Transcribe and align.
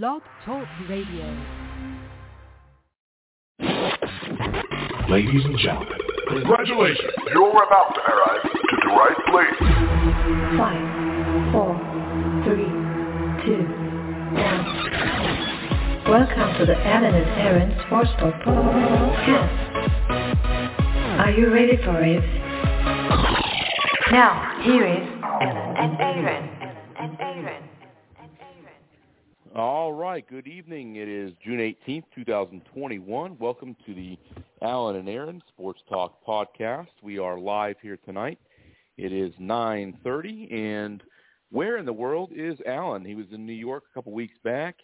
Blog 0.00 0.22
Talk 0.46 0.66
Radio. 0.88 1.26
Ladies 5.10 5.44
and 5.44 5.58
gentlemen, 5.58 5.98
congratulations. 6.28 7.12
You're 7.34 7.62
about 7.62 7.92
to 7.92 8.00
arrive 8.00 8.42
to 8.42 8.76
the 8.80 8.88
right 8.88 9.20
place. 9.28 9.58
Five, 10.56 11.52
four, 11.52 11.76
three, 12.46 12.72
two, 13.44 13.68
one. 14.32 14.64
Welcome 16.08 16.58
to 16.58 16.64
the 16.64 16.76
Alan 16.86 17.14
and 17.14 17.30
Aaron 17.38 17.70
Sports 17.86 18.10
Talk 18.18 18.34
podcast. 18.44 19.52
Are 21.20 21.32
you 21.32 21.52
ready 21.52 21.76
for 21.76 22.00
it? 22.02 22.24
Now, 24.10 24.58
here 24.62 24.86
is 24.86 25.06
Alan 25.22 25.76
and 25.76 26.00
Aaron. 26.00 26.61
All 29.54 29.92
right. 29.92 30.26
Good 30.26 30.46
evening. 30.46 30.96
It 30.96 31.08
is 31.08 31.34
June 31.44 31.58
18th, 31.58 32.04
2021. 32.14 33.36
Welcome 33.38 33.76
to 33.84 33.92
the 33.92 34.18
Alan 34.62 34.96
and 34.96 35.06
Aaron 35.10 35.42
Sports 35.48 35.82
Talk 35.90 36.24
podcast. 36.26 36.86
We 37.02 37.18
are 37.18 37.38
live 37.38 37.76
here 37.82 37.98
tonight. 38.02 38.38
It 38.96 39.12
is 39.12 39.34
9:30 39.38 40.50
and 40.50 41.02
where 41.50 41.76
in 41.76 41.84
the 41.84 41.92
world 41.92 42.32
is 42.34 42.58
Alan? 42.64 43.04
He 43.04 43.14
was 43.14 43.26
in 43.30 43.44
New 43.44 43.52
York 43.52 43.84
a 43.90 43.92
couple 43.92 44.12
weeks 44.12 44.38
back 44.42 44.76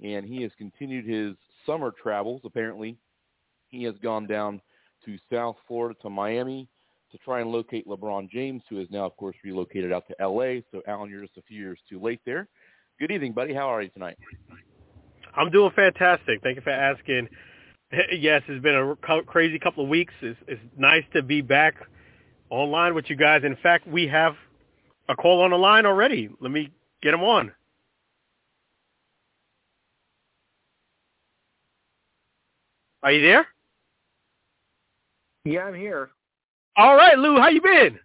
and 0.00 0.24
he 0.24 0.42
has 0.42 0.52
continued 0.58 1.06
his 1.06 1.34
summer 1.66 1.90
travels. 1.90 2.42
Apparently, 2.44 2.96
he 3.66 3.82
has 3.82 3.98
gone 3.98 4.28
down 4.28 4.60
to 5.06 5.18
South 5.28 5.56
Florida 5.66 5.98
to 6.02 6.08
Miami 6.08 6.68
to 7.10 7.18
try 7.18 7.40
and 7.40 7.50
locate 7.50 7.88
LeBron 7.88 8.30
James, 8.30 8.62
who 8.68 8.78
is 8.78 8.88
now, 8.92 9.06
of 9.06 9.16
course, 9.16 9.36
relocated 9.42 9.92
out 9.92 10.06
to 10.06 10.20
L.A. 10.20 10.62
So, 10.70 10.82
Alan, 10.86 11.10
you're 11.10 11.22
just 11.22 11.36
a 11.36 11.42
few 11.42 11.58
years 11.58 11.80
too 11.88 12.00
late 12.00 12.20
there. 12.24 12.48
Good 13.00 13.10
evening, 13.10 13.32
buddy. 13.32 13.52
How 13.52 13.66
are 13.74 13.82
you 13.82 13.88
tonight? 13.88 14.16
I'm 15.36 15.50
doing 15.50 15.72
fantastic. 15.74 16.40
Thank 16.42 16.56
you 16.56 16.62
for 16.62 16.70
asking. 16.70 17.28
Yes, 18.10 18.42
it's 18.48 18.60
been 18.60 18.74
a 18.74 19.22
crazy 19.22 19.56
couple 19.56 19.84
of 19.84 19.88
weeks. 19.88 20.12
It's, 20.20 20.40
it's 20.48 20.60
nice 20.76 21.04
to 21.12 21.22
be 21.22 21.42
back 21.42 21.76
online 22.50 22.92
with 22.92 23.04
you 23.08 23.14
guys. 23.14 23.42
In 23.44 23.56
fact, 23.62 23.86
we 23.86 24.08
have 24.08 24.34
a 25.08 25.14
call 25.14 25.42
on 25.42 25.50
the 25.50 25.56
line 25.56 25.86
already. 25.86 26.28
Let 26.40 26.50
me 26.50 26.70
get 27.02 27.14
him 27.14 27.22
on. 27.22 27.52
Are 33.04 33.12
you 33.12 33.22
there? 33.22 33.46
Yeah, 35.44 35.60
I'm 35.60 35.74
here. 35.74 36.10
All 36.76 36.96
right, 36.96 37.16
Lou. 37.16 37.36
How 37.36 37.48
you 37.48 37.62
been? 37.62 38.00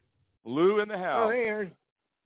Lou 0.45 0.81
in 0.81 0.89
the 0.89 0.95
oh, 0.95 0.99
house. 0.99 1.27
Oh, 1.29 1.31
hey, 1.31 1.45
Aaron. 1.45 1.71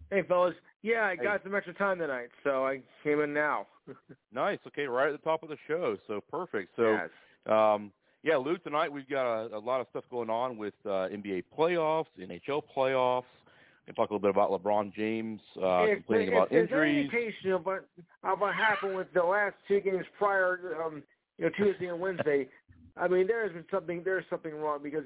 Hey, 0.09 0.23
fellas. 0.23 0.55
Yeah, 0.83 1.05
I 1.05 1.15
Hey. 1.15 1.23
got 1.23 1.41
some 1.43 1.55
extra 1.55 1.73
time 1.73 1.97
tonight, 1.97 2.29
so 2.43 2.67
I 2.67 2.81
came 3.03 3.21
in 3.21 3.33
now. 3.33 3.67
Nice. 4.33 4.59
Okay, 4.67 4.87
right 4.87 5.07
at 5.07 5.11
the 5.11 5.23
top 5.23 5.43
of 5.43 5.49
the 5.49 5.57
show. 5.67 5.95
So 6.07 6.19
perfect. 6.19 6.75
So, 6.75 6.93
yes. 6.93 7.09
um, 7.45 7.91
yeah, 8.23 8.35
Lou, 8.35 8.57
tonight 8.57 8.91
we've 8.91 9.07
got 9.07 9.27
a, 9.27 9.55
a 9.55 9.59
lot 9.59 9.79
of 9.79 9.87
stuff 9.91 10.05
going 10.09 10.29
on 10.31 10.57
with 10.57 10.73
uh, 10.85 11.07
NBA 11.13 11.43
playoffs, 11.55 12.07
NHL 12.19 12.63
playoffs. 12.75 13.25
We 13.85 13.93
can 13.93 13.95
talk 13.95 14.09
a 14.09 14.13
little 14.13 14.19
bit 14.19 14.31
about 14.31 14.49
LeBron 14.49 14.91
James 14.93 15.39
uh, 15.61 15.83
if, 15.83 15.97
complaining 15.97 16.29
if 16.29 16.33
about 16.33 16.49
there's 16.49 16.69
any 16.71 17.01
injuries. 17.01 17.05
indication 17.05 17.51
of 17.51 17.65
what, 17.65 17.85
of 18.23 18.39
what 18.39 18.55
happened 18.55 18.95
with 18.95 19.13
the 19.13 19.21
last 19.23 19.55
two 19.67 19.79
games 19.81 20.05
prior, 20.17 20.81
um, 20.83 21.03
you 21.37 21.45
know, 21.45 21.51
Tuesday 21.55 21.87
and 21.87 21.99
Wednesday, 21.99 22.47
I 22.97 23.07
mean, 23.07 23.27
there 23.27 23.43
has 23.43 23.51
been 23.53 23.65
something. 23.69 24.01
There's 24.03 24.25
something 24.29 24.55
wrong 24.55 24.79
because 24.81 25.03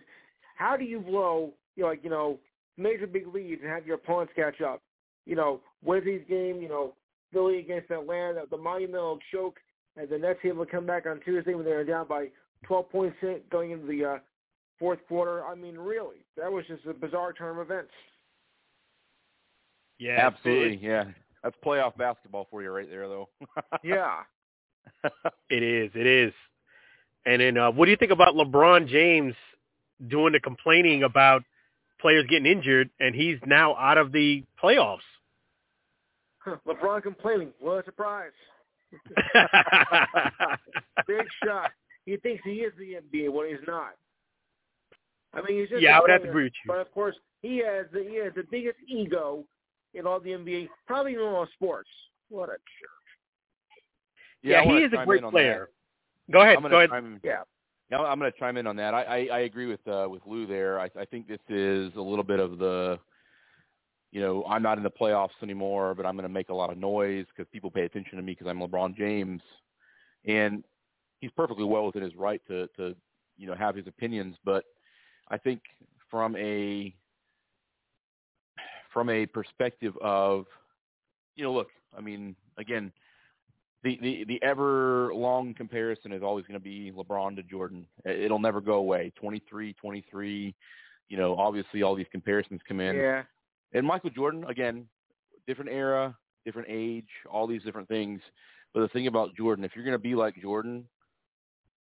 how 0.55 0.78
do 0.78 0.86
you 0.86 1.00
blow, 1.02 1.52
you 1.75 1.83
know, 1.83 1.89
like 1.89 2.03
you 2.03 2.09
know, 2.09 2.39
major 2.78 3.08
big 3.08 3.28
leads 3.28 3.61
and 3.61 3.70
have 3.70 3.86
your 3.86 3.95
opponents 3.95 4.31
catch 4.36 4.61
up? 4.61 4.81
You 5.28 5.36
know, 5.36 5.59
Wednesday's 5.83 6.23
game, 6.28 6.61
you 6.61 6.70
know, 6.70 6.94
Philly 7.33 7.59
against 7.59 7.92
Atlanta, 7.92 8.44
the 8.50 8.58
monumental 8.58 9.20
choke, 9.31 9.58
and 9.97 10.09
the 10.09 10.17
Nets 10.17 10.39
able 10.44 10.66
to 10.66 10.72
come 10.72 10.86
back 10.86 11.06
on 11.06 11.20
Tuesday 11.25 11.53
when 11.53 11.66
they 11.66 11.72
were 11.72 11.83
down 11.83 12.08
by 12.08 12.28
12 12.66 12.89
points 12.89 13.17
going 13.52 13.72
into 13.72 13.86
the 13.86 14.05
uh, 14.05 14.17
fourth 14.80 15.00
quarter. 15.08 15.45
I 15.45 15.55
mean, 15.55 15.78
really, 15.78 16.25
that 16.38 16.52
was 16.52 16.66
just 16.67 16.86
a 16.86 16.93
bizarre 16.93 17.33
turn 17.33 17.58
of 17.58 17.70
events. 17.70 17.92
Yeah, 19.99 20.20
Absolutely, 20.27 20.80
yeah. 20.82 21.05
That's 21.43 21.55
playoff 21.66 21.98
basketball 21.98 22.48
for 22.49 22.61
you 22.61 22.71
right 22.71 22.89
there, 22.89 23.08
though. 23.08 23.30
Yeah. 23.83 24.21
It 25.49 25.64
is. 25.64 25.92
It 25.95 26.08
is. 26.08 26.33
And 27.26 27.42
then, 27.42 27.58
uh, 27.58 27.71
what 27.71 27.86
do 27.86 27.92
you 27.92 27.98
think 27.98 28.11
about 28.11 28.36
LeBron 28.36 28.87
James 28.87 29.36
doing 30.08 30.33
the 30.33 30.39
complaining 30.39 31.04
about 31.04 31.43
players 31.99 32.26
getting 32.30 32.45
injured, 32.45 32.89
and 32.99 33.16
he's 33.16 33.37
now 33.45 33.76
out 33.76 33.98
of 33.98 34.11
the 34.11 34.43
playoffs? 34.61 34.99
LeBron 36.67 37.03
complaining. 37.03 37.53
What 37.59 37.81
a 37.81 37.85
surprise. 37.85 38.31
Big 41.08 41.25
shot. 41.43 41.71
He 42.05 42.17
thinks 42.17 42.43
he 42.45 42.61
is 42.61 42.73
the 42.77 42.95
NBA 42.95 43.31
when 43.31 43.49
he's 43.49 43.58
not. 43.67 43.95
I 45.33 45.41
mean, 45.41 45.59
he's 45.59 45.69
just 45.69 45.81
yeah, 45.81 45.97
I 45.97 46.02
would 46.02 46.09
have 46.09 46.23
to 46.23 46.30
agree 46.30 46.45
with 46.45 46.53
you. 46.63 46.67
But 46.67 46.80
of 46.80 46.91
course, 46.91 47.15
he 47.41 47.57
has 47.57 47.86
the 47.91 48.05
he 48.09 48.15
has 48.23 48.33
the 48.36 48.43
biggest 48.49 48.77
ego 48.87 49.43
in 49.93 50.07
all 50.07 50.19
the 50.19 50.30
NBA, 50.30 50.69
probably 50.86 51.13
in 51.13 51.19
all 51.19 51.45
sports. 51.53 51.89
What 52.30 52.49
a 52.49 52.53
jerk. 52.53 52.61
Yeah, 54.41 54.61
I 54.61 54.63
he 54.65 54.71
is 54.83 54.93
a 54.93 55.05
great 55.05 55.19
in 55.19 55.25
on 55.25 55.31
player. 55.31 55.69
Go 56.31 56.41
ahead. 56.41 56.55
I'm 56.55 56.61
gonna 56.61 56.73
Go 56.73 56.77
ahead. 56.77 56.89
chime- 56.89 57.19
Yeah. 57.23 57.41
Yeah, 57.89 57.99
I'm 57.99 58.19
going 58.19 58.30
to 58.30 58.37
chime 58.37 58.57
in 58.57 58.67
on 58.67 58.75
that. 58.75 58.93
I, 58.93 59.03
I, 59.03 59.27
I 59.31 59.39
agree 59.41 59.65
with 59.65 59.80
uh, 59.87 60.07
with 60.09 60.21
Lou 60.25 60.45
there. 60.45 60.77
I, 60.77 60.89
I 60.99 61.05
think 61.05 61.25
this 61.25 61.39
is 61.47 61.95
a 61.95 62.02
little 62.02 62.23
bit 62.23 62.41
of 62.41 62.57
the, 62.57 62.99
you 64.11 64.21
know, 64.21 64.43
I'm 64.45 64.63
not 64.63 64.77
in 64.77 64.83
the 64.83 64.91
playoffs 64.91 65.29
anymore, 65.43 65.93
but 65.93 66.05
I'm 66.05 66.15
going 66.15 66.23
to 66.23 66.33
make 66.33 66.49
a 66.49 66.53
lot 66.53 66.71
of 66.71 66.77
noise 66.77 67.25
because 67.35 67.49
people 67.51 67.69
pay 67.69 67.83
attention 67.83 68.17
to 68.17 68.23
me 68.23 68.33
because 68.33 68.47
I'm 68.47 68.59
LeBron 68.59 68.95
James, 68.95 69.41
and 70.25 70.63
he's 71.19 71.31
perfectly 71.31 71.65
well 71.65 71.85
within 71.85 72.03
his 72.03 72.15
right 72.15 72.41
to 72.47 72.67
to 72.77 72.95
you 73.37 73.47
know 73.47 73.55
have 73.55 73.75
his 73.75 73.87
opinions. 73.87 74.35
But 74.45 74.63
I 75.29 75.37
think 75.37 75.61
from 76.09 76.35
a 76.37 76.93
from 78.97 79.09
a 79.09 79.25
perspective 79.27 79.93
of, 80.01 80.45
you 81.35 81.43
know, 81.43 81.53
look, 81.53 81.67
I 81.95 82.01
mean, 82.01 82.35
again, 82.57 82.91
the, 83.83 83.99
the, 84.01 84.25
the 84.27 84.41
ever 84.41 85.13
long 85.13 85.53
comparison 85.53 86.11
is 86.11 86.23
always 86.23 86.45
going 86.45 86.59
to 86.59 86.63
be 86.63 86.91
LeBron 86.91 87.35
to 87.35 87.43
Jordan. 87.43 87.85
It'll 88.05 88.39
never 88.39 88.59
go 88.59 88.73
away. 88.73 89.13
23, 89.15 89.73
23, 89.73 90.55
you 91.09 91.17
know, 91.17 91.35
obviously 91.35 91.83
all 91.83 91.93
these 91.95 92.07
comparisons 92.11 92.59
come 92.67 92.79
in. 92.79 92.95
Yeah. 92.95 93.23
And 93.73 93.86
Michael 93.86 94.10
Jordan, 94.10 94.45
again, 94.45 94.86
different 95.48 95.72
era, 95.72 96.16
different 96.45 96.67
age, 96.72 97.08
all 97.30 97.48
these 97.48 97.64
different 97.64 97.88
things. 97.88 98.22
But 98.73 98.82
the 98.82 98.88
thing 98.89 99.08
about 99.08 99.36
Jordan, 99.36 99.66
if 99.66 99.72
you're 99.76 99.86
going 99.86 99.94
to 99.94 100.00
be 100.00 100.16
like 100.16 100.36
Jordan, 100.42 100.86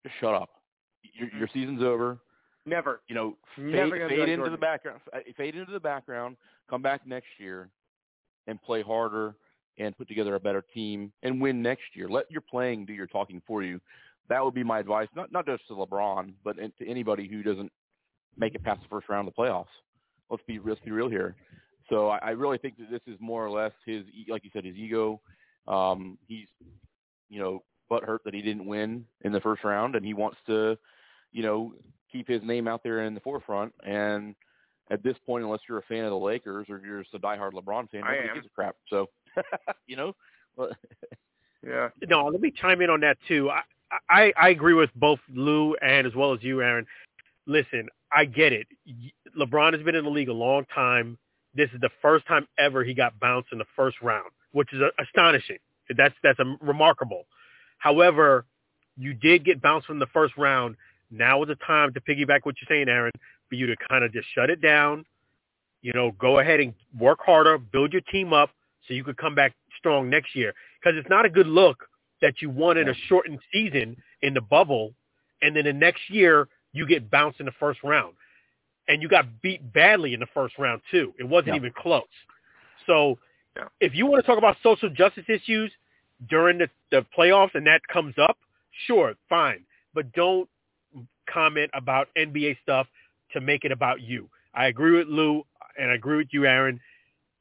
just 0.04 0.14
shut 0.20 0.34
up. 0.34 0.50
Your, 1.14 1.28
mm-hmm. 1.28 1.38
your 1.38 1.48
season's 1.52 1.82
over. 1.82 2.18
Never. 2.66 3.00
You 3.08 3.14
know, 3.14 3.36
Never 3.56 3.90
fade, 3.90 4.08
be 4.08 4.08
fade 4.08 4.18
like 4.20 4.28
into 4.28 4.36
Jordan. 4.36 4.52
the 4.52 4.58
background. 4.58 5.00
Uh, 5.12 5.18
fade 5.36 5.56
into 5.56 5.72
the 5.72 5.80
background. 5.80 6.36
Come 6.70 6.82
back 6.82 7.06
next 7.06 7.28
year 7.38 7.68
and 8.46 8.60
play 8.62 8.82
harder 8.82 9.34
and 9.78 9.96
put 9.96 10.08
together 10.08 10.34
a 10.34 10.40
better 10.40 10.64
team 10.74 11.12
and 11.22 11.40
win 11.40 11.62
next 11.62 11.94
year. 11.94 12.08
Let 12.08 12.30
your 12.30 12.40
playing 12.40 12.86
do 12.86 12.92
your 12.92 13.06
talking 13.06 13.42
for 13.46 13.62
you. 13.62 13.80
That 14.28 14.44
would 14.44 14.54
be 14.54 14.62
my 14.62 14.78
advice, 14.78 15.08
not 15.16 15.32
not 15.32 15.46
just 15.46 15.66
to 15.68 15.74
LeBron, 15.74 16.34
but 16.44 16.56
to 16.56 16.88
anybody 16.88 17.26
who 17.28 17.42
doesn't 17.42 17.72
make 18.36 18.54
it 18.54 18.62
past 18.62 18.80
the 18.82 18.88
first 18.88 19.08
round 19.08 19.26
of 19.26 19.34
the 19.34 19.42
playoffs. 19.42 19.66
Let's 20.30 20.42
be 20.46 20.58
let's 20.64 20.80
be 20.80 20.90
real 20.90 21.08
here. 21.08 21.36
So 21.88 22.08
I, 22.08 22.18
I 22.18 22.30
really 22.30 22.58
think 22.58 22.76
that 22.78 22.90
this 22.90 23.02
is 23.06 23.18
more 23.20 23.44
or 23.44 23.50
less 23.50 23.72
his, 23.84 24.04
e- 24.06 24.26
like 24.28 24.44
you 24.44 24.50
said, 24.52 24.64
his 24.64 24.76
ego. 24.76 25.20
Um, 25.66 26.16
he's, 26.26 26.46
you 27.28 27.40
know, 27.40 27.62
butthurt 27.90 28.18
that 28.24 28.34
he 28.34 28.40
didn't 28.40 28.66
win 28.66 29.04
in 29.22 29.32
the 29.32 29.40
first 29.40 29.64
round, 29.64 29.94
and 29.96 30.04
he 30.04 30.14
wants 30.14 30.38
to, 30.46 30.78
you 31.32 31.42
know, 31.42 31.74
keep 32.10 32.28
his 32.28 32.42
name 32.42 32.66
out 32.68 32.82
there 32.82 33.02
in 33.02 33.14
the 33.14 33.20
forefront. 33.20 33.74
And 33.84 34.34
at 34.90 35.02
this 35.02 35.16
point, 35.26 35.44
unless 35.44 35.60
you're 35.68 35.78
a 35.78 35.82
fan 35.82 36.04
of 36.04 36.10
the 36.10 36.16
Lakers 36.16 36.68
or 36.70 36.80
you're 36.84 37.02
just 37.02 37.14
a 37.14 37.18
diehard 37.18 37.52
LeBron 37.52 37.90
fan, 37.90 38.04
I 38.04 38.12
nobody 38.12 38.28
am. 38.28 38.34
gives 38.36 38.46
a 38.46 38.50
crap. 38.50 38.76
So, 38.88 39.08
you 39.86 39.96
know, 39.96 40.14
Yeah. 41.66 41.88
No, 42.08 42.26
let 42.26 42.40
me 42.40 42.50
chime 42.50 42.80
in 42.80 42.90
on 42.90 43.00
that 43.00 43.18
too. 43.28 43.50
I, 43.50 43.62
I 44.08 44.32
I 44.36 44.48
agree 44.48 44.74
with 44.74 44.90
both 44.96 45.20
Lou 45.32 45.74
and 45.76 46.06
as 46.06 46.14
well 46.14 46.32
as 46.32 46.42
you, 46.42 46.60
Aaron. 46.60 46.86
Listen, 47.46 47.88
I 48.12 48.24
get 48.24 48.52
it. 48.52 48.66
LeBron 49.38 49.72
has 49.72 49.82
been 49.82 49.94
in 49.94 50.04
the 50.04 50.10
league 50.10 50.28
a 50.28 50.34
long 50.34 50.64
time. 50.74 51.18
This 51.54 51.70
is 51.74 51.80
the 51.80 51.90
first 52.00 52.26
time 52.26 52.46
ever 52.58 52.84
he 52.84 52.94
got 52.94 53.18
bounced 53.20 53.48
in 53.52 53.58
the 53.58 53.66
first 53.76 53.96
round, 54.02 54.30
which 54.52 54.72
is 54.72 54.80
astonishing. 54.98 55.58
That's 55.96 56.14
that's 56.22 56.38
a, 56.38 56.56
remarkable. 56.60 57.26
However, 57.78 58.46
you 58.96 59.14
did 59.14 59.44
get 59.44 59.60
bounced 59.60 59.86
from 59.86 59.98
the 59.98 60.06
first 60.06 60.36
round. 60.36 60.76
Now 61.10 61.42
is 61.42 61.48
the 61.48 61.56
time 61.56 61.92
to 61.92 62.00
piggyback 62.00 62.40
what 62.44 62.54
you're 62.60 62.68
saying, 62.68 62.88
Aaron, 62.88 63.12
for 63.48 63.56
you 63.56 63.66
to 63.66 63.76
kind 63.88 64.04
of 64.04 64.12
just 64.12 64.26
shut 64.34 64.48
it 64.48 64.62
down. 64.62 65.04
You 65.82 65.92
know, 65.92 66.12
go 66.12 66.38
ahead 66.38 66.60
and 66.60 66.72
work 66.98 67.18
harder, 67.20 67.58
build 67.58 67.92
your 67.92 68.02
team 68.02 68.32
up, 68.32 68.50
so 68.86 68.94
you 68.94 69.04
could 69.04 69.16
come 69.16 69.34
back 69.34 69.52
strong 69.78 70.08
next 70.08 70.34
year. 70.34 70.54
Because 70.80 70.96
it's 70.98 71.08
not 71.10 71.26
a 71.26 71.30
good 71.30 71.46
look 71.46 71.84
that 72.22 72.40
you 72.40 72.48
won 72.48 72.78
in 72.78 72.88
a 72.88 72.94
shortened 73.08 73.40
season 73.52 73.96
in 74.22 74.32
the 74.32 74.40
bubble, 74.40 74.94
and 75.42 75.56
then 75.56 75.64
the 75.64 75.72
next 75.72 76.08
year 76.08 76.48
you 76.72 76.86
get 76.86 77.10
bounced 77.10 77.40
in 77.40 77.46
the 77.46 77.52
first 77.58 77.82
round, 77.82 78.14
and 78.88 79.02
you 79.02 79.08
got 79.08 79.40
beat 79.42 79.72
badly 79.72 80.14
in 80.14 80.20
the 80.20 80.26
first 80.34 80.58
round 80.58 80.82
too. 80.90 81.14
It 81.18 81.24
wasn't 81.24 81.48
Yeah. 81.48 81.56
even 81.56 81.72
close. 81.72 82.04
So 82.86 83.18
Yeah. 83.56 83.68
if 83.80 83.94
you 83.94 84.06
want 84.06 84.22
to 84.22 84.26
talk 84.26 84.38
about 84.38 84.56
social 84.62 84.88
justice 84.90 85.28
issues, 85.28 85.70
during 86.28 86.58
the, 86.58 86.70
the 86.90 87.04
playoffs 87.16 87.54
and 87.54 87.66
that 87.66 87.80
comes 87.88 88.14
up, 88.18 88.38
sure, 88.86 89.14
fine. 89.28 89.64
But 89.94 90.12
don't 90.12 90.48
comment 91.28 91.70
about 91.74 92.08
NBA 92.16 92.58
stuff 92.62 92.86
to 93.32 93.40
make 93.40 93.64
it 93.64 93.72
about 93.72 94.00
you. 94.00 94.28
I 94.54 94.66
agree 94.66 94.96
with 94.98 95.08
Lou 95.08 95.44
and 95.78 95.90
I 95.90 95.94
agree 95.94 96.18
with 96.18 96.28
you, 96.32 96.46
Aaron. 96.46 96.80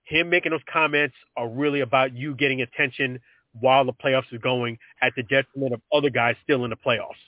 Him 0.03 0.29
making 0.29 0.51
those 0.51 0.61
comments 0.71 1.15
are 1.38 1.47
really 1.47 1.81
about 1.81 2.13
you 2.13 2.35
getting 2.35 2.61
attention 2.61 3.19
while 3.59 3.85
the 3.85 3.93
playoffs 3.93 4.31
are 4.33 4.38
going 4.39 4.77
at 5.01 5.13
the 5.15 5.23
detriment 5.23 5.73
of 5.73 5.81
other 5.93 6.09
guys 6.09 6.35
still 6.43 6.63
in 6.63 6.69
the 6.69 6.77
playoffs. 6.77 7.19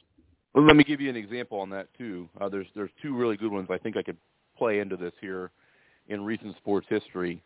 Well, 0.54 0.66
let 0.66 0.76
me 0.76 0.84
give 0.84 1.02
you 1.02 1.10
an 1.10 1.16
example 1.16 1.60
on 1.60 1.70
that 1.72 1.88
too. 1.98 2.30
Uh, 2.40 2.48
there's 2.48 2.68
there's 2.76 2.92
two 3.02 3.16
really 3.16 3.38
good 3.38 3.52
ones 3.52 3.70
I 3.72 3.78
think 3.78 3.98
I 3.98 4.04
could 4.04 4.18
play 4.58 4.80
into 4.80 4.96
this 4.96 5.14
here 5.20 5.52
in 6.08 6.24
recent 6.24 6.56
sports 6.58 6.86
history. 6.90 7.42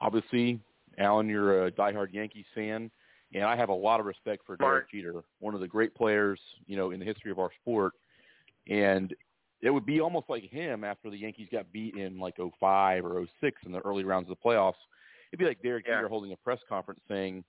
Obviously, 0.00 0.58
Alan, 0.98 1.28
you're 1.28 1.66
a 1.66 1.72
diehard 1.72 2.12
Yankees 2.12 2.46
fan, 2.54 2.90
and 3.34 3.44
I 3.44 3.56
have 3.56 3.68
a 3.68 3.74
lot 3.74 4.00
of 4.00 4.06
respect 4.06 4.42
for 4.46 4.56
Derek 4.56 4.90
Jeter, 4.90 5.22
one 5.38 5.54
of 5.54 5.60
the 5.60 5.68
great 5.68 5.94
players 5.94 6.40
you 6.66 6.76
know 6.76 6.90
in 6.90 6.98
the 6.98 7.06
history 7.06 7.30
of 7.30 7.38
our 7.38 7.50
sport. 7.60 7.92
And 8.68 9.14
it 9.62 9.70
would 9.70 9.86
be 9.86 10.00
almost 10.00 10.28
like 10.28 10.44
him 10.50 10.84
after 10.84 11.10
the 11.10 11.16
Yankees 11.16 11.48
got 11.50 11.72
beat 11.72 11.94
in 11.94 12.18
like 12.18 12.36
05 12.36 13.04
or 13.04 13.26
06 13.40 13.60
in 13.64 13.72
the 13.72 13.80
early 13.80 14.04
rounds 14.04 14.28
of 14.28 14.36
the 14.36 14.48
playoffs. 14.48 14.74
It'd 15.32 15.38
be 15.38 15.46
like 15.46 15.62
Derek 15.62 15.86
yeah. 15.86 15.96
Jeter 15.96 16.08
holding 16.08 16.32
a 16.32 16.36
press 16.36 16.58
conference 16.68 17.00
saying, 17.08 17.44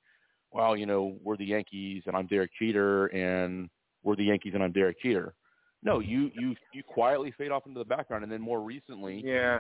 "Well, 0.52 0.78
you 0.78 0.86
know, 0.86 1.18
we're 1.24 1.38
the 1.38 1.46
Yankees, 1.46 2.04
and 2.06 2.16
I'm 2.16 2.28
Derek 2.28 2.52
Jeter, 2.60 3.08
and 3.08 3.70
we're 4.04 4.16
the 4.16 4.26
Yankees, 4.26 4.54
and 4.54 4.64
I'm 4.64 4.72
Derek 4.72 5.02
Jeter." 5.02 5.34
No, 5.82 6.00
you 6.00 6.30
you 6.34 6.56
you 6.74 6.84
quietly 6.84 7.34
fade 7.38 7.52
off 7.52 7.66
into 7.66 7.80
the 7.80 7.86
background, 7.86 8.24
and 8.24 8.32
then 8.32 8.42
more 8.42 8.62
recently, 8.62 9.22
yeah, 9.26 9.60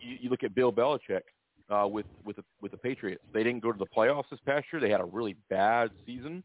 you, 0.00 0.16
you 0.20 0.30
look 0.30 0.44
at 0.44 0.54
Bill 0.54 0.72
Belichick 0.72 1.22
uh, 1.70 1.86
with 1.86 2.06
with 2.24 2.36
the, 2.36 2.44
with 2.60 2.72
the 2.72 2.78
Patriots. 2.78 3.22
They 3.32 3.42
didn't 3.42 3.62
go 3.62 3.72
to 3.72 3.78
the 3.78 3.86
playoffs 3.86 4.28
this 4.30 4.40
past 4.46 4.66
year. 4.72 4.80
They 4.80 4.90
had 4.90 5.00
a 5.00 5.06
really 5.06 5.36
bad 5.48 5.90
season. 6.06 6.42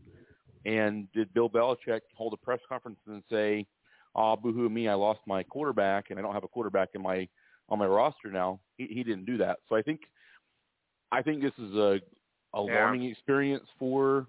And 0.65 1.11
did 1.11 1.33
Bill 1.33 1.49
Belichick 1.49 2.01
hold 2.15 2.33
a 2.33 2.37
press 2.37 2.59
conference 2.69 2.99
and 3.07 3.21
say, 3.29 3.65
"Ah, 4.15 4.31
oh, 4.31 4.35
boohoo 4.37 4.69
me! 4.69 4.87
I 4.87 4.93
lost 4.93 5.19
my 5.27 5.43
quarterback, 5.43 6.09
and 6.09 6.17
I 6.17 6.21
don't 6.21 6.33
have 6.33 6.45
a 6.45 6.47
quarterback 6.47 6.89
in 6.95 7.01
my 7.01 7.27
on 7.67 7.79
my 7.79 7.85
roster 7.85 8.31
now." 8.31 8.61
He, 8.77 8.87
he 8.87 9.03
didn't 9.03 9.25
do 9.25 9.37
that. 9.39 9.59
So 9.67 9.75
I 9.75 9.81
think 9.81 9.99
I 11.11 11.21
think 11.21 11.41
this 11.41 11.51
is 11.57 11.73
a 11.75 11.99
a 12.53 12.65
yeah. 12.65 12.85
learning 12.85 13.09
experience 13.09 13.65
for 13.77 14.27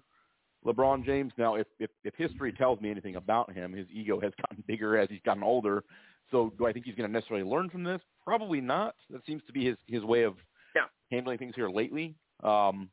LeBron 0.65 1.05
James. 1.05 1.31
Now, 1.37 1.55
if, 1.55 1.67
if 1.79 1.89
if 2.03 2.13
history 2.15 2.51
tells 2.51 2.81
me 2.81 2.89
anything 2.89 3.15
about 3.15 3.53
him, 3.53 3.73
his 3.73 3.87
ego 3.91 4.19
has 4.19 4.31
gotten 4.41 4.63
bigger 4.67 4.97
as 4.97 5.09
he's 5.09 5.21
gotten 5.25 5.43
older. 5.43 5.83
So, 6.31 6.51
do 6.57 6.65
I 6.65 6.73
think 6.73 6.85
he's 6.85 6.95
going 6.95 7.07
to 7.07 7.13
necessarily 7.13 7.47
learn 7.47 7.69
from 7.69 7.83
this? 7.83 8.01
Probably 8.23 8.61
not. 8.61 8.95
That 9.11 9.25
seems 9.25 9.43
to 9.47 9.53
be 9.53 9.65
his 9.65 9.77
his 9.87 10.03
way 10.03 10.23
of 10.23 10.35
yeah. 10.75 10.85
handling 11.11 11.37
things 11.37 11.53
here 11.55 11.69
lately. 11.69 12.15
Um, 12.43 12.89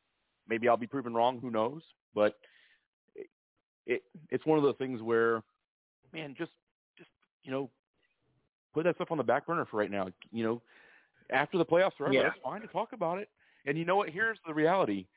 maybe 0.47 0.69
I'll 0.69 0.77
be 0.77 0.87
proven 0.87 1.13
wrong. 1.13 1.39
Who 1.39 1.49
knows? 1.49 1.81
But 2.13 2.35
it, 3.15 3.27
it 3.85 4.03
it's 4.29 4.45
one 4.45 4.57
of 4.57 4.63
those 4.63 4.77
things 4.77 5.01
where, 5.01 5.41
man, 6.13 6.35
just 6.37 6.51
just 6.97 7.09
you 7.43 7.51
know, 7.51 7.69
put 8.73 8.83
that 8.83 8.95
stuff 8.95 9.11
on 9.11 9.17
the 9.17 9.23
back 9.23 9.47
burner 9.47 9.65
for 9.65 9.77
right 9.77 9.91
now. 9.91 10.09
You 10.31 10.43
know, 10.43 10.61
after 11.31 11.57
the 11.57 11.65
playoffs 11.65 11.99
are 11.99 12.05
over, 12.05 12.13
yeah. 12.13 12.27
it's 12.27 12.37
fine 12.43 12.61
to 12.61 12.67
talk 12.67 12.93
about 12.93 13.17
it. 13.17 13.29
And 13.65 13.77
you 13.77 13.85
know 13.85 13.95
what? 13.95 14.09
Here's 14.09 14.37
the 14.45 14.53
reality 14.53 15.07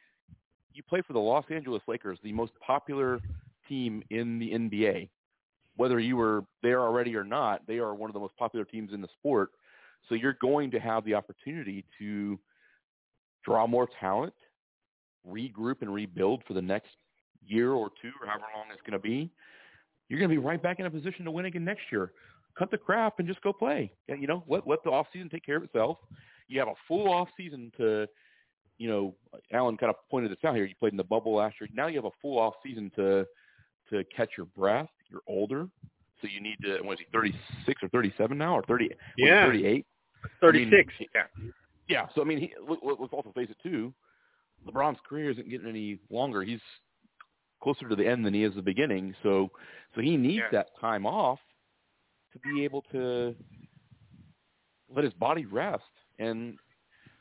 you 0.76 0.82
play 0.82 1.02
for 1.06 1.14
the 1.14 1.18
Los 1.18 1.44
Angeles 1.50 1.82
Lakers, 1.88 2.18
the 2.22 2.32
most 2.32 2.52
popular 2.64 3.20
team 3.68 4.02
in 4.10 4.38
the 4.38 4.50
NBA. 4.50 5.08
Whether 5.76 5.98
you 5.98 6.16
were 6.16 6.44
there 6.62 6.80
already 6.80 7.16
or 7.16 7.24
not, 7.24 7.66
they 7.66 7.78
are 7.78 7.94
one 7.94 8.10
of 8.10 8.14
the 8.14 8.20
most 8.20 8.36
popular 8.36 8.64
teams 8.64 8.92
in 8.92 9.00
the 9.00 9.08
sport. 9.18 9.50
So 10.08 10.14
you're 10.14 10.36
going 10.40 10.70
to 10.70 10.78
have 10.78 11.04
the 11.04 11.14
opportunity 11.14 11.84
to 11.98 12.38
draw 13.44 13.66
more 13.66 13.88
talent, 13.98 14.34
regroup 15.28 15.82
and 15.82 15.92
rebuild 15.92 16.42
for 16.46 16.54
the 16.54 16.62
next 16.62 16.90
year 17.46 17.72
or 17.72 17.90
two 18.00 18.10
or 18.20 18.26
however 18.26 18.44
long 18.54 18.66
it's 18.72 18.82
going 18.82 18.92
to 18.92 18.98
be. 18.98 19.30
You're 20.08 20.20
going 20.20 20.30
to 20.30 20.34
be 20.34 20.44
right 20.44 20.62
back 20.62 20.78
in 20.78 20.86
a 20.86 20.90
position 20.90 21.24
to 21.24 21.30
win 21.30 21.46
again 21.46 21.64
next 21.64 21.82
year. 21.90 22.12
Cut 22.56 22.70
the 22.70 22.78
crap 22.78 23.18
and 23.18 23.26
just 23.26 23.42
go 23.42 23.52
play. 23.52 23.92
You 24.08 24.26
know, 24.26 24.44
let 24.48 24.66
let 24.66 24.82
the 24.84 24.90
off 24.90 25.08
season 25.12 25.28
take 25.28 25.44
care 25.44 25.56
of 25.56 25.64
itself. 25.64 25.98
You 26.48 26.58
have 26.60 26.68
a 26.68 26.74
full 26.88 27.12
off 27.12 27.28
season 27.36 27.72
to 27.76 28.06
you 28.78 28.88
know, 28.88 29.14
Alan 29.52 29.76
kind 29.76 29.90
of 29.90 29.96
pointed 30.10 30.30
this 30.30 30.38
out 30.44 30.54
here. 30.54 30.64
You 30.64 30.74
played 30.78 30.92
in 30.92 30.96
the 30.96 31.04
bubble 31.04 31.34
last 31.36 31.56
year. 31.60 31.68
Now 31.72 31.86
you 31.86 31.96
have 31.96 32.04
a 32.04 32.16
full 32.20 32.38
off 32.38 32.54
season 32.64 32.90
to 32.96 33.26
to 33.90 34.04
catch 34.14 34.30
your 34.36 34.46
breath. 34.46 34.88
You're 35.10 35.22
older, 35.26 35.68
so 36.20 36.28
you 36.28 36.40
need 36.40 36.56
to. 36.62 36.78
What 36.82 36.94
is 36.94 37.00
he? 37.00 37.06
Thirty 37.12 37.34
six 37.64 37.82
or 37.82 37.88
thirty 37.88 38.12
seven 38.18 38.38
now, 38.38 38.56
or 38.56 38.62
thirty? 38.62 38.90
Yeah, 39.16 39.46
thirty 39.46 39.66
eight. 39.66 39.86
Thirty 40.40 40.64
six. 40.70 40.92
I 40.98 41.02
mean, 41.02 41.08
yeah. 41.14 41.50
Yeah. 41.88 42.06
So 42.14 42.20
I 42.20 42.24
mean, 42.24 42.38
he, 42.38 42.52
let, 42.68 42.78
let's 42.82 43.12
also 43.12 43.32
face 43.34 43.48
it 43.50 43.56
too. 43.62 43.92
LeBron's 44.66 44.98
career 45.08 45.30
isn't 45.30 45.48
getting 45.48 45.68
any 45.68 45.98
longer. 46.10 46.42
He's 46.42 46.60
closer 47.62 47.88
to 47.88 47.96
the 47.96 48.06
end 48.06 48.26
than 48.26 48.34
he 48.34 48.42
is 48.42 48.54
the 48.54 48.62
beginning. 48.62 49.14
So 49.22 49.50
so 49.94 50.00
he 50.00 50.16
needs 50.16 50.42
yeah. 50.52 50.58
that 50.58 50.68
time 50.80 51.06
off 51.06 51.38
to 52.32 52.38
be 52.40 52.64
able 52.64 52.82
to 52.92 53.34
let 54.94 55.04
his 55.04 55.14
body 55.14 55.46
rest. 55.46 55.82
And 56.18 56.58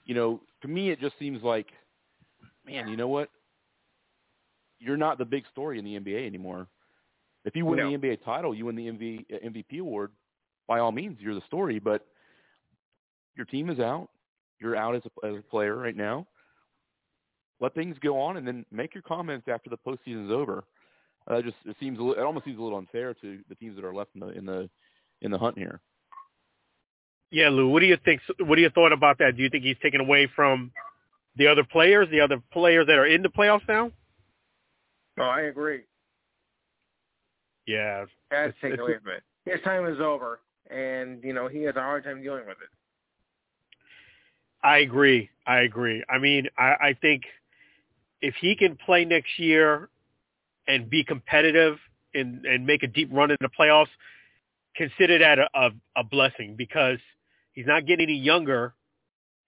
you 0.05 0.15
know, 0.15 0.41
to 0.61 0.67
me, 0.67 0.91
it 0.91 0.99
just 0.99 1.17
seems 1.19 1.43
like, 1.43 1.67
man, 2.65 2.87
you 2.87 2.95
know 2.95 3.07
what? 3.07 3.29
You're 4.79 4.97
not 4.97 5.17
the 5.17 5.25
big 5.25 5.43
story 5.51 5.79
in 5.79 5.85
the 5.85 5.99
NBA 5.99 6.25
anymore. 6.25 6.67
If 7.43 7.55
you 7.55 7.65
win 7.65 7.79
no. 7.79 7.91
the 7.91 7.97
NBA 7.97 8.23
title, 8.23 8.55
you 8.55 8.65
win 8.65 8.75
the 8.75 8.87
MV, 8.87 9.25
MVP 9.45 9.79
award. 9.79 10.11
By 10.67 10.79
all 10.79 10.91
means, 10.91 11.17
you're 11.19 11.35
the 11.35 11.45
story. 11.47 11.79
But 11.79 12.05
your 13.35 13.45
team 13.45 13.69
is 13.69 13.79
out. 13.79 14.09
You're 14.59 14.75
out 14.75 14.95
as 14.95 15.01
a, 15.05 15.27
as 15.27 15.35
a 15.39 15.49
player 15.49 15.75
right 15.75 15.95
now. 15.95 16.27
Let 17.59 17.73
things 17.73 17.95
go 18.01 18.19
on, 18.19 18.37
and 18.37 18.47
then 18.47 18.65
make 18.71 18.93
your 18.93 19.03
comments 19.03 19.47
after 19.47 19.69
the 19.69 19.77
postseason 19.77 20.25
is 20.25 20.31
over. 20.31 20.63
Uh, 21.27 21.41
just 21.41 21.55
it 21.65 21.75
seems 21.79 21.97
it 21.99 22.19
almost 22.19 22.45
seems 22.45 22.59
a 22.59 22.61
little 22.61 22.77
unfair 22.77 23.13
to 23.15 23.39
the 23.49 23.55
teams 23.55 23.75
that 23.75 23.85
are 23.85 23.93
left 23.93 24.11
in 24.13 24.21
the 24.21 24.29
in 24.29 24.45
the 24.45 24.69
in 25.21 25.31
the 25.31 25.37
hunt 25.37 25.57
here. 25.57 25.81
Yeah, 27.31 27.49
Lou. 27.49 27.69
What 27.69 27.81
do 27.81 27.85
you 27.85 27.97
think? 28.03 28.21
What 28.39 28.55
do 28.55 28.61
you 28.61 28.69
thought 28.69 28.93
about 28.93 29.17
that? 29.19 29.35
Do 29.35 29.43
you 29.43 29.49
think 29.49 29.63
he's 29.63 29.77
taken 29.81 29.99
away 29.99 30.29
from 30.35 30.71
the 31.35 31.47
other 31.47 31.63
players, 31.63 32.07
the 32.11 32.21
other 32.21 32.41
players 32.51 32.87
that 32.87 32.97
are 32.97 33.05
in 33.05 33.21
the 33.21 33.29
playoffs 33.29 33.67
now? 33.67 33.91
No, 35.17 35.23
I 35.23 35.41
agree. 35.41 35.81
Yeah, 37.65 38.05
that's 38.29 38.53
taken 38.61 38.79
away 38.79 38.95
from 39.01 39.13
it. 39.13 39.23
His 39.49 39.61
time 39.63 39.85
is 39.87 39.99
over, 39.99 40.39
and 40.69 41.23
you 41.23 41.33
know 41.33 41.47
he 41.47 41.63
has 41.63 41.75
a 41.75 41.79
hard 41.79 42.03
time 42.03 42.21
dealing 42.21 42.45
with 42.47 42.57
it. 42.61 42.69
I 44.63 44.79
agree. 44.79 45.29
I 45.45 45.59
agree. 45.59 46.03
I 46.09 46.17
mean, 46.17 46.47
I, 46.57 46.75
I 46.81 46.97
think 46.99 47.23
if 48.21 48.35
he 48.39 48.55
can 48.55 48.77
play 48.85 49.05
next 49.05 49.37
year 49.37 49.89
and 50.67 50.89
be 50.89 51.03
competitive 51.03 51.77
and 52.13 52.45
and 52.45 52.65
make 52.65 52.83
a 52.83 52.87
deep 52.87 53.09
run 53.11 53.31
in 53.31 53.37
the 53.41 53.49
playoffs, 53.49 53.93
consider 54.75 55.19
that 55.19 55.39
a, 55.39 55.47
a, 55.53 55.69
a 55.97 56.03
blessing 56.03 56.55
because 56.55 56.99
he's 57.55 57.65
not 57.65 57.85
getting 57.85 58.03
any 58.03 58.17
younger. 58.17 58.73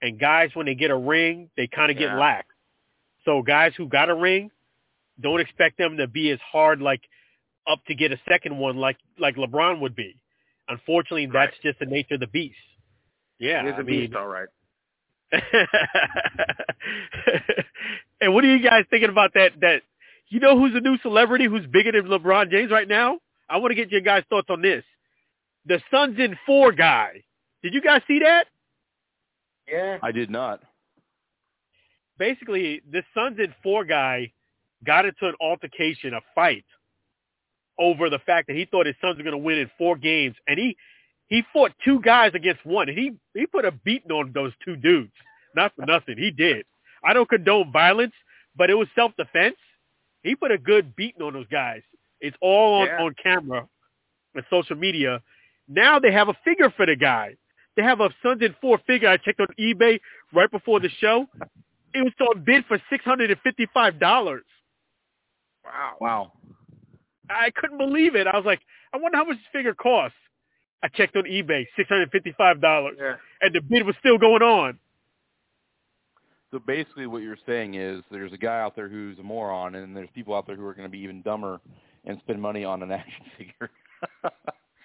And 0.02 0.20
guys, 0.20 0.50
when 0.54 0.66
they 0.66 0.76
get 0.76 0.92
a 0.92 0.98
ring, 0.98 1.50
they 1.56 1.68
kind 1.68 1.92
of 1.92 1.98
yeah. 1.98 2.08
get 2.08 2.18
lax. 2.18 2.48
So 3.26 3.42
guys 3.42 3.74
who 3.78 3.88
got 3.88 4.10
a 4.10 4.16
ring, 4.16 4.52
don't 5.20 5.40
expect 5.40 5.78
them 5.78 5.98
to 5.98 6.08
be 6.08 6.32
as 6.32 6.40
hard 6.52 6.82
like 6.82 7.02
up 7.70 7.80
to 7.88 7.96
get 7.96 8.12
a 8.12 8.20
second 8.28 8.58
one 8.58 8.78
like 8.78 8.98
like 9.20 9.36
LeBron 9.36 9.82
would 9.82 9.96
be. 9.96 10.16
Unfortunately, 10.70 11.28
right. 11.28 11.50
that's 11.50 11.62
just 11.64 11.80
the 11.80 11.86
nature 11.86 12.16
of 12.16 12.20
the 12.22 12.28
beast. 12.28 12.56
Yeah, 13.40 13.64
he 13.64 13.70
is 13.70 13.74
a 13.76 13.78
I 13.78 13.84
mean, 13.84 14.00
beast, 14.02 14.16
all 14.16 14.28
right. 14.28 14.48
and 18.22 18.34
what 18.34 18.46
are 18.46 18.56
you 18.56 18.64
guys 18.64 18.86
thinking 18.90 19.10
about 19.10 19.34
that? 19.34 19.52
That 19.62 19.82
you 20.30 20.40
know 20.40 20.58
who's 20.58 20.74
a 20.76 20.80
new 20.80 20.98
celebrity 21.00 21.46
who's 21.46 21.66
bigger 21.66 21.92
than 21.92 22.06
LeBron 22.06 22.50
James 22.50 22.72
right 22.72 22.88
now? 22.88 23.20
I 23.50 23.58
want 23.58 23.72
to 23.72 23.76
get 23.76 23.92
your 23.92 24.02
guys' 24.02 24.24
thoughts 24.30 24.48
on 24.50 24.62
this 24.62 24.84
the 25.68 25.82
Suns 25.92 26.18
in 26.18 26.38
four 26.46 26.72
guy. 26.72 27.24
Did 27.64 27.74
you 27.74 27.82
guys 27.82 28.02
see 28.08 28.20
that? 28.20 28.48
Yeah. 29.68 29.98
I 30.02 30.12
did 30.12 30.30
not. 30.30 30.62
Basically, 32.18 32.82
this 32.92 33.04
Suns 33.14 33.38
in 33.40 33.54
four 33.62 33.86
guy 33.86 34.32
got 34.86 35.06
into 35.06 35.28
an 35.28 35.36
altercation, 35.42 36.14
a 36.14 36.22
fight, 36.34 36.66
over 37.80 38.10
the 38.10 38.20
fact 38.20 38.48
that 38.48 38.56
he 38.56 38.66
thought 38.66 38.86
his 38.88 38.96
Suns 39.02 39.18
were 39.18 39.24
going 39.24 39.34
to 39.34 39.38
win 39.38 39.58
in 39.60 39.70
four 39.78 39.96
games, 39.96 40.36
and 40.48 40.58
he 40.58 40.76
he 41.28 41.44
fought 41.52 41.74
two 41.84 42.00
guys 42.02 42.32
against 42.34 42.66
one, 42.66 42.90
and 42.90 42.98
he 42.98 43.12
he 43.36 43.46
put 43.46 43.66
a 43.66 43.72
beating 43.72 44.12
on 44.12 44.32
those 44.34 44.52
two 44.64 44.76
dudes. 44.76 45.12
Not 45.56 45.74
for 45.76 45.86
nothing, 45.86 46.18
he 46.18 46.32
did. 46.32 46.66
I 47.04 47.14
don't 47.14 47.30
condone 47.30 47.72
violence, 47.72 48.14
but 48.56 48.70
it 48.70 48.76
was 48.76 48.88
self 48.96 49.12
defense. 49.18 49.56
He 50.24 50.36
put 50.36 50.52
a 50.52 50.58
good 50.58 50.96
beating 50.96 51.22
on 51.22 51.34
those 51.34 51.48
guys. 51.48 51.82
It's 52.20 52.38
all 52.42 52.82
on, 52.82 52.88
Yeah. 52.88 53.04
on 53.04 53.14
camera 53.22 53.68
and 54.34 54.46
social 54.50 54.76
media. 54.76 55.22
Now 55.68 56.00
they 56.00 56.12
have 56.12 56.30
a 56.30 56.34
figure 56.44 56.72
for 56.72 56.86
the 56.86 56.96
guy. 56.96 57.36
They 57.78 57.84
have 57.84 58.02
a 58.02 58.10
Suns 58.24 58.42
in 58.42 58.56
four 58.60 58.80
figure. 58.88 59.08
I 59.08 59.16
checked 59.18 59.40
on 59.40 59.48
eBay 59.60 60.00
right 60.34 60.52
before 60.52 60.80
the 60.82 60.90
show. 61.00 61.28
It 61.94 62.02
was 62.04 62.12
on 62.20 62.44
bid 62.44 62.66
for 62.66 62.82
six 62.90 63.06
hundred 63.06 63.32
and 63.32 63.40
fifty 63.42 63.68
five 63.74 64.00
dollars. 64.00 64.44
Wow. 65.64 65.94
Wow. 66.02 66.32
I 67.30 67.52
couldn't 67.56 67.78
believe 67.78 68.16
it. 68.16 68.26
I 68.28 68.36
was 68.36 68.46
like, 68.46 68.62
I 68.94 68.98
wonder 68.98 69.18
how 69.18 69.26
much 69.26 69.38
this 69.38 69.46
figure 69.54 69.74
costs. 69.76 70.18
I 70.84 70.88
checked 70.90 71.16
on 71.16 71.24
eBay, 71.24 71.66
six 71.76 71.88
hundred 71.88 72.10
fifty 72.12 72.34
five 72.38 72.60
dollars, 72.62 72.98
Yeah. 73.00 73.16
and 73.42 73.54
the 73.56 73.62
bid 73.62 73.86
was 73.86 73.96
still 74.00 74.18
going 74.18 74.42
on. 74.42 74.80
So 76.52 76.60
basically, 76.60 77.08
what 77.08 77.22
you're 77.24 77.38
saying 77.46 77.76
is 77.76 78.04
there's 78.10 78.32
a 78.34 78.38
guy 78.38 78.60
out 78.62 78.76
there 78.76 78.88
who's 78.90 79.20
a 79.20 79.24
moron, 79.24 79.76
and 79.76 79.96
there's 79.96 80.10
people 80.16 80.34
out 80.36 80.48
there 80.48 80.56
who 80.56 80.66
are 80.66 80.74
going 80.74 80.88
to 80.88 80.92
be 80.92 81.00
even 81.00 81.22
dumber 81.22 81.60
and 82.06 82.18
spend 82.20 82.42
money 82.42 82.64
on 82.64 82.82
an 82.84 82.92
action 82.92 83.26
figure. 83.38 83.70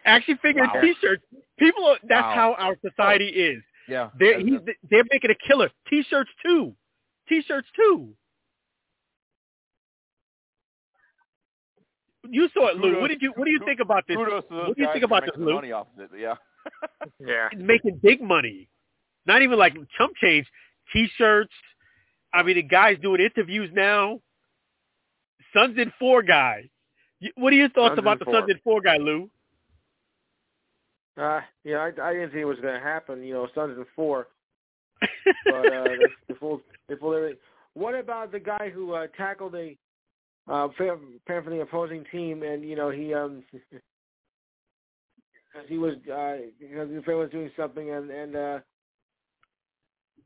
Action 0.04 0.38
figure 0.42 0.64
Wow. 0.64 0.80
T-shirts. 0.80 1.22
People. 1.58 1.84
Are, 1.86 1.98
that's 2.08 2.22
Wow. 2.22 2.34
how 2.34 2.54
our 2.54 2.76
society 2.86 3.32
oh. 3.36 3.50
is. 3.56 3.62
yeah, 3.88 4.10
They're 4.18 4.40
he's, 4.40 4.60
they're 4.90 5.04
making 5.10 5.30
a 5.30 5.46
killer. 5.46 5.70
T-shirts 5.88 6.30
too. 6.44 6.74
T-shirts 7.28 7.68
too. 7.76 8.14
You 12.28 12.48
saw 12.54 12.68
it, 12.68 12.76
Lou. 12.76 13.00
What 13.00 13.08
did 13.08 13.20
you 13.20 13.32
What 13.36 13.44
do 13.44 13.50
you 13.50 13.60
think 13.64 13.80
about 13.80 14.04
this? 14.06 14.16
kudos 14.16 14.44
to 14.48 14.54
What 14.54 14.76
do 14.76 14.82
you 14.82 14.88
think 14.92 15.04
about 15.04 15.22
this, 15.24 15.32
Lou? 15.36 15.54
money 15.54 15.72
off 15.72 15.88
of 15.96 16.02
it. 16.04 16.10
Yeah. 16.18 16.34
Yeah. 17.18 17.48
Making 17.56 17.98
big 18.02 18.20
money, 18.22 18.68
not 19.26 19.42
even 19.42 19.58
like 19.58 19.74
chump 19.98 20.12
change. 20.22 20.46
T-shirts. 20.92 21.52
I 22.32 22.42
mean, 22.44 22.54
the 22.56 22.62
guy's 22.62 22.98
doing 23.00 23.20
interviews 23.20 23.70
now. 23.72 24.20
Suns 25.54 25.76
in 25.78 25.92
Four 25.98 26.22
guy. 26.22 26.70
What 27.36 27.52
are 27.52 27.56
your 27.56 27.68
thoughts 27.70 27.90
Suns 27.92 27.98
about 27.98 28.18
the 28.20 28.24
Four. 28.26 28.34
Suns 28.34 28.50
in 28.50 28.58
Four 28.62 28.80
guy, 28.80 28.96
Lou? 28.98 29.28
Uh, 31.20 31.40
yeah, 31.64 31.78
I, 31.78 31.88
I 32.02 32.12
didn't 32.14 32.30
think 32.30 32.42
it 32.42 32.46
was 32.46 32.60
going 32.60 32.74
to 32.74 32.80
happen. 32.80 33.22
You 33.22 33.34
know, 33.34 33.48
Suns 33.54 33.76
and 33.76 33.86
four, 33.94 34.28
but 35.44 35.54
uh, 35.54 35.84
they, 35.84 35.96
they 36.28 36.34
fooled, 36.38 36.60
they 36.88 36.96
fooled 36.96 37.16
everything. 37.16 37.38
What 37.74 37.94
about 37.94 38.32
the 38.32 38.40
guy 38.40 38.70
who 38.72 38.94
uh, 38.94 39.06
tackled 39.16 39.54
a 39.54 39.76
uh, 40.50 40.68
fan 40.78 40.98
fan 41.26 41.44
from 41.44 41.54
the 41.54 41.62
opposing 41.62 42.04
team, 42.10 42.42
and 42.42 42.64
you 42.64 42.76
know 42.76 42.90
he 42.90 43.14
um 43.14 43.42
because 43.52 43.82
he 45.68 45.78
was 45.78 45.94
uh, 46.12 46.36
because 46.58 46.88
the 46.88 47.02
fan 47.04 47.18
was 47.18 47.30
doing 47.30 47.50
something, 47.56 47.90
and 47.90 48.10
and 48.10 48.36
uh, 48.36 48.58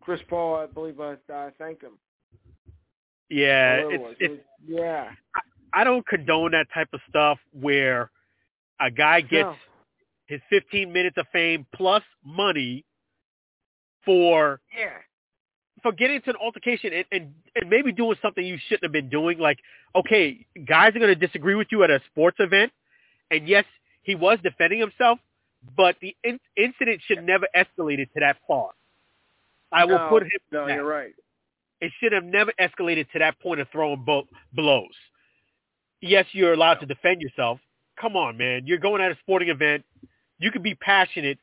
Chris 0.00 0.20
Paul, 0.28 0.56
I 0.56 0.66
believe, 0.66 1.00
uh, 1.00 1.16
uh, 1.32 1.50
thanked 1.58 1.82
him. 1.82 1.98
yeah, 3.28 3.76
it 3.78 3.86
it's 3.90 4.02
was. 4.02 4.16
it's 4.20 4.42
yeah. 4.66 5.10
I 5.72 5.84
don't 5.84 6.06
condone 6.06 6.52
that 6.52 6.66
type 6.72 6.88
of 6.92 7.00
stuff 7.08 7.38
where 7.52 8.10
a 8.80 8.90
guy 8.90 9.20
gets 9.20 9.48
No. 9.48 9.56
His 10.26 10.40
15 10.50 10.92
minutes 10.92 11.16
of 11.18 11.26
fame 11.32 11.66
plus 11.74 12.02
money 12.24 12.84
for 14.04 14.60
Yeah. 14.76 14.90
for 15.82 15.92
getting 15.92 16.16
into 16.16 16.30
an 16.30 16.36
altercation 16.36 16.92
and, 16.92 17.04
and, 17.12 17.34
and 17.54 17.70
maybe 17.70 17.92
doing 17.92 18.16
something 18.22 18.44
you 18.44 18.58
shouldn't 18.68 18.84
have 18.84 18.92
been 18.92 19.08
doing. 19.08 19.38
Like, 19.38 19.58
okay, 19.94 20.46
guys 20.66 20.94
are 20.96 20.98
going 20.98 21.16
to 21.18 21.26
disagree 21.26 21.54
with 21.54 21.68
you 21.70 21.82
at 21.84 21.90
a 21.90 22.00
sports 22.10 22.38
event, 22.40 22.72
and 23.30 23.46
yes, 23.48 23.64
he 24.02 24.14
was 24.14 24.38
defending 24.42 24.80
himself, 24.80 25.18
but 25.76 25.96
the 26.00 26.16
in- 26.24 26.40
incident 26.56 27.00
should 27.06 27.22
never 27.24 27.46
escalated 27.56 28.12
to 28.14 28.20
that 28.20 28.36
far. 28.46 28.70
I 29.72 29.84
will 29.84 30.08
put 30.08 30.22
him. 30.22 30.30
No, 30.52 30.66
you're 30.68 30.84
right. 30.84 31.12
It 31.80 31.92
should 32.00 32.12
have 32.12 32.24
never 32.24 32.52
escalated 32.58 33.10
to 33.12 33.18
that 33.18 33.38
point 33.40 33.60
of 33.60 33.68
throwing 33.70 34.02
bo- 34.04 34.28
blows. 34.54 34.94
Yes, 36.00 36.24
you're 36.32 36.52
allowed 36.52 36.76
to 36.76 36.86
defend 36.86 37.20
yourself. 37.20 37.58
Come 38.00 38.16
on, 38.16 38.36
man. 38.36 38.62
You're 38.66 38.78
going 38.78 39.02
at 39.02 39.10
a 39.10 39.16
sporting 39.20 39.48
event. 39.48 39.84
You 40.38 40.50
can 40.50 40.62
be 40.62 40.74
passionate 40.74 41.38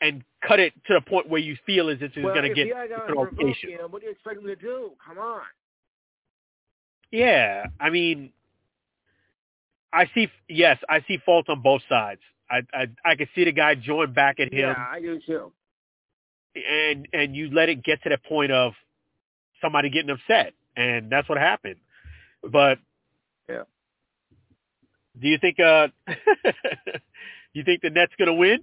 and 0.00 0.22
cut 0.46 0.60
it 0.60 0.72
to 0.86 0.94
the 0.94 1.00
point 1.00 1.28
where 1.28 1.40
you 1.40 1.56
feel 1.66 1.88
as 1.88 1.96
if 2.00 2.16
it's 2.16 2.24
well, 2.24 2.34
going 2.34 2.48
to 2.48 2.54
get 2.54 2.68
the 2.68 2.74
other 2.74 2.88
guy 2.88 3.06
an 3.08 3.16
altercation. 3.16 3.70
him, 3.70 3.90
what 3.90 4.00
do 4.02 4.06
you 4.06 4.12
expect 4.12 4.38
him 4.38 4.46
to 4.46 4.56
do? 4.56 4.92
Come 5.04 5.18
on. 5.18 5.42
Yeah, 7.10 7.66
I 7.80 7.90
mean, 7.90 8.32
I 9.92 10.06
see. 10.14 10.28
Yes, 10.48 10.78
I 10.88 11.00
see 11.06 11.18
fault 11.24 11.48
on 11.48 11.62
both 11.62 11.82
sides. 11.88 12.20
I 12.50 12.62
I, 12.72 12.86
I 13.04 13.14
can 13.16 13.28
see 13.34 13.44
the 13.44 13.52
guy 13.52 13.74
join 13.76 14.12
back 14.12 14.40
at 14.40 14.52
him, 14.52 14.68
Yeah, 14.68 14.86
I 14.90 15.00
do 15.00 15.20
too. 15.24 15.52
and 16.56 17.06
and 17.12 17.36
you 17.36 17.50
let 17.50 17.68
it 17.68 17.84
get 17.84 18.02
to 18.02 18.08
the 18.08 18.18
point 18.18 18.50
of 18.52 18.72
somebody 19.60 19.90
getting 19.90 20.10
upset, 20.10 20.54
and 20.76 21.10
that's 21.10 21.28
what 21.28 21.38
happened. 21.38 21.76
But 22.42 22.78
Yeah. 23.48 23.62
do 25.20 25.28
you 25.28 25.38
think 25.38 25.60
uh 25.60 25.88
you 27.54 27.64
think 27.64 27.80
the 27.80 27.90
Nets 27.90 28.12
gonna 28.18 28.34
win? 28.34 28.60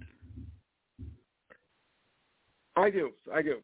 I 2.76 2.90
do. 2.90 3.10
I 3.32 3.42
do. 3.42 3.58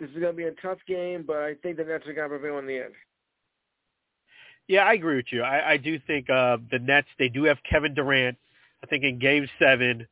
This 0.00 0.10
is 0.10 0.16
going 0.16 0.32
to 0.32 0.36
be 0.36 0.44
a 0.44 0.52
tough 0.52 0.78
game, 0.88 1.24
but 1.26 1.36
I 1.36 1.54
think 1.62 1.76
the 1.76 1.84
Nets 1.84 2.06
are 2.06 2.14
going 2.14 2.28
to 2.28 2.38
prevail 2.38 2.58
in 2.58 2.66
the 2.66 2.78
end. 2.78 2.94
Yeah, 4.66 4.84
I 4.84 4.94
agree 4.94 5.16
with 5.16 5.26
you. 5.30 5.42
I, 5.42 5.72
I 5.72 5.76
do 5.76 5.98
think 6.06 6.30
uh, 6.30 6.56
the 6.70 6.78
Nets 6.78 7.06
they 7.18 7.28
do 7.28 7.44
have 7.44 7.58
Kevin 7.68 7.94
Durant. 7.94 8.38
I 8.82 8.86
think 8.86 9.04
in 9.04 9.18
Game 9.18 9.46
Seven, 9.58 10.06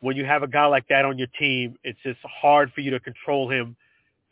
when 0.00 0.16
you 0.16 0.24
have 0.24 0.42
a 0.42 0.46
guy 0.46 0.66
like 0.66 0.86
that 0.88 1.04
on 1.04 1.18
your 1.18 1.26
team, 1.38 1.76
it's 1.82 1.98
just 2.04 2.20
hard 2.22 2.72
for 2.72 2.80
you 2.82 2.92
to 2.92 3.00
control 3.00 3.50
him 3.50 3.76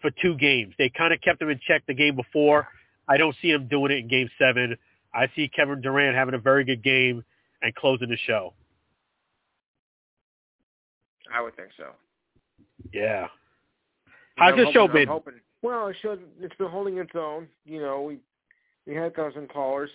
for 0.00 0.10
two 0.22 0.36
games. 0.36 0.74
They 0.78 0.90
kind 0.96 1.12
of 1.12 1.20
kept 1.20 1.42
him 1.42 1.50
in 1.50 1.60
check 1.66 1.82
the 1.86 1.94
game 1.94 2.14
before. 2.14 2.68
I 3.08 3.16
don't 3.16 3.34
see 3.42 3.50
him 3.50 3.66
doing 3.66 3.90
it 3.90 3.98
in 3.98 4.08
Game 4.08 4.30
Seven. 4.38 4.76
I 5.12 5.28
see 5.34 5.48
Kevin 5.48 5.80
Durant 5.80 6.16
having 6.16 6.34
a 6.34 6.38
very 6.38 6.64
good 6.64 6.84
game 6.84 7.24
and 7.60 7.74
closing 7.74 8.08
the 8.08 8.16
show. 8.16 8.54
I 11.32 11.40
would 11.42 11.56
think 11.56 11.68
so. 11.76 11.90
Yeah. 12.92 13.26
How's 14.36 14.56
your 14.56 14.72
show 14.72 14.88
been? 14.88 15.08
hoping- 15.08 15.40
Well, 15.62 15.88
it 15.88 15.96
should, 16.00 16.20
it's 16.40 16.54
been 16.56 16.68
holding 16.70 16.98
its 16.98 17.10
own. 17.14 17.48
You 17.64 17.80
know, 17.80 18.02
we 18.02 18.18
we 18.86 18.94
had 18.94 19.14
got 19.14 19.34
some 19.34 19.46
callers, 19.48 19.90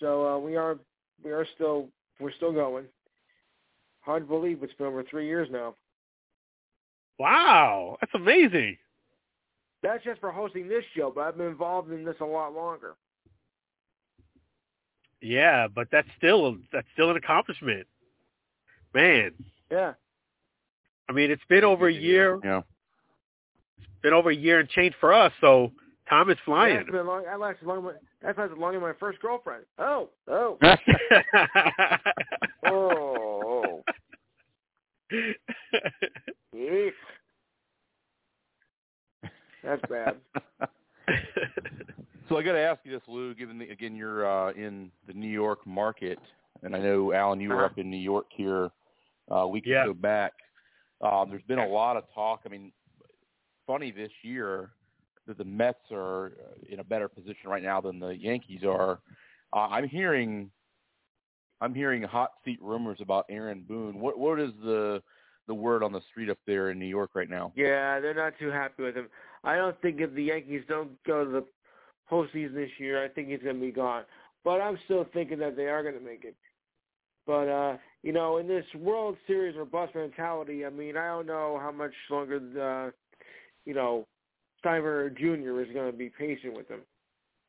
so 0.00 0.26
uh, 0.26 0.38
we 0.38 0.56
are 0.56 0.78
we 1.24 1.32
are 1.32 1.46
still 1.54 1.88
we're 2.20 2.32
still 2.32 2.52
going. 2.52 2.84
Hard 4.02 4.22
to 4.24 4.28
believe 4.28 4.62
it's 4.62 4.72
been 4.74 4.86
over 4.86 5.02
three 5.04 5.26
years 5.26 5.48
now. 5.50 5.74
Wow, 7.18 7.98
that's 8.00 8.14
amazing. 8.14 8.76
That's 9.82 10.02
just 10.04 10.20
for 10.20 10.30
hosting 10.30 10.68
this 10.68 10.84
show, 10.96 11.10
but 11.14 11.22
I've 11.22 11.36
been 11.36 11.46
involved 11.48 11.90
in 11.92 12.04
this 12.04 12.16
a 12.20 12.24
lot 12.24 12.54
longer. 12.54 12.94
Yeah, 15.20 15.68
but 15.68 15.88
that's 15.92 16.08
still 16.18 16.56
that's 16.72 16.86
still 16.94 17.10
an 17.10 17.16
accomplishment, 17.16 17.86
man. 18.94 19.32
Yeah. 19.70 19.92
I 21.08 21.12
mean, 21.12 21.30
it's 21.30 21.42
been 21.48 21.64
over 21.64 21.88
a 21.88 21.92
year. 21.92 22.38
Yeah. 22.44 22.62
It's 23.78 23.86
been 24.02 24.12
over 24.12 24.30
a 24.30 24.34
year 24.36 24.60
and 24.60 24.68
change 24.68 24.94
for 25.00 25.12
us, 25.12 25.32
so 25.40 25.72
time 26.08 26.30
is 26.30 26.38
flying. 26.44 26.76
That's 26.76 26.90
been 26.90 27.06
long. 27.06 27.24
That 27.24 27.40
lasted 27.40 27.66
long. 27.66 27.90
That 28.22 28.38
lasted 28.38 28.58
longer 28.58 28.78
than 28.78 28.88
my 28.88 28.94
first 28.98 29.20
girlfriend. 29.20 29.64
Oh, 29.78 30.08
oh, 30.28 30.58
oh, 32.66 32.66
oh. 32.66 33.82
Eek. 36.54 36.94
That's 39.64 39.82
bad. 39.88 40.16
so 42.28 42.36
I 42.36 42.42
got 42.42 42.52
to 42.52 42.58
ask 42.58 42.80
you 42.84 42.92
this, 42.92 43.02
Lou. 43.06 43.34
Given 43.34 43.58
the, 43.58 43.68
again 43.70 43.94
you're 43.94 44.26
uh, 44.28 44.52
in 44.52 44.90
the 45.06 45.12
New 45.12 45.28
York 45.28 45.64
market, 45.66 46.18
and 46.62 46.74
I 46.74 46.78
know 46.80 47.12
Alan, 47.12 47.40
you 47.40 47.50
were 47.50 47.56
Uh-huh. 47.56 47.66
up 47.66 47.78
in 47.78 47.90
New 47.90 47.96
York 47.96 48.26
here 48.30 48.70
uh, 49.30 49.34
a 49.36 49.48
week 49.48 49.64
Yeah. 49.66 49.84
or 49.84 49.88
so 49.88 49.94
back. 49.94 50.32
Um, 51.02 51.30
there's 51.30 51.42
been 51.42 51.58
a 51.58 51.68
lot 51.68 51.96
of 51.96 52.04
talk. 52.14 52.42
I 52.46 52.48
mean, 52.48 52.72
funny 53.66 53.90
this 53.90 54.12
year 54.22 54.70
that 55.26 55.38
the 55.38 55.44
Mets 55.44 55.78
are 55.90 56.26
uh, 56.26 56.72
in 56.72 56.80
a 56.80 56.84
better 56.84 57.08
position 57.08 57.48
right 57.48 57.62
now 57.62 57.80
than 57.80 57.98
the 57.98 58.10
Yankees 58.10 58.62
are. 58.64 59.00
Uh, 59.52 59.68
I'm 59.70 59.88
hearing, 59.88 60.50
I'm 61.60 61.74
hearing 61.74 62.02
hot 62.02 62.32
seat 62.44 62.58
rumors 62.62 62.98
about 63.00 63.26
Aaron 63.28 63.64
Boone. 63.66 64.00
What 64.00 64.18
what 64.18 64.40
is 64.40 64.50
the 64.64 65.02
the 65.48 65.54
word 65.54 65.82
on 65.82 65.92
the 65.92 66.00
street 66.10 66.30
up 66.30 66.38
there 66.46 66.70
in 66.70 66.78
New 66.78 66.86
York 66.86 67.10
right 67.14 67.28
now? 67.28 67.52
Yeah, 67.56 68.00
they're 68.00 68.14
not 68.14 68.34
too 68.38 68.50
happy 68.50 68.84
with 68.84 68.94
him. 68.94 69.08
I 69.44 69.56
don't 69.56 69.80
think 69.82 70.00
if 70.00 70.14
the 70.14 70.22
Yankees 70.22 70.62
don't 70.68 70.90
go 71.04 71.24
to 71.24 71.30
the 71.30 71.44
postseason 72.10 72.54
this 72.54 72.70
year, 72.78 73.04
I 73.04 73.08
think 73.08 73.28
he's 73.28 73.42
going 73.42 73.56
to 73.56 73.60
be 73.60 73.72
gone. 73.72 74.04
But 74.44 74.60
I'm 74.60 74.78
still 74.84 75.06
thinking 75.12 75.38
that 75.38 75.56
they 75.56 75.66
are 75.66 75.82
going 75.82 75.94
to 75.94 76.04
make 76.04 76.24
it. 76.24 76.36
But 77.26 77.48
uh, 77.48 77.76
you 78.02 78.12
know, 78.12 78.38
in 78.38 78.48
this 78.48 78.64
World 78.76 79.16
Series 79.26 79.56
or 79.56 79.64
bust 79.64 79.94
mentality, 79.94 80.66
I 80.66 80.70
mean, 80.70 80.96
I 80.96 81.06
don't 81.08 81.26
know 81.26 81.58
how 81.60 81.70
much 81.70 81.92
longer 82.10 82.38
the, 82.40 82.92
you 83.64 83.74
know, 83.74 84.06
Steinbrenner 84.64 85.16
Jr. 85.16 85.60
is 85.60 85.72
going 85.72 85.90
to 85.90 85.96
be 85.96 86.08
patient 86.08 86.56
with 86.56 86.68
him. 86.68 86.80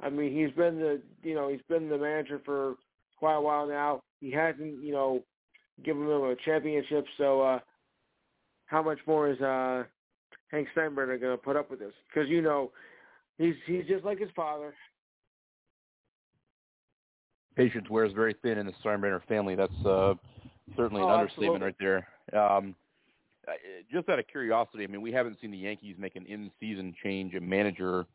I 0.01 0.10
mean, 0.10 0.31
he's 0.31 0.55
been 0.55 0.79
the, 0.79 1.01
you 1.24 1.33
know, 1.33 1.50
he's 1.50 1.62
been 1.69 1.89
the 1.89 1.98
manager 1.98 2.41
for 2.45 2.75
quite 3.17 3.36
a 3.36 3.41
while 3.41 3.67
now. 3.67 4.01
He 4.19 4.31
hasn't, 4.31 4.83
you 4.83 4.91
know, 4.91 5.24
given 5.83 6.07
them 6.07 6.24
a 6.24 6.36
championship. 6.45 7.05
So, 7.17 7.41
uh, 7.41 7.60
how 8.65 8.81
much 8.81 9.00
more 9.07 9.29
is 9.29 9.39
uh, 9.41 9.83
Hank 10.50 10.67
Steinbrenner 10.75 11.19
going 11.19 11.36
to 11.36 11.38
put 11.38 11.55
up 11.55 11.69
with 11.69 11.79
this? 11.79 11.93
Because 12.07 12.29
you 12.29 12.41
know, 12.41 12.72
he's 13.38 13.55
he's 13.67 13.86
just 13.86 14.03
like 14.03 14.19
his 14.19 14.29
father. 14.36 14.74
patience 17.55 17.89
wears 17.89 18.12
very 18.13 18.36
thin 18.41 18.57
in 18.57 18.65
the 18.65 18.74
Steinbrenner 18.83 19.22
family. 19.27 19.55
That's 19.55 19.86
uh, 19.86 20.13
certainly 20.75 21.01
an 21.01 21.10
Oh, 21.10 21.13
understatement 21.13 21.63
absolutely. 21.63 21.96
right 21.96 22.03
there. 22.32 22.41
Um, 22.41 22.75
just 23.91 24.08
out 24.10 24.20
of 24.20 24.27
curiosity, 24.27 24.84
I 24.84 24.88
mean, 24.88 25.01
we 25.01 25.12
haven't 25.12 25.39
seen 25.41 25.51
the 25.51 25.58
Yankees 25.58 25.96
make 26.00 26.15
an 26.15 26.25
in-season 26.25 26.96
change 27.03 27.34
in 27.34 27.48
manager 27.48 28.05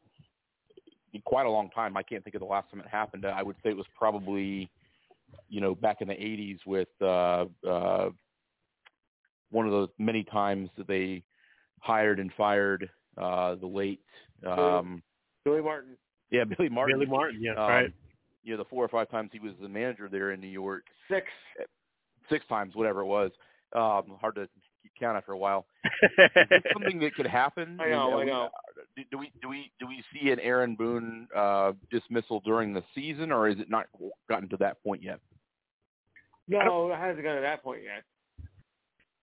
in 1.13 1.21
quite 1.23 1.47
a 1.47 1.51
long 1.51 1.71
time. 1.71 1.97
I 1.97 2.03
can't 2.03 2.25
think 2.25 2.35
of 2.35 2.41
the 2.41 2.47
last 2.47 2.71
time 2.71 2.81
it 2.81 2.87
happened. 2.87 3.27
I 3.27 3.43
would 3.43 3.57
say 3.63 3.71
it 3.71 3.77
was 3.77 3.87
probably, 3.97 4.71
you 5.49 5.61
know, 5.61 5.75
back 5.75 6.01
in 6.01 6.09
the 6.09 6.15
'80s 6.15 6.59
with 6.67 6.89
uh, 7.03 7.45
uh, 7.69 8.11
one 9.51 9.67
of 9.67 9.73
the 9.73 9.89
many 9.99 10.25
times 10.25 10.71
that 10.79 10.87
they 10.87 11.23
hired 11.81 12.21
and 12.21 12.33
fired 12.37 12.89
uh, 13.17 13.55
the 13.57 13.67
late 13.67 14.01
um, 14.47 15.03
Billy 15.45 15.63
Martin. 15.63 15.97
Yeah, 16.31 16.45
Billy 16.45 16.69
Martin. 16.69 16.99
Billy 16.99 17.11
Martin, 17.11 17.43
yeah, 17.43 17.53
um, 17.53 17.71
right. 17.71 17.93
You 18.45 18.53
know, 18.53 18.63
the 18.63 18.69
four 18.69 18.85
or 18.85 18.89
five 18.89 19.11
times 19.11 19.31
he 19.33 19.41
was 19.41 19.53
the 19.61 19.69
manager 19.69 20.09
there 20.11 20.33
in 20.33 20.41
New 20.41 20.47
York, 20.47 20.85
Six. 21.11 21.27
Six 22.31 22.45
times, 22.47 22.75
whatever 22.75 23.01
it 23.01 23.07
was. 23.07 23.31
Um, 23.75 24.17
hard 24.21 24.37
to 24.37 24.49
keep 24.83 24.93
count 24.99 25.17
after 25.17 25.33
a 25.33 25.39
while. 25.39 25.67
Is 25.85 26.11
this 26.51 26.63
something 26.73 26.99
that 27.01 27.15
could 27.15 27.27
happen? 27.27 27.79
I 27.81 27.91
know, 27.91 28.19
mean, 28.19 28.29
I 28.29 28.33
uh, 28.33 28.35
know. 28.35 28.49
Do, 28.97 29.03
do 29.11 29.19
we 29.19 29.33
do 29.43 29.49
we 29.49 29.71
do 29.79 29.87
we 29.87 30.03
see 30.13 30.31
an 30.31 30.41
Aaron 30.41 30.75
Boone 30.75 31.29
uh, 31.37 31.73
dismissal 31.91 32.41
during 32.45 32.73
the 32.73 32.83
season, 32.95 33.31
or 33.31 33.49
is 33.49 33.59
it 33.59 33.69
not 33.71 33.87
gotten 34.29 34.49
to 34.49 34.57
that 34.59 34.83
point 34.83 35.03
yet? 35.03 35.21
No, 36.49 36.91
it 36.91 36.97
hasn't 36.97 37.23
gotten 37.23 37.37
to 37.37 37.43
that 37.43 37.63
point 37.63 37.83
yet. 37.83 38.05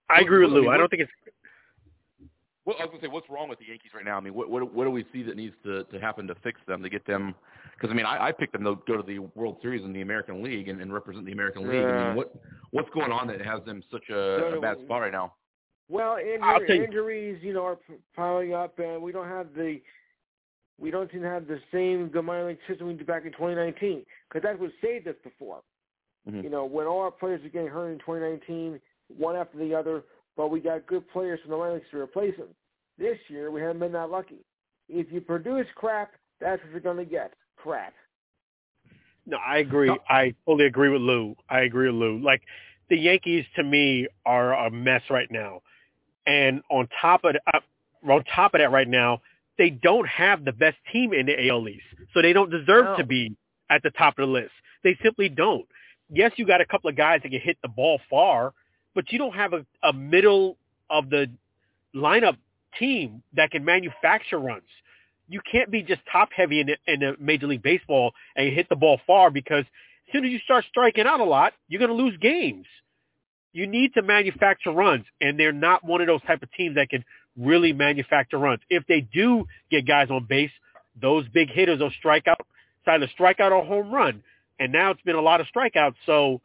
I 0.10 0.22
agree 0.22 0.46
with 0.46 0.54
Well, 0.54 0.62
I 0.62 0.66
Lou. 0.66 0.72
I 0.72 0.78
don't 0.78 0.90
think 0.90 1.02
it's 1.02 1.12
Well, 2.66 2.76
I 2.80 2.84
was 2.84 2.92
gonna 2.92 3.02
say, 3.02 3.08
what's 3.08 3.30
wrong 3.30 3.50
with 3.50 3.60
the 3.60 3.66
Yankees 3.66 3.92
right 3.96 4.06
now? 4.06 4.18
I 4.18 4.20
mean, 4.20 4.36
what 4.36 4.50
what, 4.50 4.72
what 4.74 4.84
do 4.84 4.92
we 4.92 5.06
see 5.12 5.24
that 5.24 5.36
needs 5.36 5.56
to, 5.64 5.84
to 5.86 6.00
happen 6.00 6.28
to 6.28 6.36
fix 6.44 6.62
them 6.68 6.84
to 6.84 6.90
get 6.90 7.06
them? 7.08 7.34
Because 7.76 7.92
I 7.92 7.96
mean, 7.96 8.06
I, 8.06 8.28
I 8.28 8.32
picked 8.32 8.54
them 8.54 8.64
to 8.64 8.76
go 8.88 8.98
to 8.98 9.04
the 9.04 9.20
World 9.20 9.58
Series 9.62 9.84
in 9.84 9.92
the 9.94 10.02
American 10.02 10.42
League 10.44 10.70
and, 10.70 10.82
and 10.82 10.94
represent 10.94 11.26
the 11.26 11.32
American 11.34 11.68
League. 11.68 11.84
I 11.84 12.08
mean, 12.08 12.16
what 12.16 12.34
what's 12.72 12.90
going 12.92 13.12
on 13.12 13.28
that 13.28 13.42
has 13.42 13.64
them 13.66 13.84
such 13.92 14.04
a, 14.10 14.14
No, 14.14 14.56
a 14.58 14.62
bad 14.62 14.78
spot 14.86 15.02
right 15.02 15.12
now? 15.12 15.34
Well, 15.90 16.18
injury, 16.18 16.68
tell 16.68 16.76
you- 16.76 16.84
injuries, 16.84 17.40
you 17.44 17.54
know, 17.54 17.66
are 17.66 17.78
piling 18.16 18.54
up, 18.54 18.80
and 18.80 19.02
we 19.02 19.12
don't 19.12 19.28
have 19.28 19.48
the 19.56 19.82
we 20.80 20.92
don't 20.92 21.10
seem 21.12 21.22
to 21.22 21.28
have 21.30 21.48
the 21.48 21.60
same 21.72 22.08
good 22.08 22.24
minor 22.26 22.48
league 22.48 22.58
system 22.68 22.88
we 22.88 22.94
did 22.96 23.08
back 23.08 23.26
in 23.26 23.32
2019 23.32 24.06
because 24.28 24.44
that's 24.44 24.60
what 24.60 24.72
saved 24.82 25.08
us 25.08 25.16
before. 25.24 25.62
Mhm. 26.28 26.44
You 26.44 26.50
know, 26.50 26.66
when 26.66 26.86
all 26.86 27.02
our 27.02 27.12
players 27.12 27.42
were 27.44 27.50
getting 27.50 27.68
hurt 27.70 27.92
in 27.92 28.00
2019, 28.00 28.80
one 29.18 29.36
after 29.36 29.58
the 29.58 29.74
other, 29.74 30.04
but 30.36 30.50
we 30.50 30.60
got 30.60 30.86
good 30.88 31.08
players 31.10 31.40
from 31.42 31.52
the 31.52 31.58
minor 31.58 31.76
leagues 31.76 31.90
to 31.92 32.02
replace 32.02 32.36
them. 32.38 32.50
This 32.98 33.18
year, 33.30 33.52
we 33.52 33.62
haven't 33.62 33.80
been 33.80 33.92
that 33.94 34.10
lucky. 34.10 34.40
If 34.90 35.12
you 35.12 35.22
produce 35.22 35.68
crap, 35.76 36.14
that's 36.40 36.62
what 36.64 36.72
you're 36.72 36.82
going 36.82 36.98
to 36.98 37.06
get. 37.06 37.34
Crap. 37.66 37.94
No, 39.26 39.38
I 39.38 39.58
agree. 39.58 39.92
I 40.08 40.36
fully 40.46 40.66
agree 40.68 40.90
with 40.90 41.02
Lou. 41.02 41.36
I 41.50 41.62
agree 41.62 41.88
with 41.88 41.96
Lou. 41.96 42.20
Like 42.20 42.44
the 42.92 42.96
Yankees 42.98 43.44
to 43.56 43.64
me 43.64 44.08
are 44.24 44.54
a 44.54 44.70
mess 44.70 45.02
right 45.10 45.30
now, 45.32 45.62
and 46.28 46.62
on 46.70 46.88
top 47.02 47.24
of 47.24 47.36
uh, 47.52 47.60
on 48.08 48.24
top 48.26 48.54
of 48.54 48.60
that, 48.60 48.72
right 48.72 48.88
now 48.88 49.20
they 49.58 49.72
don't 49.72 50.08
have 50.08 50.46
the 50.46 50.52
best 50.52 50.78
team 50.94 51.12
in 51.12 51.26
the 51.26 51.50
AL 51.50 51.68
East, 51.68 51.86
so 52.14 52.22
they 52.22 52.34
don't 52.34 52.52
deserve 52.52 52.86
No. 52.86 52.98
to 52.98 53.04
be 53.04 53.36
at 53.72 53.82
the 53.82 53.90
top 53.92 54.20
of 54.20 54.28
the 54.28 54.32
list. 54.32 54.52
They 54.84 54.96
simply 55.02 55.28
don't. 55.28 55.66
Yes, 56.12 56.34
you 56.36 56.46
got 56.46 56.62
a 56.62 56.66
couple 56.68 56.92
of 56.92 56.96
guys 56.96 57.22
that 57.24 57.30
can 57.30 57.42
hit 57.42 57.58
the 57.64 57.68
ball 57.68 58.00
far, 58.12 58.54
but 58.94 59.12
you 59.12 59.18
don't 59.18 59.34
have 59.34 59.54
a, 59.54 59.66
a 59.82 59.92
middle 59.92 60.58
of 60.92 61.10
the 61.10 61.32
lineup 61.96 62.38
team 62.78 63.24
that 63.34 63.50
can 63.50 63.66
manufacture 63.66 64.38
runs 64.38 64.62
you 65.28 65.42
can't 65.50 65.72
be 65.72 65.82
just 65.82 66.02
top 66.12 66.30
heavy 66.36 66.62
in 66.62 66.70
in 66.88 67.00
the 67.00 67.16
Major 67.20 67.48
League 67.48 67.64
Baseball 67.64 68.14
and 68.36 68.54
hit 68.54 68.70
the 68.70 68.76
ball 68.76 69.00
far 69.08 69.32
because 69.32 69.66
as 70.08 70.12
soon 70.12 70.26
as 70.26 70.32
you 70.32 70.40
start 70.40 70.66
striking 70.70 71.06
out 71.06 71.20
a 71.20 71.24
lot, 71.24 71.54
you're 71.68 71.80
going 71.80 71.96
to 71.96 72.04
lose 72.04 72.18
games. 72.18 72.66
You 73.54 73.68
need 73.68 73.94
to 73.94 74.02
manufacture 74.02 74.72
runs, 74.72 75.06
and 75.22 75.40
they're 75.40 75.54
not 75.54 75.84
one 75.84 76.02
of 76.02 76.08
those 76.08 76.22
type 76.24 76.44
of 76.44 76.52
teams 76.52 76.76
that 76.76 76.90
can 76.90 77.06
really 77.38 77.74
manufacture 77.74 78.38
runs. 78.38 78.60
If 78.70 78.86
they 78.88 79.02
do 79.02 79.48
get 79.72 79.88
guys 79.88 80.10
on 80.10 80.26
base, 80.26 80.52
those 81.02 81.26
big 81.34 81.50
hitters 81.50 81.80
will 81.80 81.92
strike 81.98 82.28
out, 82.28 82.40
it's 82.40 82.88
either 82.88 83.08
strike 83.14 83.40
out 83.40 83.52
or 83.52 83.64
home 83.64 83.92
run. 83.92 84.24
And 84.60 84.72
now 84.72 84.92
it's 84.92 85.02
been 85.02 85.16
a 85.16 85.22
lot 85.22 85.42
of 85.42 85.48
strikeouts, 85.54 85.96
so 86.06 86.42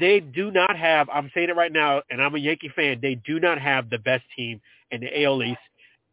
they 0.00 0.20
do 0.20 0.50
not 0.50 0.76
have, 0.76 1.08
I'm 1.08 1.30
saying 1.34 1.50
it 1.50 1.56
right 1.56 1.72
now, 1.72 2.02
and 2.10 2.22
I'm 2.22 2.34
a 2.34 2.38
Yankee 2.38 2.70
fan, 2.74 2.98
they 3.02 3.14
do 3.14 3.38
not 3.38 3.60
have 3.60 3.90
the 3.90 3.98
best 3.98 4.24
team 4.36 4.60
in 4.90 5.00
the 5.00 5.24
AL 5.24 5.42
East. 5.42 5.58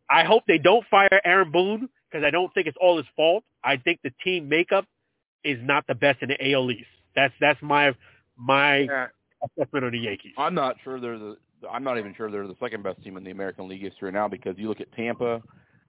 I 0.09 0.23
hope 0.23 0.43
they 0.47 0.57
don't 0.57 0.85
fire 0.89 1.09
Aaron 1.23 1.51
Boone 1.51 1.89
because 2.09 2.25
I 2.25 2.31
don't 2.31 2.53
think 2.53 2.67
it's 2.67 2.77
all 2.81 2.97
his 2.97 3.05
fault. 3.15 3.43
I 3.63 3.77
think 3.77 3.99
the 4.03 4.11
team 4.23 4.49
makeup 4.49 4.85
is 5.43 5.57
not 5.61 5.85
the 5.87 5.95
best 5.95 6.21
in 6.21 6.29
the 6.29 6.51
AL 6.53 6.71
East. 6.71 6.87
That's 7.15 7.33
that's 7.39 7.61
my 7.61 7.93
my 8.37 8.77
Yeah. 8.79 9.07
assessment 9.43 9.85
of 9.85 9.91
the 9.91 9.99
Yankees. 9.99 10.33
I'm 10.37 10.55
not 10.55 10.77
sure 10.83 10.99
they're 10.99 11.17
the. 11.17 11.37
I'm 11.69 11.83
not 11.83 11.97
even 11.97 12.13
sure 12.15 12.31
they're 12.31 12.47
the 12.47 12.55
second 12.61 12.83
best 12.83 13.03
team 13.03 13.17
in 13.17 13.23
the 13.23 13.31
American 13.31 13.67
League 13.67 13.81
history 13.81 14.11
now 14.11 14.27
because 14.29 14.57
you 14.57 14.67
look 14.69 14.79
at 14.81 14.91
Tampa. 14.93 15.41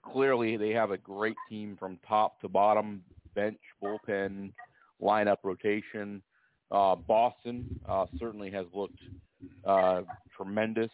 Clearly, 0.03 0.57
they 0.57 0.71
have 0.71 0.91
a 0.91 0.99
great 0.99 1.37
team 1.49 1.77
from 1.79 1.99
top 2.09 2.41
to 2.41 2.49
bottom, 2.49 3.05
bench, 3.35 3.59
bullpen, 3.83 4.53
lineup, 5.01 5.37
rotation. 5.45 6.23
Uh, 6.73 6.97
Boston 6.97 7.79
uh, 7.89 8.07
certainly 8.19 8.51
has 8.51 8.67
looked 8.75 8.99
uh, 9.65 10.03
tremendous. 10.37 10.91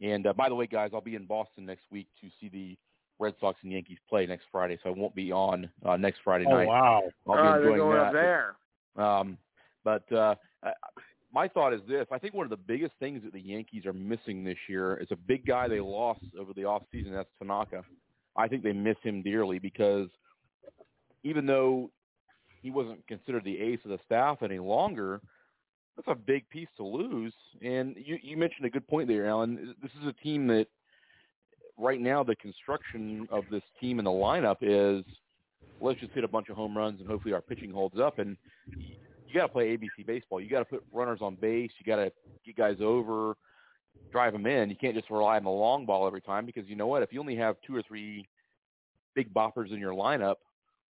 And 0.00 0.26
uh, 0.26 0.32
by 0.32 0.48
the 0.48 0.54
way, 0.54 0.66
guys, 0.66 0.90
I'll 0.92 1.00
be 1.00 1.14
in 1.14 1.26
Boston 1.26 1.66
next 1.66 1.84
week 1.90 2.08
to 2.20 2.28
see 2.40 2.48
the 2.48 2.76
Red 3.18 3.34
Sox 3.40 3.58
and 3.62 3.72
Yankees 3.72 3.98
play 4.08 4.26
next 4.26 4.46
Friday, 4.50 4.78
so 4.82 4.90
I 4.90 4.92
won't 4.92 5.14
be 5.14 5.30
on 5.30 5.70
uh, 5.84 5.96
next 5.96 6.18
Friday 6.24 6.44
night. 6.44 6.66
Oh 6.66 6.68
wow! 6.68 7.02
I'll 7.28 7.34
be 7.34 7.40
oh, 7.40 7.44
they're 7.44 7.56
enjoying 7.58 7.78
going 7.78 7.96
that. 7.96 8.06
up 8.06 8.12
there. 8.12 8.56
Um, 8.96 9.38
but 9.84 10.12
uh, 10.12 10.34
uh, 10.64 10.70
my 11.32 11.46
thought 11.46 11.72
is 11.72 11.80
this: 11.88 12.06
I 12.10 12.18
think 12.18 12.34
one 12.34 12.44
of 12.44 12.50
the 12.50 12.56
biggest 12.56 12.92
things 12.98 13.22
that 13.22 13.32
the 13.32 13.40
Yankees 13.40 13.86
are 13.86 13.92
missing 13.92 14.42
this 14.42 14.58
year 14.68 14.96
is 14.96 15.08
a 15.10 15.16
big 15.16 15.46
guy 15.46 15.68
they 15.68 15.80
lost 15.80 16.24
over 16.38 16.52
the 16.52 16.64
off 16.64 16.82
season. 16.90 17.12
That's 17.12 17.28
Tanaka. 17.38 17.82
I 18.36 18.48
think 18.48 18.64
they 18.64 18.72
miss 18.72 18.96
him 19.02 19.22
dearly 19.22 19.60
because 19.60 20.08
even 21.22 21.46
though 21.46 21.90
he 22.62 22.70
wasn't 22.70 23.06
considered 23.06 23.44
the 23.44 23.60
ace 23.60 23.78
of 23.84 23.90
the 23.90 23.98
staff 24.04 24.42
any 24.42 24.58
longer, 24.58 25.20
that's 25.96 26.08
a 26.08 26.14
big 26.14 26.48
piece 26.48 26.68
to 26.76 26.84
lose. 26.84 27.34
And 27.62 27.96
you, 27.96 28.18
you 28.22 28.36
mentioned 28.36 28.66
a 28.66 28.70
good 28.70 28.86
point 28.86 29.08
there, 29.08 29.26
Alan. 29.26 29.74
This 29.82 29.90
is 30.00 30.08
a 30.08 30.12
team 30.12 30.46
that 30.48 30.66
right 31.78 32.00
now 32.00 32.22
the 32.22 32.36
construction 32.36 33.28
of 33.30 33.44
this 33.50 33.62
team 33.80 33.98
and 33.98 34.06
the 34.06 34.12
lineup 34.12 34.56
is 34.60 35.04
let's 35.80 36.00
just 36.00 36.12
hit 36.12 36.24
a 36.24 36.28
bunch 36.28 36.48
of 36.48 36.56
home 36.56 36.76
runs 36.76 37.00
and 37.00 37.08
hopefully 37.08 37.34
our 37.34 37.40
pitching 37.40 37.70
holds 37.70 37.98
up. 37.98 38.18
And 38.18 38.36
you 38.66 39.34
got 39.34 39.46
to 39.46 39.52
play 39.52 39.76
ABC 39.76 40.06
baseball. 40.06 40.40
You 40.40 40.48
got 40.48 40.60
to 40.60 40.64
put 40.64 40.84
runners 40.92 41.18
on 41.20 41.36
base. 41.36 41.70
You 41.78 41.86
got 41.86 41.96
to 41.96 42.12
get 42.44 42.56
guys 42.56 42.76
over, 42.80 43.34
drive 44.12 44.32
them 44.32 44.46
in. 44.46 44.70
You 44.70 44.76
can't 44.76 44.94
just 44.94 45.10
rely 45.10 45.36
on 45.36 45.44
the 45.44 45.50
long 45.50 45.86
ball 45.86 46.06
every 46.06 46.20
time 46.20 46.46
because 46.46 46.66
you 46.66 46.76
know 46.76 46.86
what? 46.86 47.02
If 47.02 47.12
you 47.12 47.20
only 47.20 47.36
have 47.36 47.56
two 47.66 47.74
or 47.74 47.82
three 47.82 48.28
big 49.14 49.32
boppers 49.34 49.72
in 49.72 49.78
your 49.78 49.92
lineup, 49.92 50.36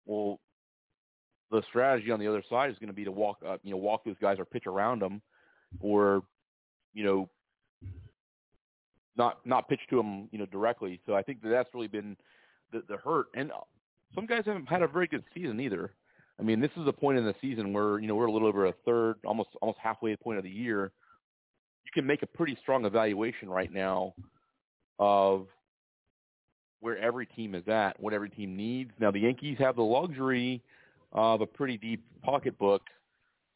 well, 0.05 0.39
the 1.55 1.63
strategy 1.69 2.11
on 2.11 2.19
the 2.19 2.27
other 2.27 2.43
side 2.49 2.69
is 2.69 2.77
going 2.79 2.87
to 2.87 2.93
be 2.93 3.03
to 3.03 3.11
walk 3.11 3.37
up, 3.47 3.59
you 3.63 3.71
know, 3.71 3.77
walk 3.77 4.03
those 4.05 4.15
guys 4.21 4.37
or 4.39 4.45
pitch 4.45 4.67
around 4.67 5.01
them, 5.01 5.21
or 5.79 6.23
you 6.93 7.03
know, 7.03 7.29
not 9.17 9.45
not 9.45 9.67
pitch 9.69 9.81
to 9.89 9.97
them, 9.97 10.29
you 10.31 10.39
know, 10.39 10.45
directly. 10.47 10.99
So 11.05 11.15
I 11.15 11.21
think 11.21 11.41
that 11.43 11.49
that's 11.49 11.69
really 11.73 11.87
been 11.87 12.15
the, 12.71 12.83
the 12.87 12.97
hurt. 12.97 13.27
And 13.35 13.51
uh, 13.51 13.61
some 14.13 14.25
guys 14.25 14.43
haven't 14.45 14.67
had 14.67 14.81
a 14.81 14.87
very 14.87 15.07
good 15.07 15.23
season 15.33 15.59
either. 15.59 15.91
I 16.39 16.43
mean, 16.43 16.59
this 16.59 16.71
is 16.75 16.87
a 16.87 16.93
point 16.93 17.17
in 17.17 17.25
the 17.25 17.35
season 17.41 17.73
where 17.73 17.99
you 17.99 18.07
know 18.07 18.15
we're 18.15 18.25
a 18.25 18.31
little 18.31 18.47
over 18.47 18.65
a 18.67 18.73
third, 18.85 19.15
almost 19.25 19.49
almost 19.61 19.79
halfway 19.81 20.15
point 20.15 20.37
of 20.37 20.43
the 20.43 20.49
year. 20.49 20.91
You 21.85 21.91
can 21.93 22.05
make 22.05 22.23
a 22.23 22.27
pretty 22.27 22.57
strong 22.61 22.85
evaluation 22.85 23.49
right 23.49 23.71
now 23.71 24.13
of 24.99 25.47
where 26.81 26.97
every 26.97 27.25
team 27.25 27.55
is 27.55 27.67
at, 27.67 27.99
what 27.99 28.13
every 28.13 28.29
team 28.29 28.55
needs. 28.55 28.91
Now 28.99 29.11
the 29.11 29.19
Yankees 29.19 29.57
have 29.59 29.75
the 29.75 29.83
luxury 29.83 30.61
of 31.15 31.41
a 31.41 31.45
pretty 31.45 31.77
deep 31.77 32.03
pocketbook. 32.21 32.81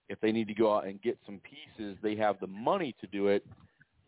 If 0.08 0.20
they 0.22 0.32
need 0.32 0.48
to 0.48 0.56
go 0.56 0.76
out 0.76 0.88
and 0.88 1.00
get 1.02 1.20
some 1.26 1.40
pieces, 1.40 1.98
they 2.02 2.16
have 2.16 2.40
the 2.40 2.48
money 2.48 2.96
to 3.00 3.08
do 3.08 3.28
it, 3.28 3.46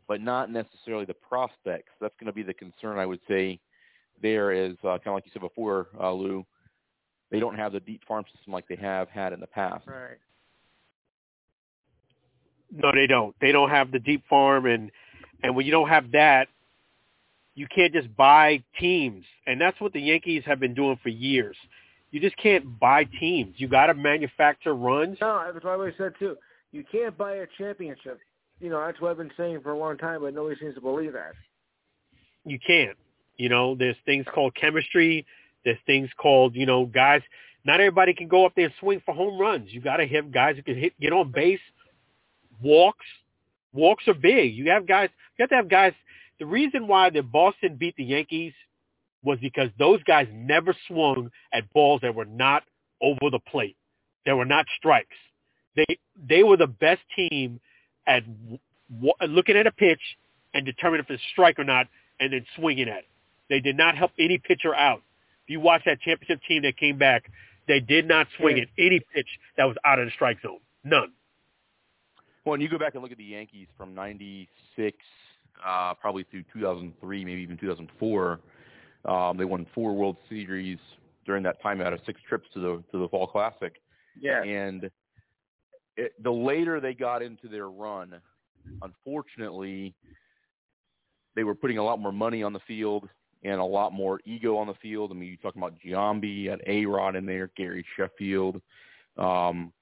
but 0.07 0.21
not 0.21 0.49
necessarily 0.49 1.05
the 1.05 1.13
prospects. 1.13 1.91
That's 1.99 2.15
going 2.19 2.27
to 2.27 2.33
be 2.33 2.41
the 2.41 2.53
concern, 2.53 2.97
I 2.97 3.05
would 3.05 3.19
say. 3.27 3.59
There 4.21 4.51
is 4.51 4.73
uh, 4.83 4.97
kind 4.97 5.07
of 5.07 5.13
like 5.15 5.25
you 5.25 5.31
said 5.33 5.41
before, 5.41 5.87
uh, 5.99 6.11
Lou. 6.11 6.45
They 7.29 7.39
don't 7.39 7.55
have 7.55 7.73
the 7.73 7.79
deep 7.79 8.01
farm 8.07 8.25
system 8.33 8.53
like 8.53 8.67
they 8.67 8.75
have 8.75 9.09
had 9.09 9.33
in 9.33 9.39
the 9.39 9.47
past. 9.47 9.87
Right. 9.87 10.17
No, 12.71 12.91
they 12.93 13.07
don't. 13.07 13.35
They 13.41 13.51
don't 13.51 13.69
have 13.69 13.91
the 13.91 13.99
deep 13.99 14.23
farm, 14.29 14.65
and 14.65 14.91
and 15.43 15.55
when 15.55 15.65
you 15.65 15.71
don't 15.71 15.89
have 15.89 16.11
that, 16.11 16.47
you 17.55 17.67
can't 17.67 17.93
just 17.93 18.15
buy 18.15 18.63
teams, 18.79 19.25
and 19.45 19.59
that's 19.59 19.79
what 19.81 19.91
the 19.93 19.99
Yankees 19.99 20.43
have 20.45 20.59
been 20.59 20.73
doing 20.73 20.97
for 21.03 21.09
years. 21.09 21.57
You 22.11 22.19
just 22.19 22.37
can't 22.37 22.79
buy 22.79 23.05
teams. 23.19 23.55
You 23.57 23.67
got 23.67 23.87
to 23.87 23.93
manufacture 23.93 24.75
runs. 24.75 25.17
No, 25.21 25.41
that's 25.51 25.63
what 25.63 25.71
I 25.71 25.73
always 25.73 25.93
said 25.97 26.13
too. 26.19 26.37
You 26.71 26.83
can't 26.91 27.17
buy 27.17 27.35
a 27.35 27.45
championship. 27.57 28.19
You 28.59 28.69
know, 28.69 28.85
that's 28.85 28.99
what 29.01 29.11
I've 29.11 29.17
been 29.17 29.31
saying 29.37 29.61
for 29.61 29.71
a 29.71 29.77
long 29.77 29.97
time, 29.97 30.21
but 30.21 30.33
nobody 30.33 30.55
seems 30.59 30.75
to 30.75 30.81
believe 30.81 31.13
that. 31.13 31.33
You 32.45 32.59
can't. 32.65 32.97
You 33.37 33.49
know, 33.49 33.75
there's 33.75 33.95
things 34.05 34.25
called 34.33 34.55
chemistry. 34.55 35.25
There's 35.65 35.77
things 35.85 36.09
called, 36.17 36.55
you 36.55 36.65
know, 36.65 36.85
guys. 36.85 37.21
Not 37.63 37.79
everybody 37.79 38.13
can 38.13 38.27
go 38.27 38.45
up 38.45 38.53
there 38.55 38.65
and 38.65 38.73
swing 38.79 39.01
for 39.05 39.13
home 39.13 39.39
runs. 39.39 39.71
You 39.71 39.81
got 39.81 39.97
to 39.97 40.07
have 40.07 40.31
guys 40.31 40.55
who 40.55 40.63
can 40.63 40.77
hit, 40.77 40.99
get 40.99 41.13
on 41.13 41.31
base, 41.31 41.59
walks. 42.61 43.05
Walks 43.73 44.07
are 44.07 44.13
big. 44.13 44.53
You 44.53 44.69
have 44.71 44.87
guys. 44.87 45.09
You 45.37 45.43
have 45.43 45.49
to 45.49 45.55
have 45.55 45.69
guys. 45.69 45.93
The 46.39 46.45
reason 46.45 46.87
why 46.87 47.09
the 47.09 47.21
Boston 47.21 47.77
beat 47.79 47.95
the 47.95 48.03
Yankees 48.03 48.53
was 49.23 49.37
because 49.39 49.69
those 49.77 50.01
guys 50.03 50.27
never 50.33 50.75
swung 50.87 51.29
at 51.53 51.71
balls 51.73 52.01
that 52.01 52.15
were 52.15 52.25
not 52.25 52.63
over 53.01 53.29
the 53.31 53.39
plate. 53.39 53.77
That 54.25 54.35
were 54.35 54.45
not 54.45 54.65
strikes. 54.77 55.15
They 55.75 55.97
they 56.27 56.43
were 56.43 56.57
the 56.57 56.67
best 56.67 57.01
team 57.15 57.59
at 58.05 58.23
w- 58.89 59.13
looking 59.27 59.55
at 59.55 59.67
a 59.67 59.71
pitch 59.71 60.01
and 60.53 60.65
determining 60.65 61.05
if 61.05 61.09
it's 61.09 61.21
a 61.21 61.27
strike 61.31 61.59
or 61.59 61.63
not, 61.63 61.87
and 62.19 62.33
then 62.33 62.45
swinging 62.55 62.89
at 62.89 62.99
it. 62.99 63.07
They 63.49 63.59
did 63.59 63.77
not 63.77 63.97
help 63.97 64.11
any 64.19 64.37
pitcher 64.37 64.73
out 64.73 65.01
If 65.43 65.49
you 65.49 65.59
watch 65.59 65.83
that 65.85 65.99
championship 66.01 66.39
team 66.47 66.61
that 66.63 66.77
came 66.77 66.97
back, 66.97 67.29
they 67.67 67.79
did 67.79 68.07
not 68.07 68.27
swing 68.37 68.59
at 68.59 68.67
any 68.77 68.99
pitch 69.13 69.27
that 69.57 69.65
was 69.65 69.75
out 69.85 69.99
of 69.99 70.05
the 70.05 70.11
strike 70.11 70.37
zone. 70.41 70.59
None. 70.83 71.11
Well, 72.45 72.55
and 72.55 72.63
you 72.63 72.69
go 72.69 72.77
back 72.77 72.93
and 72.93 73.03
look 73.03 73.11
at 73.11 73.17
the 73.17 73.23
Yankees 73.23 73.67
from 73.77 73.93
'96, 73.93 74.97
uh, 75.65 75.93
probably 75.95 76.25
through 76.31 76.43
2003, 76.53 77.25
maybe 77.25 77.41
even 77.41 77.57
2004. 77.57 78.39
Um, 79.05 79.37
they 79.37 79.45
won 79.45 79.65
four 79.73 79.95
World 79.95 80.17
Series 80.29 80.77
during 81.25 81.43
that 81.43 81.61
time 81.61 81.81
out 81.81 81.93
of 81.93 81.99
six 82.05 82.19
trips 82.27 82.47
to 82.53 82.59
the 82.59 82.83
to 82.91 82.99
the 82.99 83.07
Fall 83.09 83.27
Classic. 83.27 83.81
Yeah. 84.19 84.43
And 84.43 84.89
it, 85.97 86.13
the 86.23 86.31
later 86.31 86.79
they 86.79 86.93
got 86.93 87.21
into 87.21 87.47
their 87.47 87.69
run, 87.69 88.19
unfortunately, 88.81 89.95
they 91.35 91.43
were 91.43 91.55
putting 91.55 91.77
a 91.77 91.83
lot 91.83 91.99
more 91.99 92.11
money 92.11 92.43
on 92.43 92.53
the 92.53 92.59
field 92.67 93.07
and 93.43 93.59
a 93.59 93.65
lot 93.65 93.91
more 93.91 94.19
ego 94.25 94.57
on 94.57 94.67
the 94.67 94.73
field. 94.75 95.11
I 95.11 95.15
mean, 95.15 95.29
you're 95.29 95.37
talking 95.37 95.61
about 95.61 95.79
Giambi, 95.79 96.49
had 96.49 96.61
A-Rod 96.67 97.15
in 97.15 97.25
there, 97.25 97.49
Gary 97.57 97.85
Sheffield. 97.97 98.61
Um, 99.17 99.73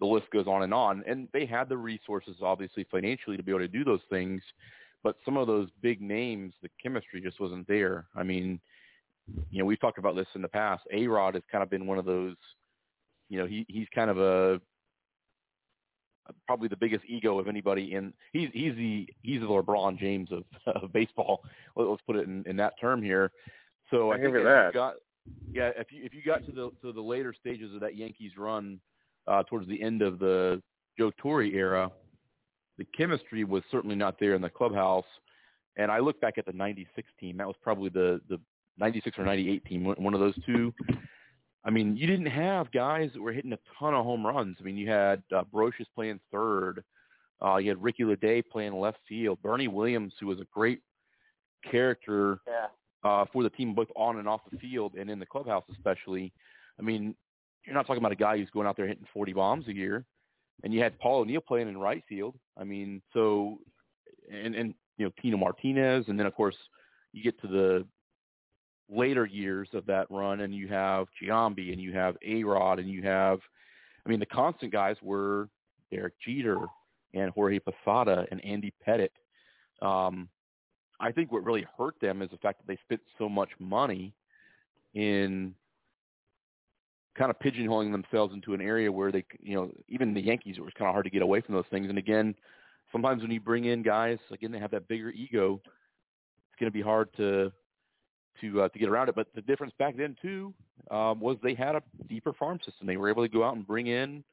the 0.00 0.06
list 0.06 0.30
goes 0.30 0.46
on 0.46 0.62
and 0.62 0.74
on. 0.74 1.02
And 1.06 1.28
they 1.32 1.46
had 1.46 1.68
the 1.68 1.76
resources, 1.76 2.36
obviously, 2.42 2.86
financially 2.90 3.36
to 3.36 3.42
be 3.42 3.52
able 3.52 3.60
to 3.60 3.68
do 3.68 3.84
those 3.84 4.00
things. 4.10 4.42
But 5.02 5.16
some 5.24 5.36
of 5.36 5.46
those 5.46 5.68
big 5.80 6.00
names, 6.02 6.52
the 6.62 6.68
chemistry 6.82 7.20
just 7.20 7.40
wasn't 7.40 7.66
there. 7.66 8.06
I 8.14 8.22
mean, 8.22 8.60
you 9.50 9.58
know, 9.58 9.64
we've 9.64 9.80
talked 9.80 9.98
about 9.98 10.16
this 10.16 10.26
in 10.34 10.42
the 10.42 10.48
past. 10.48 10.82
A-Rod 10.92 11.34
has 11.34 11.42
kind 11.50 11.62
of 11.62 11.70
been 11.70 11.86
one 11.86 11.98
of 11.98 12.04
those, 12.04 12.36
you 13.28 13.38
know, 13.38 13.46
he 13.46 13.64
he's 13.68 13.86
kind 13.94 14.10
of 14.10 14.18
a 14.18 14.60
probably 16.46 16.68
the 16.68 16.76
biggest 16.76 17.04
ego 17.08 17.38
of 17.38 17.48
anybody 17.48 17.94
in 17.94 18.12
he's 18.32 18.50
he's 18.52 18.74
the 18.76 19.08
he's 19.22 19.40
the 19.40 19.46
LeBron 19.46 19.98
James 19.98 20.28
of, 20.32 20.44
of 20.82 20.92
baseball. 20.92 21.42
Let- 21.76 21.88
Let's 21.88 22.02
put 22.06 22.16
it 22.16 22.26
in, 22.26 22.44
in 22.46 22.56
that 22.56 22.74
term 22.80 23.02
here. 23.02 23.32
So 23.90 24.10
I, 24.10 24.16
I 24.16 24.18
think 24.20 24.36
if 24.36 24.44
that. 24.44 24.66
you 24.66 24.72
got 24.72 24.94
yeah, 25.52 25.70
if 25.76 25.92
you 25.92 26.04
if 26.04 26.14
you 26.14 26.22
got 26.24 26.44
to 26.46 26.52
the 26.52 26.70
to 26.82 26.92
the 26.92 27.00
later 27.00 27.34
stages 27.38 27.74
of 27.74 27.80
that 27.80 27.96
Yankees 27.96 28.32
run 28.36 28.80
uh 29.26 29.42
towards 29.44 29.68
the 29.68 29.80
end 29.80 30.02
of 30.02 30.18
the 30.18 30.62
Joe 30.98 31.10
Torre 31.18 31.42
era, 31.42 31.90
the 32.80 32.86
chemistry 32.96 33.44
was 33.44 33.62
certainly 33.70 33.94
not 33.94 34.18
there 34.18 34.34
in 34.34 34.40
the 34.40 34.48
clubhouse. 34.48 35.04
And 35.76 35.92
I 35.92 35.98
look 35.98 36.18
back 36.20 36.38
at 36.38 36.46
the 36.46 36.52
96 36.52 37.06
team. 37.20 37.36
That 37.36 37.46
was 37.46 37.56
probably 37.62 37.90
the 37.90 38.20
the 38.30 38.40
96 38.78 39.18
or 39.18 39.24
98 39.26 39.64
team, 39.66 39.84
one 39.84 39.96
one 40.02 40.14
of 40.14 40.20
those 40.20 40.34
two. 40.46 40.72
I 41.62 41.68
mean, 41.70 41.94
you 41.94 42.06
didn't 42.06 42.26
have 42.46 42.72
guys 42.72 43.10
that 43.12 43.20
were 43.20 43.32
hitting 43.34 43.52
a 43.52 43.58
ton 43.78 43.92
of 43.92 44.02
home 44.04 44.26
runs. 44.26 44.56
I 44.58 44.62
mean, 44.64 44.78
you 44.78 44.88
had 44.88 45.22
uh, 45.36 45.44
Brosius 45.52 45.84
playing 45.94 46.18
third. 46.32 46.82
Uh, 47.44 47.56
you 47.58 47.68
had 47.68 47.82
Ricky 47.82 48.02
Ledee 48.02 48.42
playing 48.50 48.72
left 48.80 48.98
field. 49.06 49.38
Bernie 49.42 49.68
Williams, 49.68 50.14
who 50.18 50.26
was 50.26 50.40
a 50.40 50.46
great 50.52 50.80
character 51.70 52.40
Yeah. 52.48 52.66
uh, 53.04 53.24
for 53.32 53.42
the 53.42 53.50
team, 53.50 53.74
both 53.74 53.88
on 53.94 54.18
and 54.18 54.26
off 54.28 54.40
the 54.50 54.58
field, 54.58 54.94
and 54.94 55.10
in 55.10 55.18
the 55.18 55.26
clubhouse 55.26 55.64
especially. 55.70 56.32
I 56.78 56.82
mean, 56.82 57.14
you're 57.66 57.74
not 57.74 57.86
talking 57.86 58.00
about 58.02 58.12
a 58.12 58.16
guy 58.16 58.38
who's 58.38 58.50
going 58.50 58.66
out 58.66 58.76
there 58.76 58.86
hitting 58.86 59.06
40 59.12 59.34
bombs 59.34 59.68
a 59.68 59.74
year. 59.74 60.06
And 60.62 60.72
you 60.74 60.82
had 60.82 60.98
Paul 60.98 61.20
O'Neill 61.20 61.40
playing 61.40 61.68
in 61.68 61.78
right 61.78 62.02
field. 62.08 62.36
I 62.58 62.64
mean, 62.64 63.00
so 63.12 63.58
and 64.30 64.54
and 64.54 64.74
you 64.98 65.06
know 65.06 65.12
Tino 65.20 65.36
Martinez, 65.36 66.04
and 66.08 66.18
then 66.18 66.26
of 66.26 66.34
course 66.34 66.56
you 67.12 67.22
get 67.22 67.40
to 67.40 67.48
the 67.48 67.86
later 68.90 69.24
years 69.24 69.68
of 69.72 69.86
that 69.86 70.06
run, 70.10 70.40
and 70.40 70.54
you 70.54 70.68
have 70.68 71.06
Giambi, 71.22 71.72
and 71.72 71.80
you 71.80 71.92
have 71.92 72.16
A 72.26 72.42
Rod, 72.44 72.78
and 72.78 72.88
you 72.88 73.02
have, 73.02 73.38
I 74.04 74.08
mean, 74.08 74.20
the 74.20 74.26
constant 74.26 74.72
guys 74.72 74.96
were 75.02 75.48
Derek 75.90 76.14
Jeter 76.26 76.58
and 77.14 77.30
Jorge 77.30 77.60
Posada 77.60 78.26
and 78.30 78.44
Andy 78.44 78.72
Pettitte. 78.86 79.10
Um, 79.82 80.28
I 81.00 81.12
think 81.12 81.32
what 81.32 81.44
really 81.44 81.66
hurt 81.78 81.94
them 82.00 82.20
is 82.20 82.30
the 82.30 82.36
fact 82.38 82.60
that 82.60 82.66
they 82.66 82.78
spent 82.82 83.00
so 83.18 83.28
much 83.28 83.50
money 83.58 84.12
in 84.94 85.54
kind 87.16 87.30
of 87.30 87.38
pigeonholing 87.38 87.92
themselves 87.92 88.32
into 88.32 88.54
an 88.54 88.60
area 88.60 88.90
where 88.90 89.10
they, 89.10 89.24
you 89.40 89.54
know, 89.54 89.70
even 89.88 90.14
the 90.14 90.20
Yankees, 90.20 90.56
it 90.58 90.64
was 90.64 90.72
kind 90.78 90.88
of 90.88 90.94
hard 90.94 91.04
to 91.04 91.10
get 91.10 91.22
away 91.22 91.40
from 91.40 91.54
those 91.54 91.64
things. 91.70 91.88
And 91.88 91.98
again, 91.98 92.34
sometimes 92.92 93.22
when 93.22 93.30
you 93.30 93.40
bring 93.40 93.64
in 93.64 93.82
guys, 93.82 94.18
again, 94.30 94.52
they 94.52 94.58
have 94.58 94.70
that 94.70 94.88
bigger 94.88 95.10
ego. 95.10 95.60
It's 95.64 96.60
going 96.60 96.70
to 96.70 96.76
be 96.76 96.82
hard 96.82 97.08
to 97.16 97.52
to 98.40 98.62
uh, 98.62 98.68
to 98.68 98.78
get 98.78 98.88
around 98.88 99.08
it. 99.08 99.14
But 99.14 99.28
the 99.34 99.42
difference 99.42 99.72
back 99.78 99.96
then 99.96 100.16
too 100.22 100.54
um, 100.90 101.20
was 101.20 101.36
they 101.42 101.54
had 101.54 101.74
a 101.74 101.82
deeper 102.08 102.32
farm 102.32 102.58
system. 102.64 102.86
They 102.86 102.96
were 102.96 103.10
able 103.10 103.22
to 103.22 103.28
go 103.28 103.44
out 103.44 103.56
and 103.56 103.66
bring 103.66 103.88
in, 103.88 104.24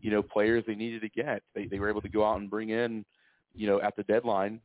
you 0.00 0.10
know, 0.10 0.22
players 0.22 0.64
they 0.66 0.74
needed 0.74 1.02
to 1.02 1.08
get. 1.08 1.42
They 1.54 1.66
they 1.66 1.78
were 1.78 1.88
able 1.88 2.02
to 2.02 2.08
go 2.08 2.24
out 2.24 2.38
and 2.40 2.50
bring 2.50 2.70
in, 2.70 3.04
you 3.54 3.66
know, 3.66 3.80
at 3.80 3.96
the 3.96 4.02
deadline, 4.04 4.60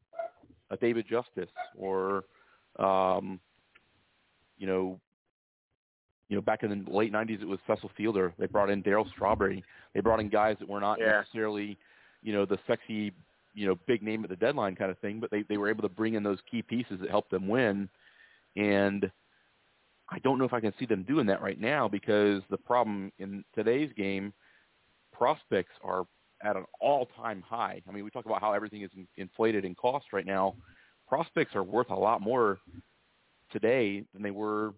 a 0.69 0.77
David 0.77 1.05
Justice 1.09 1.49
or, 1.77 2.25
um, 2.77 3.39
you 4.57 4.67
know, 4.67 4.99
you 6.29 6.35
know, 6.35 6.41
back 6.41 6.63
in 6.63 6.83
the 6.85 6.91
late 6.91 7.11
'90s, 7.13 7.41
it 7.41 7.47
was 7.47 7.59
Cecil 7.67 7.89
Fielder. 7.95 8.33
They 8.37 8.47
brought 8.47 8.69
in 8.69 8.83
Darryl 8.83 9.09
Strawberry. 9.11 9.63
They 9.93 10.01
brought 10.01 10.19
in 10.19 10.29
guys 10.29 10.57
that 10.59 10.67
were 10.67 10.81
not 10.81 10.99
Yeah. 10.99 11.19
necessarily, 11.21 11.77
you 12.21 12.33
know, 12.33 12.45
the 12.45 12.59
sexy, 12.67 13.13
you 13.53 13.65
know, 13.65 13.75
big 13.87 14.03
name 14.03 14.23
at 14.23 14.29
the 14.29 14.35
deadline 14.35 14.75
kind 14.75 14.91
of 14.91 14.97
thing, 14.99 15.19
but 15.19 15.31
they 15.31 15.43
they 15.43 15.57
were 15.57 15.69
able 15.69 15.83
to 15.83 15.89
bring 15.89 16.15
in 16.15 16.23
those 16.23 16.39
key 16.49 16.61
pieces 16.61 16.99
that 16.99 17.09
helped 17.09 17.31
them 17.31 17.47
win. 17.47 17.89
And 18.55 19.09
I 20.09 20.19
don't 20.19 20.37
know 20.37 20.45
if 20.45 20.53
I 20.53 20.59
can 20.59 20.73
see 20.79 20.85
them 20.85 21.03
doing 21.03 21.25
that 21.27 21.41
right 21.41 21.59
now 21.59 21.87
because 21.87 22.41
the 22.49 22.57
problem 22.57 23.11
in 23.19 23.43
today's 23.53 23.91
game, 23.93 24.33
prospects 25.11 25.73
are 25.83 26.05
at 26.41 26.55
an 26.55 26.65
all-time 26.79 27.41
high. 27.41 27.81
I 27.87 27.91
mean, 27.91 28.03
we 28.03 28.11
talk 28.11 28.25
about 28.25 28.41
how 28.41 28.53
everything 28.53 28.83
is 28.83 28.91
in- 28.95 29.07
inflated 29.17 29.65
in 29.65 29.75
cost 29.75 30.13
right 30.13 30.25
now. 30.25 30.55
Prospects 31.07 31.55
are 31.55 31.63
worth 31.63 31.89
a 31.89 31.95
lot 31.95 32.21
more 32.21 32.59
today 33.51 34.05
than 34.13 34.21
they 34.21 34.31
were 34.31 34.73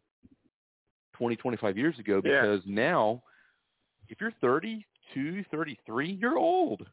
20, 1.19 1.35
25 1.35 1.77
years 1.77 1.99
ago 1.99 2.21
Yeah. 2.23 2.41
because 2.41 2.61
now 2.65 3.21
if 4.07 4.19
you're 4.19 4.33
32, 4.41 5.43
33, 5.51 6.11
you're 6.11 6.37
old. 6.37 6.87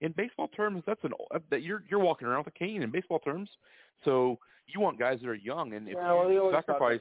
In 0.00 0.12
baseball 0.12 0.48
terms, 0.48 0.82
that's 0.86 1.02
an 1.04 1.12
that 1.50 1.62
you're 1.62 1.82
you're 1.88 2.00
walking 2.00 2.28
around 2.28 2.44
with 2.44 2.54
a 2.54 2.58
cane 2.58 2.82
in 2.82 2.90
baseball 2.90 3.18
terms. 3.18 3.48
So 4.04 4.38
you 4.66 4.78
want 4.80 4.98
guys 4.98 5.18
that 5.22 5.28
are 5.28 5.34
young, 5.34 5.72
and 5.72 5.88
if 5.88 5.94
yeah, 5.96 6.28
you 6.28 6.50
sacrifice, 6.52 7.00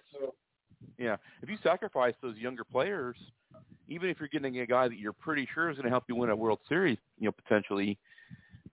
yeah, 0.98 1.18
if 1.42 1.50
you 1.50 1.58
sacrifice 1.62 2.14
those 2.22 2.38
younger 2.38 2.64
players, 2.64 3.18
even 3.90 4.10
if 4.10 4.18
you're 4.20 4.30
getting 4.30 4.60
a 4.60 4.66
guy 4.66 4.88
that 4.88 4.98
you're 4.98 5.14
pretty 5.14 5.48
sure 5.54 5.70
is 5.70 5.76
going 5.76 5.84
to 5.84 5.90
help 5.90 6.06
you 6.08 6.16
win 6.16 6.30
a 6.30 6.36
World 6.36 6.60
Series, 6.70 6.98
you 7.20 7.26
know, 7.26 7.34
potentially, 7.34 7.98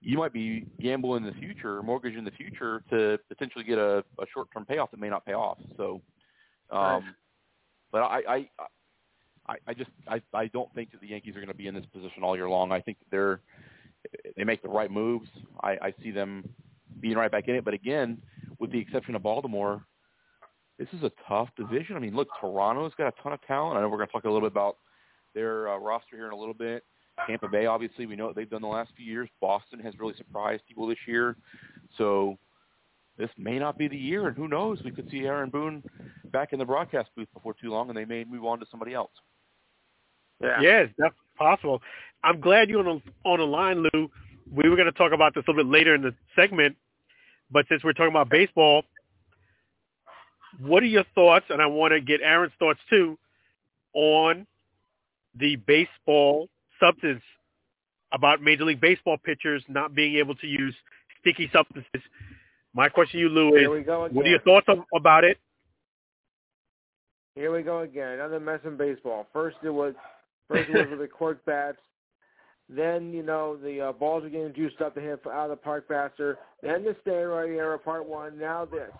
you 0.00 0.16
might 0.18 0.32
be 0.32 0.66
gambling 0.80 1.24
in 1.26 1.34
the 1.34 1.40
future, 1.40 1.78
or 1.78 1.82
mortgage 1.82 2.14
in 2.14 2.24
the 2.24 2.30
future 2.30 2.84
to 2.90 3.18
potentially 3.28 3.64
get 3.64 3.78
a, 3.78 4.04
a 4.20 4.26
short-term 4.32 4.64
payoff 4.64 4.92
that 4.92 5.00
may 5.00 5.10
not 5.10 5.26
pay 5.26 5.34
off. 5.34 5.58
So, 5.76 6.00
um. 6.70 7.14
But 7.92 7.98
I, 8.02 8.48
I, 9.46 9.56
I, 9.66 9.74
just, 9.74 9.90
I, 10.08 10.20
I 10.34 10.46
don't 10.48 10.72
think 10.74 10.90
that 10.92 11.00
the 11.00 11.08
Yankees 11.08 11.36
are 11.36 11.40
going 11.40 11.48
to 11.48 11.54
be 11.54 11.66
in 11.66 11.74
this 11.74 11.84
position 11.92 12.22
all 12.22 12.36
year 12.36 12.48
long. 12.48 12.72
I 12.72 12.80
think 12.80 12.96
they're, 13.10 13.40
they 14.36 14.44
make 14.44 14.62
the 14.62 14.68
right 14.68 14.90
moves. 14.90 15.28
I, 15.62 15.72
I 15.72 15.94
see 16.02 16.10
them 16.10 16.48
being 17.00 17.16
right 17.16 17.30
back 17.30 17.48
in 17.48 17.54
it. 17.54 17.64
But 17.64 17.74
again, 17.74 18.20
with 18.58 18.72
the 18.72 18.78
exception 18.78 19.14
of 19.14 19.22
Baltimore, 19.22 19.84
this 20.78 20.88
is 20.92 21.02
a 21.02 21.12
tough 21.28 21.48
division. 21.56 21.96
I 21.96 21.98
mean, 22.00 22.16
look, 22.16 22.28
Toronto's 22.40 22.92
got 22.96 23.08
a 23.08 23.22
ton 23.22 23.32
of 23.32 23.40
talent. 23.46 23.76
I 23.76 23.82
know 23.82 23.88
we're 23.88 23.98
going 23.98 24.08
to 24.08 24.12
talk 24.12 24.24
a 24.24 24.30
little 24.30 24.48
bit 24.48 24.52
about 24.52 24.78
their 25.34 25.68
uh, 25.68 25.78
roster 25.78 26.16
here 26.16 26.26
in 26.26 26.32
a 26.32 26.36
little 26.36 26.54
bit. 26.54 26.84
Tampa 27.26 27.48
Bay, 27.48 27.66
obviously, 27.66 28.06
we 28.06 28.16
know 28.16 28.26
what 28.26 28.36
they've 28.36 28.48
done 28.48 28.62
the 28.62 28.68
last 28.68 28.90
few 28.96 29.04
years. 29.04 29.28
Boston 29.40 29.78
has 29.80 29.98
really 29.98 30.14
surprised 30.16 30.62
people 30.66 30.86
this 30.86 30.98
year. 31.06 31.36
So 31.98 32.38
this 33.18 33.30
may 33.36 33.58
not 33.58 33.78
be 33.78 33.88
the 33.88 33.96
year, 33.96 34.26
and 34.26 34.36
who 34.36 34.48
knows? 34.48 34.80
We 34.84 34.90
could 34.90 35.10
see 35.10 35.20
Aaron 35.20 35.50
Boone 35.50 35.82
back 36.32 36.52
in 36.52 36.58
the 36.58 36.64
broadcast 36.64 37.10
booth 37.16 37.28
before 37.34 37.54
too 37.60 37.70
long, 37.70 37.88
and 37.88 37.96
they 37.96 38.04
may 38.04 38.24
move 38.24 38.44
on 38.44 38.58
to 38.60 38.66
somebody 38.70 38.94
else. 38.94 39.12
Yeah. 40.40 40.60
Yes, 40.60 40.88
that's 40.98 41.14
possible. 41.36 41.80
I'm 42.24 42.40
glad 42.40 42.68
you're 42.68 42.86
on 42.86 43.02
the, 43.04 43.28
on 43.28 43.38
the 43.38 43.44
line, 43.44 43.84
Lou. 43.92 44.10
We 44.50 44.68
were 44.68 44.76
going 44.76 44.90
to 44.90 44.98
talk 44.98 45.12
about 45.12 45.34
this 45.34 45.44
a 45.46 45.50
little 45.50 45.64
bit 45.64 45.70
later 45.70 45.94
in 45.94 46.02
the 46.02 46.14
segment, 46.34 46.76
but 47.50 47.66
since 47.68 47.84
we're 47.84 47.92
talking 47.92 48.12
about 48.12 48.28
baseball, 48.28 48.82
what 50.58 50.82
are 50.82 50.86
your 50.86 51.04
thoughts? 51.14 51.46
And 51.50 51.62
I 51.62 51.66
want 51.66 51.92
to 51.92 52.00
get 52.00 52.20
Aaron's 52.22 52.52
thoughts 52.58 52.80
too 52.90 53.18
on 53.94 54.46
the 55.38 55.56
baseball 55.56 56.48
substance 56.80 57.22
about 58.12 58.42
Major 58.42 58.64
League 58.64 58.80
Baseball 58.80 59.16
pitchers 59.16 59.62
not 59.68 59.94
being 59.94 60.16
able 60.16 60.34
to 60.36 60.46
use 60.46 60.74
sticky 61.20 61.50
substances. 61.52 62.02
My 62.74 62.88
question 62.88 63.18
to 63.18 63.26
you, 63.26 63.28
Lou, 63.28 63.50
Here 63.54 63.72
is 63.74 63.80
we 63.80 63.84
go 63.84 64.04
again. 64.04 64.16
what 64.16 64.26
are 64.26 64.30
your 64.30 64.40
thoughts 64.40 64.66
about 64.94 65.24
it? 65.24 65.38
Here 67.34 67.54
we 67.54 67.62
go 67.62 67.80
again. 67.80 68.14
Another 68.14 68.40
mess 68.40 68.60
in 68.64 68.76
baseball. 68.76 69.26
First 69.32 69.56
it 69.62 69.70
was 69.70 69.94
first 70.48 70.68
it 70.70 70.76
was 70.76 70.86
with 70.90 71.00
the 71.00 71.06
cork 71.18 71.44
bats. 71.44 71.78
Then 72.68 73.12
you 73.12 73.22
know 73.22 73.56
the 73.56 73.80
uh, 73.88 73.92
balls 73.92 74.24
are 74.24 74.30
getting 74.30 74.54
juiced 74.54 74.80
up 74.80 74.94
to 74.94 75.00
hit 75.00 75.20
out 75.26 75.44
of 75.44 75.50
the 75.50 75.56
park 75.56 75.86
faster. 75.88 76.38
Then 76.62 76.84
the 76.84 76.96
steroid 77.06 77.54
era, 77.56 77.78
part 77.78 78.06
one. 78.06 78.38
Now 78.38 78.64
this. 78.64 78.90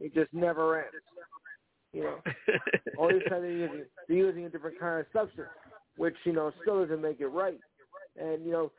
It 0.00 0.14
just 0.14 0.32
never 0.32 0.78
ends. 0.78 0.94
You 1.92 2.02
know, 2.04 2.16
all 2.98 3.08
these 3.08 3.22
times 3.28 3.42
they're 3.42 3.50
using, 3.50 3.84
they're 4.06 4.16
using 4.16 4.44
a 4.44 4.48
different 4.48 4.78
kind 4.78 5.00
of 5.00 5.06
substance, 5.12 5.48
which 5.96 6.14
you 6.24 6.32
know 6.32 6.52
still 6.62 6.82
doesn't 6.82 7.00
make 7.00 7.20
it 7.20 7.28
right. 7.28 7.58
And 8.20 8.44
you 8.44 8.52
know, 8.52 8.72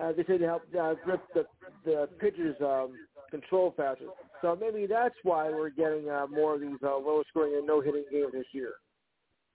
uh, 0.00 0.12
they 0.12 0.24
say 0.24 0.38
to 0.38 0.46
help 0.46 0.62
uh, 0.80 0.94
grip 1.04 1.22
the 1.34 1.44
the 1.84 2.08
pitcher's 2.20 2.56
um, 2.60 2.92
control 3.40 3.74
faster. 3.76 4.06
So 4.42 4.56
maybe 4.60 4.86
that's 4.86 5.14
why 5.22 5.50
we're 5.50 5.70
getting 5.70 6.08
uh, 6.08 6.26
more 6.30 6.54
of 6.54 6.60
these 6.60 6.78
uh, 6.82 6.96
low 6.96 7.22
scoring 7.28 7.54
and 7.56 7.66
no 7.66 7.80
hitting 7.80 8.04
games 8.10 8.32
this 8.32 8.46
year. 8.52 8.72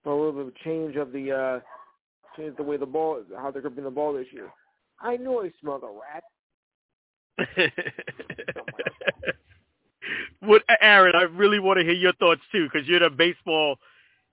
So 0.04 0.12
a 0.12 0.16
little 0.18 0.32
bit 0.32 0.42
of 0.42 0.48
a 0.48 0.64
change 0.64 0.96
of 0.96 1.12
the 1.12 1.32
uh, 1.32 1.60
change 2.38 2.58
the 2.58 2.64
way 2.64 2.78
the 2.78 2.86
ball, 2.86 3.22
how 3.38 3.52
they're 3.52 3.62
gripping 3.62 3.84
the 3.84 3.92
ball 3.92 4.14
this 4.14 4.28
year. 4.32 4.50
I 5.02 5.18
knew 5.18 5.42
I 5.42 5.52
smelled 5.62 5.84
a 5.84 5.88
rat. 5.88 6.24
what, 10.40 10.64
Aaron? 10.82 11.16
I 11.16 11.24
really 11.24 11.60
want 11.60 11.80
to 11.80 11.86
hear 11.86 11.94
your 11.94 12.14
thoughts 12.14 12.42
too, 12.52 12.68
because 12.72 12.88
you're 12.88 13.00
the 13.00 13.10
baseball 13.10 13.78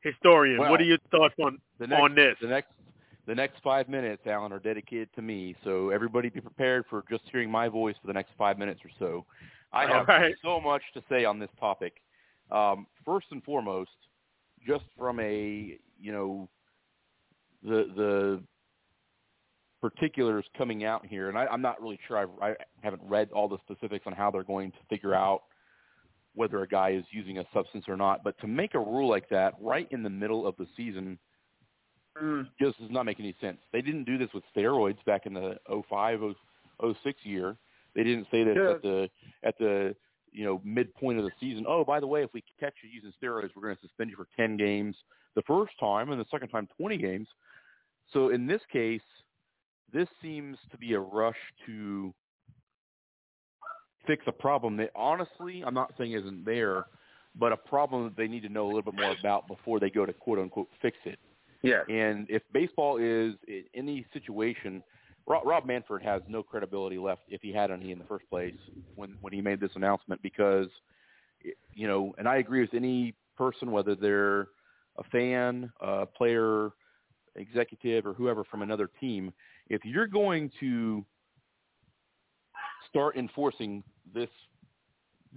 historian. 0.00 0.58
Well, 0.58 0.70
what 0.70 0.80
are 0.80 0.84
your 0.84 0.98
thoughts 1.10 1.34
on 1.42 1.58
The 1.78 1.86
next, 1.86 2.02
on 2.02 2.14
this? 2.14 2.36
the 2.40 2.48
next 2.48 2.68
the 3.26 3.34
next 3.34 3.62
five 3.62 3.88
minutes, 3.88 4.22
Alan, 4.26 4.52
are 4.52 4.58
dedicated 4.58 5.08
to 5.16 5.22
me. 5.22 5.56
So 5.64 5.90
everybody 5.90 6.28
be 6.28 6.40
prepared 6.40 6.84
for 6.88 7.04
just 7.10 7.24
hearing 7.30 7.50
my 7.50 7.68
voice 7.68 7.96
for 8.00 8.06
the 8.06 8.12
next 8.12 8.30
five 8.38 8.58
minutes 8.58 8.80
or 8.84 8.90
so. 8.98 9.24
I 9.72 9.86
have 9.86 10.06
right. 10.08 10.34
so 10.42 10.60
much 10.60 10.82
to 10.94 11.02
say 11.08 11.24
on 11.24 11.38
this 11.38 11.50
topic. 11.58 11.94
Um, 12.50 12.86
first 13.04 13.26
and 13.32 13.42
foremost, 13.42 13.90
just 14.66 14.84
from 14.96 15.18
a 15.20 15.78
you 16.00 16.12
know 16.12 16.48
the 17.62 17.90
the 17.96 18.42
particulars 19.80 20.44
coming 20.56 20.84
out 20.84 21.04
here, 21.04 21.28
and 21.28 21.36
I, 21.36 21.46
I'm 21.46 21.62
not 21.62 21.80
really 21.82 21.98
sure. 22.06 22.18
I've, 22.18 22.30
I 22.40 22.54
haven't 22.82 23.02
read 23.04 23.30
all 23.32 23.48
the 23.48 23.58
specifics 23.58 24.04
on 24.06 24.12
how 24.12 24.30
they're 24.30 24.44
going 24.44 24.70
to 24.70 24.78
figure 24.88 25.14
out 25.14 25.42
whether 26.34 26.62
a 26.62 26.68
guy 26.68 26.90
is 26.90 27.04
using 27.10 27.38
a 27.38 27.44
substance 27.52 27.86
or 27.88 27.96
not. 27.96 28.22
But 28.22 28.38
to 28.40 28.46
make 28.46 28.74
a 28.74 28.78
rule 28.78 29.08
like 29.08 29.28
that 29.30 29.54
right 29.60 29.88
in 29.90 30.02
the 30.02 30.10
middle 30.10 30.46
of 30.46 30.56
the 30.58 30.66
season 30.76 31.18
Mm. 32.22 32.48
just 32.60 32.78
does 32.78 32.90
not 32.90 33.04
make 33.04 33.20
any 33.20 33.34
sense. 33.40 33.58
They 33.72 33.82
didn't 33.82 34.04
do 34.04 34.16
this 34.18 34.28
with 34.32 34.44
steroids 34.56 35.02
back 35.04 35.26
in 35.26 35.34
the 35.34 35.58
05, 35.88 36.20
06 37.02 37.18
year. 37.24 37.56
They 37.94 38.04
didn't 38.04 38.26
say 38.30 38.44
this 38.44 38.56
Yeah. 38.56 38.70
at 38.70 38.82
the 38.82 39.10
at 39.42 39.58
the 39.58 39.96
you 40.32 40.44
know 40.44 40.60
midpoint 40.64 41.18
of 41.18 41.24
the 41.24 41.32
season. 41.40 41.64
Oh, 41.66 41.84
by 41.84 42.00
the 42.00 42.06
way, 42.06 42.22
if 42.22 42.32
we 42.32 42.42
catch 42.60 42.74
you 42.82 42.90
using 42.90 43.12
steroids, 43.22 43.50
we're 43.54 43.62
going 43.62 43.76
to 43.76 43.80
suspend 43.82 44.10
you 44.10 44.16
for 44.16 44.28
10 44.36 44.56
games 44.56 44.96
the 45.34 45.42
first 45.42 45.78
time, 45.78 46.10
and 46.10 46.20
the 46.20 46.26
second 46.30 46.48
time 46.48 46.68
20 46.76 46.96
games. 46.96 47.28
So 48.12 48.30
in 48.30 48.46
this 48.46 48.62
case, 48.72 49.02
this 49.92 50.08
seems 50.22 50.58
to 50.70 50.78
be 50.78 50.94
a 50.94 51.00
rush 51.00 51.36
to 51.66 52.14
fix 54.06 54.22
a 54.26 54.32
problem 54.32 54.76
that 54.76 54.90
honestly 54.94 55.62
I'm 55.64 55.74
not 55.74 55.92
saying 55.98 56.12
isn't 56.12 56.44
there, 56.44 56.86
but 57.34 57.52
a 57.52 57.56
problem 57.56 58.04
that 58.04 58.16
they 58.16 58.28
need 58.28 58.42
to 58.42 58.48
know 58.48 58.66
a 58.66 58.70
little 58.72 58.82
bit 58.82 58.94
more 58.94 59.14
about 59.18 59.48
before 59.48 59.80
they 59.80 59.90
go 59.90 60.06
to 60.06 60.12
quote 60.12 60.38
unquote 60.38 60.68
fix 60.80 60.96
it. 61.04 61.18
Yeah. 61.62 61.82
And 61.88 62.26
if 62.30 62.42
baseball 62.52 62.98
is 62.98 63.34
in 63.48 63.64
any 63.74 64.06
situation, 64.12 64.82
Rob, 65.26 65.46
Rob 65.46 65.66
Manfred 65.66 66.02
has 66.02 66.22
no 66.28 66.42
credibility 66.42 66.98
left 66.98 67.22
if 67.28 67.42
he 67.42 67.52
had 67.52 67.70
any 67.70 67.92
in 67.92 67.98
the 67.98 68.04
first 68.04 68.28
place 68.30 68.54
when 68.94 69.16
when 69.20 69.32
he 69.32 69.40
made 69.40 69.60
this 69.60 69.72
announcement 69.74 70.22
because 70.22 70.68
you 71.74 71.86
know, 71.86 72.14
and 72.18 72.28
I 72.28 72.36
agree 72.36 72.60
with 72.60 72.74
any 72.74 73.14
person 73.36 73.70
whether 73.70 73.94
they're 73.94 74.48
a 74.98 75.04
fan, 75.12 75.70
a 75.80 76.06
player, 76.06 76.70
executive 77.34 78.06
or 78.06 78.14
whoever 78.14 78.44
from 78.44 78.62
another 78.62 78.88
team, 79.00 79.32
if 79.68 79.84
you're 79.84 80.06
going 80.06 80.50
to 80.60 81.04
start 82.88 83.16
enforcing 83.16 83.82
this 84.14 84.30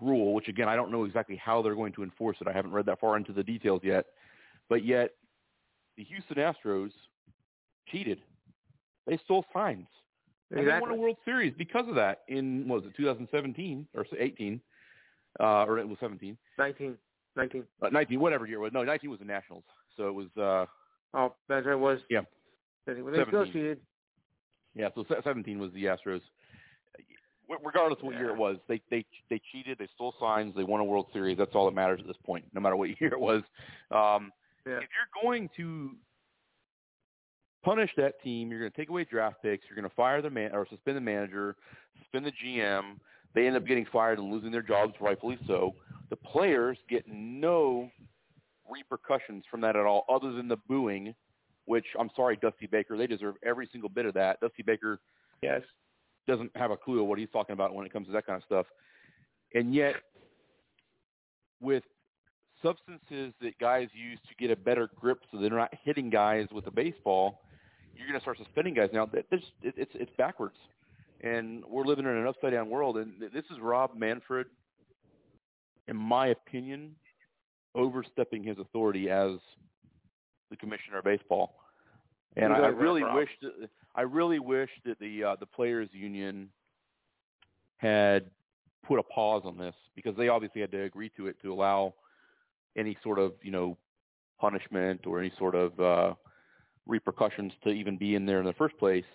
rule, 0.01 0.34
which 0.34 0.47
again 0.47 0.69
I 0.69 0.75
don't 0.75 0.91
know 0.91 1.03
exactly 1.03 1.36
how 1.36 1.62
they're 1.62 1.75
going 1.75 1.93
to 1.93 2.03
enforce 2.03 2.38
it. 2.41 2.47
I 2.47 2.53
haven't 2.53 2.71
read 2.71 2.86
that 2.86 2.99
far 2.99 3.17
into 3.17 3.34
the 3.34 3.43
details 3.43 3.82
yet. 3.84 4.05
But 4.69 4.86
yet 4.86 5.12
the 5.99 6.05
Houston 6.05 6.38
Astros 6.38 6.91
cheated. 7.89 8.21
They 9.05 9.19
stole 9.25 9.45
signs. 9.53 9.88
And 10.49 10.65
they 10.65 10.79
won 10.79 10.91
a 10.91 10.95
World 10.95 11.17
Series 11.25 11.53
because 11.57 11.88
of 11.89 11.95
that 11.95 12.21
in 12.29 12.67
what 12.67 12.83
was 12.83 12.91
it 12.91 12.97
2017 12.97 13.85
or 13.93 14.05
18 14.17 14.62
uh, 15.39 15.43
or 15.65 15.77
it 15.77 15.88
was 15.88 15.97
17, 15.99 16.38
19. 16.57 16.95
19. 17.35 17.63
uh, 17.83 17.89
19, 17.89 18.19
whatever 18.19 18.47
year 18.47 18.57
it 18.57 18.62
was. 18.62 18.71
No, 18.73 18.83
19 18.83 19.09
was 19.09 19.19
the 19.19 19.25
Nationals. 19.25 19.65
So 19.97 20.07
it 20.07 20.13
was 20.13 20.27
uh, 20.38 20.65
Oh, 21.13 21.35
that's 21.47 21.65
right. 21.65 21.73
It 21.73 21.79
was. 21.79 21.99
Yeah. 22.09 22.21
They 22.85 22.93
still 22.93 23.13
17. 23.13 23.53
cheated. 23.53 23.79
yeah. 24.75 24.89
So 24.95 25.05
17 25.23 25.59
was 25.59 25.71
the 25.73 25.85
Astros. 25.85 26.21
Regardless 27.63 27.99
of 27.99 28.05
what 28.05 28.15
year 28.15 28.29
it 28.29 28.38
was, 28.38 28.57
they 28.67 28.79
they 28.91 29.03
they 29.31 29.41
cheated. 29.51 29.77
They 29.79 29.88
stole 29.95 30.13
signs. 30.19 30.53
They 30.55 30.63
won 30.63 30.81
a 30.81 30.83
World 30.83 31.07
Series. 31.12 31.38
That's 31.38 31.55
all 31.55 31.65
that 31.65 31.73
matters 31.73 31.99
at 31.99 32.05
this 32.05 32.17
point, 32.23 32.45
no 32.53 32.62
matter 32.62 32.75
what 32.75 32.89
year 33.01 33.12
it 33.12 33.19
was. 33.19 33.41
Um, 33.89 34.31
Yeah. 34.65 34.78
if 34.78 34.89
you're 34.89 35.24
going 35.24 35.50
to 35.58 35.91
punish 37.63 37.91
that 37.98 38.22
team, 38.24 38.50
you're 38.52 38.60
going 38.60 38.72
to 38.72 38.78
take 38.78 38.89
away 38.89 39.06
draft 39.06 39.38
picks, 39.41 39.65
you're 39.69 39.76
going 39.76 39.89
to 39.89 39.95
fire 39.95 40.22
the 40.22 40.30
man 40.30 40.52
or 40.54 40.67
suspend 40.69 40.98
the 40.98 41.02
manager, 41.02 41.56
suspend 42.00 42.26
the 42.26 42.32
GM. 42.32 42.95
They 43.36 43.48
end 43.48 43.56
up 43.56 43.65
getting 43.65 43.86
fired 43.91 44.19
and 44.19 44.32
losing 44.32 44.52
their 44.52 44.62
jobs, 44.62 44.93
rightfully 45.00 45.38
so. 45.45 45.76
The 46.10 46.15
players 46.15 46.78
get 46.89 47.04
no 47.08 47.89
repercussions 48.69 49.43
from 49.50 49.62
that 49.62 49.76
at 49.76 49.86
all, 49.86 50.06
other 50.10 50.32
than 50.32 50.48
the 50.48 50.58
booing. 50.67 51.13
Which 51.65 51.86
I'm 52.00 52.10
sorry, 52.15 52.36
Dusty 52.41 52.65
Baker, 52.65 52.98
they 52.98 53.06
deserve 53.06 53.36
every 53.45 53.69
single 53.72 53.89
bit 53.89 54.08
of 54.08 54.15
that. 54.15 54.39
Dusty 54.39 54.63
Baker 54.63 55.00
Yes. 55.43 55.62
doesn't 56.28 56.50
have 56.56 56.72
a 56.72 56.78
clue 56.78 57.02
of 57.02 57.08
what 57.08 57.19
he's 57.19 57.30
talking 57.32 57.54
about 57.54 57.76
when 57.76 57.86
it 57.86 57.93
comes 57.93 58.08
to 58.08 58.13
that 58.13 58.26
kind 58.26 58.38
of 58.38 58.43
stuff. 58.43 58.65
And 59.54 59.74
yet, 59.76 59.95
with 61.62 61.84
substances 62.62 63.34
that 63.41 63.58
guys 63.60 63.88
use 63.93 64.19
to 64.28 64.36
get 64.36 64.52
a 64.52 64.56
better 64.56 64.89
grip 65.00 65.19
so 65.32 65.39
they're 65.39 65.50
not 65.50 65.74
hitting 65.84 66.10
guys 66.10 66.48
with 66.52 66.67
a 66.67 66.72
baseball, 66.72 67.41
you're 67.95 68.08
going 68.08 68.19
to 68.19 68.22
start 68.22 68.38
suspending 68.38 68.74
guys. 68.74 68.89
Now, 68.93 69.06
that- 69.08 69.26
it's, 69.32 69.91
it's 69.93 70.12
backwards. 70.17 70.56
And 71.22 71.63
we're 71.65 71.86
living 71.86 72.06
in 72.06 72.12
an 72.12 72.28
upside 72.28 72.52
down 72.52 72.69
world. 72.69 72.98
And 72.98 73.13
this 73.19 73.43
is 73.52 73.60
Rob 73.62 73.91
Manfred, 73.98 74.48
in 75.88 75.98
my 75.98 76.28
opinion, 76.28 76.95
overstepping 77.76 78.43
his 78.43 78.58
authority 78.58 79.10
as 79.10 79.32
the 80.50 80.56
commissioner 80.56 81.00
of 81.00 81.04
baseball. 81.04 81.56
And 82.38 82.54
I, 82.54 82.58
I 82.58 82.67
really 82.67 83.04
Rob. 83.04 83.15
wish 83.15 83.30
that 83.41 83.69
I 83.95 84.02
really 84.02 84.39
wish 84.39 84.69
that 84.86 84.98
the 85.00 85.24
uh, 85.24 85.36
the 85.39 85.45
players 85.45 85.89
union 85.91 86.50
had 87.78 88.30
put 88.88 89.00
a 89.00 89.04
pause 89.04 89.41
on 89.45 89.58
this 89.58 89.76
because 89.95 90.15
they 90.15 90.30
obviously 90.30 90.62
had 90.62 90.72
to 90.72 90.84
agree 90.84 91.12
to 91.17 91.28
it 91.28 91.36
to 91.41 91.52
allow 91.52 91.93
any 92.77 92.97
sort 93.03 93.19
of 93.19 93.34
you 93.41 93.51
know 93.51 93.77
punishment 94.39 95.05
or 95.05 95.19
any 95.19 95.32
sort 95.38 95.55
of 95.55 95.79
uh, 95.79 96.13
repercussions 96.86 97.51
to 97.63 97.69
even 97.69 97.97
be 97.97 98.15
in 98.15 98.25
there 98.25 98.39
in 98.39 98.45
the 98.45 98.53
first 98.53 98.77
place. 98.77 99.05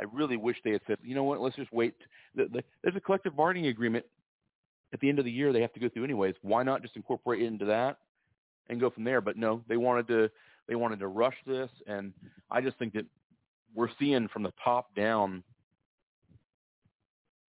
I 0.00 0.04
really 0.12 0.36
wish 0.36 0.56
they 0.64 0.70
had 0.70 0.82
said, 0.86 0.98
you 1.02 1.14
know 1.16 1.24
what, 1.24 1.40
let's 1.40 1.56
just 1.56 1.72
wait. 1.72 1.94
The, 2.36 2.44
the, 2.44 2.62
there's 2.82 2.94
a 2.94 3.00
collective 3.00 3.36
bargaining 3.36 3.68
agreement 3.68 4.04
at 4.92 5.00
the 5.00 5.08
end 5.08 5.18
of 5.18 5.24
the 5.24 5.30
year 5.30 5.52
they 5.52 5.60
have 5.60 5.72
to 5.72 5.80
go 5.80 5.88
through 5.88 6.04
anyways. 6.04 6.34
Why 6.42 6.62
not 6.62 6.82
just 6.82 6.96
incorporate 6.96 7.42
it 7.42 7.46
into 7.46 7.64
that 7.66 7.98
and 8.68 8.80
go 8.80 8.90
from 8.90 9.04
there? 9.04 9.20
But 9.20 9.36
no, 9.36 9.62
they 9.68 9.76
wanted 9.76 10.08
to 10.08 10.30
they 10.68 10.74
wanted 10.74 11.00
to 11.00 11.08
rush 11.08 11.36
this, 11.46 11.70
and 11.86 12.12
I 12.50 12.60
just 12.60 12.78
think 12.78 12.92
that 12.92 13.06
we're 13.74 13.88
seeing 13.98 14.28
from 14.28 14.42
the 14.42 14.52
top 14.62 14.94
down, 14.94 15.42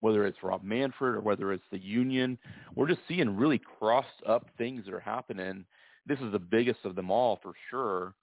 whether 0.02 0.26
it's 0.26 0.38
Rob 0.42 0.64
Manfred 0.64 1.16
or 1.16 1.22
whether 1.22 1.52
it's 1.52 1.64
the 1.72 1.80
union, 1.80 2.38
we're 2.76 2.88
just 2.88 3.02
seeing 3.08 3.36
really 3.36 3.60
crossed 3.60 4.08
up 4.28 4.48
things 4.58 4.86
that 4.86 4.94
are 4.94 5.00
happening. 5.00 5.66
This 6.06 6.20
is 6.20 6.32
the 6.32 6.40
biggest 6.40 6.80
of 6.86 6.96
them 6.96 7.12
all 7.12 7.40
for 7.42 7.54
sure. 7.70 8.14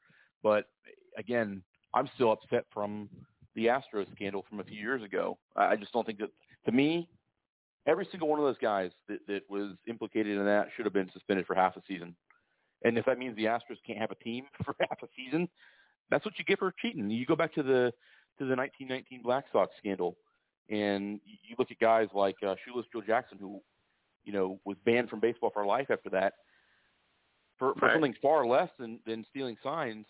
But 0.42 0.68
again, 1.18 1.62
I'm 1.94 2.08
still 2.14 2.32
upset 2.32 2.64
from 2.72 3.08
the 3.54 3.66
Astros 3.66 4.10
scandal 4.14 4.44
from 4.48 4.60
a 4.60 4.64
few 4.64 4.78
years 4.78 5.02
ago. 5.02 5.38
I 5.56 5.76
just 5.76 5.92
don't 5.92 6.06
think 6.06 6.18
that, 6.18 6.30
to 6.66 6.72
me, 6.72 7.08
every 7.86 8.06
single 8.10 8.28
one 8.28 8.38
of 8.38 8.44
those 8.44 8.58
guys 8.60 8.90
that, 9.08 9.20
that 9.28 9.42
was 9.48 9.72
implicated 9.88 10.36
in 10.36 10.44
that 10.44 10.68
should 10.76 10.84
have 10.86 10.92
been 10.92 11.10
suspended 11.12 11.46
for 11.46 11.54
half 11.54 11.76
a 11.76 11.82
season. 11.86 12.14
And 12.84 12.98
if 12.98 13.06
that 13.06 13.18
means 13.18 13.36
the 13.36 13.44
Astros 13.46 13.78
can't 13.86 13.98
have 13.98 14.10
a 14.10 14.22
team 14.24 14.44
for 14.64 14.74
half 14.80 15.02
a 15.02 15.08
season, 15.16 15.48
that's 16.10 16.24
what 16.24 16.38
you 16.38 16.44
get 16.44 16.58
for 16.58 16.72
cheating. 16.80 17.10
You 17.10 17.26
go 17.26 17.36
back 17.36 17.54
to 17.54 17.62
the 17.62 17.92
to 18.38 18.44
the 18.44 18.54
1919 18.54 19.22
Black 19.22 19.46
Sox 19.50 19.72
scandal, 19.78 20.14
and 20.68 21.20
you 21.24 21.54
look 21.58 21.70
at 21.70 21.78
guys 21.78 22.08
like 22.14 22.36
uh, 22.46 22.54
Shoeless 22.64 22.86
Joe 22.92 23.02
Jackson, 23.06 23.38
who 23.38 23.60
you 24.24 24.32
know 24.32 24.60
was 24.64 24.76
banned 24.84 25.08
from 25.08 25.20
baseball 25.20 25.50
for 25.52 25.64
life 25.66 25.90
after 25.90 26.10
that, 26.10 26.34
for 27.58 27.74
for 27.74 27.86
Right. 27.86 27.94
something 27.94 28.14
far 28.20 28.46
less 28.46 28.70
than 28.78 29.00
than 29.06 29.24
stealing 29.30 29.56
signs. 29.62 30.06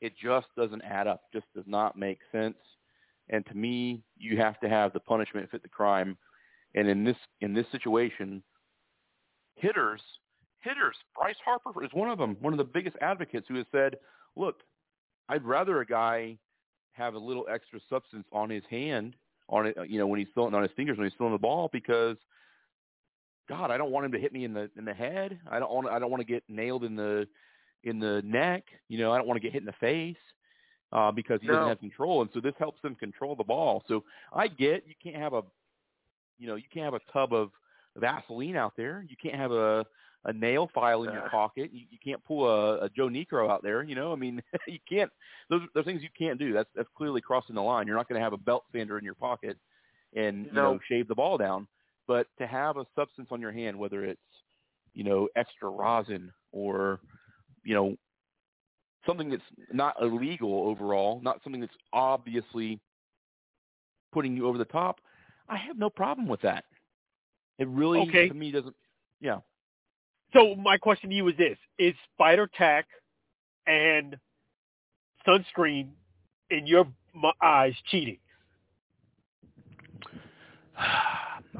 It 0.00 0.14
just 0.16 0.46
doesn't 0.56 0.82
add 0.82 1.06
up. 1.06 1.24
Just 1.32 1.46
does 1.54 1.66
not 1.66 1.96
make 1.96 2.20
sense. 2.32 2.56
And 3.28 3.44
to 3.46 3.54
me, 3.54 4.02
you 4.16 4.36
have 4.38 4.58
to 4.60 4.68
have 4.68 4.92
the 4.92 5.00
punishment 5.00 5.50
fit 5.50 5.62
the 5.62 5.68
crime. 5.68 6.16
And 6.74 6.88
in 6.88 7.04
this 7.04 7.16
in 7.40 7.52
this 7.54 7.66
situation, 7.70 8.42
hitters 9.56 10.00
hitters 10.60 10.96
Bryce 11.16 11.36
Harper 11.44 11.84
is 11.84 11.90
one 11.92 12.10
of 12.10 12.18
them, 12.18 12.36
one 12.40 12.52
of 12.52 12.58
the 12.58 12.64
biggest 12.64 12.96
advocates 13.00 13.46
who 13.48 13.54
has 13.56 13.66
said, 13.72 13.98
"Look, 14.36 14.62
I'd 15.28 15.44
rather 15.44 15.80
a 15.80 15.86
guy 15.86 16.38
have 16.92 17.14
a 17.14 17.18
little 17.18 17.46
extra 17.48 17.80
substance 17.88 18.26
on 18.32 18.50
his 18.50 18.64
hand, 18.66 19.16
on 19.50 19.66
it, 19.66 19.76
you 19.88 19.98
know, 19.98 20.06
when 20.06 20.18
he's 20.18 20.28
throwing 20.32 20.54
on 20.54 20.62
his 20.62 20.72
fingers 20.76 20.96
when 20.96 21.06
he's 21.06 21.16
throwing 21.16 21.32
the 21.32 21.38
ball, 21.38 21.68
because 21.72 22.16
God, 23.48 23.70
I 23.70 23.76
don't 23.76 23.90
want 23.90 24.06
him 24.06 24.12
to 24.12 24.18
hit 24.18 24.32
me 24.32 24.44
in 24.44 24.54
the 24.54 24.70
in 24.76 24.84
the 24.84 24.94
head. 24.94 25.38
I 25.50 25.58
don't 25.58 25.72
want 25.72 25.88
I 25.88 25.98
don't 25.98 26.10
want 26.10 26.20
to 26.20 26.26
get 26.32 26.44
nailed 26.48 26.84
in 26.84 26.96
the 26.96 27.26
in 27.82 27.98
the 27.98 28.22
neck. 28.24 28.64
You 28.88 28.98
know, 28.98 29.12
I 29.12 29.18
don't 29.18 29.26
want 29.26 29.36
to 29.36 29.42
get 29.42 29.52
hit 29.52 29.62
in 29.62 29.66
the 29.66 29.72
face 29.80 30.16
uh, 30.92 31.10
because 31.10 31.40
he 31.40 31.48
No. 31.48 31.54
doesn't 31.54 31.68
have 31.68 31.80
control, 31.80 32.22
and 32.22 32.30
so 32.32 32.40
this 32.40 32.54
helps 32.58 32.80
them 32.82 32.94
control 32.94 33.34
the 33.34 33.44
ball. 33.44 33.82
So 33.88 34.04
I 34.32 34.48
get 34.48 34.86
you 34.86 34.94
can't 35.02 35.16
have 35.20 35.34
a 35.34 35.42
you 36.38 36.46
know 36.46 36.54
you 36.54 36.64
can't 36.72 36.84
have 36.84 36.94
a 36.94 37.12
tub 37.12 37.34
of 37.34 37.50
Vaseline 37.96 38.56
out 38.56 38.74
there. 38.76 39.04
You 39.08 39.16
can't 39.20 39.34
have 39.34 39.50
a 39.52 39.84
a 40.24 40.32
nail 40.32 40.70
file 40.74 41.04
in 41.04 41.12
your 41.12 41.28
pocket. 41.30 41.70
You, 41.72 41.86
you 41.90 41.98
can't 42.04 42.22
pull 42.24 42.48
a, 42.48 42.84
a 42.84 42.88
Joe 42.90 43.08
Niekro 43.08 43.50
out 43.50 43.62
there. 43.62 43.82
You 43.82 43.94
know, 43.94 44.12
I 44.12 44.16
mean, 44.16 44.42
you 44.66 44.78
can't. 44.88 45.10
Those 45.48 45.62
those 45.74 45.84
things 45.84 46.02
you 46.02 46.08
can't 46.16 46.38
do. 46.38 46.52
That's 46.52 46.68
that's 46.74 46.88
clearly 46.96 47.20
crossing 47.20 47.54
the 47.54 47.62
line. 47.62 47.86
You're 47.86 47.96
not 47.96 48.08
going 48.08 48.18
to 48.18 48.24
have 48.24 48.32
a 48.32 48.38
belt 48.38 48.64
sander 48.72 48.98
in 48.98 49.04
your 49.04 49.14
pocket 49.14 49.56
and 50.14 50.46
you 50.46 50.52
No. 50.52 50.74
know 50.74 50.78
shave 50.88 51.08
the 51.08 51.14
ball 51.14 51.38
down. 51.38 51.66
But 52.06 52.26
to 52.38 52.46
have 52.46 52.76
a 52.76 52.84
substance 52.96 53.28
on 53.30 53.40
your 53.40 53.52
hand, 53.52 53.78
whether 53.78 54.04
it's 54.04 54.20
you 54.94 55.04
know 55.04 55.28
extra 55.36 55.68
rosin 55.70 56.32
or 56.52 57.00
you 57.64 57.74
know 57.74 57.96
something 59.06 59.30
that's 59.30 59.42
not 59.72 59.96
illegal 60.00 60.64
overall, 60.68 61.20
not 61.22 61.40
something 61.42 61.60
that's 61.60 61.72
obviously 61.92 62.78
putting 64.12 64.36
you 64.36 64.46
over 64.46 64.58
the 64.58 64.64
top, 64.66 65.00
I 65.48 65.56
have 65.56 65.78
no 65.78 65.88
problem 65.88 66.28
with 66.28 66.40
that. 66.42 66.64
It 67.58 67.68
really 67.68 68.00
Okay. 68.00 68.28
to 68.28 68.34
me 68.34 68.50
doesn't. 68.50 68.74
Yeah. 69.20 69.38
So 70.32 70.54
my 70.54 70.76
question 70.76 71.10
to 71.10 71.16
you 71.16 71.28
is 71.28 71.36
this: 71.36 71.58
Is 71.78 71.94
spider 72.14 72.48
tack 72.56 72.86
and 73.66 74.16
sunscreen, 75.26 75.88
in 76.50 76.66
your 76.66 76.86
eyes, 77.42 77.74
cheating? 77.90 78.18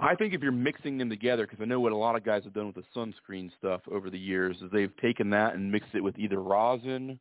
I 0.00 0.14
think 0.14 0.32
if 0.32 0.40
you're 0.40 0.52
mixing 0.52 0.96
them 0.98 1.10
together, 1.10 1.46
because 1.46 1.60
I 1.60 1.66
know 1.66 1.80
what 1.80 1.92
a 1.92 1.96
lot 1.96 2.16
of 2.16 2.24
guys 2.24 2.44
have 2.44 2.54
done 2.54 2.66
with 2.66 2.76
the 2.76 2.84
sunscreen 2.96 3.50
stuff 3.58 3.82
over 3.90 4.08
the 4.08 4.18
years, 4.18 4.56
is 4.62 4.70
they've 4.72 4.96
taken 4.98 5.30
that 5.30 5.54
and 5.54 5.70
mixed 5.70 5.94
it 5.94 6.02
with 6.02 6.18
either 6.18 6.40
rosin 6.40 7.18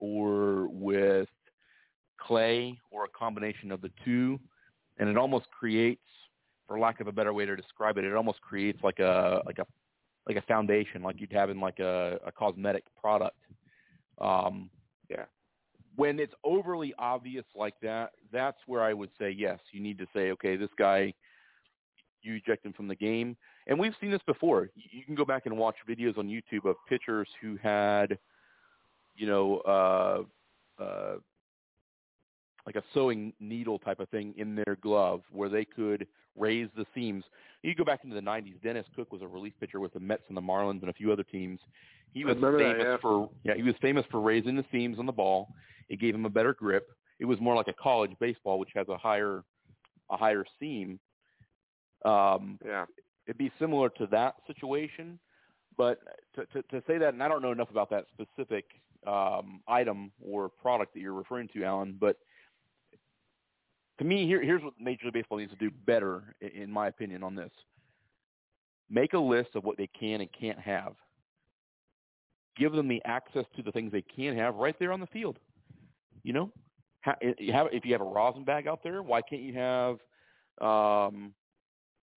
or 0.00 0.68
with 0.70 1.28
clay 2.18 2.78
or 2.90 3.04
a 3.04 3.08
combination 3.08 3.70
of 3.70 3.80
the 3.82 3.90
two, 4.04 4.38
and 4.98 5.08
it 5.08 5.16
almost 5.16 5.46
creates, 5.50 6.02
for 6.66 6.78
lack 6.78 7.00
of 7.00 7.06
a 7.06 7.12
better 7.12 7.32
way 7.32 7.46
to 7.46 7.54
describe 7.54 7.98
it, 7.98 8.04
it 8.04 8.14
almost 8.14 8.40
creates 8.40 8.82
like 8.82 8.98
a 8.98 9.42
like 9.46 9.58
a 9.58 9.66
like 10.26 10.36
a 10.36 10.42
foundation, 10.42 11.02
like 11.02 11.20
you'd 11.20 11.32
have 11.32 11.50
in 11.50 11.60
like 11.60 11.78
a, 11.78 12.18
a 12.26 12.32
cosmetic 12.32 12.84
product. 13.00 13.38
Um, 14.20 14.70
Yeah. 15.08 15.24
When 15.94 16.18
it's 16.18 16.34
overly 16.44 16.92
obvious 16.98 17.44
like 17.54 17.74
that, 17.80 18.10
that's 18.32 18.58
where 18.66 18.82
I 18.82 18.92
would 18.92 19.10
say 19.18 19.30
yes. 19.30 19.60
You 19.72 19.80
need 19.80 19.98
to 19.98 20.06
say, 20.14 20.30
okay, 20.32 20.56
this 20.56 20.70
guy, 20.76 21.14
you 22.22 22.34
eject 22.34 22.66
him 22.66 22.72
from 22.72 22.88
the 22.88 22.94
game. 22.94 23.36
And 23.66 23.78
we've 23.78 23.94
seen 24.00 24.10
this 24.10 24.20
before. 24.26 24.68
You 24.74 24.84
you 24.90 25.04
can 25.04 25.14
go 25.14 25.24
back 25.24 25.46
and 25.46 25.56
watch 25.56 25.76
videos 25.88 26.18
on 26.18 26.28
YouTube 26.28 26.68
of 26.68 26.76
pitchers 26.88 27.28
who 27.40 27.56
had, 27.62 28.18
you 29.14 29.26
know, 29.26 29.58
uh, 29.58 30.82
uh, 30.82 31.16
like 32.66 32.76
a 32.76 32.82
sewing 32.92 33.32
needle 33.40 33.78
type 33.78 34.00
of 34.00 34.08
thing 34.08 34.34
in 34.36 34.56
their 34.56 34.76
glove 34.82 35.22
where 35.30 35.48
they 35.48 35.64
could 35.64 36.06
raise 36.36 36.68
the 36.76 36.84
seams. 36.94 37.24
You 37.62 37.74
go 37.74 37.84
back 37.84 38.00
into 38.04 38.14
the 38.14 38.20
90s. 38.20 38.60
Dennis 38.62 38.86
Cook 38.94 39.12
was 39.12 39.22
a 39.22 39.26
relief 39.26 39.52
pitcher 39.58 39.80
with 39.80 39.92
the 39.94 40.00
Mets 40.00 40.22
and 40.28 40.36
the 40.36 40.42
Marlins 40.42 40.80
and 40.80 40.90
a 40.90 40.92
few 40.92 41.12
other 41.12 41.22
teams. 41.22 41.60
He 42.12 42.24
was 42.24 42.36
remember 42.36 42.58
that, 42.58 42.72
famous 42.72 42.84
yeah. 42.84 42.96
for 43.00 43.30
yeah, 43.44 43.54
he 43.54 43.62
was 43.62 43.74
famous 43.80 44.04
for 44.10 44.20
raising 44.20 44.56
the 44.56 44.64
seams 44.72 44.98
on 44.98 45.06
the 45.06 45.12
ball. 45.12 45.48
It 45.88 46.00
gave 46.00 46.14
him 46.14 46.24
a 46.24 46.30
better 46.30 46.54
grip. 46.54 46.88
It 47.18 47.24
was 47.24 47.40
more 47.40 47.54
like 47.54 47.68
a 47.68 47.72
college 47.72 48.12
baseball, 48.20 48.58
which 48.58 48.70
has 48.74 48.88
a 48.88 48.96
higher 48.96 49.44
a 50.10 50.16
higher 50.16 50.44
seam. 50.58 50.98
Um, 52.04 52.58
Yeah. 52.64 52.86
it'd 53.26 53.38
be 53.38 53.50
similar 53.58 53.88
to 53.90 54.06
that 54.08 54.36
situation, 54.46 55.18
but 55.76 56.00
to, 56.34 56.46
to, 56.46 56.62
to 56.62 56.82
say 56.86 56.98
that, 56.98 57.14
and 57.14 57.22
I 57.22 57.28
don't 57.28 57.42
know 57.42 57.52
enough 57.52 57.70
about 57.70 57.90
that 57.90 58.06
specific 58.12 58.64
um, 59.06 59.60
item 59.66 60.12
or 60.24 60.48
product 60.48 60.94
that 60.94 61.00
you're 61.00 61.12
referring 61.12 61.48
to, 61.48 61.64
Alan, 61.64 61.96
but 62.00 62.16
to 63.98 64.04
me, 64.04 64.26
here, 64.26 64.42
here's 64.42 64.62
what 64.62 64.74
Major 64.80 65.06
League 65.06 65.14
Baseball 65.14 65.38
needs 65.38 65.52
to 65.52 65.58
do 65.58 65.70
better, 65.86 66.34
in 66.40 66.70
my 66.70 66.88
opinion, 66.88 67.22
on 67.22 67.34
this. 67.34 67.50
Make 68.90 69.14
a 69.14 69.18
list 69.18 69.50
of 69.54 69.64
what 69.64 69.76
they 69.76 69.88
can 69.88 70.20
and 70.20 70.30
can't 70.38 70.58
have. 70.58 70.94
Give 72.56 72.72
them 72.72 72.88
the 72.88 73.02
access 73.04 73.44
to 73.56 73.62
the 73.62 73.72
things 73.72 73.92
they 73.92 74.02
can 74.02 74.36
have 74.36 74.54
right 74.56 74.76
there 74.78 74.92
on 74.92 75.00
the 75.00 75.06
field. 75.08 75.38
You 76.22 76.32
know, 76.32 76.52
have, 77.00 77.16
if 77.20 77.84
you 77.84 77.92
have 77.92 78.00
a 78.00 78.04
rosin 78.04 78.44
bag 78.44 78.66
out 78.66 78.82
there, 78.82 79.02
why 79.02 79.22
can't 79.22 79.42
you 79.42 79.54
have 79.54 79.98
um, 80.60 81.34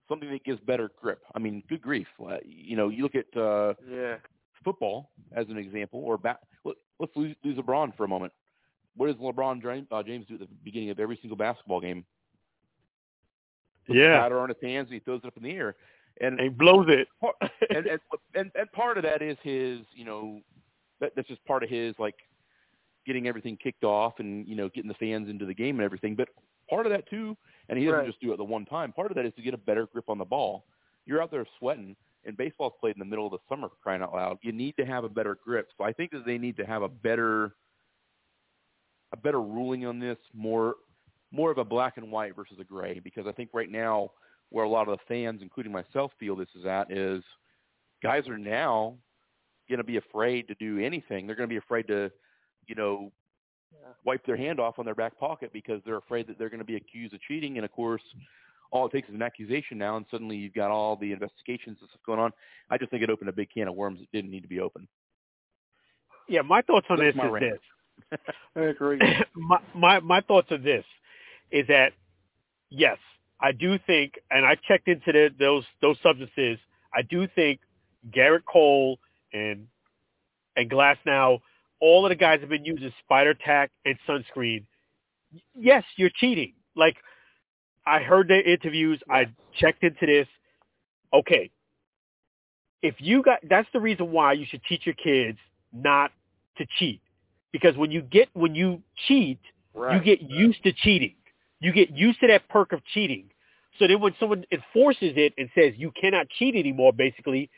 something 0.07 0.29
that 0.31 0.43
gives 0.43 0.59
better 0.61 0.89
grip? 0.99 1.21
I 1.35 1.39
mean, 1.39 1.63
good 1.69 1.81
grief! 1.81 2.07
Uh, 2.19 2.37
You 2.45 2.75
know, 2.75 2.89
you 2.89 3.03
look 3.03 3.15
at 3.15 3.35
uh, 3.39 3.73
Yeah. 3.89 4.15
football 4.63 5.11
as 5.33 5.47
an 5.49 5.57
example, 5.57 5.99
or 6.03 6.17
ba- 6.17 6.39
let, 6.63 6.75
let's 6.99 7.15
lose, 7.15 7.35
lose 7.43 7.57
LeBron 7.57 7.95
for 7.95 8.05
a 8.05 8.07
moment. 8.07 8.33
What 8.99 9.07
does 9.07 9.15
LeBron 9.15 9.61
James, 9.61 9.87
uh, 9.91 10.01
do 10.03 10.13
at 10.13 10.39
the 10.41 10.47
beginning 10.61 10.89
of 10.89 10.99
every 10.99 11.17
single 11.21 11.37
basketball 11.37 11.79
game? 11.79 12.05
Puts 13.87 13.97
Yeah, 13.97 14.19
powder 14.19 14.41
on 14.41 14.49
his 14.49 14.57
hands 14.61 14.87
and 14.87 14.93
he 14.95 14.99
throws 14.99 15.21
it 15.23 15.27
up 15.27 15.37
in 15.37 15.43
the 15.43 15.51
air. 15.51 15.77
And 16.19 16.37
and 16.37 16.41
he 16.41 16.49
blows 16.49 16.87
it. 16.89 17.07
and, 17.69 17.87
and 17.87 17.99
and 18.35 18.51
and 18.55 18.71
part 18.73 18.97
of 18.97 19.03
that 19.03 19.21
is 19.21 19.37
his, 19.41 19.79
you 19.95 20.03
know, 20.03 20.41
that, 20.99 21.13
that's 21.15 21.29
just 21.29 21.43
part 21.45 21.63
of 21.63 21.69
his 21.69 21.95
like 21.97 22.15
getting 23.05 23.25
everything 23.25 23.55
kicked 23.55 23.85
off 23.85 24.15
and 24.19 24.45
you 24.45 24.55
know 24.57 24.67
getting 24.67 24.89
the 24.89 24.95
fans 24.95 25.29
into 25.29 25.45
the 25.45 25.53
game 25.53 25.77
and 25.79 25.85
everything. 25.85 26.13
But 26.13 26.27
part 26.69 26.85
of 26.85 26.91
that 26.91 27.09
too, 27.09 27.37
and 27.69 27.79
he 27.79 27.85
doesn't 27.85 27.99
Right. 27.99 28.05
just 28.07 28.19
do 28.19 28.33
it 28.33 28.37
the 28.37 28.43
one 28.43 28.65
time. 28.65 28.91
Part 28.91 29.11
of 29.11 29.15
that 29.15 29.25
is 29.25 29.33
to 29.35 29.41
get 29.41 29.53
a 29.53 29.57
better 29.57 29.87
grip 29.87 30.09
on 30.09 30.17
the 30.17 30.25
ball. 30.25 30.65
You're 31.05 31.23
out 31.23 31.31
there 31.31 31.47
sweating, 31.57 31.95
and 32.25 32.35
baseball's 32.35 32.73
played 32.81 32.95
in 32.95 32.99
the 32.99 33.05
middle 33.05 33.25
of 33.27 33.31
the 33.31 33.39
summer. 33.47 33.69
for 33.69 33.75
Crying 33.81 34.01
out 34.01 34.13
loud, 34.13 34.39
you 34.41 34.51
need 34.51 34.75
to 34.77 34.85
have 34.85 35.05
a 35.05 35.09
better 35.09 35.37
grip. 35.41 35.69
So 35.77 35.85
I 35.85 35.93
think 35.93 36.11
that 36.11 36.25
they 36.25 36.37
need 36.37 36.57
to 36.57 36.65
have 36.65 36.81
a 36.81 36.89
better 36.89 37.55
a 39.13 39.17
better 39.17 39.41
ruling 39.41 39.85
on 39.85 39.99
this, 39.99 40.17
more 40.33 40.75
more 41.31 41.51
of 41.51 41.59
a 41.59 41.63
black 41.63 41.97
and 41.97 42.11
white 42.11 42.35
versus 42.35 42.57
a 42.59 42.63
gray, 42.63 42.99
because 42.99 43.27
I 43.27 43.31
think 43.31 43.51
right 43.53 43.69
now 43.69 44.11
where 44.49 44.65
a 44.65 44.69
lot 44.69 44.87
of 44.87 44.97
the 44.97 45.03
fans, 45.07 45.41
including 45.43 45.71
myself, 45.71 46.11
feel 46.19 46.35
this 46.35 46.47
is 46.57 46.65
at 46.65 46.91
is 46.91 47.23
guys 48.01 48.27
are 48.27 48.37
now 48.37 48.95
going 49.69 49.77
to 49.77 49.83
be 49.83 49.97
afraid 49.97 50.47
to 50.47 50.55
do 50.55 50.79
anything. 50.79 51.27
They're 51.27 51.35
going 51.35 51.47
to 51.47 51.53
be 51.53 51.57
afraid 51.57 51.87
to, 51.87 52.11
you 52.67 52.75
know, 52.75 53.11
wipe 54.03 54.25
their 54.25 54.37
hand 54.37 54.59
off 54.59 54.79
on 54.79 54.85
their 54.85 54.95
back 54.95 55.19
pocket 55.19 55.51
because 55.53 55.81
they're 55.85 55.97
afraid 55.97 56.27
that 56.27 56.39
they're 56.39 56.49
going 56.49 56.59
to 56.59 56.65
be 56.65 56.75
accused 56.75 57.13
of 57.13 57.21
cheating. 57.21 57.57
And 57.57 57.65
of 57.65 57.71
course, 57.71 58.01
all 58.71 58.87
it 58.87 58.91
takes 58.91 59.09
is 59.09 59.15
an 59.15 59.21
accusation 59.21 59.77
now, 59.77 59.97
and 59.97 60.05
suddenly 60.09 60.37
you've 60.37 60.53
got 60.53 60.71
all 60.71 60.95
the 60.95 61.11
investigations 61.11 61.77
and 61.79 61.89
stuff 61.89 62.01
going 62.05 62.19
on. 62.19 62.31
I 62.69 62.77
just 62.77 62.91
think 62.91 63.03
it 63.03 63.09
opened 63.09 63.29
a 63.29 63.33
big 63.33 63.49
can 63.53 63.67
of 63.67 63.75
worms 63.75 63.99
that 63.99 64.11
didn't 64.11 64.31
need 64.31 64.41
to 64.41 64.47
be 64.47 64.59
open. 64.59 64.87
Yeah, 66.27 66.41
my 66.41 66.61
thoughts 66.61 66.87
on 66.89 66.97
That's 66.97 67.15
this 67.15 67.23
is 67.23 67.31
rant. 67.31 67.53
this. 67.53 67.59
I 68.55 68.61
agree. 68.61 68.99
my, 69.35 69.59
my 69.73 69.99
my 69.99 70.21
thoughts 70.21 70.51
are 70.51 70.57
this: 70.57 70.85
is 71.51 71.67
that 71.67 71.91
yes, 72.69 72.97
I 73.39 73.51
do 73.51 73.77
think, 73.85 74.13
and 74.31 74.45
I 74.45 74.55
checked 74.67 74.87
into 74.87 75.11
the, 75.11 75.29
those 75.37 75.63
those 75.81 75.97
substances. 76.03 76.57
I 76.93 77.01
do 77.03 77.27
think 77.35 77.59
Gerrit 78.11 78.45
Cole 78.51 78.99
and 79.33 79.67
and 80.55 80.69
Glasnow, 80.69 81.39
all 81.79 82.05
of 82.05 82.09
the 82.09 82.15
guys 82.15 82.41
have 82.41 82.49
been 82.49 82.65
using 82.65 82.91
Spider 83.03 83.33
Tack 83.33 83.71
and 83.85 83.95
sunscreen. 84.07 84.65
Yes, 85.55 85.83
you're 85.95 86.11
cheating. 86.19 86.53
Like 86.75 86.97
I 87.85 87.99
heard 87.99 88.27
their 88.27 88.41
interviews. 88.41 88.99
I 89.09 89.25
checked 89.59 89.83
into 89.83 90.05
this. 90.05 90.27
Okay, 91.13 91.49
if 92.81 92.95
you 92.99 93.23
got 93.23 93.39
that's 93.49 93.67
the 93.73 93.79
reason 93.79 94.11
why 94.11 94.33
you 94.33 94.45
should 94.49 94.61
teach 94.67 94.85
your 94.85 94.95
kids 94.95 95.37
not 95.73 96.11
to 96.57 96.65
cheat 96.77 97.01
because 97.51 97.75
when 97.77 97.91
you 97.91 98.01
get 98.01 98.29
when 98.33 98.55
you 98.55 98.81
cheat 99.07 99.39
Right. 99.73 99.95
you 99.95 100.03
get 100.03 100.21
used 100.29 100.63
to 100.63 100.73
cheating. 100.73 101.13
You 101.59 101.71
get 101.71 101.91
used 101.91 102.19
to 102.21 102.27
that 102.27 102.49
perk 102.49 102.73
of 102.73 102.83
cheating. 102.93 103.29
So 103.77 103.87
then 103.87 104.01
when 104.01 104.13
someone 104.19 104.43
enforces 104.51 105.13
it 105.15 105.33
and 105.37 105.49
says 105.55 105.73
you 105.77 105.91
cannot 105.91 106.27
cheat 106.29 106.55
anymore 106.55 106.91
basically 106.91 107.49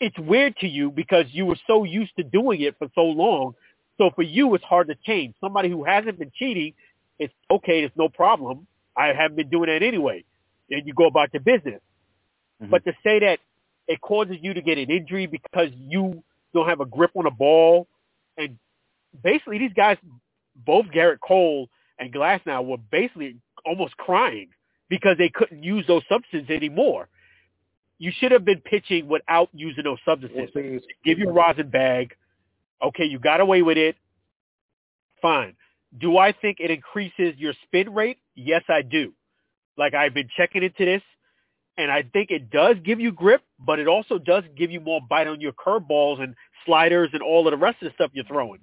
it's 0.00 0.18
weird 0.18 0.56
to 0.58 0.66
you 0.68 0.90
because 0.90 1.26
you 1.30 1.46
were 1.46 1.56
so 1.66 1.84
used 1.84 2.12
to 2.16 2.22
doing 2.22 2.60
it 2.62 2.76
for 2.78 2.88
so 2.94 3.02
long. 3.02 3.54
So 3.98 4.10
for 4.14 4.22
you 4.22 4.54
it's 4.54 4.64
hard 4.64 4.88
to 4.88 4.94
change. 5.06 5.34
Somebody 5.40 5.68
who 5.68 5.84
hasn't 5.84 6.18
been 6.18 6.32
cheating 6.34 6.72
it's 7.18 7.34
okay 7.50 7.84
it's 7.84 7.96
no 7.96 8.08
problem. 8.08 8.66
I 8.96 9.08
haven't 9.08 9.36
been 9.36 9.50
doing 9.50 9.68
that 9.68 9.82
anyway. 9.82 10.24
And 10.70 10.86
you 10.86 10.94
go 10.94 11.06
about 11.06 11.32
your 11.32 11.42
business. 11.42 11.80
Mhm. 12.62 12.70
but 12.70 12.84
to 12.86 12.92
say 13.04 13.18
that 13.20 13.38
it 13.86 14.00
causes 14.00 14.38
you 14.40 14.54
to 14.54 14.62
get 14.62 14.78
an 14.78 14.90
injury 14.90 15.26
because 15.26 15.70
you 15.72 16.22
don't 16.54 16.68
have 16.68 16.80
a 16.80 16.86
grip 16.86 17.10
on 17.14 17.26
a 17.26 17.30
ball, 17.30 17.86
and 18.38 18.58
basically 19.22 19.58
these 19.58 19.72
guys, 19.74 19.96
both 20.54 20.86
Gerrit 20.86 21.18
Cole 21.20 21.68
and 21.98 22.12
Glasnow, 22.12 22.64
were 22.64 22.78
basically 22.90 23.36
almost 23.64 23.96
crying 23.96 24.48
because 24.88 25.16
they 25.18 25.30
couldn't 25.34 25.62
use 25.62 25.84
those 25.86 26.02
substances 26.08 26.50
anymore. 26.50 27.08
You 27.98 28.12
should 28.18 28.32
have 28.32 28.44
been 28.44 28.60
pitching 28.60 29.08
without 29.08 29.48
using 29.52 29.84
those 29.84 29.98
substances. 30.04 30.50
Well, 30.54 30.78
Give 31.04 31.18
you 31.18 31.30
a 31.30 31.32
rosin 31.32 31.70
bag. 31.70 32.14
Okay, 32.82 33.04
you 33.04 33.18
got 33.18 33.40
away 33.40 33.62
with 33.62 33.78
it. 33.78 33.96
Fine. 35.22 35.56
Do 35.98 36.18
I 36.18 36.32
think 36.32 36.58
it 36.60 36.70
increases 36.70 37.34
your 37.38 37.54
spin 37.64 37.94
rate? 37.94 38.18
Yes, 38.34 38.62
I 38.68 38.82
do. 38.82 39.12
Like 39.78 39.94
I've 39.94 40.14
been 40.14 40.28
checking 40.36 40.62
into 40.62 40.84
this, 40.84 41.02
and 41.78 41.90
I 41.90 42.02
think 42.02 42.30
it 42.30 42.50
does 42.50 42.76
give 42.84 43.00
you 43.00 43.12
grip, 43.12 43.42
but 43.58 43.78
it 43.78 43.88
also 43.88 44.18
does 44.18 44.44
give 44.56 44.70
you 44.70 44.80
more 44.80 45.00
bite 45.08 45.26
on 45.26 45.40
your 45.40 45.52
curveballs 45.52 46.22
and 46.22 46.34
sliders 46.64 47.10
and 47.12 47.22
all 47.22 47.46
of 47.46 47.52
the 47.52 47.56
rest 47.56 47.82
of 47.82 47.88
the 47.88 47.94
stuff 47.94 48.10
you're 48.14 48.24
throwing. 48.24 48.60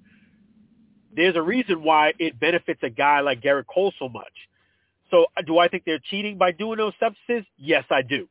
There's 1.14 1.36
a 1.36 1.42
reason 1.42 1.82
why 1.82 2.12
it 2.18 2.38
benefits 2.38 2.80
a 2.82 2.90
guy 2.90 3.20
like 3.20 3.40
Gerrit 3.40 3.66
Cole 3.66 3.92
so 3.98 4.08
much. 4.08 4.32
So 5.10 5.26
uh, 5.36 5.42
do 5.42 5.58
I 5.58 5.68
think 5.68 5.84
they're 5.84 6.00
cheating 6.10 6.38
by 6.38 6.52
doing 6.52 6.78
those 6.78 6.92
substances? 6.98 7.46
Yes, 7.56 7.84
I 7.90 8.02
do. 8.02 8.28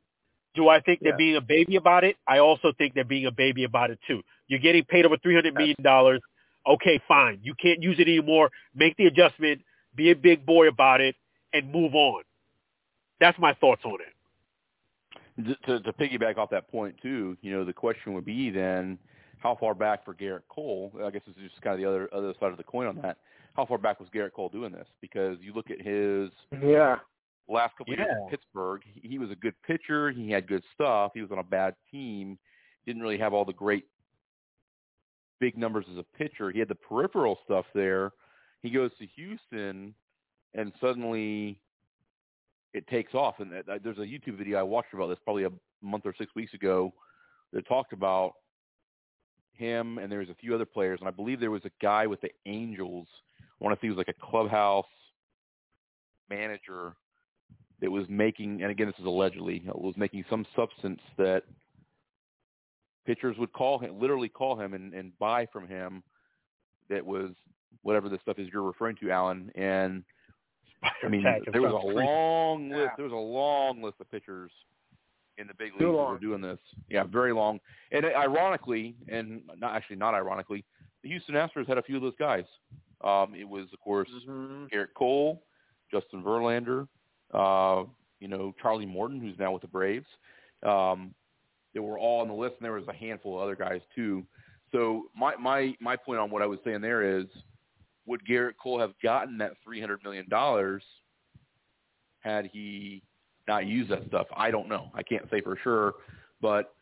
Do 0.56 0.70
I 0.70 0.82
think 0.82 1.00
they're 1.02 1.18
being 1.18 1.36
a 1.36 1.42
baby 1.42 1.78
about 1.78 2.04
it? 2.04 2.16
I 2.28 2.40
also 2.40 2.74
think 2.78 2.94
they're 2.94 3.04
being 3.04 3.26
a 3.26 3.32
baby 3.32 3.64
about 3.64 3.90
it 3.90 4.00
too. 4.08 4.22
You're 4.48 4.60
getting 4.60 4.84
paid 4.84 5.06
over 5.06 5.18
three 5.18 5.34
hundred 5.34 5.56
million 5.56 5.78
dollars. 5.82 6.22
Okay, 6.68 7.02
fine. 7.08 7.40
You 7.42 7.56
can't 7.56 7.82
use 7.82 8.00
it 8.00 8.08
anymore. 8.08 8.52
Make 8.76 8.96
the 8.98 9.06
adjustment. 9.06 9.62
Be 9.96 10.12
a 10.12 10.16
big 10.16 10.46
boy 10.46 10.68
about 10.68 11.02
it 11.02 11.16
and 11.54 11.72
move 11.72 11.96
on. 11.96 12.24
That's 13.20 13.38
my 13.40 13.54
thoughts 13.54 13.84
on 13.86 13.98
it. 14.02 15.48
To, 15.48 15.80
to, 15.80 15.80
to 15.84 15.94
piggyback 15.94 16.38
off 16.38 16.52
that 16.52 16.70
point 16.70 16.96
too, 17.02 17.38
you 17.42 17.52
know, 17.52 17.66
the 17.66 17.74
question 17.74 18.14
would 18.14 18.26
be 18.26 18.52
then, 18.52 19.00
how 19.44 19.58
far 19.60 19.76
back 19.76 20.06
for 20.06 20.14
Gerrit 20.14 20.44
Cole? 20.48 20.94
I 21.04 21.10
guess 21.10 21.22
this 21.28 21.36
is 21.36 21.52
just 21.52 21.62
kind 21.62 21.74
of 21.74 21.80
the 21.82 21.88
other 21.88 22.10
other 22.14 22.34
side 22.40 22.52
of 22.52 22.58
the 22.58 22.64
coin 22.64 22.88
on 22.88 22.96
that. 23.02 23.18
How 23.56 23.66
far 23.66 23.78
back 23.78 24.00
was 24.00 24.08
Gerrit 24.16 24.32
Cole 24.32 24.48
doing 24.48 24.72
this? 24.72 24.88
Because 25.02 25.38
you 25.42 25.54
look 25.54 25.70
at 25.70 25.82
his 25.82 26.32
Yeah. 26.52 27.00
last 27.50 27.76
couple 27.78 27.94
of 27.94 28.00
years 28.00 28.10
in 28.10 28.30
Pittsburgh, 28.30 28.82
he, 28.86 29.10
he 29.10 29.20
was 29.20 29.30
a 29.32 29.36
good 29.36 29.54
pitcher. 29.64 30.12
He 30.12 30.32
had 30.32 30.48
good 30.48 30.64
stuff. 30.74 31.12
He 31.14 31.22
was 31.22 31.30
on 31.32 31.40
a 31.40 31.44
bad 31.44 31.76
team. 31.92 32.40
Didn't 32.86 33.02
really 33.02 33.18
have 33.18 33.34
all 33.34 33.44
the 33.44 33.54
great 33.54 33.86
big 35.40 35.58
numbers 35.58 35.86
as 35.92 35.98
a 35.98 36.06
pitcher. 36.18 36.50
He 36.50 36.60
had 36.60 36.70
the 36.70 36.76
peripheral 36.76 37.38
stuff 37.44 37.66
there. 37.76 38.14
He 38.62 38.70
goes 38.70 38.92
to 38.98 39.06
Houston, 39.08 39.94
and 40.54 40.72
suddenly 40.80 41.60
it 42.74 42.88
takes 42.88 43.14
off. 43.14 43.42
And 43.42 43.54
uh, 43.54 43.78
there's 43.84 43.98
a 43.98 44.02
YouTube 44.02 44.38
video 44.38 44.58
I 44.58 44.64
watched 44.64 44.94
about 44.94 45.08
this 45.08 45.20
probably 45.26 45.44
a 45.44 45.52
month 45.82 46.06
or 46.06 46.16
six 46.18 46.34
weeks 46.34 46.54
ago 46.54 46.94
that 47.52 47.68
talked 47.68 47.92
about 47.92 48.36
him, 49.54 49.98
and 49.98 50.12
there 50.12 50.20
was 50.20 50.30
a 50.30 50.36
few 50.36 50.54
other 50.54 50.66
players, 50.66 51.00
and 51.00 51.08
I 51.08 51.12
believe 51.12 51.40
there 51.40 51.52
was 51.52 51.66
a 51.66 51.72
guy 51.82 52.08
with 52.08 52.22
the 52.22 52.32
Angels. 52.46 53.08
I 53.40 53.64
want 53.64 53.76
to 53.76 53.78
say 53.78 53.88
he 53.88 53.90
was 53.90 53.98
like 53.98 54.08
a 54.10 54.26
clubhouse 54.26 54.86
manager 56.30 56.94
that 57.82 57.92
was 57.92 58.06
making, 58.10 58.62
and 58.62 58.72
again, 58.72 58.88
this 58.88 59.00
is 59.00 59.06
allegedly, 59.06 59.64
was 59.74 59.96
making 59.98 60.26
some 60.30 60.46
substance 60.56 61.02
that 61.18 61.44
pitchers 63.06 63.38
would 63.38 63.52
call 63.54 63.80
him, 63.80 64.00
literally 64.00 64.30
call 64.30 64.60
him 64.60 64.74
and, 64.74 64.94
and 64.94 65.18
buy 65.20 65.46
from 65.52 65.68
him 65.68 66.04
that 66.90 67.06
was 67.06 67.32
whatever 67.82 68.10
the 68.10 68.20
stuff 68.22 68.40
is 68.40 68.48
you're 68.52 68.64
referring 68.64 68.96
to, 68.98 69.12
Alan. 69.12 69.52
And 69.56 70.04
I 71.04 71.08
mean, 71.10 71.24
there 71.52 71.62
was 71.62 71.74
a 71.74 71.88
long 71.88 72.70
list. 72.70 72.92
There 72.98 73.06
was 73.06 73.14
a 73.14 73.16
long 73.16 73.82
list 73.82 73.98
of 74.00 74.10
pitchers 74.12 74.52
in 75.38 75.48
the 75.48 75.54
big 75.54 75.72
leagues 75.74 75.80
Too 75.80 75.86
that 75.88 75.92
long. 75.92 76.12
were 76.14 76.20
doing 76.20 76.42
this. 76.42 76.60
Yeah, 76.90 77.04
very 77.04 77.34
long. 77.34 77.60
And 77.92 78.06
ironically, 78.06 78.96
and 79.08 79.42
not 79.58 79.76
actually 79.76 79.96
not 79.96 80.14
ironically, 80.14 80.64
the 81.02 81.10
Houston 81.10 81.36
Astros 81.36 81.68
had 81.68 81.78
a 81.78 81.82
few 81.84 81.96
of 81.96 82.02
those 82.02 82.16
guys. 82.18 82.46
Um, 83.04 83.34
it 83.36 83.48
was, 83.48 83.66
of 83.74 83.80
course, 83.82 84.10
Mhm. 84.10 84.70
Gerrit 84.72 84.94
Cole, 84.94 85.44
Justin 85.92 86.24
Verlander, 86.24 86.88
uh, 87.34 87.86
you 88.20 88.28
know, 88.28 88.54
Charlie 88.62 88.86
Morton, 88.86 89.20
who's 89.20 89.38
now 89.38 89.52
with 89.52 89.62
the 89.62 89.68
Braves. 89.68 90.08
Um, 90.64 91.14
they 91.74 91.80
were 91.82 91.98
all 92.00 92.22
on 92.22 92.28
the 92.28 92.34
list, 92.34 92.56
and 92.58 92.66
there 92.66 92.72
was 92.74 92.88
a 92.88 92.94
handful 92.94 93.36
of 93.36 93.42
other 93.44 93.56
guys 93.56 93.82
too. 93.96 94.26
So 94.72 95.10
my 95.16 95.36
my 95.36 95.76
my 95.80 95.96
point 95.96 96.20
on 96.20 96.30
what 96.32 96.42
I 96.42 96.46
was 96.46 96.60
saying 96.64 96.82
there 96.82 97.02
is, 97.20 97.26
would 98.06 98.24
Gerrit 98.26 98.56
Cole 98.58 98.80
have 98.80 98.98
gotten 99.02 99.38
that 99.40 99.58
three 99.64 99.82
hundred 99.82 100.04
million 100.04 100.28
dollars 100.30 100.84
had 102.20 102.46
he 102.46 103.04
not 103.48 103.66
use 103.66 103.90
that 103.90 104.06
stuff? 104.08 104.28
I 104.36 104.52
don't 104.52 104.68
know. 104.70 104.90
I 104.94 105.04
can't 105.04 105.26
say 105.32 105.42
for 105.42 105.58
sure, 105.64 105.94
but 106.42 106.74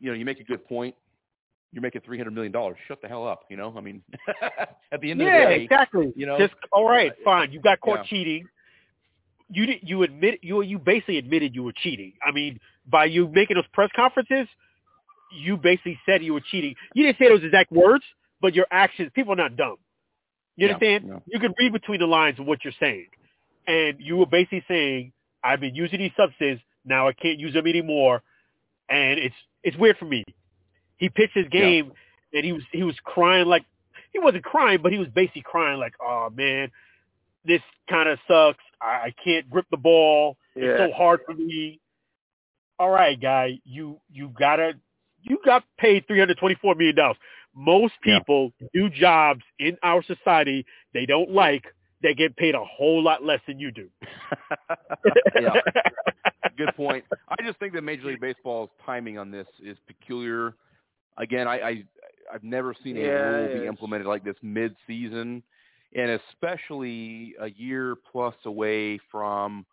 you 0.00 0.10
know, 0.10 0.16
you 0.16 0.24
make 0.24 0.40
a 0.40 0.44
good 0.44 0.66
point. 0.66 0.94
You're 1.72 1.82
making 1.82 2.00
three 2.04 2.18
hundred 2.18 2.32
million 2.34 2.52
dollars. 2.52 2.76
Shut 2.88 3.00
the 3.00 3.08
hell 3.08 3.26
up. 3.26 3.44
You 3.48 3.56
know, 3.56 3.72
I 3.76 3.80
mean, 3.80 4.02
at 4.92 5.00
the 5.00 5.10
end 5.10 5.20
of 5.20 5.26
the 5.26 5.30
day, 5.30 5.62
exactly. 5.62 6.12
you 6.16 6.26
know, 6.26 6.38
Just 6.38 6.54
all 6.72 6.88
right, 6.88 7.12
fine. 7.24 7.52
You 7.52 7.60
got 7.60 7.80
caught 7.80 8.00
yeah. 8.00 8.04
cheating. 8.10 8.48
You 9.52 9.66
did, 9.66 9.78
you 9.82 10.02
admit 10.02 10.40
you 10.42 10.62
you 10.62 10.78
basically 10.78 11.18
admitted 11.18 11.54
you 11.54 11.62
were 11.62 11.72
cheating. 11.72 12.12
I 12.26 12.32
mean, 12.32 12.58
by 12.88 13.04
you 13.04 13.28
making 13.28 13.54
those 13.56 13.66
press 13.72 13.90
conferences, 13.94 14.48
you 15.32 15.56
basically 15.56 15.98
said 16.06 16.24
you 16.24 16.34
were 16.34 16.42
cheating. 16.50 16.74
You 16.94 17.04
didn't 17.06 17.18
say 17.18 17.28
those 17.28 17.44
exact 17.44 17.70
words, 17.70 18.04
but 18.40 18.54
your 18.54 18.66
actions. 18.70 19.10
People 19.14 19.32
are 19.34 19.36
not 19.36 19.56
dumb. 19.56 19.76
You 20.56 20.66
Yeah, 20.66 20.74
understand? 20.74 21.04
yeah. 21.06 21.18
You 21.26 21.40
can 21.40 21.54
read 21.58 21.72
between 21.72 22.00
the 22.00 22.06
lines 22.06 22.38
of 22.40 22.46
what 22.46 22.64
you're 22.64 22.72
saying, 22.80 23.06
and 23.66 23.96
you 24.00 24.16
were 24.16 24.26
basically 24.26 24.64
saying, 24.66 25.12
"I've 25.42 25.60
been 25.60 25.74
using 25.74 25.98
these 25.98 26.12
substances. 26.16 26.62
Now 26.84 27.08
I 27.08 27.12
can't 27.12 27.38
use 27.38 27.54
them 27.54 27.66
anymore," 27.66 28.22
and 28.88 29.18
it's 29.18 29.34
it's 29.62 29.76
weird 29.76 29.98
for 29.98 30.06
me. 30.06 30.24
He 30.96 31.08
pitched 31.08 31.34
his 31.36 31.48
game, 31.48 31.92
and 32.32 32.44
he 32.44 32.52
was 32.52 32.62
he 32.72 32.82
was 32.82 32.96
crying 33.04 33.46
like 33.46 33.64
he 34.12 34.18
wasn't 34.18 34.44
crying, 34.44 34.80
but 34.82 34.92
he 34.92 34.98
was 34.98 35.08
basically 35.08 35.42
crying 35.42 35.78
like, 35.78 35.94
"Oh 36.00 36.30
man, 36.34 36.70
this 37.44 37.62
kind 37.88 38.08
of 38.08 38.18
sucks. 38.28 38.62
I, 38.80 38.86
I 38.86 39.14
can't 39.22 39.48
grip 39.50 39.66
the 39.70 39.76
ball. 39.76 40.36
It's 40.54 40.78
so 40.78 40.96
hard 40.96 41.20
for 41.26 41.34
me." 41.34 41.80
All 42.78 42.90
right, 42.90 43.20
guy, 43.20 43.58
you 43.64 44.00
you 44.10 44.32
gotta 44.38 44.72
you 45.22 45.38
got 45.44 45.64
paid 45.78 46.06
three 46.06 46.18
hundred 46.18 46.38
twenty 46.38 46.56
four 46.56 46.74
million 46.74 46.96
dollars. 46.96 47.16
Most 47.54 47.94
Yeah. 48.04 48.18
people 48.18 48.52
do 48.72 48.88
jobs 48.88 49.42
in 49.58 49.76
our 49.82 50.02
society 50.02 50.64
they 50.94 51.04
don't 51.06 51.30
like. 51.30 51.64
They 52.02 52.14
get 52.14 52.36
paid 52.36 52.54
a 52.54 52.64
whole 52.64 53.02
lot 53.02 53.24
less 53.24 53.40
than 53.46 53.58
you 53.58 53.70
do. 53.70 53.88
yeah, 55.34 55.56
good 56.56 56.74
point. 56.74 57.04
I 57.28 57.42
just 57.44 57.58
think 57.58 57.72
that 57.74 57.82
Major 57.82 58.06
League 58.08 58.20
Baseball's 58.20 58.70
timing 58.84 59.18
on 59.18 59.30
this 59.30 59.46
is 59.62 59.76
peculiar. 59.86 60.54
Again, 61.18 61.46
I, 61.48 61.60
I 61.60 61.84
I've 62.32 62.44
never 62.44 62.74
seen 62.82 62.96
a 62.98 63.08
Yeah, 63.08 63.10
rule 63.10 63.48
be 63.48 63.66
implemented 63.66 64.06
like 64.06 64.24
this 64.24 64.36
mid-season, 64.42 65.42
and 65.94 66.20
especially 66.32 67.34
a 67.40 67.50
year 67.50 67.96
plus 68.10 68.34
away 68.44 68.98
from 69.10 69.66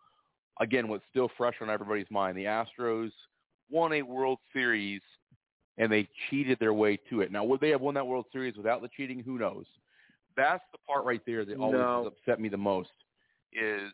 again 0.60 0.88
what's 0.88 1.04
still 1.10 1.30
fresh 1.36 1.54
on 1.60 1.70
everybody's 1.70 2.10
mind. 2.10 2.36
The 2.36 2.44
Astros 2.44 3.10
won 3.70 3.92
a 3.92 4.02
World 4.02 4.38
Series, 4.52 5.00
and 5.78 5.90
they 5.90 6.08
cheated 6.30 6.58
their 6.58 6.74
way 6.74 6.98
to 7.10 7.20
it. 7.20 7.30
Now, 7.32 7.44
would 7.44 7.60
they 7.60 7.70
have 7.70 7.80
won 7.80 7.94
that 7.94 8.06
World 8.06 8.26
Series 8.32 8.56
without 8.56 8.82
the 8.82 8.88
cheating? 8.96 9.20
Who 9.20 9.38
knows? 9.38 9.66
That's 10.38 10.62
the 10.72 10.78
part 10.86 11.04
right 11.04 11.20
there 11.26 11.44
that 11.44 11.56
always 11.58 11.78
No. 11.78 12.04
has 12.04 12.12
upset 12.12 12.40
me 12.40 12.48
the 12.48 12.56
most 12.56 12.90
is 13.52 13.92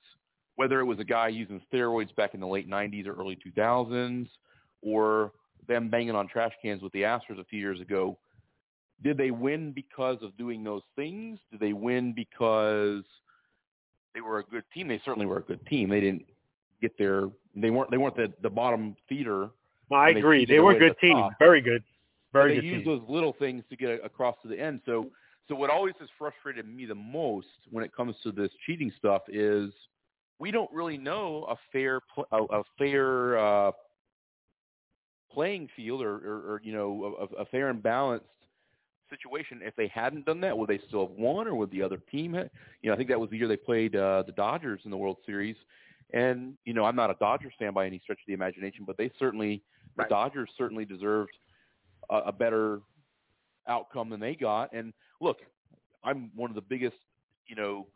whether 0.56 0.78
it 0.80 0.84
was 0.84 0.98
a 1.00 1.04
guy 1.04 1.28
using 1.28 1.60
steroids 1.72 2.14
back 2.14 2.34
in 2.34 2.40
the 2.40 2.46
late 2.46 2.68
90s 2.68 3.06
or 3.06 3.14
early 3.14 3.36
2000s 3.36 4.28
or 4.82 5.32
them 5.66 5.88
banging 5.88 6.14
on 6.14 6.28
trash 6.28 6.52
cans 6.62 6.82
with 6.82 6.92
the 6.92 7.02
Astros 7.02 7.40
a 7.40 7.44
few 7.44 7.58
years 7.58 7.80
ago. 7.80 8.18
Did 9.02 9.16
they 9.16 9.30
win 9.30 9.72
because 9.72 10.18
of 10.22 10.36
doing 10.36 10.62
those 10.62 10.82
things? 10.94 11.38
Did 11.50 11.60
they 11.60 11.72
win 11.72 12.12
because 12.12 13.02
they 14.14 14.20
were 14.20 14.38
a 14.38 14.44
good 14.44 14.64
team? 14.72 14.86
They 14.86 15.00
certainly 15.04 15.26
were 15.26 15.38
a 15.38 15.42
good 15.42 15.64
team. 15.66 15.88
They 15.88 16.00
didn't 16.00 16.26
get 16.80 16.96
their 16.98 17.28
they 17.56 17.70
weren't 17.70 17.90
they 17.90 17.96
weren't 17.96 18.16
the, 18.16 18.32
the 18.42 18.50
bottom 18.50 18.94
feeder. 19.08 19.50
I 19.90 20.08
And 20.08 20.16
they 20.16 20.20
agree. 20.20 20.44
They 20.44 20.60
were 20.60 20.72
a 20.72 20.78
good 20.78 20.96
the 21.00 21.06
team. 21.08 21.16
top. 21.16 21.32
Very 21.38 21.60
good. 21.60 21.82
Very 22.32 22.54
they 22.56 22.60
good 22.60 22.66
use 22.66 22.84
those 22.84 23.02
little 23.08 23.34
things 23.38 23.64
to 23.70 23.76
get 23.76 24.04
across 24.04 24.36
to 24.42 24.48
the 24.48 24.58
end. 24.58 24.80
So, 24.86 25.10
so 25.48 25.54
what 25.54 25.70
always 25.70 25.94
has 26.00 26.08
frustrated 26.18 26.66
me 26.66 26.86
the 26.86 26.94
most 26.94 27.46
when 27.70 27.84
it 27.84 27.94
comes 27.94 28.14
to 28.22 28.32
this 28.32 28.50
cheating 28.66 28.92
stuff 28.96 29.22
is 29.28 29.70
we 30.38 30.50
don't 30.50 30.70
really 30.72 30.96
know 30.96 31.46
a 31.50 31.56
fair, 31.72 32.00
pl- 32.14 32.26
a, 32.32 32.58
a 32.58 32.62
fair 32.78 33.38
uh, 33.38 33.72
playing 35.30 35.68
field, 35.76 36.02
or, 36.02 36.14
or, 36.14 36.52
or 36.54 36.60
you 36.64 36.72
know, 36.72 37.28
a, 37.36 37.42
a 37.42 37.44
fair 37.46 37.68
and 37.68 37.82
balanced 37.82 38.26
situation. 39.10 39.60
If 39.62 39.76
they 39.76 39.88
hadn't 39.88 40.26
done 40.26 40.40
that, 40.40 40.56
would 40.56 40.68
they 40.68 40.80
still 40.88 41.06
have 41.06 41.16
won, 41.16 41.46
or 41.46 41.54
would 41.54 41.70
the 41.70 41.82
other 41.82 41.98
team? 42.10 42.34
Ha- 42.34 42.48
you 42.82 42.88
know, 42.88 42.94
I 42.94 42.96
think 42.96 43.08
that 43.10 43.20
was 43.20 43.30
the 43.30 43.36
year 43.36 43.48
they 43.48 43.56
played 43.56 43.96
uh, 43.96 44.22
the 44.26 44.32
Dodgers 44.32 44.80
in 44.84 44.90
the 44.90 44.96
World 44.96 45.18
Series. 45.26 45.56
And 46.12 46.54
you 46.64 46.74
know, 46.74 46.84
I'm 46.84 46.96
not 46.96 47.10
a 47.10 47.16
Dodgers 47.20 47.52
fan 47.58 47.72
by 47.74 47.86
any 47.86 47.98
stretch 48.02 48.18
of 48.18 48.26
the 48.26 48.34
imagination, 48.34 48.84
but 48.86 48.96
they 48.96 49.10
certainly, 49.18 49.62
Right. 49.96 50.08
the 50.08 50.14
Dodgers 50.14 50.50
certainly 50.58 50.84
deserved 50.84 51.36
a, 52.10 52.16
a 52.16 52.32
better 52.32 52.80
outcome 53.68 54.10
than 54.10 54.18
they 54.18 54.34
got. 54.34 54.72
And 54.72 54.92
look, 55.20 55.38
I'm 56.02 56.30
one 56.34 56.50
of 56.50 56.54
the 56.54 56.62
biggest, 56.62 56.96
you 57.46 57.56
know, 57.56 57.88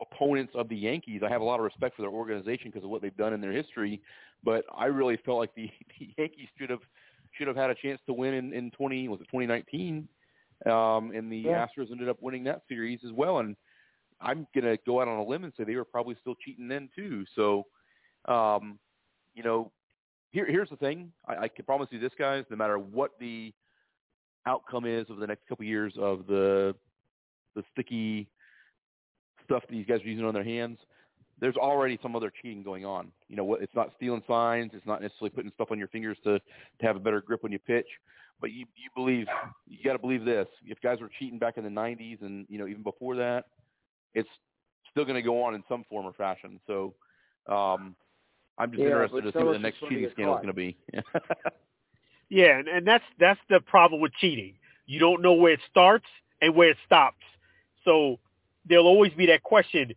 opponents 0.00 0.52
of 0.56 0.68
the 0.68 0.76
Yankees. 0.76 1.22
I 1.24 1.30
have 1.30 1.40
a 1.40 1.44
lot 1.44 1.60
of 1.60 1.64
respect 1.64 1.96
for 1.96 2.02
their 2.02 2.10
organization 2.10 2.70
because 2.70 2.84
of 2.84 2.90
what 2.90 3.02
they've 3.02 3.16
done 3.16 3.32
in 3.32 3.40
their 3.40 3.52
history, 3.52 4.02
but 4.42 4.64
I 4.74 4.86
really 4.86 5.16
felt 5.24 5.38
like 5.38 5.54
the, 5.54 5.70
the 5.98 6.14
Yankees 6.18 6.48
should 6.58 6.70
have 6.70 6.80
should 7.32 7.48
have 7.48 7.56
had 7.56 7.70
a 7.70 7.74
chance 7.74 8.00
to 8.06 8.12
win 8.12 8.34
in, 8.34 8.52
in 8.52 8.70
20 8.70 9.08
was 9.08 9.20
it 9.20 9.24
2019, 9.24 10.08
um, 10.66 11.10
and 11.10 11.30
the 11.32 11.44
Yeah. 11.44 11.66
Astros 11.66 11.90
ended 11.90 12.08
up 12.08 12.22
winning 12.22 12.44
that 12.44 12.62
series 12.68 13.00
as 13.04 13.12
well. 13.12 13.38
And 13.38 13.56
I'm 14.20 14.46
gonna 14.54 14.76
go 14.86 15.00
out 15.00 15.08
on 15.08 15.18
a 15.18 15.24
limb 15.24 15.44
and 15.44 15.52
say 15.56 15.64
they 15.64 15.74
were 15.76 15.84
probably 15.84 16.16
still 16.20 16.34
cheating 16.36 16.68
then 16.68 16.88
too. 16.94 17.24
So, 17.34 17.64
um, 18.26 18.78
you 19.34 19.42
know, 19.42 19.72
here 20.30 20.46
here's 20.46 20.70
the 20.70 20.76
thing. 20.76 21.12
I, 21.26 21.36
I 21.36 21.48
can 21.48 21.64
promise 21.64 21.88
you 21.90 21.98
this, 21.98 22.12
guys. 22.18 22.44
No 22.50 22.56
matter 22.56 22.78
what 22.78 23.12
the 23.18 23.52
outcome 24.46 24.84
is 24.84 25.08
of 25.10 25.18
the 25.18 25.26
next 25.26 25.46
couple 25.48 25.64
of 25.64 25.68
years 25.68 25.94
of 25.98 26.26
the 26.26 26.74
the 27.54 27.62
sticky 27.72 28.28
stuff 29.44 29.62
that 29.68 29.72
these 29.72 29.86
guys 29.86 30.00
are 30.00 30.08
using 30.08 30.24
on 30.24 30.34
their 30.34 30.44
hands, 30.44 30.78
there's 31.40 31.56
already 31.56 31.98
some 32.02 32.16
other 32.16 32.32
cheating 32.42 32.62
going 32.62 32.84
on. 32.84 33.12
You 33.28 33.36
know, 33.36 33.54
it's 33.54 33.74
not 33.74 33.90
stealing 33.96 34.22
signs, 34.26 34.72
it's 34.74 34.86
not 34.86 35.02
necessarily 35.02 35.30
putting 35.30 35.52
stuff 35.54 35.68
on 35.70 35.78
your 35.78 35.88
fingers 35.88 36.16
to 36.24 36.38
to 36.38 36.86
have 36.86 36.96
a 36.96 37.00
better 37.00 37.20
grip 37.20 37.42
when 37.42 37.52
you 37.52 37.58
pitch, 37.58 37.86
but 38.40 38.50
you 38.52 38.66
you 38.76 38.90
believe 38.94 39.26
you 39.66 39.78
got 39.84 39.92
to 39.92 39.98
believe 39.98 40.24
this. 40.24 40.48
If 40.64 40.80
guys 40.80 41.00
were 41.00 41.10
cheating 41.18 41.38
back 41.38 41.56
in 41.56 41.64
the 41.64 41.70
90s 41.70 42.22
and 42.22 42.46
you 42.48 42.58
know 42.58 42.66
even 42.66 42.82
before 42.82 43.16
that, 43.16 43.46
it's 44.14 44.28
still 44.90 45.04
going 45.04 45.16
to 45.16 45.22
go 45.22 45.42
on 45.42 45.54
in 45.54 45.64
some 45.68 45.84
form 45.88 46.06
or 46.06 46.12
fashion. 46.12 46.60
So, 46.66 46.94
um, 47.48 47.96
I'm 48.58 48.70
just 48.70 48.80
Yeah, 48.82 48.90
interested 48.90 49.22
to 49.22 49.32
see 49.32 49.44
what 49.44 49.52
the 49.52 49.58
next 49.58 49.80
cheating 49.88 50.08
scandal 50.12 50.36
is 50.36 50.42
going 50.42 50.46
to 50.48 50.52
be. 50.54 50.76
Yeah, 52.34 52.58
and, 52.58 52.66
and 52.66 52.84
that's 52.84 53.04
that's 53.20 53.38
the 53.48 53.60
problem 53.60 54.00
with 54.00 54.12
cheating. 54.14 54.54
You 54.86 54.98
don't 54.98 55.22
know 55.22 55.34
where 55.34 55.52
it 55.52 55.60
starts 55.70 56.06
and 56.42 56.56
where 56.56 56.70
it 56.70 56.76
stops. 56.84 57.22
So 57.84 58.18
there'll 58.68 58.88
always 58.88 59.12
be 59.12 59.26
that 59.26 59.44
question: 59.44 59.94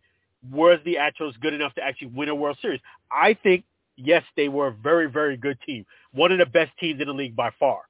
Was 0.48 0.78
the 0.84 0.98
Astros 1.00 1.32
good 1.40 1.52
enough 1.52 1.74
to 1.74 1.82
actually 1.82 2.12
win 2.14 2.28
a 2.28 2.36
World 2.36 2.56
Series? 2.62 2.78
I 3.10 3.36
think 3.42 3.64
yes, 3.96 4.22
they 4.36 4.48
were 4.48 4.68
a 4.68 4.72
very 4.72 5.10
very 5.10 5.36
good 5.36 5.58
team, 5.66 5.84
one 6.12 6.30
of 6.30 6.38
the 6.38 6.46
best 6.46 6.70
teams 6.78 7.00
in 7.00 7.08
the 7.08 7.12
league 7.12 7.34
by 7.34 7.50
far. 7.58 7.80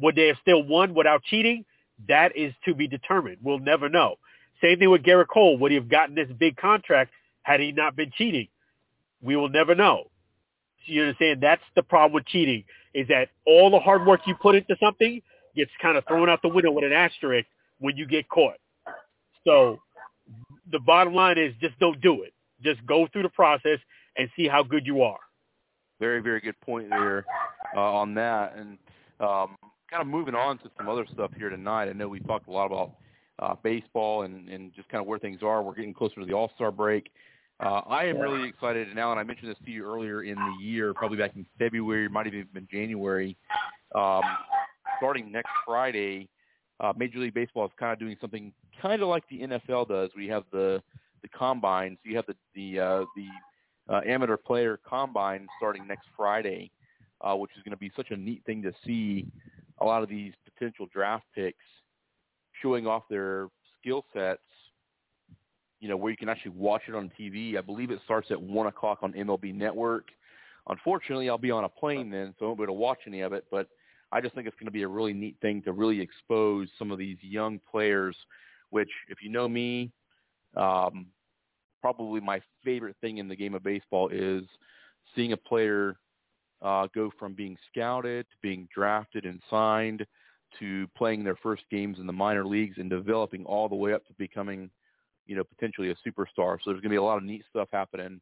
Would 0.00 0.16
they 0.16 0.28
have 0.28 0.38
still 0.40 0.62
won 0.62 0.94
without 0.94 1.22
cheating? 1.24 1.66
That 2.08 2.34
is 2.34 2.54
to 2.64 2.74
be 2.74 2.88
determined. 2.88 3.36
We'll 3.42 3.58
never 3.58 3.90
know. 3.90 4.16
Same 4.62 4.78
thing 4.78 4.88
with 4.88 5.02
Gerrit 5.02 5.28
Cole. 5.28 5.58
Would 5.58 5.70
he 5.70 5.74
have 5.74 5.90
gotten 5.90 6.14
this 6.14 6.30
big 6.38 6.56
contract 6.56 7.10
had 7.42 7.60
he 7.60 7.72
not 7.72 7.94
been 7.94 8.10
cheating? 8.16 8.48
We 9.20 9.36
will 9.36 9.50
never 9.50 9.74
know. 9.74 10.04
You 10.86 11.02
understand? 11.02 11.42
That's 11.42 11.60
the 11.76 11.82
problem 11.82 12.14
with 12.14 12.24
cheating 12.24 12.64
is 12.94 13.08
that 13.08 13.28
all 13.46 13.70
the 13.70 13.78
hard 13.78 14.06
work 14.06 14.20
you 14.26 14.34
put 14.34 14.54
into 14.54 14.76
something 14.80 15.20
gets 15.56 15.70
kind 15.80 15.96
of 15.96 16.04
thrown 16.06 16.28
out 16.28 16.40
the 16.42 16.48
window 16.48 16.70
with 16.70 16.84
an 16.84 16.92
asterisk 16.92 17.46
when 17.78 17.96
you 17.96 18.06
get 18.06 18.28
caught. 18.28 18.56
So 19.44 19.78
the 20.70 20.78
bottom 20.80 21.14
line 21.14 21.38
is 21.38 21.54
just 21.60 21.78
don't 21.78 22.00
do 22.00 22.22
it. 22.22 22.32
Just 22.62 22.84
go 22.86 23.06
through 23.12 23.22
the 23.22 23.28
process 23.28 23.78
and 24.16 24.28
see 24.36 24.48
how 24.48 24.62
good 24.62 24.86
you 24.86 25.02
are. 25.02 25.18
very, 26.00 26.20
very 26.20 26.40
good 26.40 26.58
point 26.60 26.90
there 26.90 27.24
uh, 27.76 27.80
on 27.80 28.14
that. 28.14 28.56
And 28.56 28.78
um, 29.20 29.56
kind 29.90 30.00
of 30.00 30.06
moving 30.06 30.34
on 30.34 30.58
to 30.58 30.70
some 30.76 30.88
other 30.88 31.06
stuff 31.12 31.30
here 31.36 31.48
tonight. 31.50 31.88
I 31.88 31.92
know 31.92 32.08
we 32.08 32.20
talked 32.20 32.48
a 32.48 32.52
lot 32.52 32.66
about 32.66 32.92
uh, 33.40 33.54
baseball 33.62 34.22
and, 34.22 34.48
and 34.48 34.74
just 34.74 34.88
kind 34.88 35.00
of 35.00 35.06
where 35.06 35.18
things 35.18 35.42
are. 35.42 35.62
We're 35.62 35.74
getting 35.74 35.94
closer 35.94 36.16
to 36.20 36.26
the 36.26 36.32
All-Star 36.32 36.70
break. 36.70 37.10
Uh, 37.60 37.80
I 37.88 38.04
am 38.04 38.18
really 38.18 38.48
excited, 38.48 38.88
and 38.88 38.98
Alan, 38.98 39.18
I 39.18 39.24
mentioned 39.24 39.50
this 39.50 39.58
to 39.64 39.70
you 39.70 39.84
earlier 39.84 40.22
in 40.22 40.36
the 40.36 40.64
year, 40.64 40.94
probably 40.94 41.18
back 41.18 41.34
in 41.34 41.44
February, 41.58 42.08
might 42.08 42.26
have 42.26 42.34
even 42.34 42.48
been 42.54 42.68
January. 42.70 43.36
Um, 43.94 44.22
starting 44.98 45.32
next 45.32 45.50
Friday, 45.66 46.28
uh, 46.78 46.92
Major 46.96 47.18
League 47.18 47.34
Baseball 47.34 47.66
is 47.66 47.72
kind 47.78 47.92
of 47.92 47.98
doing 47.98 48.16
something 48.20 48.52
kind 48.80 49.02
of 49.02 49.08
like 49.08 49.24
the 49.28 49.40
NFL 49.40 49.88
does. 49.88 50.10
We 50.16 50.28
have 50.28 50.44
the 50.52 50.80
the 51.22 51.28
combines. 51.28 51.98
You 52.04 52.14
have 52.16 52.26
the 52.26 52.36
the 52.54 52.80
uh, 52.80 53.04
the 53.16 53.92
uh, 53.92 54.00
amateur 54.06 54.36
player 54.36 54.78
combine 54.88 55.48
starting 55.58 55.86
next 55.86 56.06
Friday, 56.16 56.70
uh, 57.22 57.34
which 57.34 57.50
is 57.56 57.62
going 57.64 57.72
to 57.72 57.78
be 57.78 57.90
such 57.96 58.10
a 58.10 58.16
neat 58.16 58.44
thing 58.44 58.62
to 58.62 58.72
see. 58.86 59.26
A 59.80 59.84
lot 59.84 60.02
of 60.02 60.08
these 60.08 60.32
potential 60.44 60.86
draft 60.92 61.24
picks 61.34 61.64
showing 62.62 62.86
off 62.86 63.02
their 63.10 63.48
skill 63.80 64.04
sets. 64.12 64.40
You 65.80 65.88
know, 65.88 65.96
where 65.96 66.10
you 66.10 66.16
can 66.16 66.28
actually 66.28 66.52
watch 66.52 66.82
it 66.88 66.94
on 66.94 67.10
TV. 67.18 67.56
I 67.56 67.60
believe 67.60 67.90
it 67.90 68.00
starts 68.04 68.30
at 68.30 68.40
one 68.40 68.66
o'clock 68.66 68.98
on 69.02 69.12
MLB 69.12 69.54
Network. 69.54 70.08
Unfortunately, 70.68 71.28
I'll 71.28 71.38
be 71.38 71.50
on 71.50 71.64
a 71.64 71.68
plane 71.68 72.10
then, 72.10 72.34
so 72.38 72.44
I 72.44 72.48
won't 72.48 72.58
be 72.58 72.64
able 72.64 72.74
to 72.74 72.80
watch 72.80 72.98
any 73.06 73.20
of 73.20 73.32
it. 73.32 73.46
But 73.50 73.68
I 74.10 74.20
just 74.20 74.34
think 74.34 74.46
it's 74.46 74.56
going 74.56 74.66
to 74.66 74.72
be 74.72 74.82
a 74.82 74.88
really 74.88 75.12
neat 75.12 75.36
thing 75.40 75.62
to 75.62 75.72
really 75.72 76.00
expose 76.00 76.68
some 76.78 76.90
of 76.90 76.98
these 76.98 77.18
young 77.20 77.60
players. 77.70 78.16
Which, 78.70 78.90
if 79.08 79.22
you 79.22 79.30
know 79.30 79.48
me, 79.48 79.92
um, 80.56 81.06
probably 81.80 82.20
my 82.20 82.40
favorite 82.64 82.96
thing 83.00 83.18
in 83.18 83.28
the 83.28 83.36
game 83.36 83.54
of 83.54 83.62
baseball 83.62 84.08
is 84.12 84.44
seeing 85.14 85.32
a 85.32 85.36
player 85.36 85.96
uh, 86.62 86.88
go 86.94 87.10
from 87.18 87.34
being 87.34 87.56
scouted 87.70 88.26
to 88.30 88.36
being 88.42 88.68
drafted 88.74 89.24
and 89.24 89.40
signed 89.48 90.04
to 90.58 90.88
playing 90.96 91.22
their 91.24 91.36
first 91.36 91.62
games 91.70 91.98
in 91.98 92.06
the 92.06 92.12
minor 92.12 92.44
leagues 92.44 92.76
and 92.78 92.90
developing 92.90 93.44
all 93.44 93.68
the 93.68 93.74
way 93.74 93.92
up 93.92 94.06
to 94.06 94.12
becoming, 94.14 94.70
you 95.28 95.36
know, 95.36 95.44
potentially 95.44 95.90
a 95.90 95.94
superstar. 95.94 96.58
So 96.58 96.70
there's 96.70 96.80
going 96.80 96.84
to 96.84 96.88
be 96.88 96.96
a 96.96 97.02
lot 97.02 97.18
of 97.18 97.22
neat 97.22 97.44
stuff 97.50 97.68
happening 97.70 98.20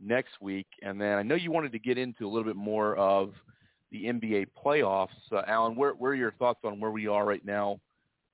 next 0.00 0.40
week. 0.40 0.66
And 0.82 1.00
then 1.00 1.18
I 1.18 1.22
know 1.22 1.34
you 1.34 1.50
wanted 1.50 1.72
to 1.72 1.78
get 1.78 1.98
into 1.98 2.26
a 2.26 2.28
little 2.28 2.44
bit 2.44 2.56
more 2.56 2.94
of 2.96 3.32
the 3.90 4.04
NBA 4.04 4.48
playoffs. 4.64 5.08
Uh, 5.32 5.42
Alan, 5.46 5.74
where, 5.74 5.92
where 5.94 6.12
are 6.12 6.16
your 6.16 6.32
thoughts 6.32 6.60
on 6.62 6.78
where 6.78 6.90
we 6.90 7.08
are 7.08 7.24
right 7.24 7.44
now 7.44 7.80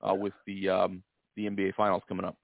uh, 0.07 0.13
with 0.13 0.33
the 0.45 0.69
um, 0.69 1.01
the 1.35 1.49
NBA 1.49 1.75
finals 1.75 2.03
coming 2.07 2.25
up? 2.25 2.35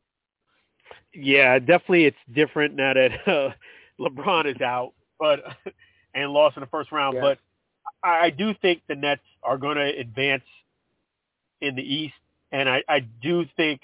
Yeah, 1.13 1.59
definitely 1.59 2.05
it's 2.05 2.17
different 2.33 2.75
now 2.75 2.93
that 2.93 3.11
uh, 3.27 3.49
LeBron 3.99 4.53
is 4.53 4.61
out, 4.61 4.93
but 5.19 5.43
and 6.15 6.31
lost 6.31 6.55
in 6.57 6.61
the 6.61 6.67
first 6.67 6.91
round. 6.91 7.17
But 7.19 7.37
I, 8.01 8.25
I 8.25 8.29
do 8.29 8.53
think 8.61 8.81
the 8.87 8.95
Nets 8.95 9.21
are 9.43 9.57
going 9.57 9.77
to 9.77 9.99
advance 9.99 10.43
in 11.59 11.75
the 11.75 11.83
East, 11.83 12.15
and 12.51 12.69
I, 12.69 12.83
I 12.87 12.99
do 12.99 13.45
think 13.57 13.81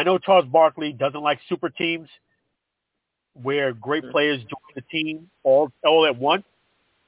I 0.00 0.02
know 0.02 0.16
Charles 0.16 0.46
Barkley 0.46 0.94
doesn't 0.94 1.20
like 1.20 1.40
super 1.46 1.68
teams 1.68 2.08
where 3.34 3.74
great 3.74 4.02
mm-hmm. 4.02 4.12
players 4.12 4.40
join 4.40 4.72
the 4.74 4.80
team 4.90 5.28
all 5.42 5.70
all 5.84 6.06
at 6.06 6.16
once. 6.16 6.44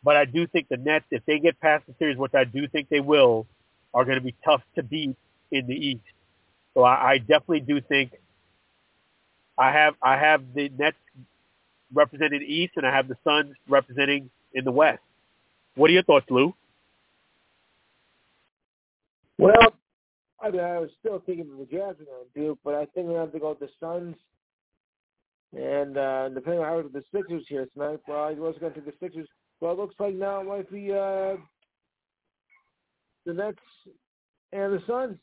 But 0.05 0.19
I 0.19 0.27
do 0.27 0.47
think 0.47 0.69
the 0.69 0.77
Nets, 0.77 1.07
if 1.11 1.25
they 1.25 1.39
get 1.39 1.59
past 1.59 1.87
the 1.87 1.95
series, 1.99 2.19
which 2.19 2.35
I 2.35 2.45
do 2.45 2.69
think 2.69 2.91
they 2.91 3.01
will, 3.01 3.47
are 3.95 4.05
going 4.05 4.19
to 4.19 4.23
be 4.23 4.35
tough 4.45 4.61
to 4.75 4.83
beat 4.83 5.17
in 5.51 5.67
the 5.67 5.75
East. 5.75 6.05
So 6.75 6.83
I, 6.83 7.13
I 7.13 7.19
definitely 7.19 7.61
do 7.61 7.81
think 7.81 8.13
I 9.57 9.73
have 9.73 9.95
I 10.03 10.19
have 10.19 10.43
the 10.55 10.69
Nets 10.79 10.99
representing 11.95 12.41
the 12.41 12.55
East, 12.55 12.75
and 12.77 12.87
I 12.87 12.95
have 12.95 13.09
the 13.09 13.17
Suns 13.25 13.55
representing 13.71 14.29
in 14.53 14.67
the 14.67 14.71
West. 14.71 15.01
What 15.77 15.89
are 15.89 15.95
your 15.95 16.03
thoughts, 16.03 16.27
Lou? 16.29 16.53
Well, 19.39 19.73
I 20.43 20.51
mean, 20.51 20.61
I 20.61 20.79
was 20.79 20.91
still 20.99 21.23
thinking 21.25 21.51
of 21.53 21.59
the 21.59 21.67
Jazz 21.67 21.97
are 22.01 22.05
going 22.05 22.27
to 22.35 22.41
do, 22.41 22.59
but 22.65 22.75
I 22.75 22.87
think 22.87 23.09
we 23.09 23.15
have 23.15 23.33
to 23.33 23.39
go 23.39 23.51
with 23.51 23.61
the 23.61 23.69
Suns. 23.79 24.17
And 25.57 25.97
uh, 25.97 26.31
depending 26.31 26.61
on 26.63 26.67
how 26.67 26.89
the 26.89 27.05
Sixers 27.15 27.45
here 27.49 27.67
tonight, 27.73 28.01
well, 28.09 28.25
I 28.25 28.33
was 28.33 28.57
going 28.59 28.73
to 28.73 28.81
take 28.81 28.87
the 28.87 29.07
Sixers. 29.07 29.29
Well, 29.61 29.73
it 29.73 29.79
looks 29.79 29.95
like 30.01 30.15
now 30.15 30.41
it 30.41 30.45
might 30.45 30.71
be 30.71 30.91
uh, 30.91 31.37
the 33.25 33.35
Nets 33.35 33.59
and 34.53 34.73
the 34.73 34.83
Suns. 34.87 35.19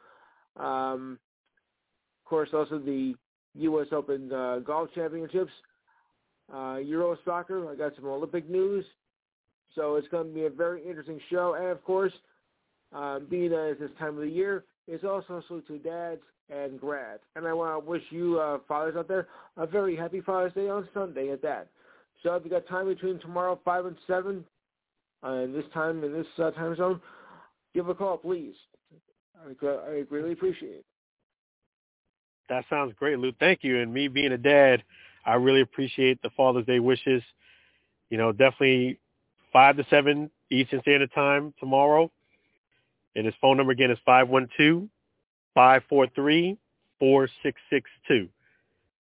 Um, 0.57 1.17
of 2.23 2.29
course, 2.29 2.49
also 2.53 2.79
the 2.79 3.15
U.S. 3.55 3.87
Open 3.91 4.31
uh, 4.31 4.59
Golf 4.59 4.89
Championships. 4.93 5.51
uh, 6.53 6.77
Euro 6.77 7.17
soccer. 7.25 7.71
I 7.71 7.75
got 7.75 7.95
some 7.95 8.05
Olympic 8.05 8.49
news. 8.49 8.85
So 9.73 9.95
it's 9.95 10.07
going 10.09 10.27
to 10.27 10.33
be 10.33 10.45
a 10.45 10.49
very 10.49 10.87
interesting 10.87 11.19
show. 11.29 11.55
And 11.55 11.67
of 11.67 11.83
course, 11.83 12.13
um, 12.93 13.27
being 13.29 13.51
as 13.53 13.77
this 13.79 13.89
time 13.99 14.15
of 14.15 14.21
the 14.21 14.29
year, 14.29 14.63
it's 14.87 15.03
also 15.03 15.41
to 15.67 15.77
dads 15.79 16.21
and 16.49 16.79
grads. 16.79 17.21
And 17.35 17.47
I 17.47 17.53
want 17.53 17.83
to 17.83 17.89
wish 17.89 18.03
you 18.11 18.39
uh, 18.39 18.59
fathers 18.67 18.95
out 18.95 19.07
there 19.07 19.27
a 19.57 19.65
very 19.65 19.95
happy 19.95 20.21
Father's 20.21 20.53
Day 20.53 20.69
on 20.69 20.87
Sunday 20.93 21.31
at 21.31 21.41
that. 21.41 21.67
So 22.23 22.35
if 22.35 22.43
you 22.43 22.49
got 22.51 22.67
time 22.67 22.87
between 22.87 23.19
tomorrow 23.19 23.59
five 23.65 23.85
and 23.85 23.97
seven, 24.07 24.45
uh, 25.25 25.31
and 25.31 25.55
this 25.55 25.65
time 25.73 26.03
in 26.03 26.13
this 26.13 26.27
uh, 26.37 26.51
time 26.51 26.75
zone, 26.75 27.01
give 27.73 27.89
a 27.89 27.95
call, 27.95 28.17
please. 28.17 28.53
I, 29.43 29.67
I 29.67 30.03
really 30.09 30.33
appreciate 30.33 30.75
it. 30.75 30.85
That 32.49 32.65
sounds 32.69 32.93
great, 32.97 33.17
Lou. 33.17 33.31
Thank 33.39 33.63
you. 33.63 33.79
And 33.81 33.93
me 33.93 34.07
being 34.07 34.31
a 34.31 34.37
dad, 34.37 34.83
I 35.25 35.35
really 35.35 35.61
appreciate 35.61 36.21
the 36.21 36.29
Father's 36.37 36.65
Day 36.65 36.79
wishes. 36.79 37.23
You 38.09 38.17
know, 38.17 38.31
definitely 38.31 38.99
five 39.51 39.77
to 39.77 39.85
seven 39.89 40.29
Eastern 40.51 40.81
Standard 40.81 41.11
Time 41.13 41.53
tomorrow. 41.59 42.11
And 43.15 43.25
his 43.25 43.35
phone 43.41 43.57
number 43.57 43.71
again 43.71 43.89
is 43.89 43.97
five 44.05 44.29
one 44.29 44.47
two 44.57 44.89
five 45.53 45.81
four 45.89 46.07
three 46.13 46.57
four 46.99 47.27
six 47.41 47.59
six 47.69 47.89
two. 48.07 48.27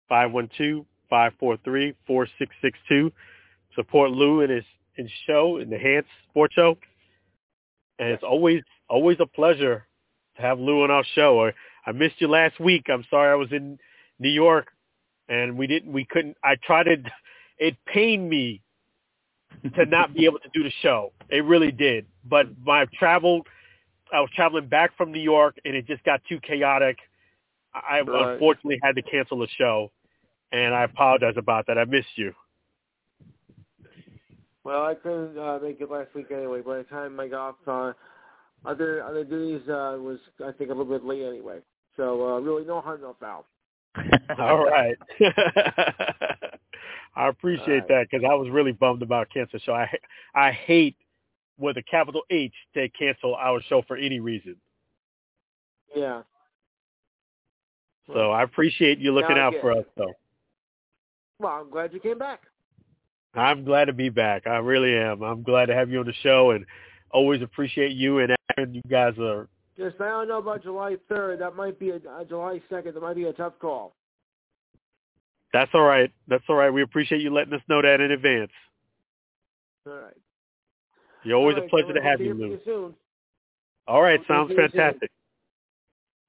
Five 0.08 0.32
one 0.32 0.48
two 0.56 0.86
five 1.10 1.32
four 1.38 1.58
three 1.64 1.94
four 2.06 2.26
six 2.38 2.54
six 2.62 2.78
two. 2.88 3.12
Support 3.74 4.12
Lou 4.12 4.40
in 4.40 4.50
his 4.50 4.64
in 4.96 5.08
show 5.26 5.58
in 5.58 5.70
the 5.70 5.78
Hands 5.78 6.06
Sports 6.30 6.54
Show. 6.54 6.78
And 7.98 8.08
it's 8.08 8.22
always 8.22 8.62
always 8.88 9.18
a 9.20 9.26
pleasure 9.26 9.86
to 10.36 10.42
have 10.42 10.58
Lou 10.58 10.82
on 10.82 10.90
our 10.90 11.04
show. 11.14 11.50
I 11.86 11.92
missed 11.92 12.20
you 12.20 12.28
last 12.28 12.58
week. 12.58 12.86
I'm 12.90 13.04
sorry 13.10 13.30
I 13.30 13.34
was 13.34 13.52
in 13.52 13.78
New 14.18 14.30
York 14.30 14.68
and 15.28 15.56
we 15.56 15.66
didn't 15.66 15.92
we 15.92 16.04
couldn't 16.04 16.36
I 16.42 16.56
tried 16.62 16.84
to 16.84 16.96
it 17.58 17.76
pained 17.86 18.28
me 18.28 18.62
to 19.76 19.86
not 19.86 20.12
be 20.14 20.24
able 20.24 20.40
to 20.40 20.48
do 20.52 20.62
the 20.62 20.72
show. 20.82 21.12
It 21.30 21.44
really 21.44 21.70
did. 21.70 22.06
But 22.24 22.46
my 22.64 22.86
travel 22.98 23.42
I 24.12 24.20
was 24.20 24.30
traveling 24.34 24.68
back 24.68 24.96
from 24.96 25.12
New 25.12 25.20
York 25.20 25.56
and 25.64 25.74
it 25.74 25.86
just 25.86 26.04
got 26.04 26.20
too 26.28 26.40
chaotic. 26.40 26.98
I 27.74 28.00
Right. 28.00 28.32
unfortunately 28.34 28.78
had 28.82 28.96
to 28.96 29.02
cancel 29.02 29.38
the 29.38 29.48
show 29.56 29.90
and 30.52 30.74
I 30.74 30.84
apologize 30.84 31.34
about 31.36 31.66
that. 31.66 31.78
I 31.78 31.84
missed 31.84 32.16
you. 32.16 32.34
Well, 34.64 34.84
I 34.84 34.94
couldn't 34.94 35.38
uh, 35.38 35.58
make 35.62 35.80
it 35.80 35.90
last 35.90 36.14
week 36.14 36.30
anyway. 36.30 36.62
By 36.62 36.78
the 36.78 36.84
time 36.84 37.20
I 37.20 37.28
got 37.28 37.56
off 37.66 37.68
uh, 37.68 38.68
other 38.68 39.04
other 39.04 39.22
duties, 39.22 39.68
uh, 39.68 39.96
was 39.98 40.18
I 40.44 40.52
think 40.52 40.70
a 40.70 40.74
little 40.74 40.86
bit 40.86 41.04
late 41.04 41.22
anyway. 41.22 41.58
So 41.96 42.34
uh, 42.34 42.40
really, 42.40 42.64
no 42.64 42.80
harm, 42.80 43.02
no 43.02 43.14
foul. 43.20 43.44
All 44.38 44.64
right. 44.64 44.96
I 47.16 47.28
appreciate 47.28 47.66
right. 47.68 47.88
that 47.88 48.06
because 48.10 48.26
I 48.28 48.34
was 48.34 48.48
really 48.50 48.72
bummed 48.72 49.02
about 49.02 49.28
cancel 49.32 49.60
So 49.64 49.72
I 49.72 49.88
I 50.34 50.50
hate 50.50 50.96
with 51.58 51.76
a 51.76 51.82
capital 51.82 52.22
H 52.30 52.54
to 52.74 52.88
cancel 52.88 53.36
our 53.36 53.60
show 53.62 53.82
for 53.86 53.96
any 53.96 54.18
reason. 54.18 54.56
Yeah. 55.94 56.22
So 58.12 58.32
I 58.32 58.42
appreciate 58.42 58.98
you 58.98 59.12
looking 59.12 59.38
out 59.38 59.54
for 59.60 59.72
us 59.72 59.84
though. 59.96 60.12
Well, 61.38 61.52
I'm 61.52 61.70
glad 61.70 61.92
you 61.92 62.00
came 62.00 62.18
back. 62.18 62.42
I'm 63.34 63.64
glad 63.64 63.86
to 63.86 63.92
be 63.92 64.10
back. 64.10 64.46
I 64.46 64.56
really 64.58 64.96
am. 64.96 65.22
I'm 65.22 65.42
glad 65.42 65.66
to 65.66 65.74
have 65.74 65.90
you 65.90 66.00
on 66.00 66.06
the 66.06 66.14
show 66.22 66.52
and 66.52 66.64
always 67.10 67.42
appreciate 67.42 67.92
you 67.92 68.20
and 68.20 68.34
Aaron. 68.56 68.74
You 68.74 68.82
guys 68.88 69.14
are 69.18 69.48
Just 69.76 70.00
I 70.00 70.08
don't 70.08 70.28
know 70.28 70.38
about 70.38 70.62
July 70.62 70.96
3rd. 71.10 71.40
That 71.40 71.56
might 71.56 71.78
be 71.78 71.90
a 71.90 71.96
uh, 71.96 72.24
July 72.24 72.60
2nd. 72.70 72.94
That 72.94 73.02
might 73.02 73.16
be 73.16 73.24
a 73.24 73.32
tough 73.32 73.54
call. 73.60 73.94
that's 75.52 75.70
all 75.74 75.82
right. 75.82 76.12
That's 76.28 76.44
all 76.48 76.56
right. 76.56 76.70
We 76.70 76.82
appreciate 76.82 77.20
you 77.20 77.32
letting 77.32 77.54
us 77.54 77.62
know 77.68 77.82
that 77.82 78.00
in 78.00 78.12
advance. 78.12 78.52
All 79.86 79.94
right. 79.94 80.14
You're 81.24 81.36
always 81.36 81.56
All 81.56 81.64
a 81.64 81.68
pleasure 81.68 81.88
so 81.88 81.94
to 81.94 82.02
have 82.02 82.20
you, 82.20 82.34
Lou. 82.34 82.50
you 82.50 82.60
soon. 82.64 82.94
All 83.86 84.00
right, 84.00 84.20
sounds 84.26 84.50
you 84.50 84.56
fantastic. 84.56 85.10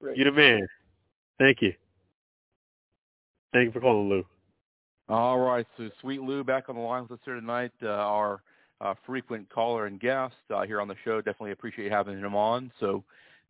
You're 0.01 0.31
the 0.31 0.31
man. 0.31 0.67
Thank 1.39 1.61
you. 1.61 1.73
Thank 3.53 3.67
you 3.67 3.71
for 3.71 3.79
calling, 3.79 4.09
Lou. 4.09 4.25
All 5.07 5.37
right, 5.37 5.67
so 5.77 5.89
Sweet 6.01 6.21
Lou 6.21 6.43
back 6.43 6.67
on 6.67 6.75
the 6.75 6.81
line 6.81 7.03
with 7.03 7.11
us 7.11 7.19
here 7.25 7.35
tonight. 7.35 7.71
Uh, 7.83 7.89
our 7.89 8.41
uh, 8.81 8.95
frequent 9.05 9.47
caller 9.51 9.85
and 9.85 9.99
guest 9.99 10.33
uh, 10.53 10.63
here 10.63 10.81
on 10.81 10.87
the 10.87 10.95
show. 11.05 11.17
Definitely 11.17 11.51
appreciate 11.51 11.91
having 11.91 12.17
him 12.17 12.35
on. 12.35 12.71
So 12.79 13.03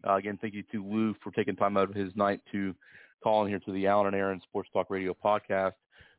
uh, 0.05 0.15
again, 0.15 0.37
thank 0.41 0.53
you 0.53 0.63
to 0.73 0.83
Lou 0.85 1.15
for 1.23 1.31
taking 1.31 1.55
time 1.55 1.77
out 1.77 1.89
of 1.89 1.95
his 1.95 2.13
night 2.13 2.41
to 2.51 2.75
call 3.23 3.43
in 3.43 3.49
here 3.49 3.59
to 3.59 3.71
the 3.71 3.87
Alan 3.87 4.07
and 4.07 4.15
Aaron 4.17 4.41
Sports 4.41 4.69
Talk 4.73 4.89
Radio 4.89 5.15
podcast. 5.23 5.73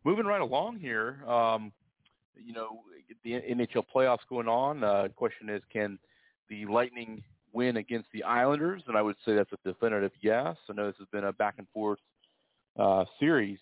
Moving 0.04 0.24
right 0.24 0.40
along 0.40 0.78
here, 0.78 1.22
um, 1.28 1.70
you 2.34 2.54
know, 2.54 2.80
the 3.22 3.32
NHL 3.32 3.84
playoffs 3.94 4.26
going 4.30 4.48
on. 4.48 4.82
Uh, 4.82 5.08
question 5.14 5.50
is, 5.50 5.60
can 5.70 5.98
the 6.48 6.64
Lightning 6.64 7.22
win 7.52 7.76
against 7.76 8.08
the 8.14 8.22
Islanders? 8.22 8.82
And 8.88 8.96
I 8.96 9.02
would 9.02 9.16
say 9.26 9.34
that's 9.34 9.52
a 9.52 9.68
definitive 9.68 10.12
yes. 10.22 10.56
I 10.70 10.72
know 10.72 10.86
this 10.86 10.96
has 10.98 11.08
been 11.12 11.24
a 11.24 11.32
back 11.34 11.56
and 11.58 11.66
forth 11.74 11.98
uh, 12.78 13.04
series. 13.20 13.58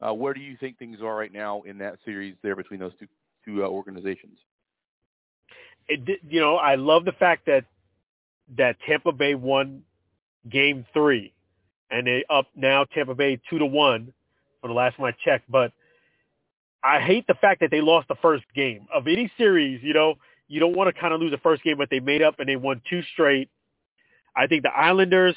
Uh, 0.00 0.14
where 0.14 0.32
do 0.32 0.40
you 0.40 0.56
think 0.58 0.78
things 0.78 0.98
are 1.02 1.16
right 1.16 1.32
now 1.32 1.62
in 1.62 1.78
that 1.78 1.98
series 2.04 2.34
there 2.42 2.56
between 2.56 2.80
those 2.80 2.92
two 2.98 3.08
two 3.44 3.64
uh, 3.64 3.68
organizations? 3.68 4.38
it 5.88 6.20
you 6.28 6.40
know, 6.40 6.56
I 6.56 6.76
love 6.76 7.04
the 7.04 7.12
fact 7.12 7.46
that 7.46 7.64
that 8.56 8.76
Tampa 8.86 9.12
Bay 9.12 9.34
won 9.34 9.82
game 10.48 10.86
three 10.92 11.32
and 11.90 12.06
they 12.06 12.24
up 12.30 12.46
now 12.54 12.84
Tampa 12.84 13.14
Bay 13.14 13.40
two 13.50 13.58
to 13.58 13.66
one 13.66 14.12
for 14.60 14.68
the 14.68 14.74
last 14.74 14.96
time 14.96 15.06
I 15.06 15.12
checked, 15.24 15.50
but 15.50 15.72
I 16.82 17.00
hate 17.00 17.26
the 17.26 17.34
fact 17.34 17.60
that 17.60 17.70
they 17.70 17.80
lost 17.80 18.08
the 18.08 18.14
first 18.16 18.44
game 18.54 18.86
of 18.94 19.06
any 19.06 19.30
series, 19.36 19.82
you 19.82 19.94
know, 19.94 20.14
you 20.46 20.60
don't 20.60 20.76
want 20.76 20.94
to 20.94 20.98
kind 20.98 21.12
of 21.12 21.20
lose 21.20 21.30
the 21.30 21.38
first 21.38 21.62
game, 21.62 21.76
but 21.76 21.90
they 21.90 22.00
made 22.00 22.22
up 22.22 22.38
and 22.38 22.48
they 22.48 22.56
won 22.56 22.80
two 22.88 23.02
straight. 23.12 23.50
I 24.36 24.46
think 24.46 24.62
the 24.62 24.70
Islanders 24.70 25.36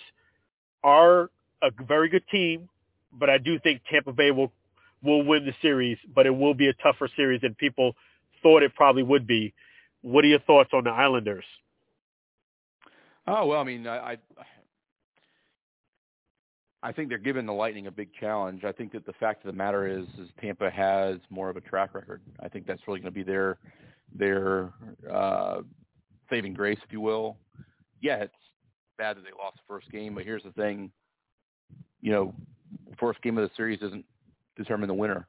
are 0.84 1.30
a 1.62 1.72
very 1.88 2.10
good 2.10 2.24
team, 2.30 2.70
but 3.12 3.30
I 3.30 3.38
do 3.38 3.60
think 3.60 3.82
Tampa 3.90 4.14
Bay 4.14 4.32
will 4.32 4.52
will 5.04 5.24
win 5.24 5.46
the 5.46 5.54
series, 5.62 5.98
but 6.14 6.26
it 6.26 6.30
will 6.30 6.54
be 6.54 6.68
a 6.68 6.74
tougher 6.74 7.10
series 7.16 7.42
than 7.42 7.56
people 7.56 7.96
thought 8.44 8.64
it 8.64 8.76
probably 8.76 9.04
would 9.04 9.26
be. 9.26 9.54
What 10.02 10.24
are 10.24 10.28
your 10.28 10.40
thoughts 10.40 10.70
on 10.74 10.84
the 10.84 10.92
Islanders? 10.92 11.46
Oh 13.28 13.46
well, 13.48 13.60
I 13.60 13.64
mean, 13.64 13.88
I, 13.88 14.14
I 14.14 14.18
I 16.84 16.92
think 16.92 17.10
they're 17.10 17.18
giving 17.20 17.46
the 17.46 17.54
Lightning 17.54 17.88
a 17.88 17.92
big 17.92 18.10
challenge. 18.20 18.64
I 18.64 18.72
think 18.72 18.92
that 18.94 19.06
the 19.06 19.14
fact 19.14 19.46
of 19.46 19.52
the 19.52 19.58
matter 19.58 19.88
is, 19.88 20.06
is 20.20 20.30
Tampa 20.40 20.70
has 20.70 21.18
more 21.30 21.50
of 21.50 21.58
a 21.58 21.62
track 21.62 21.94
record. 21.94 22.22
I 22.40 22.48
think 22.48 22.66
that's 22.66 22.82
really 22.88 23.00
going 23.00 23.14
to 23.14 23.20
be 23.20 23.24
their 23.24 23.58
their 24.14 24.74
uh, 25.10 25.62
saving 26.30 26.54
grace, 26.54 26.80
if 26.84 26.92
you 26.92 27.00
will. 27.00 27.38
Yeah, 28.02 28.18
it's 28.18 28.34
bad 28.98 29.18
that 29.18 29.24
they 29.24 29.30
lost 29.38 29.58
the 29.58 29.64
first 29.68 29.92
game, 29.92 30.16
but 30.16 30.24
here's 30.24 30.44
the 30.44 30.52
thing: 30.52 30.92
you 32.02 32.12
know, 32.12 32.34
first 33.02 33.22
game 33.22 33.38
of 33.38 33.44
the 33.44 33.54
series 33.58 33.80
doesn't 33.80 34.06
determine 34.56 34.88
the 34.88 34.94
winner. 34.94 35.28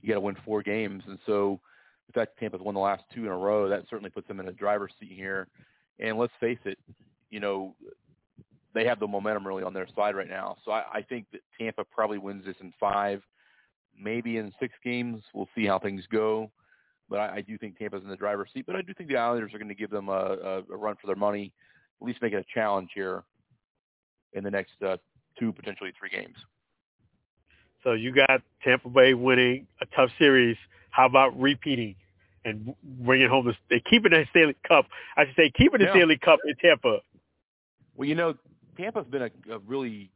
You 0.00 0.08
got 0.10 0.14
to 0.14 0.20
win 0.20 0.36
four 0.44 0.62
games, 0.62 1.02
and 1.08 1.18
so 1.26 1.58
the 2.06 2.12
fact 2.12 2.36
that 2.36 2.40
Tampa's 2.40 2.60
won 2.60 2.74
the 2.74 2.80
last 2.80 3.02
two 3.12 3.24
in 3.24 3.32
a 3.32 3.36
row, 3.36 3.68
that 3.68 3.84
certainly 3.90 4.10
puts 4.10 4.28
them 4.28 4.38
in 4.38 4.48
a 4.48 4.52
driver's 4.52 4.92
seat 5.00 5.12
here. 5.12 5.48
And 5.98 6.18
let's 6.18 6.32
face 6.38 6.58
it, 6.64 6.78
you 7.30 7.40
know, 7.40 7.74
they 8.74 8.84
have 8.84 9.00
the 9.00 9.06
momentum 9.06 9.46
really 9.46 9.62
on 9.62 9.72
their 9.72 9.86
side 9.96 10.14
right 10.14 10.28
now. 10.28 10.56
So 10.64 10.72
I, 10.72 10.84
I 10.92 11.02
think 11.02 11.26
that 11.32 11.40
Tampa 11.58 11.84
probably 11.84 12.18
wins 12.18 12.44
this 12.44 12.56
in 12.60 12.72
five, 12.78 13.22
maybe 13.98 14.36
in 14.36 14.52
six 14.60 14.74
games. 14.84 15.22
We'll 15.32 15.48
see 15.54 15.66
how 15.66 15.78
things 15.78 16.02
go. 16.10 16.50
But 17.08 17.20
I, 17.20 17.36
I 17.36 17.40
do 17.40 17.56
think 17.56 17.78
Tampa's 17.78 18.02
in 18.02 18.08
the 18.08 18.16
driver's 18.16 18.48
seat. 18.52 18.66
But 18.66 18.76
I 18.76 18.82
do 18.82 18.92
think 18.94 19.08
the 19.08 19.16
Islanders 19.16 19.54
are 19.54 19.58
going 19.58 19.68
to 19.68 19.74
give 19.74 19.90
them 19.90 20.08
a, 20.08 20.12
a, 20.12 20.58
a 20.72 20.76
run 20.76 20.96
for 21.00 21.06
their 21.06 21.16
money, 21.16 21.52
at 22.00 22.06
least 22.06 22.20
make 22.20 22.32
it 22.32 22.36
a 22.36 22.54
challenge 22.54 22.90
here 22.94 23.22
in 24.32 24.42
the 24.42 24.50
next 24.50 24.72
uh, 24.84 24.96
two, 25.38 25.52
potentially 25.52 25.92
three 25.98 26.10
games. 26.10 26.36
So 27.84 27.92
you 27.92 28.12
got 28.12 28.42
Tampa 28.64 28.88
Bay 28.88 29.14
winning 29.14 29.66
a 29.80 29.86
tough 29.94 30.10
series. 30.18 30.56
How 30.90 31.06
about 31.06 31.38
repeating 31.38 31.94
and 32.44 32.74
bringing 32.82 33.28
home 33.28 33.46
the 33.46 33.54
they 33.68 33.80
keeping 33.88 34.10
the 34.10 34.24
Stanley 34.30 34.56
Cup? 34.66 34.86
I 35.16 35.26
should 35.26 35.36
say 35.36 35.52
keeping 35.56 35.80
the 35.80 35.86
Yeah. 35.86 35.92
Stanley 35.92 36.18
Cup 36.18 36.40
in 36.46 36.56
Tampa. 36.56 37.00
Well, 37.94 38.08
you 38.08 38.14
know, 38.14 38.34
Tampa's 38.76 39.06
been 39.06 39.22
a, 39.22 39.30
a 39.52 39.58
really 39.58 40.10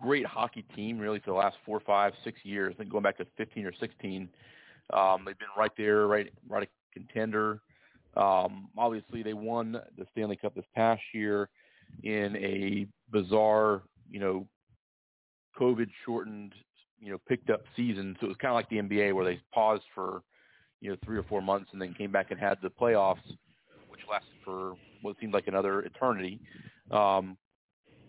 great 0.00 0.24
hockey 0.24 0.62
team 0.74 0.98
really 0.98 1.18
for 1.18 1.32
the 1.32 1.36
last 1.36 1.56
four, 1.66 1.80
five, 1.80 2.14
six 2.22 2.38
years. 2.44 2.74
I 2.74 2.78
think 2.78 2.90
going 2.90 3.02
back 3.02 3.18
to 3.18 3.26
15 3.36 3.66
or 3.66 3.72
16, 3.72 4.28
um, 4.92 5.24
they've 5.26 5.38
been 5.38 5.48
right 5.56 5.72
there, 5.76 6.06
right, 6.06 6.32
right 6.48 6.62
a 6.62 6.98
contender. 6.98 7.60
Um, 8.16 8.68
obviously, 8.76 9.22
they 9.22 9.34
won 9.34 9.72
the 9.72 10.06
Stanley 10.12 10.36
Cup 10.36 10.54
this 10.54 10.64
past 10.74 11.02
year 11.12 11.48
in 12.02 12.36
a 12.36 12.86
bizarre, 13.10 13.82
you 14.10 14.20
know, 14.20 14.46
COVID-shortened, 15.58 16.54
you 17.00 17.10
know, 17.10 17.18
picked 17.28 17.50
up 17.50 17.62
season. 17.76 18.16
So 18.20 18.26
it 18.26 18.28
was 18.28 18.36
kind 18.38 18.50
of 18.50 18.56
like 18.56 18.68
the 18.68 18.76
NBA 18.76 19.14
where 19.14 19.24
they 19.24 19.40
paused 19.52 19.84
for, 19.94 20.22
you 20.80 20.90
know, 20.90 20.96
three 21.04 21.18
or 21.18 21.22
four 21.24 21.40
months 21.40 21.70
and 21.72 21.80
then 21.80 21.94
came 21.94 22.10
back 22.10 22.30
and 22.30 22.40
had 22.40 22.58
the 22.62 22.70
playoffs, 22.70 23.16
which 23.88 24.00
lasted 24.10 24.34
for 24.44 24.74
what 25.02 25.16
seemed 25.20 25.32
like 25.32 25.46
another 25.46 25.80
eternity. 25.80 26.40
Um, 26.90 27.36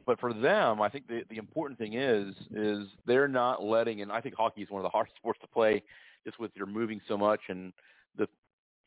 but 0.05 0.19
for 0.19 0.33
them, 0.33 0.81
I 0.81 0.89
think 0.89 1.07
the, 1.07 1.21
the 1.29 1.37
important 1.37 1.77
thing 1.77 1.93
is 1.93 2.33
is 2.51 2.87
they're 3.05 3.27
not 3.27 3.63
letting, 3.63 4.01
and 4.01 4.11
I 4.11 4.21
think 4.21 4.35
hockey 4.35 4.61
is 4.63 4.69
one 4.69 4.83
of 4.83 4.83
the 4.83 4.89
hardest 4.95 5.15
sports 5.17 5.39
to 5.41 5.47
play. 5.47 5.83
just 6.25 6.39
with 6.39 6.51
your 6.55 6.65
moving 6.65 6.99
so 7.07 7.17
much 7.17 7.41
and 7.49 7.73
the 8.17 8.27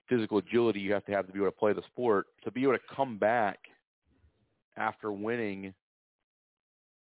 physical 0.09 0.39
agility 0.39 0.81
you 0.81 0.93
have 0.93 1.05
to 1.07 1.13
have 1.13 1.27
to 1.27 1.33
be 1.33 1.39
able 1.39 1.47
to 1.47 1.57
play 1.57 1.73
the 1.73 1.83
sport, 1.87 2.27
to 2.45 2.51
be 2.51 2.65
able 2.65 2.73
to 2.73 2.81
come 2.95 3.19
back 3.19 3.59
after 4.77 5.13
winning, 5.13 5.73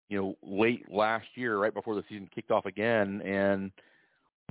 you 0.08 0.18
know, 0.18 0.36
late 0.42 0.90
last 0.90 1.26
year, 1.34 1.58
right 1.58 1.74
before 1.74 1.94
the 1.94 2.04
season 2.08 2.28
kicked 2.34 2.50
off 2.50 2.66
again, 2.66 3.20
and 3.22 3.70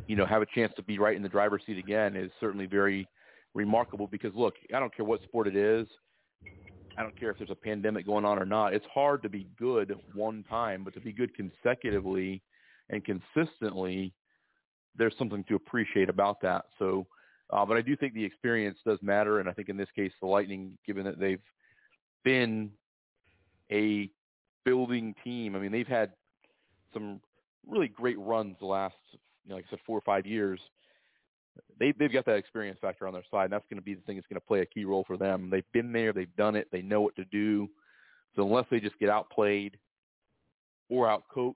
you 0.08 0.16
know, 0.16 0.26
have 0.26 0.41
a 0.41 0.45
chance 0.53 0.72
to 0.76 0.84
be 0.84 0.99
right 0.99 1.16
in 1.16 1.24
the 1.24 1.30
driver's 1.30 1.64
seat 1.66 1.78
again 1.78 2.16
is 2.16 2.32
certainly 2.39 2.66
very 2.66 3.08
remarkable. 3.53 4.08
Because 4.08 4.34
look, 4.36 4.56
I 4.74 4.80
don't 4.80 4.95
care 4.95 5.06
what 5.06 5.24
sport 5.24 5.47
it 5.47 5.56
is. 5.56 5.88
I 6.97 7.03
don't 7.03 7.18
care 7.20 7.30
if 7.30 7.38
there's 7.38 7.49
a 7.49 7.56
pandemic 7.56 8.06
going 8.06 8.26
on 8.26 8.39
or 8.39 8.45
not. 8.45 8.74
It's 8.74 8.86
hard 8.93 9.22
to 9.24 9.30
be 9.30 9.47
good 9.60 9.95
one 10.14 10.43
time, 10.49 10.84
but 10.84 10.93
to 10.93 11.01
be 11.01 11.12
good 11.12 11.36
consecutively 11.36 12.41
and 12.89 13.03
consistently, 13.03 14.14
there's 14.95 15.14
something 15.18 15.43
to 15.45 15.56
appreciate 15.56 16.10
about 16.10 16.39
that. 16.41 16.66
So, 16.80 17.06
uh, 17.51 17.66
but 17.66 17.76
I 17.76 17.82
do 17.82 17.97
think 17.97 18.14
the 18.14 18.24
experience 18.24 18.78
does 18.86 18.99
matter, 19.01 19.39
and 19.39 19.49
I 19.49 19.51
think 19.51 19.70
in 19.70 19.78
this 19.78 19.89
case, 19.95 20.12
the 20.22 20.28
Lightning, 20.28 20.78
given 20.86 21.03
that 21.03 21.20
they've 21.20 21.41
been 22.24 22.72
a 23.72 24.10
building 24.66 25.16
team. 25.24 25.55
I 25.55 25.59
mean, 25.59 25.72
they've 25.72 25.88
had 25.88 26.11
some 26.93 27.22
really 27.68 27.88
great 27.88 28.20
runs 28.20 28.55
the 28.59 28.66
last, 28.66 28.95
you 29.13 29.49
know, 29.49 29.55
like 29.55 29.66
I 29.68 29.72
said, 29.72 29.80
four 29.86 29.97
or 29.97 30.01
five 30.01 30.26
years. 30.26 30.59
They, 31.80 31.93
they've 31.97 32.11
got 32.11 32.26
that 32.26 32.36
experience 32.36 32.80
factor 32.82 33.07
on 33.07 33.13
their 33.13 33.24
side, 33.32 33.45
and 33.45 33.53
that's 33.53 33.66
going 33.70 33.80
to 33.80 33.86
be 33.86 33.93
the 33.93 34.01
thing 34.01 34.18
that's 34.18 34.28
going 34.28 34.39
to 34.39 34.45
play 34.45 34.61
a 34.61 34.66
key 34.66 34.86
role 34.86 35.05
for 35.07 35.18
them. 35.18 35.49
They've 35.49 35.72
been 35.72 35.93
there, 35.93 36.11
they've 36.11 36.36
done 36.36 36.55
it, 36.55 36.68
they 36.72 36.82
know 36.82 37.01
what 37.01 37.16
to 37.16 37.26
do. 37.26 37.70
So 38.36 38.45
unless 38.45 38.66
they 38.70 38.80
just 38.80 38.99
get 38.99 39.09
outplayed 39.09 39.78
or 40.89 41.07
outcoached, 41.07 41.55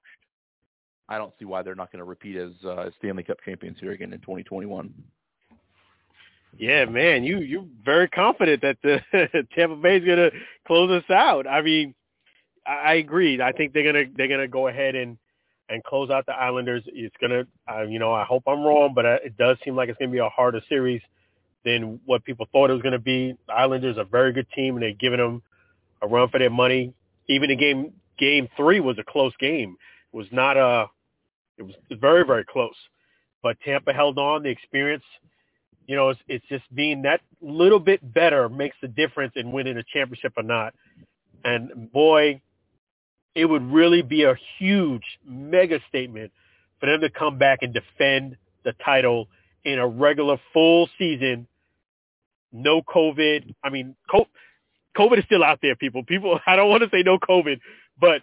I 1.09 1.17
don't 1.17 1.33
see 1.39 1.45
why 1.45 1.63
they're 1.63 1.75
not 1.75 1.91
going 1.91 1.99
to 1.99 2.05
repeat 2.05 2.37
as 2.37 2.51
uh, 2.65 2.89
Stanley 2.99 3.23
Cup 3.23 3.37
champions 3.43 3.77
here 3.79 3.91
again 3.91 4.13
in 4.13 4.19
2021. 4.19 4.93
Yeah, 6.57 6.85
man, 6.85 7.23
you 7.23 7.39
you're 7.39 7.65
very 7.85 8.07
confident 8.07 8.61
that 8.63 8.77
the 8.81 8.99
Tampa 9.55 9.75
Bay 9.75 9.97
is 9.97 10.05
gonna 10.05 10.31
close 10.65 10.89
us 10.89 11.09
out. 11.11 11.45
I 11.45 11.61
mean, 11.61 11.93
I, 12.73 12.93
agree. 12.95 13.41
I 13.41 13.51
think 13.51 13.73
they're 13.73 13.83
gonna 13.83 14.05
they're 14.15 14.27
gonna 14.27 14.47
go 14.47 14.67
ahead 14.67 14.95
and 14.95 15.17
and 15.69 15.83
close 15.83 16.09
out 16.09 16.25
the 16.25 16.33
Islanders. 16.33 16.83
It's 16.87 17.15
gonna, 17.21 17.43
uh, 17.71 17.83
you 17.83 17.99
know, 17.99 18.11
I 18.13 18.23
hope 18.23 18.43
I'm 18.47 18.63
wrong, 18.63 18.93
but 18.95 19.05
it 19.05 19.37
does 19.37 19.57
seem 19.63 19.75
like 19.75 19.89
it's 19.89 19.97
gonna 19.97 20.11
be 20.11 20.19
a 20.19 20.29
harder 20.29 20.61
series 20.69 21.01
than 21.65 21.99
what 22.05 22.23
people 22.23 22.47
thought 22.51 22.69
it 22.69 22.73
was 22.73 22.81
gonna 22.81 22.99
be. 22.99 23.35
The 23.47 23.53
Islanders 23.53 23.97
are 23.97 24.01
a 24.01 24.05
very 24.05 24.33
good 24.33 24.47
team, 24.55 24.75
and 24.75 24.83
they're 24.83 24.93
giving 24.93 25.19
them 25.19 25.41
a 26.01 26.07
run 26.07 26.29
for 26.29 26.39
their 26.39 26.49
money. 26.49 26.93
Even 27.27 27.49
the 27.49 27.55
game 27.55 27.93
game 28.17 28.47
three 28.55 28.79
was 28.79 28.97
a 28.99 29.03
close 29.03 29.33
game. 29.39 29.75
It 30.13 30.17
was 30.17 30.27
not 30.31 30.57
a, 30.57 30.87
it 31.57 31.63
was 31.63 31.75
very 31.91 32.25
very 32.25 32.45
close, 32.45 32.75
but 33.43 33.57
Tampa 33.61 33.93
held 33.93 34.17
on. 34.17 34.43
The 34.43 34.49
experience 34.49 35.03
you 35.89 35.95
know, 35.95 36.09
it's, 36.09 36.19
it's 36.27 36.45
just 36.49 36.63
being 36.75 37.01
that 37.01 37.19
little 37.41 37.79
bit 37.79 38.13
better 38.13 38.47
makes 38.47 38.77
the 38.79 38.87
difference 38.87 39.33
in 39.35 39.51
winning 39.51 39.75
a 39.75 39.83
championship 39.91 40.33
or 40.37 40.43
not. 40.43 40.75
And 41.43 41.91
boy, 41.91 42.41
it 43.35 43.45
would 43.45 43.63
really 43.71 44.01
be 44.01 44.23
a 44.23 44.35
huge 44.57 45.03
mega 45.25 45.79
statement 45.87 46.31
for 46.79 46.87
them 46.87 47.01
to 47.01 47.09
come 47.09 47.37
back 47.37 47.59
and 47.61 47.73
defend 47.73 48.37
the 48.63 48.73
title 48.83 49.27
in 49.63 49.79
a 49.79 49.87
regular 49.87 50.37
full 50.53 50.89
season. 50.97 51.47
No 52.51 52.81
COVID. 52.81 53.53
I 53.63 53.69
mean, 53.69 53.95
COVID 54.97 55.19
is 55.19 55.25
still 55.25 55.43
out 55.43 55.59
there, 55.61 55.75
people. 55.75 56.03
People, 56.03 56.39
I 56.47 56.55
don't 56.55 56.69
want 56.69 56.83
to 56.83 56.89
say 56.89 57.03
no 57.03 57.19
COVID, 57.19 57.59
but 57.99 58.21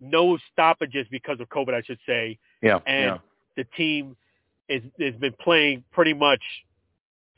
no 0.00 0.38
stoppages 0.52 1.06
because 1.10 1.40
of 1.40 1.48
COVID, 1.48 1.74
I 1.74 1.82
should 1.82 1.98
say. 2.06 2.38
Yeah. 2.62 2.78
And 2.86 3.04
yeah. 3.04 3.18
the 3.56 3.64
team 3.76 4.16
is 4.68 4.82
has 5.00 5.14
been 5.14 5.34
playing 5.40 5.84
pretty 5.92 6.12
much 6.12 6.42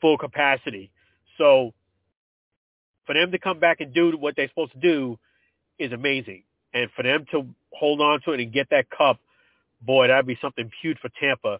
full 0.01 0.17
capacity. 0.17 0.91
So 1.37 1.73
for 3.05 3.13
them 3.13 3.31
to 3.31 3.39
come 3.39 3.59
back 3.59 3.81
and 3.81 3.93
do 3.93 4.15
what 4.17 4.35
they're 4.35 4.49
supposed 4.49 4.73
to 4.73 4.79
do 4.79 5.19
is 5.77 5.91
amazing. 5.91 6.43
And 6.73 6.89
for 6.95 7.03
them 7.03 7.25
to 7.31 7.47
hold 7.71 8.01
on 8.01 8.21
to 8.21 8.31
it 8.33 8.39
and 8.39 8.51
get 8.51 8.69
that 8.71 8.89
cup, 8.89 9.19
boy, 9.81 10.07
that'd 10.07 10.27
be 10.27 10.37
something 10.41 10.69
huge 10.81 10.97
for 10.99 11.09
Tampa. 11.19 11.59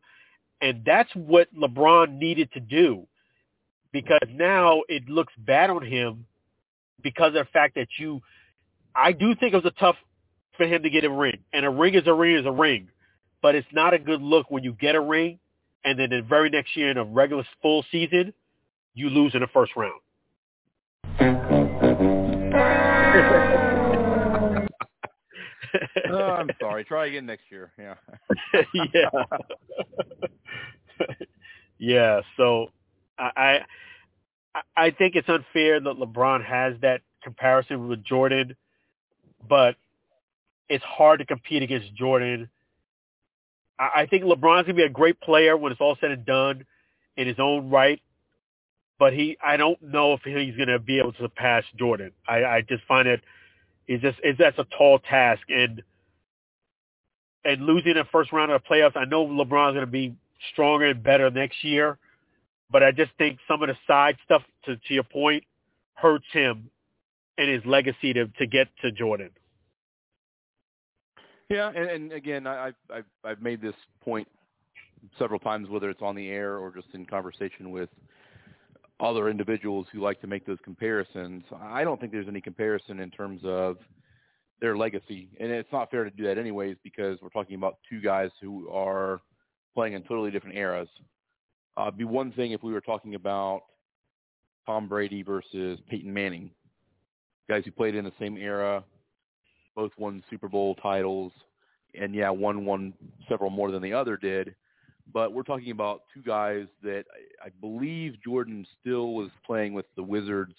And 0.62 0.84
that's 0.86 1.10
what 1.16 1.53
LeBron 1.55 2.18
needed 2.18 2.51
to 2.53 2.60
do 2.60 3.07
because 3.91 4.28
now 4.32 4.82
it 4.88 5.07
looks 5.07 5.34
bad 5.38 5.70
on 5.70 5.86
him 5.86 6.26
because 7.01 7.30
of 7.30 7.45
the 7.45 7.47
fact 7.51 7.76
that 7.76 7.88
you, 7.97 8.22
I 8.93 9.14
do 9.14 9.34
think 9.36 9.53
it 9.53 9.64
was 9.64 9.66
a 9.66 9.80
tough 9.80 9.95
for 10.57 10.66
him 10.66 10.84
to 10.84 10.89
get 10.89 11.05
a 11.05 11.10
ring. 11.10 11.39
And 11.53 11.66
a 11.66 11.70
ring 11.70 11.95
is 11.95 12.05
a 12.05 12.14
ring 12.14 12.36
is 12.36 12.45
a 12.45 12.51
ring. 12.51 12.89
But 13.41 13.55
it's 13.55 13.68
not 13.72 13.93
a 13.93 13.99
good 13.99 14.22
look 14.22 14.51
when 14.51 14.64
you 14.64 14.74
get 14.74 14.95
a 14.95 15.01
ring 15.01 15.39
and 15.84 15.97
then 15.97 16.10
the 16.10 16.22
very 16.22 16.49
next 16.49 16.76
year 16.76 16.91
in 16.91 16.97
a 16.97 17.03
regular 17.03 17.45
full 17.62 17.86
season, 17.91 18.34
you 18.93 19.10
lose 19.10 19.34
in 19.34 19.41
the 19.41 19.47
first 19.47 19.72
round. 19.76 20.01
oh, 26.10 26.18
I'm 26.18 26.50
sorry. 26.60 26.84
Try 26.84 27.08
again 27.08 27.26
next 27.26 27.44
year. 27.50 27.72
Yeah. 27.78 27.96
yeah. 28.94 29.10
yeah. 31.80 32.22
So 32.38 32.68
I, 33.18 33.60
I 34.56 34.62
I 34.76 34.92
think 34.92 35.16
it's 35.16 35.30
unfair 35.30 35.80
that 35.80 35.96
LeBron 35.96 36.44
has 36.46 36.76
that 36.82 37.02
comparison 37.24 37.88
with 37.88 38.04
Jordan, 38.04 38.56
but 39.48 39.76
it's 40.68 40.84
hard 40.84 41.20
to 41.20 41.26
compete 41.26 41.64
against 41.64 41.94
Jordan 41.96 42.50
I 43.80 44.02
I 44.02 44.06
think 44.06 44.24
LeBron's 44.24 44.64
gonna 44.64 44.74
be 44.74 44.84
a 44.84 44.90
great 44.90 45.20
player 45.22 45.56
when 45.58 45.72
it's 45.72 45.82
all 45.82 45.98
said 46.00 46.12
and 46.12 46.26
done 46.26 46.66
in 47.18 47.28
his 47.28 47.40
own 47.40 47.70
right. 47.70 48.02
But 49.00 49.14
he, 49.14 49.38
I 49.42 49.56
don't 49.56 49.82
know 49.82 50.14
if 50.14 50.22
he's 50.24 50.58
gonna 50.58 50.78
be 50.80 51.00
able 51.00 51.14
to 51.14 51.20
surpass 51.24 51.64
Jordan. 51.78 52.12
I, 52.28 52.44
I 52.44 52.62
just 52.68 52.84
find 52.84 53.08
it, 53.08 53.22
it's 53.90 54.04
just, 54.04 54.20
it's 54.22 54.38
that's 54.38 54.60
a 54.60 54.68
tall 54.78 55.00
task, 55.00 55.42
and 55.50 55.82
and 57.44 57.62
losing 57.66 57.96
the 57.96 58.06
first 58.12 58.32
round 58.32 58.52
of 58.52 58.62
the 58.62 58.70
playoffs. 58.70 58.96
I 58.96 59.06
know 59.06 59.26
LeBron's 59.26 59.74
gonna 59.74 59.88
be 59.88 60.16
stronger 60.54 60.86
and 60.86 61.02
better 61.02 61.32
next 61.32 61.64
year, 61.64 61.98
but 62.70 62.84
I 62.84 62.92
just 62.92 63.12
think 63.18 63.40
some 63.48 63.64
of 63.64 63.68
the 63.68 63.76
side 63.88 64.16
stuff, 64.24 64.44
to 64.66 64.76
to 64.76 64.94
your 64.94 65.04
point, 65.04 65.44
hurts 65.96 66.28
him 66.32 66.70
and 67.40 67.50
his 67.50 67.66
legacy 67.66 68.14
to 68.14 68.28
to 68.28 68.46
get 68.46 68.68
to 68.84 68.92
Jordan. 68.92 69.32
Yeah, 71.50 71.70
and, 71.70 71.90
and 71.90 72.14
again, 72.14 72.46
I, 72.46 72.74
I've 72.94 73.06
I've 73.24 73.42
made 73.42 73.60
this 73.60 73.76
point 74.02 74.28
several 75.18 75.40
times, 75.40 75.68
whether 75.68 75.90
it's 75.90 76.04
on 76.04 76.16
the 76.16 76.30
air 76.30 76.60
or 76.60 76.72
just 76.72 76.90
in 76.94 77.08
conversation 77.08 77.72
with 77.72 77.90
other 79.00 79.30
individuals 79.30 79.88
who 79.91 80.02
like 80.02 80.20
to 80.22 80.28
make 80.28 80.45
those 80.45 80.58
comparisons. 80.64 81.43
I 81.62 81.84
don't 81.84 82.00
think 82.00 82.12
there's 82.12 82.28
any 82.28 82.41
comparison 82.41 83.00
in 83.00 83.10
terms 83.12 83.41
of 83.43 83.78
their 84.62 84.76
legacy, 84.76 85.30
and 85.39 85.52
it's 85.52 85.72
not 85.72 85.89
fair 85.89 86.04
to 86.04 86.10
do 86.10 86.24
that 86.24 86.38
anyways 86.38 86.76
because 86.84 87.18
we're 87.22 87.30
talking 87.30 87.56
about 87.56 87.78
two 87.89 88.02
guys 88.02 88.30
who 88.41 88.70
are 88.70 89.22
playing 89.74 89.93
in 89.93 90.04
totally 90.04 90.32
different 90.32 90.58
eras. 90.58 90.89
Uh, 91.78 91.84
it'd 91.84 91.97
be 91.97 92.04
one 92.04 92.32
thing 92.34 92.52
if 92.52 92.62
we 92.62 92.74
were 92.74 92.82
talking 92.82 93.16
about 93.16 93.62
Tom 94.66 94.89
Brady 94.89 95.24
versus 95.24 95.80
Peyton 95.89 96.14
Manning, 96.14 96.52
guys 97.47 97.64
who 97.64 97.72
played 97.72 97.95
in 97.95 98.04
the 98.04 98.12
same 98.20 98.36
era, 98.38 98.84
both 99.76 99.91
won 99.97 100.22
Super 100.30 100.50
Bowl 100.50 100.76
titles, 100.76 101.32
and 102.00 102.14
yeah, 102.14 102.30
one 102.30 102.66
won 102.66 102.93
several 103.30 103.50
more 103.50 103.72
than 103.72 103.82
the 103.82 103.93
other 103.93 104.18
did. 104.18 104.54
But 105.12 105.34
we're 105.34 105.43
talking 105.43 105.72
about 105.72 106.03
two 106.14 106.22
guys 106.22 106.68
that 106.84 107.05
I, 107.43 107.47
I 107.47 107.49
believe 107.62 108.16
Jordan 108.24 108.66
still 108.80 109.14
was 109.14 109.30
playing 109.45 109.74
with 109.74 109.86
the 109.95 110.03
Wizards 110.03 110.53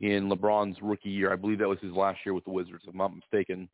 in 0.00 0.28
LeBron's 0.28 0.76
rookie 0.82 1.10
year. 1.10 1.32
I 1.32 1.36
believe 1.36 1.58
that 1.58 1.68
was 1.68 1.78
his 1.80 1.92
last 1.92 2.20
year 2.24 2.34
with 2.34 2.44
the 2.44 2.50
Wizards, 2.50 2.84
if 2.86 2.90
I'm 2.90 2.98
not 2.98 3.14
mistaken. 3.14 3.68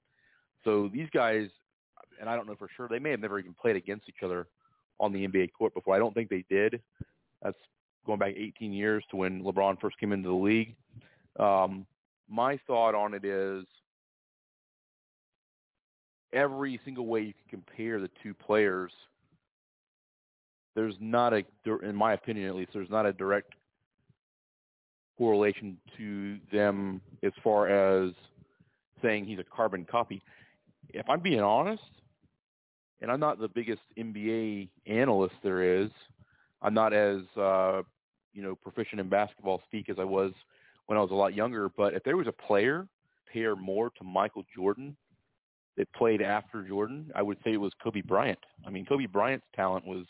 So 0.65 0.89
these 0.93 1.09
guys, 1.13 1.49
and 2.21 2.29
I 2.29 2.37
don't 2.37 2.47
know 2.47 2.55
for 2.55 2.69
sure, 2.77 2.89
they 2.89 2.99
may 2.99 3.11
have 3.11 3.21
never 3.21 3.39
even 3.39 3.55
played 3.55 3.77
against 3.77 4.09
each 4.09 4.23
other 4.25 4.47
on 5.01 5.13
the 5.13 5.27
NBA 5.27 5.51
court 5.53 5.75
before. 5.75 5.95
I 5.95 5.99
don't 5.99 6.15
think 6.15 6.31
they 6.31 6.45
did. 6.49 6.81
That's 7.43 7.59
going 8.07 8.19
back 8.19 8.35
18 8.37 8.73
years 8.73 9.05
to 9.11 9.17
when 9.17 9.43
LeBron 9.43 9.81
first 9.81 9.99
came 9.99 10.13
into 10.13 10.29
the 10.29 10.35
league. 10.35 10.75
Um, 11.39 11.87
my 12.29 12.59
thought 12.67 12.95
on 12.95 13.15
it 13.15 13.25
is– 13.25 13.65
every 16.33 16.81
single 16.85 17.07
way 17.07 17.21
you 17.21 17.33
can 17.33 17.61
compare 17.61 18.01
the 18.01 18.11
two 18.23 18.35
players, 18.35 18.93
there's 20.75 20.95
not 21.01 21.33
a, 21.33 21.45
in 21.83 21.95
my 21.95 22.15
opinion 22.15 22.49
at 22.49 22.55
least, 22.55 22.71
there's 22.73 22.91
not 22.91 23.07
a 23.07 23.13
direct 23.13 23.53
correlation 25.19 25.77
to 25.97 26.39
them 26.53 27.01
as 27.23 27.33
far 27.45 27.69
as 27.69 28.13
saying 29.03 29.25
he's 29.25 29.39
a 29.39 29.45
carbon 29.45 29.85
copy. 29.85 30.23
If 30.91 31.09
I'm 31.09 31.21
being 31.21 31.41
honest, 31.41 31.83
and 33.01 33.11
I'm 33.11 33.21
not 33.21 33.39
the 33.39 33.49
biggest 33.49 33.83
NBA 33.99 34.69
analyst 34.87 35.35
there 35.43 35.83
is, 35.83 35.91
I'm 36.63 36.75
not 36.75 36.93
as 36.93 37.21
uh, 37.37 37.83
you 38.33 38.43
know 38.43 38.55
proficient 38.55 39.01
in 39.01 39.09
basketball 39.09 39.61
speak 39.67 39.89
as 39.89 39.97
I 39.99 40.05
was 40.05 40.33
when 40.87 40.97
I 40.97 41.03
was 41.03 41.11
a 41.11 41.15
lot 41.15 41.35
younger. 41.35 41.69
But 41.69 41.95
if 41.95 42.05
there 42.05 42.17
was 42.17 42.29
a 42.29 42.33
player 42.33 42.87
pair 43.33 43.57
more 43.57 43.91
to 43.91 44.05
Michael 44.05 44.45
Jordan 44.55 44.97
that 45.77 45.93
played 45.95 46.23
after 46.23 46.63
Jordan, 46.63 47.11
I 47.15 47.23
would 47.23 47.39
say 47.45 47.53
it 47.53 47.61
was 47.61 47.73
Kobe 47.83 48.03
Bryant. 48.03 48.39
I 48.67 48.71
mean, 48.71 48.87
Kobe 48.87 49.07
Bryant's 49.07 49.47
talent 49.55 49.87
was 49.87 50.05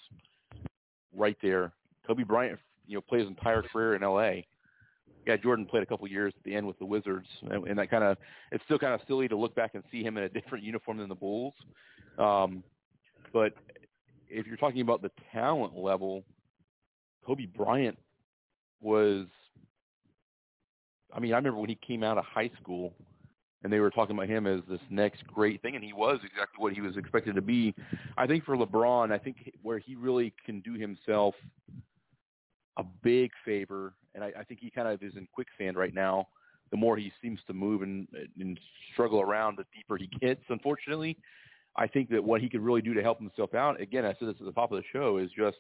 right 1.15 1.37
there. 1.43 1.73
Kobe 2.07 2.25
Bryant, 2.25 2.59
you 2.87 2.97
know, 2.97 3.01
played 3.01 3.21
his 3.21 3.29
entire 3.29 3.63
career 3.63 3.95
in 3.95 4.03
L.A. 4.03 4.47
Yeah, 5.27 5.37
Jordan 5.37 5.67
played 5.67 5.85
a 5.85 5.87
couple 5.87 6.09
years 6.09 6.33
at 6.37 6.43
the 6.43 6.55
end 6.55 6.67
with 6.67 6.79
the 6.81 6.85
Wizards, 6.85 7.29
and, 7.49 7.67
and 7.69 7.79
that 7.79 7.91
kind 7.91 8.03
of 8.03 8.17
it's 8.51 8.65
still 8.65 8.79
kind 8.79 8.93
of 8.93 9.01
silly 9.07 9.29
to 9.29 9.37
look 9.37 9.55
back 9.55 9.73
and 9.75 9.85
see 9.93 10.03
him 10.03 10.17
in 10.17 10.25
a 10.25 10.29
different 10.29 10.65
uniform 10.65 10.99
than 10.99 11.09
the 11.09 11.15
Bulls. 11.15 11.55
Um, 12.19 12.65
but 13.33 13.55
if 14.29 14.47
you're 14.47 14.57
talking 14.57 14.81
about 14.81 15.01
the 15.01 15.13
talent 15.33 15.77
level, 15.77 16.25
Kobe 17.25 17.47
Bryant 17.47 17.99
was. 18.81 19.27
I 21.15 21.21
mean, 21.21 21.35
I 21.35 21.37
remember 21.37 21.61
when 21.61 21.69
he 21.69 21.79
came 21.87 22.03
out 22.03 22.17
of 22.17 22.25
high 22.25 22.51
school, 22.61 22.95
and 23.63 23.73
they 23.73 23.81
were 23.81 23.91
talking 23.91 24.17
about 24.17 24.29
him 24.29 24.47
as 24.47 24.61
this 24.69 24.81
next 24.91 25.27
great 25.27 25.63
thing, 25.63 25.77
and 25.77 25.85
he 25.85 25.93
was 25.93 26.19
exactly 26.25 26.59
what 26.59 26.73
he 26.73 26.81
was 26.81 26.97
expected 26.97 27.35
to 27.35 27.43
be. 27.43 27.75
I 28.17 28.27
think 28.27 28.45
for 28.45 28.57
LeBron, 28.57 29.13
I 29.13 29.19
think 29.19 29.53
where 29.63 29.79
he 29.79 29.95
really 29.95 30.33
can 30.45 30.61
do 30.61 30.75
himself 30.75 31.35
a 32.77 32.85
big 33.03 33.31
favor, 33.45 33.95
and 34.15 34.25
I, 34.25 34.33
I 34.41 34.45
think 34.45 34.61
he 34.61 34.71
kind 34.71 34.89
of 34.89 35.03
is 35.03 35.13
in 35.17 35.29
quicksand 35.33 35.77
right 35.77 35.95
now. 35.95 36.29
The 36.71 36.77
more 36.77 36.97
he 36.97 37.13
seems 37.21 37.39
to 37.47 37.53
move 37.53 37.83
and, 37.83 38.09
and 38.41 38.59
struggle 38.93 39.21
around, 39.21 39.59
the 39.59 39.67
deeper 39.77 39.99
he 39.99 40.09
gets. 40.21 40.41
Unfortunately, 40.49 41.19
I 41.77 41.87
think 41.87 42.09
that 42.11 42.25
what 42.25 42.41
he 42.41 42.49
could 42.49 42.63
really 42.63 42.81
do 42.81 42.95
to 42.95 43.03
help 43.03 43.19
himself 43.19 43.55
out, 43.55 43.81
again, 43.81 44.07
I 44.07 44.15
said 44.19 44.29
this 44.29 44.37
at 44.41 44.47
the 44.47 44.53
top 44.53 44.73
of 44.73 44.79
the 44.79 44.85
show, 44.91 45.19
is 45.19 45.31
just, 45.37 45.59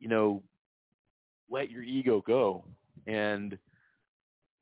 you 0.00 0.08
know, 0.08 0.42
let 1.50 1.70
your 1.70 1.82
ego 1.82 2.22
go. 2.26 2.64
And 3.06 3.58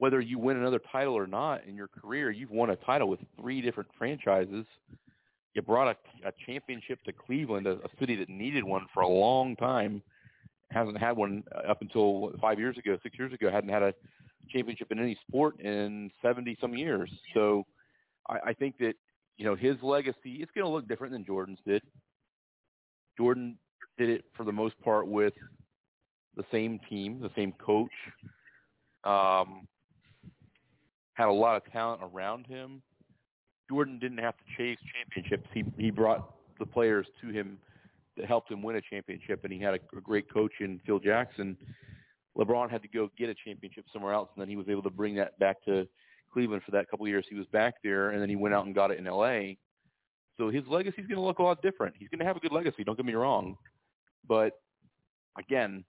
whether 0.05 0.21
you 0.21 0.39
win 0.39 0.59
another 0.59 0.83
title 0.93 1.15
or 1.15 1.27
not 1.27 1.65
in 1.67 1.75
your 1.75 1.89
career, 1.89 2.31
you've 2.31 2.51
won 2.51 2.69
a 2.69 2.77
title 2.77 3.09
with 3.09 3.21
three 3.41 3.63
different 3.63 3.89
franchises. 3.97 4.67
You 5.55 5.63
brought 5.63 5.97
a, 5.97 6.29
a 6.29 6.33
championship 6.45 7.03
to 7.05 7.13
Cleveland, 7.15 7.67
a, 7.67 7.77
a 7.77 7.89
city 7.99 8.15
that 8.17 8.29
needed 8.29 8.65
one 8.65 8.85
for 8.93 9.01
a 9.01 9.09
long 9.09 9.57
time. 9.57 10.03
Hasn't 10.71 10.99
had 10.99 11.17
one 11.17 11.43
up 11.67 11.81
until 11.81 12.33
five 12.39 12.59
years 12.59 12.77
ago, 12.77 12.99
six 13.03 13.19
years 13.19 13.33
ago. 13.33 13.51
Hadn't 13.51 13.71
had 13.71 13.83
a 13.83 13.95
championship 14.51 14.93
in 14.93 14.99
any 14.99 15.17
sport 15.27 15.59
in 15.61 16.11
seventy 16.21 16.59
some 16.61 16.77
years. 16.77 17.11
So, 17.33 17.65
I, 18.29 18.51
I 18.51 18.53
think 18.53 18.77
that 18.81 18.97
you 19.39 19.47
know, 19.47 19.57
his 19.57 19.77
legacy, 19.83 20.43
it's 20.43 20.53
going 20.55 20.67
to 20.67 20.71
look 20.71 20.87
different 20.87 21.15
than 21.15 21.25
Jordan's 21.25 21.61
did. 21.67 21.81
Jordan 23.17 23.57
did 23.97 24.11
it 24.11 24.27
for 24.37 24.45
the 24.45 24.53
most 24.53 24.79
part 24.83 25.09
with 25.09 25.33
the 26.37 26.45
same 26.53 26.79
team, 26.91 27.23
the 27.23 27.31
same 27.35 27.53
coach, 27.53 27.89
um, 29.05 29.67
had 31.15 31.29
a 31.29 31.33
lot 31.33 31.57
of 31.57 31.73
talent 31.73 32.03
around 32.03 32.47
him. 32.47 32.83
Jordan 33.69 33.99
didn't 33.99 34.19
have 34.19 34.35
to 34.37 34.45
chase 34.57 34.79
championships. 34.95 35.49
He 35.55 35.65
he 35.79 35.91
brought 35.91 36.35
the 36.59 36.67
players 36.67 37.07
to 37.23 37.29
him 37.29 37.59
that 38.17 38.27
helped 38.27 38.51
him 38.51 38.63
win 38.63 38.77
a 38.77 38.81
championship, 38.81 39.45
and 39.45 39.53
he 39.53 39.59
had 39.59 39.75
a, 39.75 39.97
a 39.97 40.01
great 40.01 40.33
coach 40.33 40.53
in 40.61 40.81
Phil 40.87 40.99
Jackson. 40.99 41.57
LeBron 42.37 42.71
had 42.71 42.83
to 42.83 42.89
go 42.89 43.11
get 43.17 43.29
a 43.29 43.35
championship 43.45 43.87
somewhere 43.93 44.13
else, 44.13 44.29
and 44.35 44.43
then 44.43 44.49
he 44.49 44.57
was 44.57 44.69
able 44.69 44.83
to 44.83 44.91
bring 44.91 45.15
that 45.15 45.39
back 45.39 45.65
to 45.65 45.87
Cleveland 46.33 46.63
for 46.65 46.73
that 46.73 46.91
couple 46.91 47.07
of 47.07 47.11
years 47.11 47.25
he 47.29 47.37
was 47.37 47.47
back 47.47 47.75
there, 47.83 48.11
and 48.11 48.21
then 48.21 48.29
he 48.29 48.37
went 48.37 48.55
out 48.55 48.67
and 48.67 48.75
got 48.75 48.91
it 48.91 48.99
in 48.99 49.07
L.A. 49.07 49.57
So 50.37 50.51
his 50.51 50.65
legacy 50.67 51.01
is 51.01 51.07
going 51.07 51.17
to 51.17 51.25
look 51.25 51.39
a 51.39 51.43
lot 51.43 51.63
different. 51.63 51.95
He's 51.97 52.09
going 52.09 52.19
to 52.19 52.25
have 52.25 52.37
a 52.37 52.41
good 52.41 52.53
legacy. 52.53 52.83
Don't 52.83 52.97
get 52.97 53.07
me 53.07 53.15
wrong, 53.15 53.57
but 54.29 54.59
again, 55.39 55.85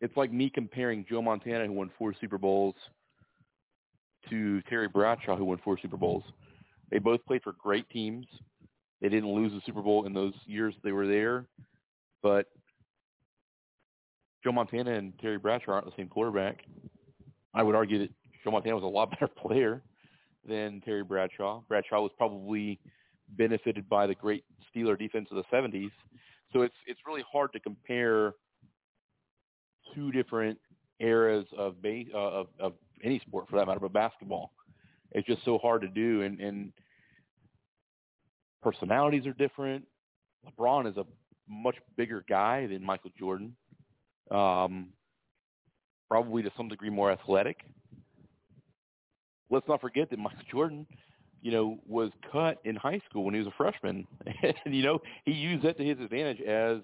it's 0.00 0.16
like 0.16 0.32
me 0.32 0.50
comparing 0.50 1.04
Joe 1.08 1.22
Montana, 1.22 1.66
who 1.66 1.72
won 1.72 1.90
four 1.96 2.14
Super 2.20 2.38
Bowls, 2.38 2.74
to 4.30 4.60
Terry 4.62 4.88
Bradshaw, 4.88 5.36
who 5.36 5.44
won 5.44 5.58
four 5.64 5.78
Super 5.80 5.96
Bowls. 5.96 6.24
They 6.90 6.98
both 6.98 7.24
played 7.26 7.42
for 7.42 7.52
great 7.52 7.88
teams. 7.90 8.26
They 9.00 9.08
didn't 9.08 9.32
lose 9.32 9.52
the 9.52 9.60
Super 9.64 9.82
Bowl 9.82 10.06
in 10.06 10.12
those 10.12 10.34
years 10.46 10.74
they 10.82 10.92
were 10.92 11.06
there, 11.06 11.46
but 12.22 12.46
Joe 14.42 14.52
Montana 14.52 14.94
and 14.94 15.12
Terry 15.18 15.38
Bradshaw 15.38 15.72
aren't 15.72 15.86
the 15.86 15.92
same 15.96 16.08
quarterback. 16.08 16.64
I 17.54 17.62
would 17.62 17.74
argue 17.74 17.98
that 18.00 18.10
Joe 18.44 18.50
Montana 18.50 18.74
was 18.74 18.84
a 18.84 18.86
lot 18.86 19.10
better 19.20 19.28
player 19.28 19.82
than 20.46 20.80
Terry 20.80 21.04
Bradshaw. 21.04 21.62
Bradshaw 21.68 22.00
was 22.00 22.12
probably 22.16 22.80
benefited 23.36 23.88
by 23.88 24.06
the 24.06 24.14
great 24.14 24.44
Steeler 24.74 24.98
defense 24.98 25.28
of 25.30 25.36
the 25.36 25.56
70s. 25.56 25.90
So 26.52 26.62
it's 26.62 26.74
it's 26.86 27.00
really 27.06 27.24
hard 27.30 27.52
to 27.52 27.60
compare 27.60 28.34
two 29.94 30.10
different 30.12 30.58
eras 31.00 31.46
of 31.56 31.80
base 31.82 32.08
uh, 32.14 32.18
of, 32.18 32.46
of 32.58 32.72
any 33.02 33.18
sport 33.20 33.48
for 33.48 33.56
that 33.58 33.66
matter, 33.66 33.80
but 33.80 33.92
basketball. 33.92 34.52
It's 35.12 35.26
just 35.26 35.44
so 35.44 35.58
hard 35.58 35.82
to 35.82 35.88
do, 35.88 36.22
and, 36.22 36.40
and 36.40 36.72
personalities 38.62 39.26
are 39.26 39.32
different. 39.32 39.84
LeBron 40.46 40.88
is 40.90 40.96
a 40.96 41.04
much 41.48 41.76
bigger 41.96 42.24
guy 42.28 42.66
than 42.66 42.84
Michael 42.84 43.10
Jordan. 43.18 43.56
Um, 44.30 44.88
probably 46.08 46.42
to 46.42 46.50
some 46.56 46.68
degree 46.68 46.90
more 46.90 47.10
athletic 47.10 47.64
let's 49.50 49.68
not 49.68 49.80
forget 49.80 50.10
that 50.10 50.18
Michael 50.18 50.44
Jordan, 50.50 50.86
you 51.42 51.52
know, 51.52 51.78
was 51.86 52.10
cut 52.30 52.58
in 52.64 52.76
high 52.76 53.00
school 53.08 53.24
when 53.24 53.34
he 53.34 53.40
was 53.40 53.48
a 53.48 53.56
freshman, 53.56 54.06
and 54.42 54.74
you 54.74 54.82
know 54.82 55.00
he 55.24 55.32
used 55.32 55.64
that 55.64 55.76
to 55.78 55.84
his 55.84 55.98
advantage 56.00 56.40
as 56.40 56.78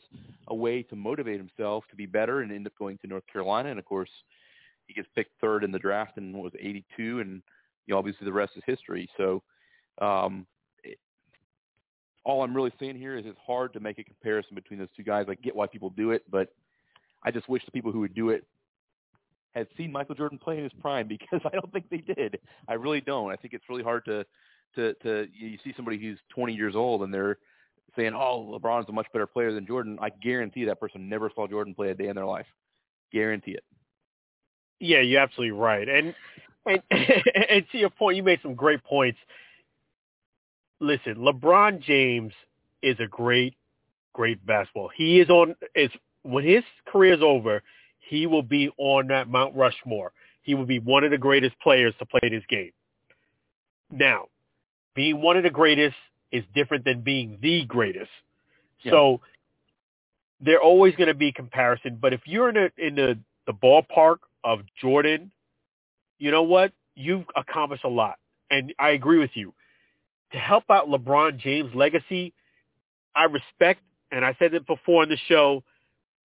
a 0.49 0.55
way 0.55 0.83
to 0.83 0.97
motivate 0.97 1.39
himself 1.39 1.85
to 1.91 1.97
be 1.97 2.07
better, 2.07 2.41
and 2.41 2.53
end 2.53 2.67
up 2.67 2.73
going 2.79 2.99
to 2.99 3.07
North 3.07 3.25
Carolina. 3.31 3.71
And 3.71 3.79
of 3.79 3.85
course, 3.85 4.11
he 4.87 4.95
gets 4.95 5.09
picked 5.15 5.41
third 5.41 5.65
in 5.65 5.73
the 5.73 5.79
draft 5.79 6.17
what 6.17 6.43
was 6.43 6.53
82, 6.59 7.21
and 7.21 7.43
you 7.87 7.95
know, 7.95 7.99
obviously 7.99 8.25
the 8.25 8.33
rest 8.33 8.53
is 8.57 8.63
history. 8.67 9.09
So, 9.17 9.43
um, 10.01 10.47
it, 10.83 10.99
all 12.25 12.43
I'm 12.43 12.55
really 12.55 12.73
saying 12.81 12.97
here 12.97 13.17
is 13.17 13.25
it's 13.27 13.39
hard 13.47 13.73
to 13.75 13.81
make 13.81 13.99
a 13.99 14.05
comparison 14.05 14.55
between 14.55 14.79
those 14.79 14.89
two 14.97 15.03
guys. 15.03 15.27
I 15.29 15.35
get 15.35 15.55
why 15.55 15.67
people 15.67 15.91
do 15.91 16.11
it, 16.11 16.23
but 16.31 16.49
I 17.25 17.31
just 17.31 17.49
wish 17.49 17.65
the 17.65 17.73
people 17.73 17.93
who 17.93 18.01
would 18.01 18.15
do 18.15 18.31
it 18.31 18.45
had 19.55 19.69
seen 19.77 19.93
Michael 19.93 20.15
Jordan 20.15 20.39
play 20.39 20.57
in 20.59 20.65
his 20.65 20.73
prime 20.81 21.09
because 21.09 21.41
I 21.45 21.51
don't 21.51 21.73
think 21.73 21.89
they 21.91 21.99
did. 22.15 22.39
I 22.69 22.75
really 22.75 23.01
don't. 23.01 23.31
I 23.31 23.37
think 23.37 23.55
it's 23.55 23.69
really 23.69 23.85
hard 23.85 24.05
to 24.07 24.25
to 24.77 24.95
to 24.95 25.27
you 25.33 25.59
see 25.63 25.73
somebody 25.77 25.99
who's 25.99 26.19
20 26.35 26.53
years 26.55 26.75
old 26.75 27.03
and 27.03 27.15
they're 27.15 27.39
saying, 27.97 28.13
"Oh, 28.15 28.59
LeBron's 28.59 28.89
a 28.89 28.93
much 28.93 29.07
better 29.13 29.27
player 29.27 29.53
than 29.53 29.67
Jordan." 29.67 29.99
I 30.01 30.11
guarantee 30.11 30.65
that 30.65 30.81
person 30.81 31.09
never 31.09 31.31
saw 31.35 31.47
Jordan 31.47 31.75
play 31.75 31.91
a 31.91 31.95
day 31.95 32.09
in 32.09 32.17
their 32.17 32.27
life. 32.27 32.47
Guarantee 33.13 33.53
it. 33.53 33.65
Yeah, 34.81 35.01
you're 35.01 35.21
absolutely 35.21 35.53
right. 35.53 35.89
And 35.89 36.15
and 36.67 36.83
and 36.91 37.65
to 37.73 37.79
your 37.79 37.91
point, 37.91 38.17
you 38.17 38.23
made 38.23 38.41
some 38.43 38.55
great 38.55 38.83
points. 38.85 39.19
Listen, 40.81 41.17
LeBron 41.17 41.81
James 41.81 42.33
is 42.83 42.99
a 43.01 43.07
great, 43.07 43.55
great 44.13 44.45
basketball. 44.45 44.91
He 44.95 45.21
is 45.21 45.31
on 45.31 45.55
is 45.75 45.91
when 46.23 46.45
his 46.45 46.65
career 46.87 47.15
is 47.15 47.23
over, 47.23 47.63
he 48.01 48.27
will 48.27 48.43
be 48.43 48.71
on 48.77 49.09
that 49.09 49.29
Mount 49.29 49.55
Rushmore. 49.55 50.13
He 50.43 50.55
will 50.55 50.67
be 50.67 50.79
one 50.79 51.05
of 51.05 51.11
the 51.11 51.19
greatest 51.19 51.59
players 51.61 51.95
to 51.99 52.07
play 52.07 52.29
this 52.29 52.45
game. 52.49 52.73
Now, 53.91 54.27
being 54.95 55.23
one 55.23 55.37
of 55.37 55.43
the 55.43 55.51
greatest 55.51 55.97
is 56.33 56.45
different 56.55 56.85
than 56.85 57.01
being 57.01 57.39
the 57.41 57.65
greatest. 57.65 58.11
Yeah. 58.83 58.93
So 58.93 59.21
they're 60.41 60.61
always 60.61 60.95
going 60.97 61.09
to 61.09 61.15
be 61.15 61.33
comparison. 61.33 61.99
But 62.01 62.13
if 62.13 62.21
you're 62.27 62.51
in, 62.51 62.57
a, 62.57 62.71
in 62.77 62.95
the, 62.97 63.19
the 63.47 63.53
ballpark 63.53 64.17
of 64.45 64.61
Jordan, 64.81 65.33
you 66.19 66.31
know 66.31 66.43
what? 66.43 66.73
You've 66.95 67.25
accomplished 67.35 67.85
a 67.85 67.89
lot. 67.89 68.17
And 68.51 68.73
I 68.79 68.91
agree 68.91 69.19
with 69.19 69.31
you. 69.35 69.55
To 70.33 70.39
help 70.39 70.65
out 70.71 70.89
LeBron 70.89 71.39
James' 71.39 71.75
legacy, 71.75 72.35
I 73.17 73.25
respect, 73.25 73.81
and 74.13 74.25
I 74.25 74.37
said 74.39 74.55
it 74.55 74.67
before 74.67 75.03
in 75.03 75.09
the 75.09 75.19
show, 75.29 75.65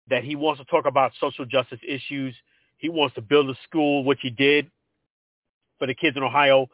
that 0.09 0.23
he 0.23 0.35
wants 0.35 0.61
to 0.61 0.65
talk 0.65 0.85
about 0.85 1.11
social 1.19 1.45
justice 1.45 1.79
issues. 1.87 2.35
He 2.77 2.89
wants 2.89 3.15
to 3.15 3.21
build 3.21 3.49
a 3.49 3.55
school, 3.67 4.03
which 4.03 4.19
he 4.21 4.29
did 4.29 4.69
for 5.79 5.87
the 5.87 5.95
kids 5.95 6.15
in 6.15 6.23
Ohio. 6.23 6.69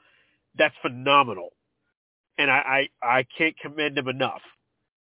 That's 0.57 0.75
phenomenal. 0.81 1.49
And 2.37 2.51
I, 2.51 2.87
I, 3.01 3.19
I 3.19 3.25
can't 3.37 3.57
commend 3.57 3.97
him 3.97 4.07
enough. 4.07 4.41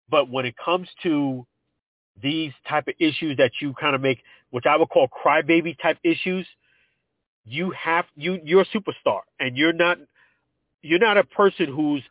But 0.08 0.30
when 0.30 0.46
it 0.46 0.54
comes 0.56 0.88
to 1.02 1.46
these 2.20 2.52
type 2.68 2.88
of 2.88 2.94
issues 2.98 3.36
that 3.38 3.52
you 3.60 3.74
kind 3.74 3.94
of 3.94 4.00
make, 4.00 4.18
which 4.50 4.64
I 4.66 4.76
would 4.76 4.88
call 4.88 5.08
crybaby 5.08 5.76
type 5.80 5.98
issues, 6.02 6.46
you 7.44 7.72
have 7.72 8.04
you 8.14 8.38
you're 8.44 8.62
a 8.62 8.66
superstar 8.66 9.20
and 9.40 9.56
you're 9.56 9.72
not 9.72 9.98
you're 10.82 11.00
not 11.00 11.16
a 11.16 11.24
person 11.24 11.66
who's 11.66 12.02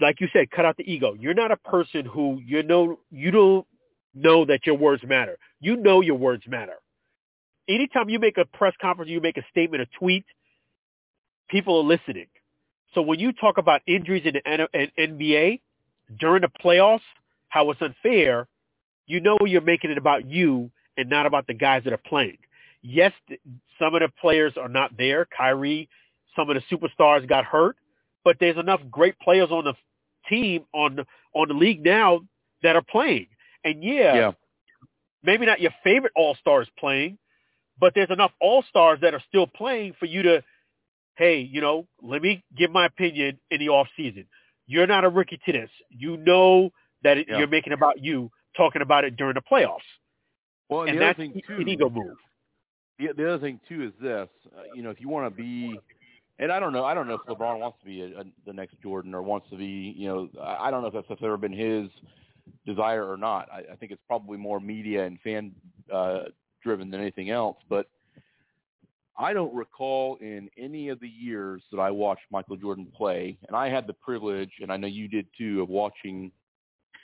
like 0.00 0.20
you 0.20 0.28
said, 0.32 0.50
cut 0.50 0.64
out 0.64 0.76
the 0.76 0.90
ego. 0.90 1.14
You're 1.18 1.34
not 1.34 1.50
a 1.50 1.56
person 1.56 2.06
who 2.06 2.40
you 2.44 2.62
know 2.62 2.98
you 3.10 3.30
don't 3.30 3.66
know 4.14 4.44
that 4.44 4.66
your 4.66 4.76
words 4.76 5.02
matter. 5.04 5.36
You 5.60 5.76
know 5.76 6.00
your 6.00 6.16
words 6.16 6.44
matter. 6.46 6.76
Anytime 7.68 8.08
you 8.08 8.18
make 8.18 8.38
a 8.38 8.44
press 8.44 8.74
conference, 8.80 9.10
you 9.10 9.20
make 9.20 9.36
a 9.36 9.44
statement, 9.50 9.82
a 9.82 9.86
tweet, 9.98 10.24
people 11.48 11.78
are 11.78 11.84
listening. 11.84 12.26
So 12.94 13.02
when 13.02 13.20
you 13.20 13.32
talk 13.32 13.58
about 13.58 13.80
injuries 13.86 14.24
in 14.26 14.34
the 14.34 14.88
NBA 14.98 15.60
during 16.18 16.42
the 16.42 16.50
playoffs, 16.62 17.00
how 17.48 17.70
it's 17.70 17.80
unfair, 17.80 18.48
you 19.06 19.20
know 19.20 19.36
you're 19.44 19.60
making 19.60 19.90
it 19.90 19.98
about 19.98 20.26
you 20.26 20.70
and 20.96 21.08
not 21.08 21.26
about 21.26 21.46
the 21.46 21.54
guys 21.54 21.84
that 21.84 21.92
are 21.92 21.98
playing. 22.06 22.38
Yes, 22.82 23.12
some 23.78 23.94
of 23.94 24.00
the 24.00 24.08
players 24.20 24.54
are 24.56 24.68
not 24.68 24.96
there. 24.96 25.26
Kyrie, 25.36 25.88
some 26.36 26.50
of 26.50 26.56
the 26.56 26.76
superstars 26.76 27.28
got 27.28 27.44
hurt, 27.44 27.76
but 28.24 28.36
there's 28.40 28.56
enough 28.56 28.80
great 28.90 29.18
players 29.20 29.50
on 29.50 29.64
the 29.64 29.74
team 30.28 30.64
on 30.72 31.04
on 31.34 31.48
the 31.48 31.54
league 31.54 31.84
now 31.84 32.20
that 32.62 32.76
are 32.76 32.82
playing. 32.82 33.26
And 33.64 33.82
yeah, 33.82 34.14
Yeah. 34.14 34.32
maybe 35.22 35.46
not 35.46 35.60
your 35.60 35.72
favorite 35.84 36.12
all 36.16 36.34
stars 36.36 36.68
playing, 36.78 37.18
but 37.78 37.94
there's 37.94 38.10
enough 38.10 38.32
all 38.40 38.62
stars 38.62 39.00
that 39.02 39.14
are 39.14 39.22
still 39.28 39.46
playing 39.46 39.94
for 39.94 40.06
you 40.06 40.22
to, 40.22 40.44
hey, 41.16 41.40
you 41.40 41.60
know, 41.60 41.86
let 42.00 42.22
me 42.22 42.42
give 42.56 42.70
my 42.70 42.86
opinion 42.86 43.38
in 43.50 43.60
the 43.60 43.68
off 43.68 43.88
season. 43.96 44.26
You're 44.66 44.86
not 44.86 45.04
a 45.04 45.08
rookie 45.08 45.40
to 45.46 45.52
this. 45.52 45.70
You 45.90 46.16
know 46.16 46.70
that 47.02 47.18
it, 47.18 47.28
Yeah. 47.28 47.38
you're 47.38 47.48
making 47.48 47.72
about 47.72 48.00
you, 48.00 48.30
talking 48.56 48.82
about 48.82 49.04
it 49.04 49.16
during 49.16 49.34
the 49.34 49.40
playoffs, 49.40 49.78
Well, 50.68 50.82
and 50.82 50.90
the 50.90 50.96
other 50.96 51.06
that's 51.06 51.18
thing 51.18 51.40
too, 51.46 51.56
an 51.56 51.68
ego 51.68 51.88
move. 51.90 52.16
the, 52.98 53.08
the 53.16 53.34
other 53.34 53.38
thing 53.38 53.60
too 53.68 53.84
is 53.84 53.92
this. 54.00 54.28
Uh, 54.56 54.62
you 54.74 54.82
know, 54.82 54.90
if 54.90 55.00
you 55.00 55.08
want 55.08 55.34
to 55.34 55.42
be, 55.42 55.78
and 56.38 56.50
I 56.52 56.58
don't 56.60 56.72
know, 56.72 56.84
I 56.84 56.94
don't 56.94 57.06
know 57.08 57.14
if 57.14 57.20
LeBron 57.22 57.60
wants 57.60 57.78
to 57.80 57.86
be 57.86 58.02
a, 58.02 58.20
a, 58.20 58.24
the 58.46 58.52
next 58.52 58.80
Jordan 58.82 59.14
or 59.14 59.22
wants 59.22 59.48
to 59.50 59.56
be. 59.56 59.94
You 59.96 60.08
know, 60.08 60.28
I, 60.42 60.70
don't 60.70 60.82
know 60.82 60.88
if 60.88 60.94
that's, 60.94 61.06
that's 61.08 61.22
ever 61.22 61.36
been 61.36 61.52
his 61.52 61.88
desire 62.66 63.10
or 63.10 63.16
not. 63.16 63.48
I, 63.52 63.72
I 63.72 63.76
think 63.76 63.92
it's 63.92 64.02
probably 64.06 64.38
more 64.38 64.60
media 64.60 65.04
and 65.04 65.18
fan 65.20 65.52
uh, 65.92 66.24
driven 66.62 66.90
than 66.90 67.00
anything 67.00 67.30
else. 67.30 67.56
But 67.68 67.86
I 69.18 69.32
don't 69.34 69.54
recall 69.54 70.16
in 70.20 70.48
any 70.56 70.88
of 70.88 70.98
the 71.00 71.08
years 71.08 71.62
that 71.70 71.78
I 71.78 71.90
watched 71.90 72.22
Michael 72.30 72.56
Jordan 72.56 72.86
play, 72.96 73.36
and 73.46 73.56
I 73.56 73.68
had 73.68 73.86
the 73.86 73.92
privilege, 73.92 74.50
and 74.60 74.72
I 74.72 74.76
know 74.76 74.86
you 74.88 75.06
did 75.08 75.26
too, 75.36 75.62
of 75.62 75.68
watching. 75.68 76.32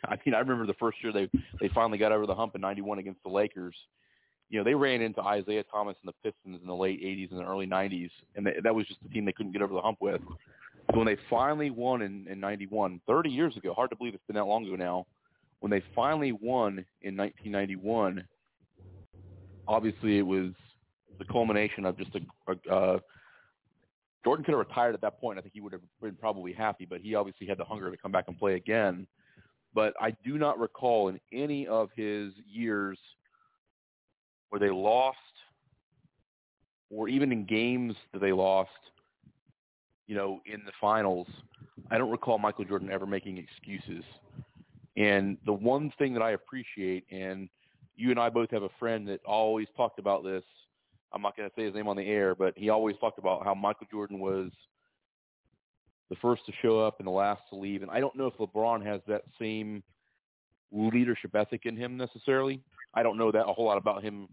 I 0.09 0.16
mean, 0.24 0.34
I 0.34 0.40
remember 0.40 0.66
the 0.66 0.74
first 0.74 0.99
year 1.03 1.12
they 1.12 1.28
they 1.61 1.68
finally 1.74 1.99
got 1.99 2.12
over 2.12 2.26
the 2.26 2.34
hump 2.34 2.55
in 2.55 2.61
'91 2.61 2.99
against 2.99 3.22
the 3.22 3.30
Lakers. 3.30 3.74
You 4.51 4.59
know, 4.59 4.64
they 4.64 4.74
ran 4.74 5.03
into 5.03 5.20
Isiah 5.20 5.64
Thomas 5.64 5.96
and 6.03 6.09
the 6.09 6.30
Pistons 6.30 6.61
in 6.61 6.66
the 6.66 6.74
late 6.74 7.03
'80s 7.03 7.30
and 7.30 7.40
the 7.40 7.44
early 7.44 7.66
'90s, 7.66 8.11
and 8.36 8.46
they, 8.46 8.55
that 8.62 8.74
was 8.74 8.86
just 8.86 9.03
the 9.03 9.09
team 9.09 9.24
they 9.24 9.32
couldn't 9.32 9.53
get 9.53 9.62
over 9.62 9.74
the 9.74 9.80
hump 9.80 9.99
with. 10.01 10.20
So 10.90 10.96
when 10.96 11.07
they 11.07 11.18
finally 11.28 11.70
won 11.70 12.03
in, 12.03 12.26
in 12.28 12.40
'91, 12.40 13.01
30 13.07 13.30
years 13.30 13.57
ago, 13.57 13.74
hard 13.74 13.90
to 13.90 13.96
believe 13.96 14.14
it's 14.14 14.24
been 14.26 14.36
that 14.36 14.44
long 14.44 14.66
ago 14.66 14.76
now. 14.76 15.07
When 15.61 15.70
they 15.70 15.82
finally 15.94 16.32
won 16.32 16.84
in 17.03 17.16
1991, 17.16 18.26
obviously 19.66 20.18
it 20.18 20.22
was 20.22 20.53
the 21.18 21.24
culmination 21.24 21.84
of 21.84 21.99
just 21.99 22.11
a, 22.14 22.53
a 22.53 22.74
uh, 22.74 22.99
Jordan 24.24 24.44
could 24.44 24.53
have 24.53 24.59
retired 24.59 24.94
at 24.94 25.01
that 25.03 25.20
point. 25.20 25.38
I 25.38 25.42
think 25.42 25.55
he 25.55 25.61
would 25.61 25.72
have 25.72 25.82
been 26.03 26.16
probably 26.16 26.53
happy, 26.53 26.84
but 26.84 27.01
he 27.01 27.14
obviously 27.14 27.46
had 27.46 27.59
the 27.59 27.64
hunger 27.64 27.90
to 27.90 27.96
come 27.96 28.12
back 28.12 28.24
and 28.28 28.38
play 28.38 28.55
again. 28.55 29.07
But 29.74 29.94
I 30.00 30.10
do 30.24 30.38
not 30.38 30.58
recall 30.58 31.08
in 31.08 31.20
any 31.32 31.66
of 31.66 31.90
his 31.94 32.32
years 32.50 32.98
where 34.48 34.58
they 34.58 34.70
lost, 34.70 35.18
or 36.90 37.08
even 37.08 37.32
in 37.32 37.44
games 37.44 37.94
that 38.12 38.20
they 38.20 38.32
lost, 38.32 38.70
you 40.06 40.16
know, 40.16 40.40
in 40.46 40.64
the 40.64 40.72
finals. 40.80 41.26
I 41.90 41.98
don't 41.98 42.10
recall 42.10 42.38
Michael 42.38 42.64
Jordan 42.64 42.90
ever 42.90 43.06
making 43.06 43.36
excuses. 43.38 44.04
And 44.96 45.36
the 45.44 45.52
one 45.52 45.92
thing 45.98 46.12
that 46.14 46.22
I 46.22 46.32
appreciate, 46.32 47.04
and 47.10 47.48
you 47.96 48.10
and 48.10 48.18
I 48.18 48.30
both 48.30 48.50
have 48.50 48.62
a 48.62 48.70
friend 48.78 49.06
that 49.08 49.20
always 49.24 49.68
talked 49.76 49.98
about 49.98 50.24
this. 50.24 50.42
I'm 51.12 51.22
not 51.22 51.36
going 51.36 51.48
to 51.48 51.54
say 51.56 51.64
his 51.64 51.74
name 51.74 51.88
on 51.88 51.96
the 51.96 52.06
air, 52.06 52.34
but 52.34 52.54
he 52.56 52.68
always 52.68 52.96
talked 53.00 53.18
about 53.18 53.44
how 53.44 53.54
Michael 53.54 53.86
Jordan 53.90 54.18
was 54.18 54.50
the 56.11 56.16
first 56.16 56.46
to 56.46 56.52
show 56.62 56.80
up 56.80 56.98
and 56.98 57.06
the 57.06 57.12
last 57.12 57.42
to 57.50 57.56
leave. 57.56 57.82
And 57.82 57.90
I 57.90 58.00
don't 58.00 58.16
know 58.16 58.26
if 58.26 58.34
LeBron 58.34 58.84
has 58.84 59.00
that 59.09 59.22
same 59.38 59.82
leadership 60.72 61.34
ethic 61.34 61.62
in 61.64 61.76
him 61.76 61.96
necessarily. 61.96 62.61
I 62.94 63.02
don't 63.02 63.18
know 63.18 63.30
that 63.32 63.46
a 63.46 63.52
whole 63.52 63.66
lot 63.66 63.78
about 63.78 64.02
him 64.02 64.28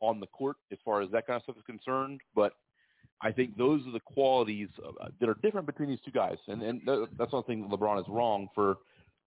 on 0.00 0.20
the 0.20 0.26
court 0.26 0.56
as 0.72 0.78
far 0.84 1.02
as 1.02 1.10
that 1.10 1.26
kind 1.26 1.36
of 1.36 1.42
stuff 1.42 1.56
is 1.56 1.64
concerned, 1.66 2.20
but 2.34 2.52
I 3.22 3.32
think 3.32 3.56
those 3.56 3.86
are 3.86 3.92
the 3.92 4.00
qualities 4.00 4.68
uh, 4.84 5.08
that 5.20 5.28
are 5.28 5.36
different 5.42 5.66
between 5.66 5.90
these 5.90 6.00
two 6.04 6.10
guys. 6.10 6.38
And, 6.48 6.62
and 6.62 6.80
that's 7.18 7.32
not 7.32 7.46
saying 7.46 7.68
that 7.68 7.78
LeBron 7.78 8.00
is 8.00 8.06
wrong 8.08 8.48
for 8.54 8.76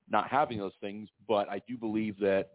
not 0.10 0.30
having 0.30 0.58
those 0.58 0.74
things, 0.82 1.10
but 1.28 1.48
I 1.50 1.62
do 1.68 1.78
believe 1.78 2.18
that 2.20 2.50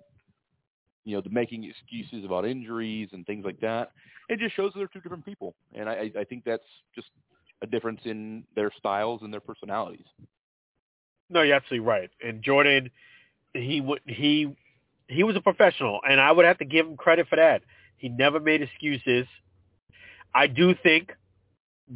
you 1.08 1.14
know, 1.16 1.22
the 1.22 1.30
making 1.30 1.64
excuses 1.64 2.22
about 2.22 2.44
injuries 2.44 3.08
and 3.12 3.24
things 3.24 3.42
like 3.42 3.58
that. 3.60 3.92
It 4.28 4.38
just 4.38 4.54
shows 4.54 4.72
that 4.72 4.80
they're 4.80 4.88
two 4.88 5.00
different 5.00 5.24
people, 5.24 5.54
and 5.74 5.88
I, 5.88 6.10
I 6.18 6.24
think 6.24 6.44
that's 6.44 6.62
just 6.94 7.06
a 7.62 7.66
difference 7.66 8.00
in 8.04 8.44
their 8.54 8.70
styles 8.78 9.22
and 9.22 9.32
their 9.32 9.40
personalities. 9.40 10.06
No, 11.30 11.42
you're 11.42 11.56
absolutely 11.56 11.86
right. 11.86 12.10
And 12.22 12.42
Jordan, 12.42 12.90
he 13.54 13.80
would 13.80 14.00
he 14.06 14.54
he 15.08 15.24
was 15.24 15.36
a 15.36 15.40
professional, 15.40 16.00
and 16.08 16.20
I 16.20 16.32
would 16.32 16.44
have 16.44 16.58
to 16.58 16.64
give 16.64 16.86
him 16.86 16.96
credit 16.96 17.28
for 17.28 17.36
that. 17.36 17.62
He 17.96 18.08
never 18.08 18.40
made 18.40 18.62
excuses. 18.62 19.26
I 20.34 20.46
do 20.46 20.74
think 20.82 21.12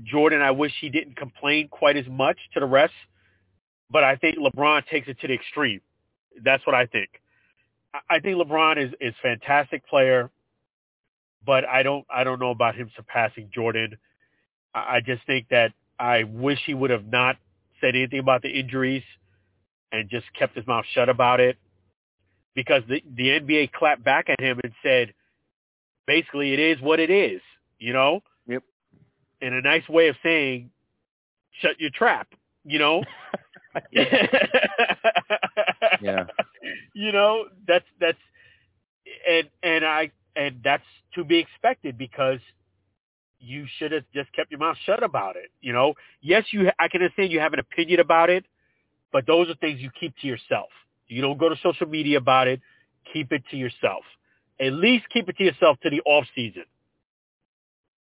Jordan. 0.03 0.43
I 0.43 0.51
wish 0.51 0.73
he 0.81 0.89
didn't 0.89 1.17
complain 1.17 1.69
quite 1.69 1.97
as 1.97 2.07
much 2.09 2.39
to 2.55 2.61
the 2.61 2.67
rest, 2.67 2.95
but 3.91 4.05
I 4.05 4.17
think 4.17 4.37
LeBron 4.39 4.87
takes 4.87 5.09
it 5.09 5.21
to 5.21 5.29
the 5.29 5.35
extreme. 5.35 5.81
That's 6.43 6.67
what 6.67 6.75
I 6.75 6.87
think. 6.87 7.09
I- 8.09 8.21
think 8.21 8.37
LeBron 8.37 8.79
is 8.79 8.93
is 9.01 9.15
fantastic 9.23 9.87
player, 9.87 10.31
but 11.45 11.65
I 11.67 11.83
don't 11.83 12.07
I 12.13 12.25
don't 12.25 12.41
know 12.41 12.51
about 12.51 12.75
him 12.75 12.91
surpassing 12.97 13.51
Jordan. 13.55 13.97
I 14.75 15.01
just 15.05 15.25
think 15.27 15.49
that 15.51 15.73
I 15.99 16.25
wish 16.25 16.59
he 16.65 16.75
would 16.75 16.91
have 16.91 17.07
not 17.07 17.37
said 17.81 17.95
anything 17.95 18.21
about 18.21 18.43
the 18.43 18.49
injuries 18.49 19.03
and 19.91 20.09
just 20.09 20.27
kept 20.39 20.57
his 20.57 20.67
mouth 20.67 20.85
shut 20.95 21.09
about 21.09 21.41
it 21.41 21.57
because 22.55 22.83
the 22.89 23.03
the 23.15 23.29
NBA 23.29 23.73
clapped 23.73 24.05
back 24.05 24.29
at 24.29 24.41
him 24.41 24.61
and 24.63 24.73
said 24.83 25.13
basically 26.07 26.53
it 26.53 26.59
is 26.59 26.81
what 26.81 27.01
it 27.01 27.11
is, 27.11 27.41
you 27.79 27.93
know? 27.93 28.23
Yep. 28.47 28.63
In 29.41 29.55
a 29.55 29.61
nice 29.61 29.89
way 29.89 30.09
of 30.09 30.17
saying 30.23 30.71
shut 31.61 31.79
your 31.79 31.91
trap, 31.91 32.29
you 32.65 32.79
know? 32.79 33.03
Yeah. 36.01 36.25
you 36.95 37.13
know, 37.13 37.45
that's 37.67 37.85
that's 38.01 38.19
and 39.29 39.49
and 39.63 39.85
I 39.85 40.11
and 40.35 40.61
that's 40.65 40.85
to 41.15 41.25
be 41.25 41.39
expected 41.39 41.97
because 41.97 42.41
you 43.43 43.67
should 43.79 43.93
have 43.93 44.05
just 44.15 44.33
kept 44.33 44.51
your 44.51 44.61
mouth 44.61 44.77
shut 44.87 45.03
about 45.03 45.37
it. 45.37 45.51
You 45.61 45.73
know, 45.73 45.95
yes, 46.21 46.45
you 46.53 46.71
I 46.79 46.89
can 46.89 47.03
understand 47.03 47.33
you 47.33 47.41
have 47.41 47.53
an 47.53 47.59
opinion 47.59 48.01
about 48.01 48.31
it, 48.31 48.45
but 49.13 49.27
those 49.27 49.49
are 49.51 49.55
things 49.57 49.81
you 49.81 49.91
keep 49.99 50.15
to 50.23 50.27
yourself. 50.27 50.69
You 51.09 51.21
don't 51.21 51.39
go 51.39 51.49
to 51.49 51.57
social 51.63 51.87
media 51.87 52.19
about 52.19 52.49
it. 52.49 52.61
Keep 53.13 53.33
it 53.33 53.43
to 53.51 53.57
yourself. 53.57 54.05
At 54.61 54.73
least 54.73 55.05
keep 55.13 55.29
it 55.29 55.37
to 55.39 55.45
yourself 55.45 55.79
to 55.83 55.91
the 55.91 56.01
off 56.03 56.25
season. 56.35 56.65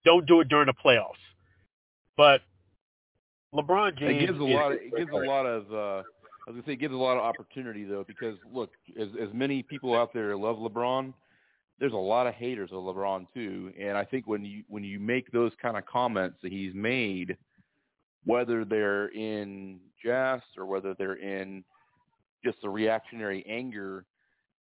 Don't 0.05 0.27
do 0.27 0.41
it 0.41 0.49
during 0.49 0.67
the 0.67 0.75
playoffs. 0.75 1.23
But 2.17 2.41
LeBron 3.55 3.97
James 3.97 4.23
It 4.23 4.27
gives 4.27 4.41
a 4.41 4.45
is- 4.45 4.55
lot. 4.55 4.73
Of, 4.73 4.79
it 4.79 4.97
gives 4.97 5.11
a 5.13 5.17
lot 5.17 5.47
of. 5.47 5.73
Uh, 5.73 5.77
I 6.47 6.51
was 6.51 6.55
gonna 6.57 6.63
say, 6.67 6.73
it 6.73 6.81
gives 6.81 6.95
a 6.95 6.97
lot 6.97 7.17
of 7.17 7.23
opportunity 7.23 7.85
though, 7.85 8.05
because 8.07 8.37
look, 8.53 8.71
as 9.01 9.09
as 9.21 9.29
many 9.33 9.63
people 9.63 9.95
out 9.97 10.13
there 10.13 10.37
love 10.37 10.57
LeBron, 10.57 11.13
there's 11.81 11.93
a 11.93 11.97
lot 11.97 12.27
of 12.27 12.35
haters 12.35 12.71
of 12.73 12.83
LeBron 12.83 13.27
too. 13.33 13.73
And 13.81 13.97
I 13.97 14.05
think 14.05 14.27
when 14.27 14.45
you 14.45 14.65
when 14.69 14.85
you 14.85 14.99
make 14.99 15.31
those 15.31 15.53
kind 15.61 15.77
of 15.77 15.87
comments 15.87 16.39
that 16.43 16.53
he's 16.53 16.75
made, 16.75 17.37
whether 18.25 18.65
they're 18.65 19.09
in 19.09 19.81
jest 20.05 20.47
or 20.57 20.67
whether 20.67 20.95
they're 20.95 21.15
in 21.15 21.65
just 22.45 22.59
a 22.65 22.69
reactionary 22.69 23.45
anger, 23.49 24.05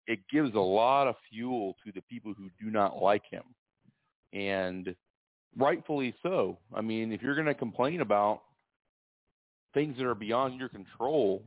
it 0.07 0.21
gives 0.31 0.55
a 0.55 0.61
lot 0.61 1.07
of 1.07 1.15
fuel 1.31 1.75
to 1.85 1.93
the 1.93 2.03
people 2.03 2.33
who 2.37 2.49
do 2.63 2.71
not 2.71 3.03
like 3.03 3.23
him, 3.31 3.43
and 4.33 4.95
rightfully 5.59 6.15
so. 6.23 6.59
I 6.75 6.81
mean, 6.81 7.13
if 7.13 7.23
you're 7.23 7.35
going 7.35 7.47
to 7.47 7.55
complain 7.55 8.01
about 8.01 8.43
things 9.75 9.97
that 9.99 10.07
are 10.07 10.15
beyond 10.15 10.59
your 10.59 10.69
control, 10.69 11.43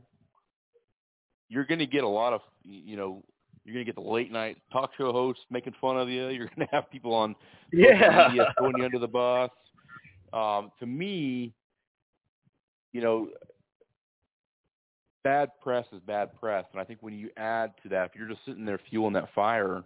you're 1.48 1.64
going 1.64 1.80
to 1.80 1.86
get 1.86 2.04
a 2.04 2.08
lot 2.08 2.32
of, 2.32 2.40
you 2.62 2.96
know, 2.96 3.24
you're 3.70 3.84
going 3.84 3.86
to 3.86 3.92
get 3.92 4.02
the 4.02 4.10
late 4.10 4.32
night 4.32 4.58
talk 4.72 4.90
show 4.98 5.12
hosts 5.12 5.44
making 5.50 5.74
fun 5.80 5.96
of 5.96 6.08
you. 6.08 6.28
You're 6.28 6.46
going 6.46 6.66
to 6.66 6.74
have 6.74 6.90
people 6.90 7.14
on 7.14 7.36
Yeah. 7.72 8.28
media 8.28 8.52
throwing 8.58 8.78
you 8.78 8.84
under 8.84 8.98
the 8.98 9.06
bus. 9.06 9.50
Um, 10.32 10.72
to 10.80 10.86
me, 10.86 11.52
you 12.92 13.00
know, 13.00 13.28
bad 15.22 15.50
press 15.62 15.86
is 15.92 16.00
bad 16.00 16.34
press, 16.38 16.64
and 16.72 16.80
I 16.80 16.84
think 16.84 17.00
when 17.02 17.14
you 17.14 17.30
add 17.36 17.72
to 17.82 17.88
that, 17.90 18.10
if 18.10 18.16
you're 18.16 18.28
just 18.28 18.44
sitting 18.44 18.64
there 18.64 18.80
fueling 18.90 19.12
that 19.14 19.28
fire, 19.34 19.82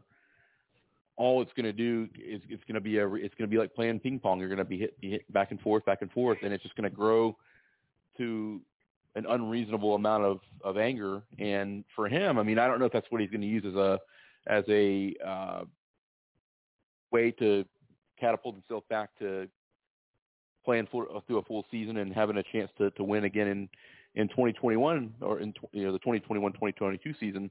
all 1.17 1.43
it's 1.43 1.53
going 1.57 1.65
to 1.65 1.73
do 1.73 2.09
is 2.15 2.41
it's 2.49 2.65
going 2.65 2.75
to 2.75 2.81
be 2.81 2.99
a 2.99 3.07
it's 3.15 3.35
going 3.35 3.49
to 3.49 3.55
be 3.55 3.59
like 3.59 3.75
playing 3.75 4.01
ping 4.01 4.19
pong. 4.19 4.39
You're 4.41 4.49
going 4.49 4.59
to 4.59 4.65
be 4.65 4.79
hit, 4.79 5.01
be 5.01 5.11
hit 5.11 5.33
back 5.33 5.51
and 5.51 5.61
forth, 5.61 5.85
back 5.85 6.03
and 6.03 6.11
forth, 6.11 6.39
and 6.43 6.53
it's 6.53 6.63
just 6.63 6.77
going 6.77 6.89
to 6.89 6.95
grow 6.95 7.37
to 8.19 8.61
an 9.15 9.27
unreasonable 9.29 9.95
amount 9.95 10.25
of 10.25 10.41
of 10.63 10.77
anger. 10.79 11.23
And 11.39 11.85
for 11.95 12.09
him, 12.09 12.39
I 12.39 12.43
mean, 12.43 12.59
I 12.59 12.67
don't 12.67 12.79
know 12.79 12.87
if 12.87 12.93
that's 12.93 13.07
what 13.11 13.21
he's 13.21 13.31
going 13.31 13.43
to 13.43 13.47
use 13.47 13.65
as 13.67 13.75
a 13.75 14.01
as 14.47 14.65
a 14.69 15.15
uh, 15.27 15.65
way 17.11 17.31
to 17.33 17.65
catapult 18.19 18.55
himself 18.55 18.85
back 18.89 19.11
to 19.19 19.49
playing 20.65 20.89
for, 20.91 21.07
through 21.27 21.39
a 21.39 21.43
full 21.43 21.65
season 21.71 21.99
and 21.99 22.13
having 22.13 22.39
a 22.39 22.43
chance 22.53 22.71
to 22.79 22.91
to 22.93 23.05
win 23.05 23.25
again 23.25 23.49
in 23.49 23.69
in 24.15 24.29
2021 24.29 25.15
or 25.21 25.41
in 25.41 25.53
you 25.73 25.85
know 25.85 25.93
the 25.93 25.99
2021-2022 26.01 27.19
season. 27.19 27.51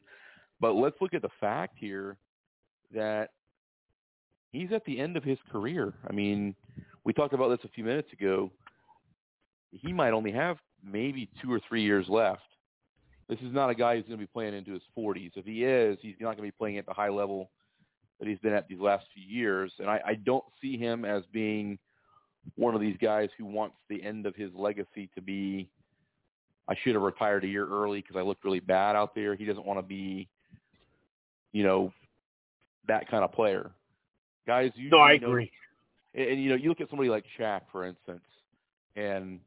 But 0.59 0.73
let's 0.73 0.95
look 1.01 1.13
at 1.13 1.21
the 1.21 1.29
fact 1.39 1.75
here 1.77 2.17
that 2.93 3.31
he's 4.51 4.71
at 4.71 4.85
the 4.85 4.99
end 4.99 5.17
of 5.17 5.23
his 5.23 5.37
career. 5.51 5.93
I 6.07 6.13
mean, 6.13 6.55
we 7.03 7.11
talked 7.11 7.33
about 7.33 7.49
this 7.49 7.59
a 7.65 7.69
few 7.69 7.83
minutes 7.83 8.11
ago. 8.13 8.51
He 9.71 9.91
might 9.91 10.11
only 10.11 10.31
have 10.31 10.57
maybe 10.83 11.29
two 11.41 11.51
or 11.51 11.59
three 11.67 11.83
years 11.83 12.07
left. 12.09 12.41
this 13.29 13.39
is 13.39 13.53
not 13.53 13.69
a 13.69 13.75
guy 13.75 13.95
who's 13.95 14.05
going 14.05 14.19
to 14.19 14.23
be 14.25 14.31
playing 14.31 14.53
into 14.53 14.73
his 14.73 14.81
40s. 14.97 15.31
If 15.35 15.45
he 15.45 15.63
is, 15.63 15.97
he's 16.01 16.15
not 16.19 16.37
going 16.37 16.37
to 16.37 16.43
be 16.43 16.51
playing 16.51 16.77
at 16.77 16.85
the 16.85 16.93
high 16.93 17.09
level 17.09 17.49
that 18.19 18.27
he's 18.27 18.39
been 18.39 18.53
at 18.53 18.67
these 18.67 18.79
last 18.79 19.05
few 19.13 19.23
years. 19.23 19.71
And 19.79 19.89
I, 19.89 20.01
I 20.05 20.13
don't 20.15 20.43
see 20.61 20.77
him 20.77 21.05
as 21.05 21.23
being 21.31 21.77
one 22.55 22.75
of 22.75 22.81
these 22.81 22.97
guys 23.01 23.29
who 23.37 23.45
wants 23.45 23.75
the 23.89 24.03
end 24.03 24.25
of 24.25 24.35
his 24.35 24.51
legacy 24.53 25.09
to 25.15 25.21
be, 25.21 25.69
I 26.67 26.75
should 26.83 26.93
have 26.93 27.01
retired 27.01 27.43
a 27.43 27.47
year 27.47 27.67
early 27.67 28.01
because 28.01 28.15
I 28.15 28.21
looked 28.21 28.43
really 28.43 28.59
bad 28.59 28.95
out 28.95 29.15
there. 29.15 29.35
He 29.35 29.45
doesn't 29.45 29.65
want 29.65 29.79
to 29.79 29.83
be, 29.83 30.29
you 31.51 31.63
know, 31.63 31.91
that 32.87 33.09
kind 33.09 33.23
of 33.23 33.31
player. 33.31 33.71
Guys, 34.45 34.71
you 34.75 34.89
no, 34.89 34.99
I 34.99 35.17
know, 35.17 35.27
agree. 35.29 35.51
And, 36.13 36.29
and 36.29 36.43
you 36.43 36.49
know, 36.49 36.55
you 36.55 36.69
look 36.69 36.81
at 36.81 36.89
somebody 36.89 37.09
like 37.09 37.23
Shaq, 37.39 37.61
for 37.71 37.85
instance, 37.85 38.23
and 38.95 39.39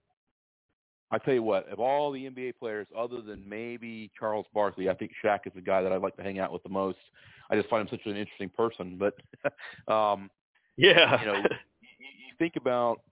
I 1.11 1.19
tell 1.19 1.35
you 1.35 1.43
what, 1.43 1.69
of 1.69 1.79
all 1.79 2.11
the 2.11 2.25
NBA 2.25 2.55
players, 2.59 2.87
other 2.97 3.21
than 3.21 3.49
maybe 3.49 4.11
Charles 4.19 4.47
Barkley, 4.53 4.89
I 4.89 4.95
think 4.95 5.13
Shaq 5.25 5.41
is 5.47 5.53
the 5.55 5.61
guy 5.61 5.83
that 5.83 5.93
I'd 5.93 6.03
like 6.03 6.17
to 6.17 6.23
hang 6.23 6.41
out 6.41 6.53
with 6.53 6.65
the 6.65 6.69
most. 6.69 6.99
I 7.49 7.57
just 7.57 7.69
find 7.69 7.83
him 7.83 7.89
such 7.97 8.07
an 8.07 8.17
interesting 8.17 8.49
person. 8.49 8.99
But 8.99 9.15
um, 9.93 10.31
yeah, 10.77 11.21
you 11.21 11.27
know, 11.27 11.37
you, 11.37 11.43
you 12.01 12.35
think 12.39 12.57
about 12.57 13.03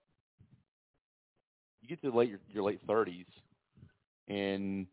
you 1.81 1.87
get 1.87 2.01
to 2.01 2.15
late 2.15 2.29
your, 2.29 2.39
your 2.51 2.63
late 2.63 2.81
thirties, 2.85 3.27
and 4.27 4.87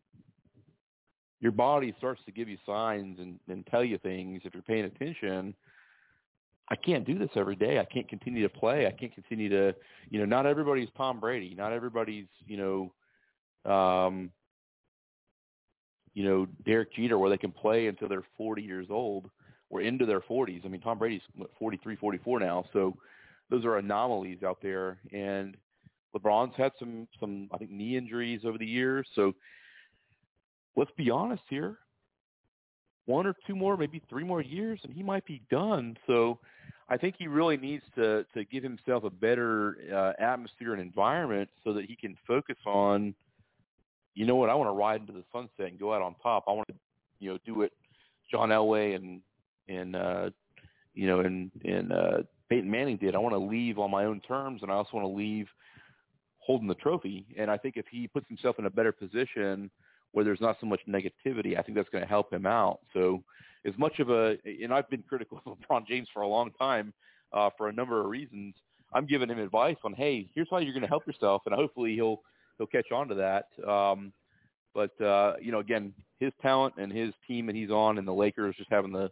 your 1.41 1.51
body 1.51 1.93
starts 1.97 2.21
to 2.25 2.31
give 2.31 2.47
you 2.47 2.57
signs 2.65 3.19
and, 3.19 3.37
and 3.49 3.67
tell 3.67 3.83
you 3.83 3.97
things 3.97 4.41
if 4.45 4.53
you're 4.53 4.63
paying 4.63 4.85
attention. 4.85 5.53
I 6.69 6.75
can't 6.75 7.05
do 7.05 7.17
this 7.19 7.29
every 7.35 7.55
day. 7.55 7.79
I 7.79 7.85
can't 7.85 8.07
continue 8.07 8.41
to 8.43 8.49
play. 8.49 8.87
I 8.87 8.91
can't 8.91 9.13
continue 9.13 9.49
to, 9.49 9.75
you 10.09 10.19
know, 10.19 10.25
not 10.25 10.45
everybody's 10.45 10.89
Tom 10.95 11.19
Brady. 11.19 11.53
Not 11.55 11.73
everybody's, 11.73 12.27
you 12.47 12.57
know, 13.65 13.71
um, 13.71 14.31
you 16.13 16.23
know, 16.23 16.47
Derek 16.65 16.93
Jeter 16.93 17.17
where 17.17 17.29
they 17.29 17.37
can 17.37 17.51
play 17.51 17.87
until 17.87 18.07
they're 18.07 18.23
40 18.37 18.61
years 18.61 18.87
old 18.89 19.29
or 19.69 19.81
into 19.81 20.05
their 20.05 20.21
40s. 20.21 20.65
I 20.65 20.69
mean, 20.69 20.81
Tom 20.81 20.99
Brady's 20.99 21.21
what, 21.35 21.49
43, 21.59 21.95
44 21.95 22.39
now. 22.39 22.65
So 22.71 22.95
those 23.49 23.65
are 23.65 23.77
anomalies 23.77 24.43
out 24.43 24.59
there. 24.61 24.99
And 25.11 25.57
LeBron's 26.15 26.55
had 26.55 26.71
some, 26.79 27.07
some, 27.19 27.49
I 27.51 27.57
think, 27.57 27.71
knee 27.71 27.97
injuries 27.97 28.41
over 28.45 28.57
the 28.57 28.65
years. 28.65 29.07
So 29.15 29.33
let's 30.75 30.91
be 30.95 31.09
honest 31.09 31.43
here 31.49 31.79
one 33.05 33.27
or 33.27 33.35
two 33.45 33.55
more, 33.55 33.77
maybe 33.77 34.01
three 34.09 34.23
more 34.23 34.41
years, 34.41 34.79
and 34.83 34.93
he 34.93 35.03
might 35.03 35.25
be 35.25 35.41
done. 35.49 35.97
So 36.07 36.39
I 36.89 36.97
think 36.97 37.15
he 37.17 37.27
really 37.27 37.57
needs 37.57 37.83
to 37.95 38.25
to 38.33 38.45
give 38.45 38.63
himself 38.63 39.03
a 39.03 39.09
better 39.09 39.77
uh, 39.93 40.21
atmosphere 40.21 40.73
and 40.73 40.81
environment 40.81 41.49
so 41.63 41.73
that 41.73 41.85
he 41.85 41.95
can 41.95 42.17
focus 42.27 42.57
on, 42.65 43.13
you 44.15 44.25
know 44.25 44.35
what, 44.35 44.49
I 44.49 44.55
want 44.55 44.69
to 44.69 44.73
ride 44.73 45.01
into 45.01 45.13
the 45.13 45.23
sunset 45.31 45.71
and 45.71 45.79
go 45.79 45.93
out 45.93 46.01
on 46.01 46.15
top. 46.21 46.45
I 46.47 46.51
want 46.51 46.67
to, 46.69 46.75
you 47.19 47.31
know, 47.31 47.37
do 47.45 47.61
it 47.63 47.73
John 48.31 48.49
Elway 48.49 48.95
and 48.95 49.21
and 49.67 49.95
uh, 49.95 50.29
you 50.93 51.07
know 51.07 51.21
and 51.21 51.51
and 51.63 51.91
uh, 51.91 52.17
Peyton 52.49 52.69
Manning 52.69 52.97
did. 52.97 53.15
I 53.15 53.19
want 53.19 53.33
to 53.33 53.39
leave 53.39 53.79
on 53.79 53.91
my 53.91 54.05
own 54.05 54.21
terms, 54.21 54.61
and 54.61 54.71
I 54.71 54.75
also 54.75 54.91
want 54.93 55.05
to 55.05 55.15
leave 55.15 55.47
holding 56.39 56.67
the 56.67 56.75
trophy. 56.75 57.25
And 57.37 57.49
I 57.49 57.57
think 57.57 57.77
if 57.77 57.85
he 57.89 58.07
puts 58.07 58.27
himself 58.27 58.57
in 58.59 58.65
a 58.65 58.69
better 58.69 58.91
position 58.91 59.71
where 60.13 60.23
there's 60.23 60.41
not 60.41 60.57
so 60.61 60.67
much 60.67 60.79
negativity, 60.87 61.57
I 61.57 61.61
think 61.61 61.75
that's 61.75 61.89
going 61.89 62.03
to 62.03 62.09
help 62.09 62.31
him 62.31 62.45
out. 62.45 62.79
So 62.93 63.23
as 63.65 63.73
much 63.77 63.99
of 63.99 64.09
a, 64.09 64.37
and 64.45 64.73
I've 64.73 64.89
been 64.89 65.03
critical 65.03 65.41
of 65.45 65.57
LeBron 65.69 65.87
James 65.87 66.07
for 66.13 66.21
a 66.21 66.27
long 66.27 66.51
time 66.51 66.93
uh, 67.33 67.49
for 67.57 67.69
a 67.69 67.73
number 67.73 67.99
of 67.99 68.07
reasons. 68.07 68.55
I'm 68.93 69.07
giving 69.07 69.29
him 69.29 69.39
advice 69.39 69.77
on, 69.83 69.93
hey, 69.93 70.29
here's 70.35 70.47
how 70.51 70.59
you're 70.59 70.73
going 70.73 70.83
to 70.83 70.87
help 70.87 71.07
yourself, 71.07 71.41
and 71.45 71.55
hopefully 71.55 71.95
he'll 71.95 72.21
he'll 72.57 72.67
catch 72.67 72.91
on 72.91 73.07
to 73.07 73.15
that. 73.15 73.47
Um, 73.67 74.13
but 74.75 74.99
uh, 75.01 75.33
you 75.41 75.51
know, 75.51 75.59
again, 75.59 75.93
his 76.19 76.31
talent 76.41 76.75
and 76.77 76.91
his 76.91 77.11
team 77.27 77.47
that 77.47 77.55
he's 77.55 77.71
on, 77.71 77.97
and 77.97 78.07
the 78.07 78.13
Lakers 78.13 78.55
just 78.55 78.71
having 78.71 78.91
the 78.91 79.09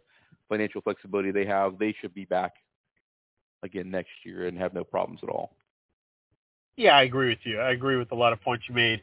financial 0.48 0.80
flexibility 0.82 1.32
they 1.32 1.46
have, 1.46 1.78
they 1.78 1.94
should 2.00 2.14
be 2.14 2.24
back 2.26 2.52
again 3.64 3.90
next 3.90 4.10
year 4.24 4.46
and 4.46 4.56
have 4.58 4.74
no 4.74 4.84
problems 4.84 5.20
at 5.22 5.28
all. 5.28 5.56
Yeah, 6.76 6.96
I 6.96 7.02
agree 7.02 7.28
with 7.28 7.38
you. 7.44 7.60
I 7.60 7.72
agree 7.72 7.96
with 7.96 8.12
a 8.12 8.14
lot 8.14 8.32
of 8.32 8.40
points 8.40 8.64
you 8.68 8.74
made. 8.74 9.02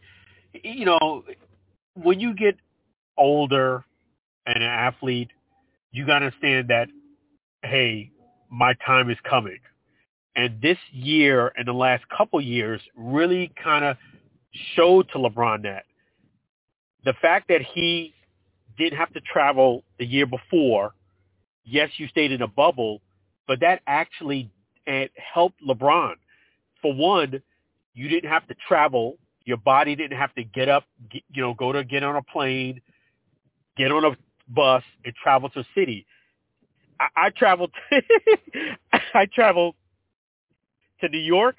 You 0.64 0.86
know, 0.86 1.24
when 2.04 2.20
you 2.20 2.34
get 2.34 2.56
older 3.18 3.84
and 4.45 4.64
an 4.64 4.70
athlete, 4.70 5.30
you 5.91 6.06
got 6.06 6.20
to 6.20 6.26
understand 6.26 6.70
that, 6.70 6.88
hey, 7.64 8.12
my 8.50 8.74
time 8.86 9.10
is 9.10 9.18
coming. 9.30 9.60
And 10.36 10.62
this 10.62 10.78
year 10.91 11.52
and 11.58 11.68
the 11.68 11.74
last 11.74 12.04
couple 12.16 12.39
years 12.39 12.82
really 12.95 13.52
kind 13.62 13.84
of 13.84 13.97
showed 14.76 15.10
to 15.10 15.18
LeBron 15.18 15.64
that 15.64 15.84
the 17.06 17.14
fact 17.22 17.47
that 17.50 17.62
he 17.62 18.14
didn't 18.78 18.97
have 18.97 19.14
to 19.14 19.22
travel 19.22 19.84
the 19.97 20.06
year 20.06 20.26
before, 20.26 20.93
yes, 21.64 21.89
you 21.97 22.08
stayed 22.08 22.32
in 22.32 22.41
a 22.41 22.47
bubble, 22.47 23.02
but 23.47 23.60
that 23.62 23.82
actually 23.88 24.50
eh, 24.88 25.08
helped 25.16 25.60
LeBron. 25.68 26.14
For 26.82 26.93
one, 26.93 27.41
you 27.93 28.08
didn't 28.08 28.30
have 28.30 28.47
to 28.47 28.56
travel 28.68 29.18
your 29.50 29.58
body 29.58 29.95
didn't 29.95 30.16
have 30.16 30.34
to 30.36 30.43
get 30.43 30.70
up, 30.70 30.84
get, 31.10 31.24
you 31.34 31.41
know, 31.41 31.56
go 31.56 31.72
to 31.72 31.84
get 31.84 32.04
on 32.04 32.16
a 32.16 32.22
plane, 32.22 32.82
get 33.76 33.91
on 33.91 34.06
a 34.06 34.16
bus, 34.47 34.84
and 35.04 35.14
travel 35.16 35.50
to 35.50 35.62
a 35.62 35.68
city. 35.74 36.06
I, 37.00 37.08
I 37.16 37.30
traveled. 37.32 37.72
I 39.16 39.26
traveled 39.34 39.74
to 41.02 41.10
New 41.10 41.18
York, 41.18 41.58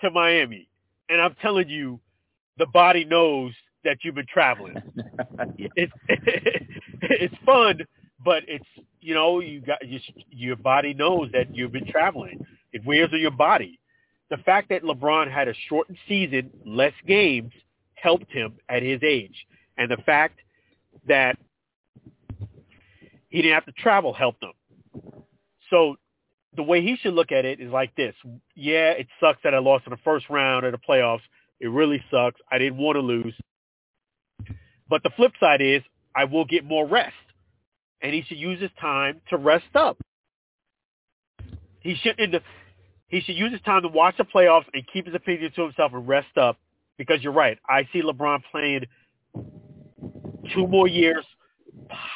to 0.00 0.10
Miami, 0.10 0.70
and 1.10 1.20
I'm 1.20 1.36
telling 1.42 1.68
you, 1.68 2.00
the 2.56 2.64
body 2.64 3.04
knows 3.04 3.52
that 3.84 3.98
you've 4.02 4.14
been 4.14 4.26
traveling. 4.32 4.76
yeah. 5.58 5.68
It's 5.76 5.92
it's 7.02 7.34
fun, 7.44 7.80
but 8.24 8.42
it's 8.48 8.64
you 9.02 9.12
know 9.12 9.40
you 9.40 9.60
got 9.60 9.82
just 9.82 10.10
your 10.30 10.56
body 10.56 10.94
knows 10.94 11.28
that 11.34 11.54
you've 11.54 11.72
been 11.72 11.90
traveling. 11.92 12.46
It 12.72 12.86
wears 12.86 13.10
on 13.12 13.20
your 13.20 13.32
body 13.32 13.78
the 14.30 14.38
fact 14.38 14.70
that 14.70 14.82
LeBron 14.82 15.30
had 15.30 15.48
a 15.48 15.54
shortened 15.68 15.98
season, 16.08 16.50
less 16.64 16.92
games, 17.06 17.52
helped 17.94 18.30
him 18.30 18.54
at 18.68 18.82
his 18.82 19.00
age. 19.02 19.46
And 19.78 19.90
the 19.90 19.98
fact 19.98 20.40
that 21.06 21.38
he 23.28 23.42
didn't 23.42 23.54
have 23.54 23.66
to 23.66 23.72
travel 23.72 24.12
helped 24.12 24.42
him. 24.42 24.52
So 25.70 25.96
the 26.56 26.62
way 26.62 26.82
he 26.82 26.96
should 26.96 27.14
look 27.14 27.32
at 27.32 27.44
it 27.44 27.60
is 27.60 27.70
like 27.70 27.94
this. 27.96 28.14
Yeah, 28.54 28.90
it 28.92 29.06
sucks 29.20 29.40
that 29.44 29.54
I 29.54 29.58
lost 29.58 29.86
in 29.86 29.90
the 29.90 29.98
first 30.04 30.28
round 30.30 30.64
of 30.64 30.72
the 30.72 30.78
playoffs. 30.78 31.20
It 31.60 31.68
really 31.68 32.02
sucks. 32.10 32.40
I 32.50 32.58
didn't 32.58 32.78
want 32.78 32.96
to 32.96 33.00
lose. 33.00 33.34
But 34.88 35.02
the 35.02 35.10
flip 35.16 35.32
side 35.40 35.60
is 35.60 35.82
I 36.14 36.24
will 36.24 36.44
get 36.44 36.64
more 36.64 36.86
rest. 36.86 37.14
And 38.00 38.14
he 38.14 38.22
should 38.22 38.38
use 38.38 38.60
his 38.60 38.70
time 38.80 39.20
to 39.30 39.36
rest 39.36 39.74
up. 39.74 39.98
He 41.80 41.94
shouldn't 41.94 42.34
he 43.08 43.20
should 43.20 43.36
use 43.36 43.52
his 43.52 43.60
time 43.62 43.82
to 43.82 43.88
watch 43.88 44.16
the 44.16 44.24
playoffs 44.24 44.64
and 44.74 44.84
keep 44.92 45.06
his 45.06 45.14
opinion 45.14 45.52
to 45.56 45.62
himself 45.62 45.92
and 45.92 46.06
rest 46.06 46.36
up. 46.36 46.58
Because 46.98 47.22
you're 47.22 47.32
right. 47.32 47.58
I 47.68 47.86
see 47.92 48.00
LeBron 48.00 48.40
playing 48.50 48.86
two 50.54 50.66
more 50.66 50.88
years, 50.88 51.26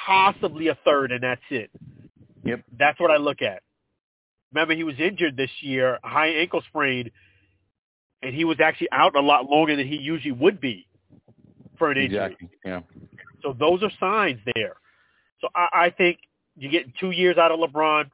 possibly 0.07 0.69
a 0.69 0.79
third, 0.87 1.13
and 1.13 1.23
that's 1.23 1.43
it. 1.51 1.71
Yep. 2.45 2.63
That's 2.79 2.99
what 2.99 3.11
I 3.11 3.19
look 3.19 3.43
at. 3.43 3.63
Remember, 4.53 4.75
he 4.75 4.85
was 4.85 4.95
injured 4.99 5.37
this 5.37 5.51
year, 5.61 5.99
high 6.03 6.29
ankle 6.29 6.63
sprain, 6.69 7.11
and 8.23 8.35
he 8.35 8.45
was 8.45 8.59
actually 8.59 8.89
out 8.91 9.17
a 9.17 9.21
lot 9.21 9.51
longer 9.51 9.77
than 9.77 9.87
he 9.87 9.97
usually 9.97 10.33
would 10.33 10.61
be 10.61 10.87
for 11.79 11.91
an 11.91 11.99
injury. 11.99 12.25
Exactly. 12.25 12.49
Yeah. 12.65 12.81
So 13.43 13.55
those 13.59 13.83
are 13.83 13.91
signs 14.01 14.41
there. 14.55 14.77
So 15.41 15.49
I, 15.55 15.69
I 15.73 15.91
think 15.91 16.19
you're 16.57 16.73
getting 16.73 16.93
two 16.99 17.11
years 17.11 17.39
out 17.39 17.51
of 17.51 17.61
LeBron, 17.61 18.11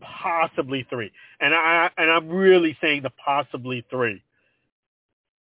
possibly 0.00 0.86
three, 0.88 1.12
and 1.40 1.54
I 1.54 1.90
and 1.96 2.10
I'm 2.10 2.28
really 2.28 2.76
saying 2.80 3.02
the 3.02 3.10
possibly 3.10 3.84
three. 3.90 4.22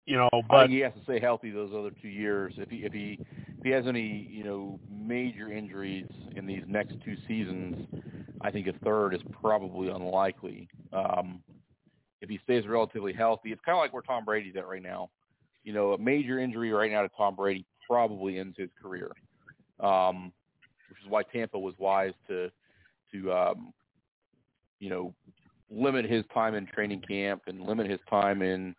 You 0.05 0.17
know, 0.17 0.29
but 0.49 0.69
he 0.69 0.79
has 0.79 0.93
to 0.93 1.03
stay 1.03 1.19
healthy 1.19 1.49
those 1.49 1.71
other 1.73 1.91
two 2.01 2.09
years. 2.09 2.53
If 2.57 2.69
he 2.69 2.77
if 2.77 2.91
he 2.91 3.19
if 3.57 3.63
he 3.63 3.69
has 3.69 3.85
any 3.87 4.27
you 4.29 4.43
know 4.43 4.79
major 4.91 5.51
injuries 5.51 6.07
in 6.35 6.45
these 6.45 6.63
next 6.67 6.95
two 7.05 7.15
seasons, 7.27 7.87
I 8.41 8.51
think 8.51 8.67
a 8.67 8.73
third 8.83 9.13
is 9.13 9.21
probably 9.41 9.89
unlikely. 9.89 10.67
Um, 10.91 11.41
if 12.21 12.29
he 12.29 12.39
stays 12.43 12.67
relatively 12.67 13.13
healthy, 13.13 13.51
it's 13.51 13.61
kind 13.65 13.77
of 13.77 13.81
like 13.81 13.93
where 13.93 14.01
Tom 14.01 14.25
Brady's 14.25 14.55
at 14.57 14.67
right 14.67 14.83
now. 14.83 15.09
You 15.63 15.73
know, 15.73 15.93
a 15.93 15.97
major 15.97 16.39
injury 16.39 16.71
right 16.71 16.91
now 16.91 17.01
to 17.03 17.09
Tom 17.15 17.35
Brady 17.35 17.65
probably 17.87 18.39
ends 18.39 18.57
his 18.57 18.69
career, 18.81 19.11
um, 19.79 20.33
which 20.89 20.99
is 21.03 21.09
why 21.09 21.23
Tampa 21.23 21.57
was 21.57 21.75
wise 21.77 22.13
to 22.27 22.51
to 23.13 23.31
um, 23.31 23.73
you 24.83 24.89
know, 24.89 25.13
limit 25.69 26.05
his 26.05 26.25
time 26.33 26.55
in 26.55 26.67
training 26.67 27.01
camp 27.07 27.43
and 27.47 27.61
limit 27.61 27.89
his 27.89 28.01
time 28.09 28.41
in 28.41 28.75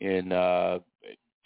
in 0.00 0.32
uh 0.32 0.78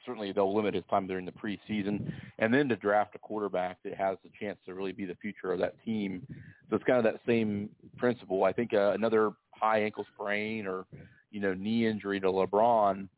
certainly 0.06 0.30
they'll 0.30 0.54
limit 0.54 0.72
his 0.72 0.84
time 0.88 1.08
during 1.08 1.26
the 1.26 1.32
preseason 1.32 2.12
and 2.38 2.54
then 2.54 2.68
to 2.68 2.76
draft 2.76 3.16
a 3.16 3.18
quarterback 3.18 3.76
that 3.82 3.94
has 3.94 4.16
the 4.22 4.30
chance 4.40 4.56
to 4.64 4.72
really 4.72 4.92
be 4.92 5.04
the 5.04 5.16
future 5.16 5.52
of 5.52 5.58
that 5.58 5.74
team. 5.84 6.24
So 6.70 6.76
it's 6.76 6.84
kind 6.84 7.04
of 7.04 7.04
that 7.04 7.20
same 7.26 7.68
principle. 7.96 8.44
I 8.44 8.52
think 8.52 8.72
uh, 8.72 8.92
another 8.92 9.32
high 9.50 9.80
ankle 9.80 10.06
sprain 10.14 10.66
or 10.68 10.86
you 11.32 11.40
know 11.40 11.52
knee 11.52 11.86
injury 11.86 12.20
to 12.20 12.28
LeBron 12.28 13.08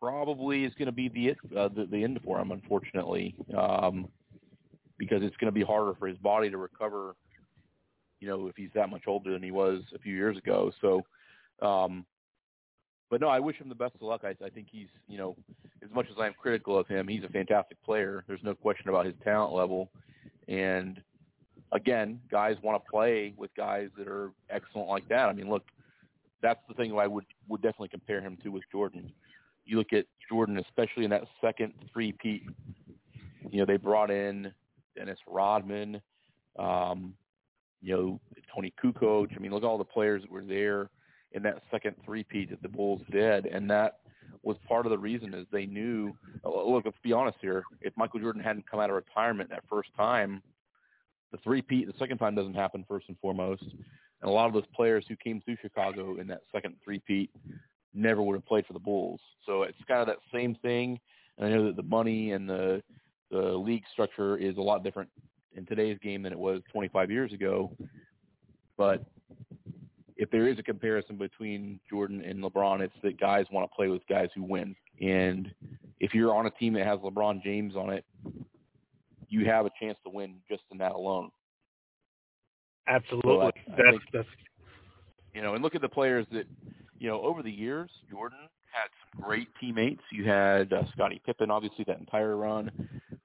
probably 0.00 0.64
is 0.64 0.72
going 0.78 0.86
to 0.86 0.92
be 0.92 1.08
the, 1.08 1.58
uh, 1.58 1.68
the 1.68 1.86
the 1.90 2.02
end 2.02 2.18
for 2.24 2.40
him, 2.40 2.52
unfortunately, 2.52 3.34
um, 3.56 4.08
because 4.96 5.22
it's 5.22 5.36
going 5.36 5.52
to 5.52 5.58
be 5.60 5.62
harder 5.62 5.92
for 5.98 6.08
his 6.08 6.18
body 6.18 6.48
to 6.48 6.56
recover. 6.56 7.14
You 8.20 8.28
know, 8.28 8.46
if 8.48 8.56
he's 8.56 8.70
that 8.74 8.90
much 8.90 9.04
older 9.06 9.32
than 9.32 9.42
he 9.42 9.50
was 9.50 9.82
a 9.94 9.98
few 9.98 10.14
years 10.14 10.36
ago. 10.36 10.72
So, 10.80 11.02
um, 11.66 12.04
but 13.10 13.20
no, 13.20 13.28
I 13.28 13.40
wish 13.40 13.56
him 13.56 13.68
the 13.68 13.74
best 13.74 13.94
of 13.94 14.02
luck. 14.02 14.22
I, 14.24 14.34
I 14.44 14.50
think 14.50 14.68
he's, 14.70 14.88
you 15.06 15.18
know, 15.18 15.36
as 15.82 15.90
much 15.92 16.06
as 16.10 16.16
I'm 16.18 16.34
critical 16.34 16.78
of 16.78 16.86
him, 16.86 17.08
he's 17.08 17.24
a 17.24 17.28
fantastic 17.28 17.82
player. 17.82 18.24
There's 18.26 18.42
no 18.42 18.54
question 18.54 18.88
about 18.88 19.06
his 19.06 19.14
talent 19.24 19.54
level, 19.54 19.90
and 20.46 21.00
again, 21.72 22.20
guys 22.30 22.56
want 22.62 22.82
to 22.82 22.90
play 22.90 23.34
with 23.36 23.54
guys 23.54 23.88
that 23.96 24.08
are 24.08 24.32
excellent 24.50 24.88
like 24.88 25.08
that. 25.08 25.28
I 25.28 25.32
mean, 25.32 25.48
look, 25.48 25.64
that's 26.42 26.60
the 26.68 26.74
thing 26.74 26.96
I 26.98 27.06
would 27.06 27.24
would 27.48 27.62
definitely 27.62 27.88
compare 27.88 28.20
him 28.20 28.36
to 28.42 28.50
with 28.50 28.62
Jordan. 28.70 29.12
You 29.64 29.78
look 29.78 29.92
at 29.92 30.06
Jordan, 30.28 30.58
especially 30.58 31.04
in 31.04 31.10
that 31.10 31.24
second 31.40 31.74
three-peat. 31.92 32.42
You 33.50 33.58
know, 33.58 33.66
they 33.66 33.76
brought 33.76 34.10
in 34.10 34.52
Dennis 34.96 35.18
Rodman, 35.26 36.00
um, 36.58 37.14
you 37.80 37.96
know, 37.96 38.20
Toni 38.54 38.72
Kukoc. 38.82 39.34
I 39.34 39.38
mean, 39.38 39.52
look 39.52 39.62
at 39.62 39.66
all 39.66 39.78
the 39.78 39.84
players 39.84 40.22
that 40.22 40.30
were 40.30 40.44
there 40.44 40.90
in 41.32 41.42
that 41.42 41.62
second 41.70 41.94
three-peat 42.04 42.50
that 42.50 42.62
the 42.62 42.68
Bulls 42.68 43.02
did, 43.10 43.46
and 43.46 43.70
that 43.70 43.98
was 44.42 44.56
part 44.66 44.86
of 44.86 44.90
the 44.90 44.98
reason 44.98 45.34
is 45.34 45.46
they 45.50 45.66
knew. 45.66 46.12
Uh, 46.44 46.64
look, 46.64 46.84
let's 46.84 46.96
be 47.02 47.12
honest 47.12 47.38
here. 47.40 47.64
If 47.80 47.96
Michael 47.96 48.20
Jordan 48.20 48.42
hadn't 48.42 48.68
come 48.70 48.80
out 48.80 48.90
of 48.90 48.96
retirement 48.96 49.50
that 49.50 49.64
first 49.68 49.90
time, 49.96 50.42
the 51.32 51.38
three-peat 51.38 51.86
the 51.86 51.98
second 51.98 52.18
time 52.18 52.34
doesn't 52.34 52.54
happen 52.54 52.84
first 52.88 53.08
and 53.08 53.18
foremost. 53.18 53.62
And 53.62 54.28
a 54.28 54.32
lot 54.32 54.46
of 54.46 54.52
those 54.52 54.66
players 54.74 55.04
who 55.08 55.16
came 55.16 55.40
through 55.40 55.56
Chicago 55.60 56.18
in 56.18 56.26
that 56.28 56.42
second 56.50 56.76
three-peat 56.82 57.30
never 57.94 58.22
would 58.22 58.34
have 58.34 58.46
played 58.46 58.66
for 58.66 58.72
the 58.72 58.78
Bulls. 58.78 59.20
So 59.46 59.62
it's 59.62 59.78
kind 59.86 60.00
of 60.00 60.06
that 60.06 60.18
same 60.32 60.54
thing. 60.56 60.98
And 61.36 61.46
I 61.46 61.50
know 61.50 61.66
that 61.66 61.76
the 61.76 61.82
money 61.82 62.32
and 62.32 62.48
the 62.48 62.82
the 63.30 63.38
league 63.38 63.84
structure 63.92 64.38
is 64.38 64.56
a 64.56 64.60
lot 64.60 64.82
different 64.82 65.10
in 65.58 65.66
today's 65.66 65.98
game 66.02 66.22
than 66.22 66.32
it 66.32 66.38
was 66.38 66.62
25 66.72 67.10
years 67.10 67.32
ago. 67.32 67.70
But 68.76 69.04
if 70.16 70.30
there 70.30 70.48
is 70.48 70.58
a 70.58 70.62
comparison 70.62 71.16
between 71.16 71.78
Jordan 71.88 72.22
and 72.22 72.42
LeBron, 72.42 72.80
it's 72.80 72.94
that 73.02 73.20
guys 73.20 73.44
want 73.52 73.70
to 73.70 73.74
play 73.74 73.88
with 73.88 74.06
guys 74.08 74.28
who 74.34 74.42
win. 74.42 74.74
And 75.00 75.52
if 76.00 76.14
you're 76.14 76.34
on 76.34 76.46
a 76.46 76.50
team 76.50 76.72
that 76.74 76.86
has 76.86 76.98
LeBron 77.00 77.42
James 77.42 77.76
on 77.76 77.90
it, 77.90 78.04
you 79.28 79.44
have 79.44 79.66
a 79.66 79.70
chance 79.80 79.98
to 80.04 80.10
win 80.10 80.36
just 80.48 80.62
in 80.70 80.78
that 80.78 80.92
alone. 80.92 81.30
Absolutely. 82.88 83.30
So 83.30 83.40
I, 83.40 83.46
I 83.48 83.52
that's, 83.68 83.90
think, 83.90 84.02
that's 84.12 84.28
you 85.34 85.42
know, 85.42 85.54
and 85.54 85.62
look 85.62 85.74
at 85.74 85.82
the 85.82 85.88
players 85.88 86.26
that, 86.32 86.46
you 86.98 87.08
know, 87.08 87.20
over 87.20 87.42
the 87.42 87.50
years, 87.50 87.90
Jordan 88.10 88.38
great 89.16 89.48
teammates. 89.60 90.02
You 90.12 90.24
had 90.24 90.72
uh, 90.72 90.82
Scottie 90.92 91.20
Pippen, 91.24 91.50
obviously, 91.50 91.84
that 91.86 91.98
entire 91.98 92.36
run. 92.36 92.70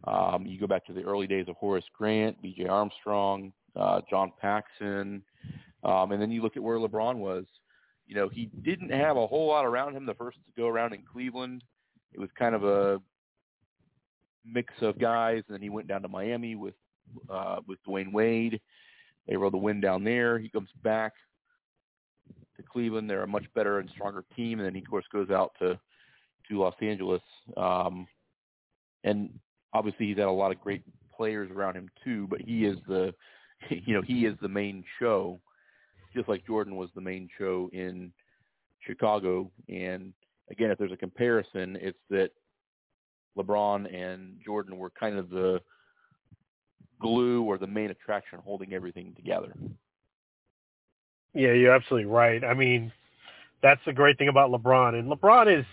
Um, 0.05 0.45
you 0.45 0.59
go 0.59 0.67
back 0.67 0.85
to 0.87 0.93
the 0.93 1.03
early 1.03 1.27
days 1.27 1.45
of 1.47 1.55
Horace 1.55 1.85
Grant, 1.97 2.41
B.J. 2.41 2.67
Armstrong, 2.67 3.53
uh, 3.75 4.01
John 4.09 4.31
Paxson, 4.39 5.23
um, 5.83 6.11
and 6.11 6.21
then 6.21 6.31
you 6.31 6.41
look 6.41 6.57
at 6.57 6.63
where 6.63 6.77
LeBron 6.77 7.17
was. 7.17 7.45
You 8.05 8.15
know, 8.15 8.29
he 8.29 8.49
didn't 8.63 8.91
have 8.91 9.15
a 9.15 9.25
whole 9.25 9.47
lot 9.47 9.65
around 9.65 9.95
him 9.95 10.05
the 10.05 10.13
first 10.13 10.37
to 10.45 10.61
go 10.61 10.67
around 10.67 10.93
in 10.93 11.03
Cleveland. 11.09 11.63
It 12.11 12.19
was 12.19 12.29
kind 12.37 12.53
of 12.53 12.63
a 12.63 13.01
mix 14.45 14.73
of 14.81 14.99
guys, 14.99 15.43
and 15.47 15.55
then 15.55 15.61
he 15.61 15.69
went 15.69 15.87
down 15.87 16.01
to 16.01 16.07
Miami 16.07 16.55
with 16.55 16.75
uh, 17.29 17.57
with 17.67 17.79
Dwyane 17.87 18.11
Wade. 18.11 18.59
They 19.27 19.37
rode 19.37 19.53
the 19.53 19.57
win 19.57 19.79
down 19.79 20.03
there. 20.03 20.37
He 20.37 20.49
comes 20.49 20.69
back 20.83 21.13
Cleveland. 22.73 23.09
They're 23.09 23.23
a 23.23 23.27
much 23.27 23.45
better 23.55 23.79
and 23.79 23.89
stronger 23.91 24.25
team, 24.35 24.59
and 24.59 24.67
then 24.67 24.75
he 24.75 24.81
of 24.81 24.89
course 24.89 25.05
goes 25.11 25.29
out 25.29 25.53
to 25.59 25.79
to 26.49 26.59
Los 26.59 26.75
Angeles. 26.81 27.21
Um, 27.55 28.07
and 29.03 29.29
obviously, 29.73 30.07
he's 30.07 30.17
had 30.17 30.27
a 30.27 30.31
lot 30.31 30.51
of 30.51 30.59
great 30.59 30.83
players 31.15 31.49
around 31.51 31.75
him 31.75 31.89
too. 32.03 32.27
But 32.29 32.41
he 32.41 32.65
is 32.65 32.77
the 32.87 33.13
you 33.69 33.93
know 33.93 34.01
he 34.01 34.25
is 34.25 34.35
the 34.41 34.49
main 34.49 34.83
show, 34.99 35.39
just 36.15 36.27
like 36.27 36.45
Jordan 36.45 36.75
was 36.75 36.89
the 36.95 37.01
main 37.01 37.29
show 37.37 37.69
in 37.71 38.11
Chicago. 38.85 39.51
And 39.69 40.13
again, 40.51 40.71
if 40.71 40.77
there's 40.77 40.91
a 40.91 40.97
comparison, 40.97 41.77
it's 41.79 41.99
that 42.09 42.31
LeBron 43.37 43.93
and 43.93 44.37
Jordan 44.45 44.77
were 44.77 44.91
kind 44.91 45.17
of 45.17 45.29
the 45.29 45.59
glue 46.99 47.43
or 47.43 47.57
the 47.57 47.67
main 47.67 47.89
attraction 47.89 48.39
holding 48.43 48.73
everything 48.73 49.13
together. 49.15 49.53
Yeah, 51.33 51.53
you're 51.53 51.73
absolutely 51.73 52.05
right. 52.05 52.43
I 52.43 52.53
mean, 52.53 52.91
that's 53.61 53.81
the 53.85 53.93
great 53.93 54.17
thing 54.17 54.27
about 54.27 54.51
LeBron. 54.51 54.97
And 54.97 55.11
LeBron 55.11 55.59
is, 55.59 55.65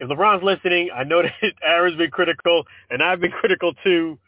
if 0.00 0.08
LeBron's 0.08 0.42
listening, 0.42 0.90
I 0.94 1.04
know 1.04 1.22
that 1.42 1.52
Aaron's 1.62 1.98
been 1.98 2.10
critical 2.10 2.64
and 2.90 3.02
I've 3.02 3.20
been 3.20 3.30
critical 3.30 3.74
too. 3.84 4.18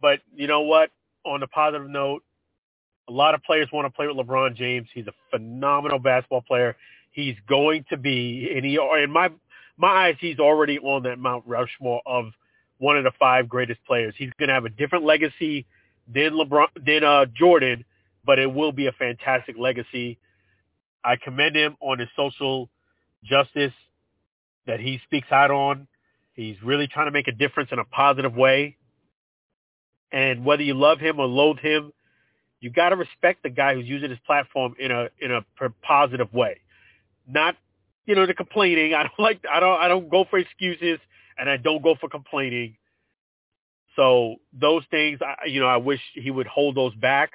But 0.00 0.20
you 0.34 0.46
know 0.46 0.62
what? 0.62 0.90
On 1.24 1.42
a 1.42 1.46
positive 1.46 1.88
note, 1.88 2.22
a 3.08 3.12
lot 3.12 3.34
of 3.34 3.42
players 3.42 3.68
want 3.72 3.86
to 3.86 3.90
play 3.90 4.06
with 4.06 4.16
LeBron 4.16 4.54
James. 4.54 4.88
He's 4.92 5.06
a 5.06 5.14
phenomenal 5.30 5.98
basketball 5.98 6.42
player. 6.42 6.76
He's 7.10 7.36
going 7.48 7.84
to 7.90 7.96
be, 7.96 8.50
and 8.54 8.64
he, 8.64 8.78
in 9.02 9.10
my 9.10 9.30
my 9.76 9.88
eyes, 9.88 10.16
he's 10.20 10.38
already 10.38 10.78
on 10.78 11.02
that 11.04 11.18
Mount 11.18 11.44
Rushmore 11.46 12.00
of 12.06 12.26
one 12.78 12.96
of 12.96 13.04
the 13.04 13.12
five 13.18 13.48
greatest 13.48 13.80
players. 13.86 14.14
He's 14.16 14.30
going 14.38 14.48
to 14.48 14.54
have 14.54 14.64
a 14.64 14.68
different 14.68 15.04
legacy 15.04 15.66
than 16.12 16.32
LeBron, 16.32 16.68
than 16.84 17.04
uh, 17.04 17.26
Jordan, 17.26 17.84
but 18.24 18.38
it 18.38 18.52
will 18.52 18.72
be 18.72 18.86
a 18.86 18.92
fantastic 18.92 19.56
legacy. 19.58 20.18
I 21.04 21.16
commend 21.16 21.56
him 21.56 21.76
on 21.80 21.98
his 21.98 22.08
social 22.16 22.70
justice 23.24 23.72
that 24.66 24.80
he 24.80 25.00
speaks 25.04 25.28
out 25.30 25.50
on. 25.50 25.86
He's 26.34 26.56
really 26.62 26.86
trying 26.86 27.06
to 27.06 27.12
make 27.12 27.28
a 27.28 27.32
difference 27.32 27.70
in 27.72 27.78
a 27.78 27.84
positive 27.84 28.34
way. 28.34 28.76
And 30.10 30.44
whether 30.44 30.62
you 30.62 30.74
love 30.74 31.00
him 31.00 31.18
or 31.18 31.26
loathe 31.26 31.58
him, 31.58 31.92
you 32.60 32.70
got 32.70 32.90
to 32.90 32.96
respect 32.96 33.42
the 33.42 33.50
guy 33.50 33.74
who's 33.74 33.86
using 33.86 34.10
his 34.10 34.18
platform 34.26 34.74
in 34.78 34.90
a 34.90 35.08
in 35.20 35.30
a 35.30 35.44
positive 35.82 36.32
way, 36.32 36.60
not 37.28 37.56
you 38.06 38.14
know 38.14 38.26
the 38.26 38.34
complaining. 38.34 38.94
I 38.94 39.02
don't 39.02 39.12
like 39.18 39.40
I 39.52 39.60
don't 39.60 39.80
I 39.80 39.88
don't 39.88 40.08
go 40.08 40.24
for 40.30 40.38
excuses 40.38 40.98
and 41.38 41.50
I 41.50 41.56
don't 41.56 41.82
go 41.82 41.94
for 42.00 42.08
complaining. 42.08 42.76
So 43.96 44.36
those 44.52 44.82
things, 44.90 45.20
I, 45.22 45.46
you 45.46 45.60
know, 45.60 45.66
I 45.66 45.76
wish 45.76 46.00
he 46.14 46.30
would 46.30 46.46
hold 46.46 46.74
those 46.74 46.94
back. 46.94 47.32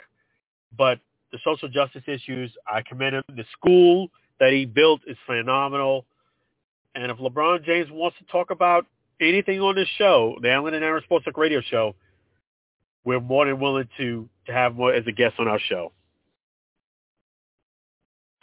But 0.78 1.00
the 1.32 1.40
social 1.44 1.70
justice 1.70 2.04
issues, 2.08 2.52
I 2.68 2.82
commend 2.82 3.16
him. 3.16 3.24
The 3.36 3.46
school 3.54 4.10
that 4.40 4.52
he 4.54 4.66
built 4.66 5.02
is 5.08 5.18
phenomenal. 5.26 6.06
And 6.96 7.12
if 7.12 7.18
LeBron 7.18 7.64
James 7.64 7.90
wants 7.92 8.18
to 8.18 8.26
talk 8.26 8.52
about 8.52 8.86
anything 9.22 9.60
on 9.60 9.76
this 9.76 9.88
show, 9.98 10.38
the 10.42 10.52
Alan 10.52 10.74
and 10.74 10.84
Aaron 10.84 11.04
Sports 11.04 11.26
Talk 11.26 11.38
Radio 11.38 11.62
Show, 11.62 11.96
we're 13.06 13.20
more 13.20 13.46
than 13.46 13.60
willing 13.60 13.88
to 13.98 14.28
to 14.48 14.54
have 14.54 14.76
more 14.76 14.94
as 14.94 15.06
a 15.08 15.12
guest 15.12 15.36
on 15.40 15.48
our 15.48 15.60
show. 15.60 15.92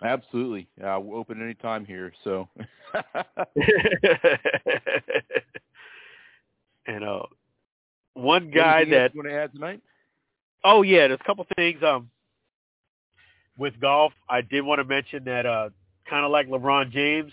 Absolutely. 0.03 0.69
Uh, 0.83 1.01
we're 1.01 1.17
open 1.17 1.43
anytime 1.43 1.85
here. 1.85 2.13
So. 2.23 2.49
and 6.87 7.05
uh, 7.05 7.23
one 8.15 8.51
guy 8.51 8.85
that 8.85 9.15
you 9.15 9.21
want 9.21 9.29
to 9.29 9.35
add 9.35 9.53
tonight? 9.53 9.81
Oh 10.65 10.83
yeah, 10.83 11.09
there's 11.09 11.21
a 11.21 11.25
couple 11.25 11.47
things. 11.57 11.83
Um, 11.83 12.11
with 13.59 13.81
golf, 13.81 14.13
I 14.29 14.41
did 14.43 14.63
want 14.63 14.81
to 14.81 14.85
mention 14.85 15.25
that 15.25 15.47
uh, 15.47 15.71
kind 16.09 16.25
of 16.25 16.31
like 16.31 16.49
LeBron 16.49 16.91
James, 16.91 17.33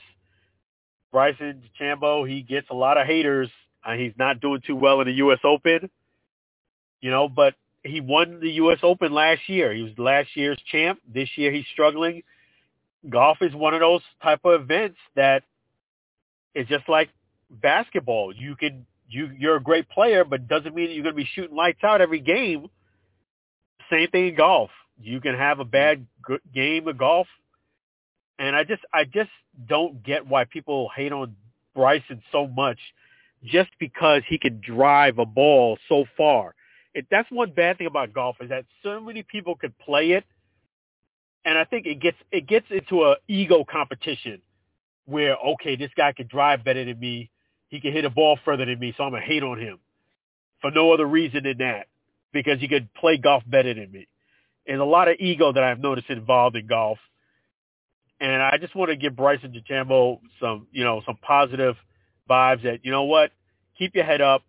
Bryson 1.12 1.64
DeChambeau, 1.80 2.28
he 2.28 2.41
gets 2.41 2.68
a 2.70 2.74
lot 2.74 2.98
of 2.98 3.06
haters. 3.06 3.50
Uh, 3.86 3.94
he's 3.94 4.14
not 4.18 4.40
doing 4.40 4.62
too 4.66 4.76
well 4.76 5.02
in 5.02 5.08
the 5.08 5.14
U.S. 5.14 5.40
Open, 5.44 5.90
you 7.02 7.12
know, 7.12 7.28
but 7.28 7.54
he 7.84 8.00
won 8.00 8.40
the 8.40 8.52
U.S. 8.52 8.80
Open 8.82 9.12
last 9.12 9.41
year. 9.48 9.74
He 9.74 9.84
was 9.84 9.91
last 9.98 10.30
year's 10.36 10.60
champ. 10.72 11.00
This 11.12 11.30
year 11.36 11.52
he's 11.52 11.66
struggling. 11.74 12.24
Golf 13.10 13.38
is 13.41 13.54
one 13.54 13.74
of 13.74 13.82
those 13.82 14.02
type 14.22 14.40
of 14.45 14.62
events 14.62 14.98
that 15.16 15.44
is 16.56 16.68
just 16.68 16.88
like 16.88 17.10
basketball. 17.50 18.34
You 18.34 18.56
can 18.56 18.86
you 19.10 19.30
you're 19.38 19.58
a 19.58 19.64
great 19.64 19.90
player, 19.90 20.24
but 20.24 20.48
doesn't 20.48 20.74
mean 20.74 20.91
you're 20.91 21.04
going 21.04 21.16
to 21.16 21.22
be 21.22 21.30
shooting 21.36 21.56
lights 21.56 21.84
out 21.84 22.00
every 22.00 22.22
game. 22.22 22.68
Same 23.91 24.10
thing 24.10 24.30
in 24.30 24.36
golf. 24.36 24.70
You 24.99 25.20
can 25.22 25.36
have 25.36 25.60
a 25.60 25.65
bad 25.65 26.06
game 26.53 26.88
of 26.88 26.98
golf, 26.98 27.28
and 28.40 28.56
I 28.56 28.64
just 28.64 28.84
I 28.94 29.03
just 29.06 29.30
don't 29.68 30.03
get 30.03 30.28
why 30.28 30.45
people 30.45 30.90
hate 30.95 31.11
on 31.11 31.36
Bryson 31.76 32.22
so 32.32 32.48
much, 32.48 32.80
just 33.44 33.70
because 33.80 34.22
he 34.28 34.38
can 34.38 34.61
drive 34.65 35.20
a 35.20 35.26
ball 35.26 35.78
so 35.90 36.06
far. 36.15 36.56
It, 36.94 37.07
that's 37.10 37.30
one 37.32 37.52
bad 37.52 37.78
thing 37.80 37.88
about 37.88 38.14
golf 38.14 38.38
is 38.40 38.49
that 38.49 38.65
so 38.84 38.99
many 38.99 39.24
people 39.24 39.56
could 39.56 39.78
play 39.80 40.11
it, 40.11 40.24
and 41.44 41.57
I 41.57 41.65
think 41.65 41.86
it 41.86 41.99
gets 41.99 42.18
it 42.32 42.48
gets 42.48 42.68
into 42.70 43.03
a 43.03 43.15
ego 43.28 43.65
competition 43.70 44.41
where 45.06 45.36
okay, 45.36 45.76
this 45.76 45.91
guy 45.98 46.14
could 46.14 46.30
drive 46.30 46.64
better 46.64 46.86
than 46.86 46.99
me, 46.99 47.30
he 47.68 47.82
can 47.82 47.91
hit 47.91 48.06
a 48.06 48.10
ball 48.10 48.38
further 48.45 48.65
than 48.65 48.80
me, 48.80 48.94
so 48.95 49.03
I'm 49.03 49.11
gonna 49.11 49.24
hate 49.24 49.44
on 49.44 49.60
him 49.60 49.80
for 50.61 50.72
no 50.72 50.94
other 50.94 51.06
reason 51.06 51.44
than 51.44 51.57
that 51.57 51.88
because 52.32 52.60
he 52.60 52.68
could 52.68 52.91
play 52.94 53.18
golf 53.18 53.44
better 53.45 53.74
than 53.74 53.91
me. 53.91 54.07
There's 54.65 54.80
a 54.80 54.84
lot 54.84 55.07
of 55.07 55.18
ego 55.19 55.52
that 55.52 55.64
I've 55.64 55.80
noticed 55.80 56.10
involved 56.10 56.56
in 56.56 56.68
golf, 56.68 56.99
And 58.19 58.41
I 58.41 58.57
just 58.60 58.76
want 58.76 58.90
to 58.91 58.95
give 58.95 59.15
Bryson 59.15 59.52
DeChambeau 59.53 60.19
some, 60.40 60.68
you 60.72 60.84
know, 60.84 61.02
some 61.06 61.18
positive 61.22 61.76
vibes 62.30 62.64
that, 62.64 62.80
you 62.84 62.91
know 62.91 63.03
what, 63.03 63.31
keep 63.77 63.95
your 63.95 64.06
head 64.06 64.22
up. 64.22 64.44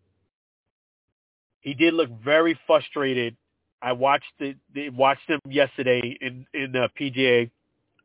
He 1.61 1.75
did 1.75 1.95
look 1.95 2.11
very 2.25 2.59
frustrated. 2.67 3.37
I 3.83 3.93
watched 3.93 4.33
the, 4.39 4.55
the 4.75 4.91
watched 4.91 5.29
him 5.29 5.41
yesterday 5.49 6.17
in 6.21 6.47
in 6.55 6.73
the 6.73 6.89
PGA 6.99 7.51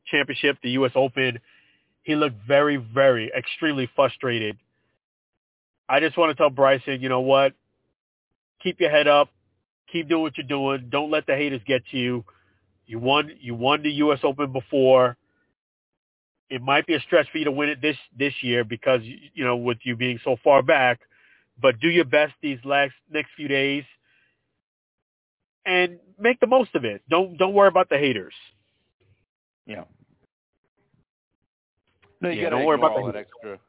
Championship, 0.08 0.58
the 0.64 0.72
U.S. 0.72 0.92
Open. 0.96 1.40
He 2.04 2.16
looked 2.16 2.38
very, 2.48 2.78
very, 2.78 3.32
extremely 3.38 3.90
frustrated. 3.96 4.58
I 5.88 6.00
just 6.00 6.18
want 6.18 6.32
to 6.32 6.36
tell 6.36 6.50
Bryson, 6.50 7.02
you 7.02 7.10
know 7.10 7.22
what? 7.22 7.54
Keep 8.64 8.80
your 8.80 8.90
head 8.90 9.08
up. 9.08 9.30
Keep 9.92 10.10
doing 10.10 10.22
what 10.24 10.38
you're 10.38 10.48
doing. 10.48 10.88
Don't 10.90 11.12
let 11.12 11.26
the 11.28 11.36
haters 11.36 11.62
get 11.66 11.84
to 11.92 11.98
you. 11.98 12.26
You 12.86 13.00
won. 13.00 13.32
You 13.40 13.56
won 13.56 13.84
the 13.84 13.92
U.S. 14.04 14.20
Open 14.24 14.52
before. 14.52 15.18
It 16.50 16.62
might 16.62 16.86
be 16.88 16.96
a 16.96 17.00
stretch 17.02 17.28
for 17.32 17.38
you 17.38 17.46
to 17.46 17.52
win 17.52 17.70
it 17.70 17.82
this 17.82 17.98
this 18.18 18.34
year 18.42 18.64
because 18.64 19.02
you 19.04 19.46
know 19.46 19.58
with 19.58 19.80
you 19.84 19.96
being 19.96 20.20
so 20.24 20.38
far 20.44 20.62
back. 20.62 21.00
But 21.62 21.80
do 21.80 21.90
your 21.90 22.06
best 22.06 22.34
these 22.42 22.60
last 22.66 22.94
next 23.12 23.32
few 23.36 23.48
days 23.48 23.84
and 25.66 26.00
make 26.20 26.40
the 26.40 26.48
most 26.48 26.76
of 26.76 26.86
it. 26.86 27.02
Don't 27.10 27.38
don't 27.38 27.54
worry 27.54 27.68
about 27.68 27.90
the 27.90 27.98
haters. 27.98 28.34
Yeah. 29.66 29.84
No, 32.22 32.30
you 32.30 32.40
Yeah, 32.40 32.42
gotta 32.42 32.56
don't 32.56 32.64
worry 32.64 32.76
ignore 32.76 32.78
about 32.78 32.94
all 32.94 33.06
that 33.06 33.16
extra. 33.16 33.60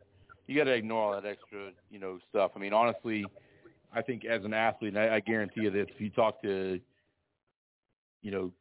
You 0.47 0.56
got 0.56 0.64
to 0.64 0.72
ignore 0.72 1.14
all 1.14 1.20
that 1.20 1.28
extra, 1.28 1.70
you 1.90 1.98
know, 1.98 2.18
stuff. 2.28 2.52
I 2.56 2.59
mean, 2.59 2.72
honestly, 2.72 3.30
I 3.92 4.02
think 4.02 4.24
as 4.24 4.44
an 4.44 4.54
athlete, 4.54 4.96
I, 4.96 5.16
I 5.16 5.20
guarantee 5.20 5.62
you 5.62 5.70
this: 5.70 5.86
if 5.94 6.00
you 6.00 6.10
talk 6.10 6.40
to, 6.42 6.80
you 8.22 8.30
know, 8.30 8.52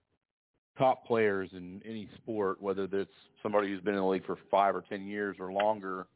top 0.77 1.05
players 1.05 1.49
in 1.53 1.81
any 1.85 2.09
sport, 2.17 2.61
whether 2.61 2.87
that's 2.87 3.09
somebody 3.43 3.67
who's 3.67 3.81
been 3.81 3.93
in 3.93 3.99
the 3.99 4.05
league 4.05 4.25
for 4.25 4.37
five 4.49 4.75
or 4.75 4.83
ten 4.89 5.05
years 5.05 5.35
or 5.39 5.51
longer, 5.51 6.07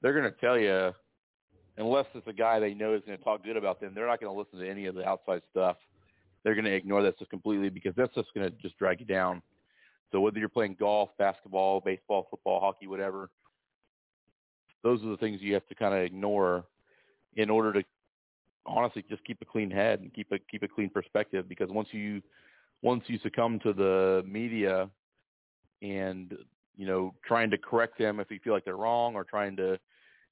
they're 0.00 0.18
going 0.18 0.32
to 0.32 0.40
tell 0.40 0.58
you, 0.58 0.92
unless 1.76 2.06
it's 2.14 2.26
a 2.26 2.32
guy 2.32 2.58
they 2.58 2.74
know 2.74 2.94
is 2.94 3.02
going 3.06 3.18
to 3.18 3.24
talk 3.24 3.44
good 3.44 3.56
about 3.56 3.80
them, 3.80 3.92
they're 3.94 4.06
not 4.06 4.20
going 4.20 4.32
to 4.32 4.38
listen 4.38 4.58
to 4.58 4.70
any 4.70 4.86
of 4.86 4.94
the 4.94 5.04
outside 5.04 5.42
stuff. 5.50 5.76
They're 6.44 6.54
going 6.54 6.64
to 6.64 6.74
ignore 6.74 7.02
that 7.02 7.16
stuff 7.16 7.28
completely 7.28 7.68
because 7.68 7.92
that's 7.96 8.14
just 8.14 8.32
going 8.34 8.50
to 8.50 8.56
just 8.62 8.78
drag 8.78 9.00
you 9.00 9.06
down. 9.06 9.42
So 10.12 10.20
whether 10.20 10.38
you're 10.38 10.48
playing 10.48 10.76
golf, 10.78 11.10
basketball, 11.18 11.80
baseball, 11.80 12.28
football, 12.30 12.60
hockey, 12.60 12.86
whatever, 12.86 13.28
those 14.82 15.02
are 15.02 15.08
the 15.08 15.16
things 15.16 15.40
you 15.42 15.54
have 15.54 15.66
to 15.66 15.74
kind 15.74 15.94
of 15.94 16.00
ignore 16.00 16.64
in 17.36 17.50
order 17.50 17.72
to 17.72 17.84
honestly 18.68 19.04
just 19.08 19.24
keep 19.24 19.40
a 19.42 19.44
clean 19.44 19.70
head 19.70 20.00
and 20.00 20.12
keep 20.14 20.30
a 20.32 20.38
keep 20.50 20.62
a 20.62 20.68
clean 20.68 20.90
perspective 20.90 21.48
because 21.48 21.68
once 21.70 21.88
you 21.92 22.22
once 22.82 23.02
you 23.06 23.18
succumb 23.22 23.58
to 23.60 23.72
the 23.72 24.22
media 24.26 24.88
and 25.82 26.36
you 26.76 26.86
know 26.86 27.14
trying 27.26 27.50
to 27.50 27.58
correct 27.58 27.98
them 27.98 28.20
if 28.20 28.30
you 28.30 28.38
feel 28.42 28.52
like 28.52 28.64
they're 28.64 28.76
wrong 28.76 29.14
or 29.14 29.24
trying 29.24 29.56
to 29.56 29.78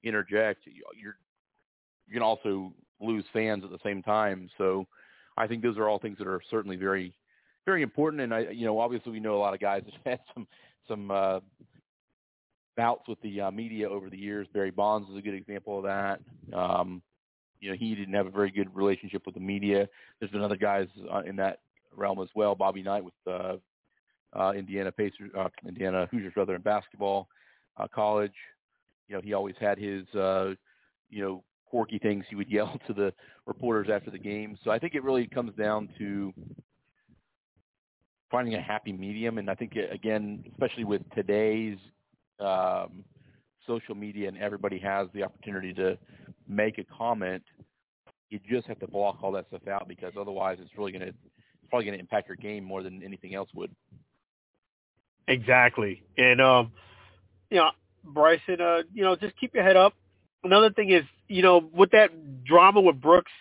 interject 0.03 0.67
you're 0.95 1.17
you 2.07 2.13
can 2.13 2.23
also 2.23 2.73
lose 3.01 3.25
fans 3.33 3.63
at 3.63 3.69
the 3.69 3.79
same 3.83 4.01
time. 4.01 4.49
So 4.57 4.87
i 5.39 5.45
think 5.45 5.61
those 5.61 5.77
are 5.77 5.87
all 5.87 5.99
things 5.99 6.17
that 6.17 6.27
are 6.27 6.41
certainly 6.49 6.77
very 6.77 7.13
very 7.65 7.81
important. 7.83 8.21
And 8.21 8.33
i 8.33 8.39
you 8.49 8.65
know 8.65 8.79
obviously 8.79 9.11
we 9.11 9.19
know 9.19 9.35
a 9.35 9.39
lot 9.39 9.53
of 9.53 9.59
guys 9.59 9.83
that 10.05 10.11
had 10.11 10.19
some 10.33 10.47
some 10.87 11.11
uh 11.11 11.39
bouts 12.75 13.07
with 13.07 13.19
the 13.21 13.41
uh, 13.41 13.49
media 13.49 13.89
over 13.89 14.07
the 14.07 14.17
years. 14.17 14.47
Barry 14.53 14.69
bonds 14.69 15.09
is 15.09 15.17
a 15.17 15.21
good 15.21 15.33
example 15.33 15.79
of 15.79 15.83
that. 15.83 16.19
Um 16.57 17.01
you 17.59 17.69
know 17.69 17.77
he 17.77 17.95
didn't 17.95 18.13
have 18.13 18.27
a 18.27 18.31
very 18.31 18.51
good 18.51 18.73
relationship 18.75 19.25
with 19.25 19.35
the 19.35 19.41
media. 19.41 19.87
There's 20.19 20.31
been 20.31 20.41
other 20.41 20.57
guys 20.57 20.87
uh, 21.11 21.21
in 21.25 21.35
that 21.37 21.59
realm 21.95 22.19
as 22.21 22.29
well. 22.35 22.55
Bobby 22.55 22.83
knight 22.83 23.03
with 23.03 23.13
uh 23.27 23.57
uh 24.33 24.51
indiana 24.51 24.91
pacers 24.91 25.31
uh 25.37 25.47
indiana 25.65 26.05
hoosiers 26.11 26.33
rather 26.35 26.55
in 26.55 26.61
basketball 26.61 27.27
uh 27.77 27.87
college. 27.93 28.33
You 29.07 29.15
know 29.15 29.21
he 29.21 29.33
always 29.33 29.55
had 29.59 29.77
his 29.77 30.07
uh 30.15 30.53
you 31.09 31.23
know 31.23 31.43
quirky 31.65 31.97
things 31.99 32.25
he 32.29 32.35
would 32.35 32.49
yell 32.51 32.79
to 32.87 32.93
the 32.93 33.13
reporters 33.45 33.87
after 33.91 34.11
the 34.11 34.19
game. 34.19 34.57
So 34.63 34.71
i 34.71 34.79
think 34.79 34.95
it 34.95 35.03
really 35.03 35.27
comes 35.27 35.55
down 35.55 35.89
to 35.97 36.33
finding 38.29 38.55
a 38.55 38.61
happy 38.61 38.91
medium. 38.91 39.37
And 39.37 39.49
i 39.49 39.55
think 39.55 39.73
uh, 39.75 39.93
again 39.93 40.43
especially 40.51 40.83
with 40.83 41.01
today's 41.15 41.77
um 42.39 43.03
social 43.67 43.95
media 43.95 44.27
and 44.27 44.37
everybody 44.37 44.79
has 44.79 45.07
the 45.13 45.23
opportunity 45.23 45.73
to 45.73 45.97
make 46.47 46.77
a 46.77 46.83
comment 46.97 47.43
you 48.29 48.39
just 48.49 48.67
have 48.67 48.79
to 48.79 48.87
block 48.87 49.17
all 49.21 49.31
that 49.31 49.45
stuff 49.47 49.67
out 49.67 49.87
because 49.87 50.13
otherwise 50.19 50.57
it's 50.61 50.71
really 50.77 50.91
going 50.91 51.01
to 51.01 51.09
it's 51.09 51.69
probably 51.69 51.85
going 51.85 51.97
to 51.97 52.01
impact 52.01 52.27
your 52.27 52.37
game 52.37 52.63
more 52.63 52.81
than 52.81 53.03
anything 53.03 53.35
else 53.35 53.49
would 53.53 53.71
Exactly. 55.27 56.03
And 56.17 56.41
um, 56.41 56.71
you 57.49 57.57
know, 57.57 57.71
Bryson, 58.03 58.61
uh, 58.61 58.83
you 58.93 59.03
know, 59.03 59.15
just 59.15 59.37
keep 59.37 59.53
your 59.53 59.63
head 59.63 59.75
up. 59.75 59.93
Another 60.43 60.71
thing 60.71 60.89
is, 60.91 61.03
you 61.27 61.41
know, 61.41 61.69
with 61.73 61.91
that 61.91 62.45
drama 62.45 62.81
with 62.81 63.01
Brooks, 63.01 63.31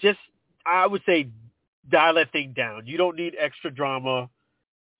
just 0.00 0.18
I 0.66 0.86
would 0.86 1.02
say 1.06 1.28
dial 1.88 2.14
that 2.14 2.32
thing 2.32 2.52
down. 2.54 2.86
You 2.86 2.98
don't 2.98 3.16
need 3.16 3.34
extra 3.38 3.70
drama. 3.70 4.28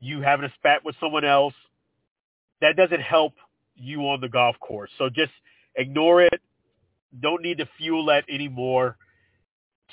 You 0.01 0.23
having 0.23 0.47
a 0.47 0.53
spat 0.55 0.85
with 0.85 0.97
someone 1.01 1.25
else. 1.25 1.55
That 2.63 2.77
doesn't 2.77 3.03
help 3.03 3.35
you 3.77 4.01
on 4.03 4.21
the 4.21 4.29
golf 4.29 4.57
course. 4.61 4.91
So 4.99 5.09
just 5.09 5.33
ignore 5.75 6.23
it. 6.23 6.41
Don't 7.21 7.43
need 7.43 7.59
to 7.59 7.69
fuel 7.79 8.07
that 8.07 8.25
anymore. 8.29 8.97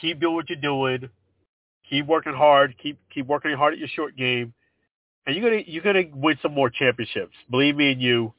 Keep 0.01 0.21
doing 0.21 0.35
what 0.35 0.49
you're 0.49 0.59
doing. 0.59 1.09
Keep 1.89 2.07
working 2.07 2.33
hard. 2.33 2.75
Keep 2.81 2.99
keep 3.13 3.27
working 3.27 3.53
hard 3.55 3.73
at 3.73 3.79
your 3.79 3.89
short 3.89 4.15
game 4.15 4.53
and 5.25 5.35
you're 5.35 5.49
gonna 5.49 5.63
you're 5.65 5.83
gonna 5.83 6.03
win 6.13 6.37
some 6.41 6.53
more 6.53 6.69
championships. 6.69 7.35
Believe 7.49 7.75
me 7.75 7.91
and 7.91 8.01
you. 8.01 8.33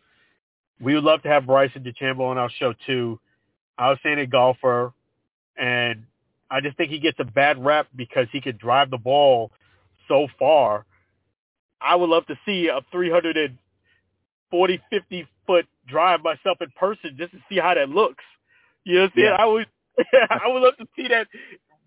We 0.80 0.94
would 0.94 1.04
love 1.04 1.22
to 1.22 1.28
have 1.28 1.46
Bryson 1.46 1.84
DeChambeau 1.84 2.20
on 2.20 2.38
our 2.38 2.50
show 2.58 2.74
too. 2.86 3.20
Outstanding 3.80 4.28
golfer, 4.30 4.92
and 5.56 6.04
I 6.50 6.60
just 6.60 6.76
think 6.76 6.90
he 6.90 6.98
gets 6.98 7.18
a 7.20 7.24
bad 7.24 7.64
rep 7.64 7.88
because 7.96 8.26
he 8.32 8.40
could 8.40 8.58
drive 8.58 8.90
the 8.90 8.98
ball 8.98 9.50
so 10.08 10.28
far. 10.38 10.84
I 11.80 11.96
would 11.96 12.10
love 12.10 12.26
to 12.26 12.38
see 12.46 12.68
a 12.68 12.80
340, 14.54 14.80
50 14.90 15.26
foot 15.46 15.66
drive 15.88 16.20
myself 16.22 16.58
in 16.60 16.68
person 16.76 17.16
just 17.18 17.32
to 17.32 17.38
see 17.48 17.58
how 17.58 17.74
that 17.74 17.88
looks. 17.88 18.24
You 18.84 18.96
know 18.96 19.00
what 19.02 19.06
I'm 19.06 19.12
saying? 19.16 19.28
Yeah. 19.28 19.42
I 19.42 19.46
would, 19.46 19.66
I 20.30 20.48
would 20.48 20.62
love 20.62 20.76
to 20.78 20.86
see 20.96 21.08
that. 21.08 21.26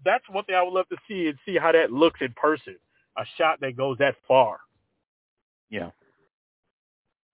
That's 0.05 0.23
one 0.29 0.43
thing 0.45 0.55
I 0.55 0.63
would 0.63 0.73
love 0.73 0.87
to 0.89 0.97
see 1.07 1.27
and 1.27 1.37
see 1.45 1.57
how 1.57 1.71
that 1.71 1.91
looks 1.91 2.19
in 2.21 2.33
person. 2.33 2.75
A 3.17 3.23
shot 3.37 3.59
that 3.61 3.75
goes 3.75 3.97
that 3.99 4.15
far. 4.27 4.57
yeah 5.69 5.89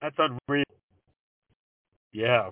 That's 0.01 0.15
unreal. 0.17 0.63
Yeah. 2.13 2.51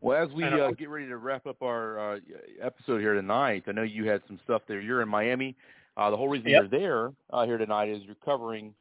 Well, 0.00 0.22
as 0.22 0.32
we 0.32 0.44
uh, 0.44 0.56
uh, 0.56 0.70
get 0.72 0.88
ready 0.88 1.06
to 1.08 1.16
wrap 1.16 1.46
up 1.46 1.62
our 1.62 2.14
uh, 2.14 2.18
episode 2.62 2.98
here 3.00 3.14
tonight, 3.14 3.64
I 3.66 3.72
know 3.72 3.82
you 3.82 4.08
had 4.08 4.22
some 4.26 4.40
stuff 4.44 4.62
there. 4.68 4.80
You're 4.80 5.02
in 5.02 5.08
Miami. 5.08 5.56
Uh, 5.96 6.10
the 6.10 6.16
whole 6.16 6.28
reason 6.28 6.48
Yep. 6.48 6.70
you're 6.70 6.80
there 6.80 7.12
uh, 7.32 7.44
here 7.44 7.58
tonight 7.58 7.88
is 7.90 8.02
you're 8.04 8.14
covering 8.24 8.74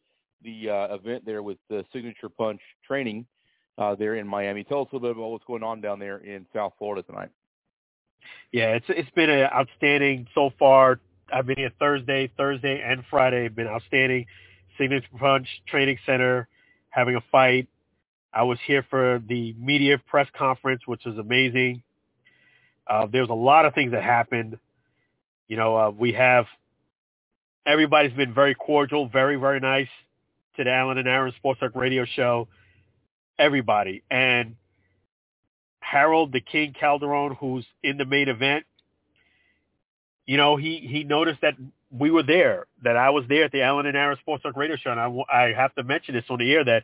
the 0.43 0.69
uh, 0.69 0.95
event 0.95 1.25
there 1.25 1.43
with 1.43 1.57
the 1.69 1.85
Signature 1.93 2.29
Punch 2.29 2.61
training 2.85 3.25
uh, 3.77 3.95
there 3.95 4.15
in 4.15 4.27
Miami. 4.27 4.63
Tell 4.63 4.81
us 4.81 4.87
a 4.91 4.95
little 4.95 5.09
bit 5.09 5.17
about 5.17 5.31
what's 5.31 5.45
going 5.45 5.63
on 5.63 5.81
down 5.81 5.99
there 5.99 6.17
in 6.17 6.45
South 6.53 6.73
Florida 6.77 7.03
tonight. 7.03 7.29
Yeah, 8.51 8.75
it's 8.75 8.85
it's 8.89 9.09
been 9.11 9.29
a 9.29 9.43
outstanding 9.43 10.27
so 10.33 10.51
far. 10.57 10.99
I've 11.31 11.45
been 11.45 11.57
here 11.57 11.71
Thursday, 11.79 12.31
Thursday 12.37 12.81
and 12.85 13.03
Friday. 13.09 13.47
been 13.49 13.67
outstanding. 13.67 14.25
Signature 14.77 15.07
Punch 15.19 15.47
Training 15.67 15.97
Center, 16.05 16.47
having 16.89 17.15
a 17.15 17.21
fight. 17.31 17.67
I 18.33 18.43
was 18.43 18.59
here 18.65 18.85
for 18.89 19.21
the 19.27 19.55
media 19.57 19.97
press 19.97 20.27
conference, 20.37 20.81
which 20.85 21.01
was 21.05 21.17
amazing. 21.17 21.81
Uh, 22.85 23.07
there 23.07 23.21
was 23.21 23.29
a 23.29 23.33
lot 23.33 23.65
of 23.65 23.73
things 23.73 23.91
that 23.91 24.03
happened. 24.03 24.57
You 25.47 25.57
know, 25.57 25.75
uh, 25.75 25.89
we 25.89 26.13
have 26.13 26.45
everybody's 27.65 28.13
been 28.13 28.33
very 28.33 28.55
cordial, 28.55 29.07
very 29.07 29.35
very 29.37 29.59
nice 29.59 29.89
to 30.57 30.63
the 30.63 30.71
Alan 30.71 30.97
and 30.97 31.07
Aaron 31.07 31.33
Sports 31.37 31.59
Talk 31.59 31.75
Radio 31.75 32.05
Show. 32.05 32.47
Everybody 33.39 34.03
and 34.09 34.55
Harold 35.79 36.33
the 36.33 36.41
King 36.41 36.73
Calderon, 36.77 37.35
who's 37.39 37.65
in 37.83 37.97
the 37.97 38.05
main 38.05 38.27
event, 38.27 38.65
you 40.25 40.35
know, 40.37 40.57
he 40.57 40.79
he 40.79 41.03
noticed 41.03 41.41
that 41.41 41.53
we 41.89 42.11
were 42.11 42.23
there, 42.23 42.65
that 42.83 42.97
I 42.97 43.11
was 43.11 43.23
there 43.29 43.45
at 43.45 43.51
the 43.51 43.61
Alan 43.61 43.85
and 43.85 43.95
Aaron 43.95 44.17
Sports 44.19 44.43
Talk 44.43 44.57
Radio 44.57 44.75
Show, 44.75 44.91
and 44.91 44.99
I, 44.99 45.07
I 45.31 45.53
have 45.53 45.73
to 45.75 45.83
mention 45.83 46.15
this 46.15 46.25
on 46.29 46.39
the 46.39 46.51
air 46.51 46.65
that, 46.65 46.83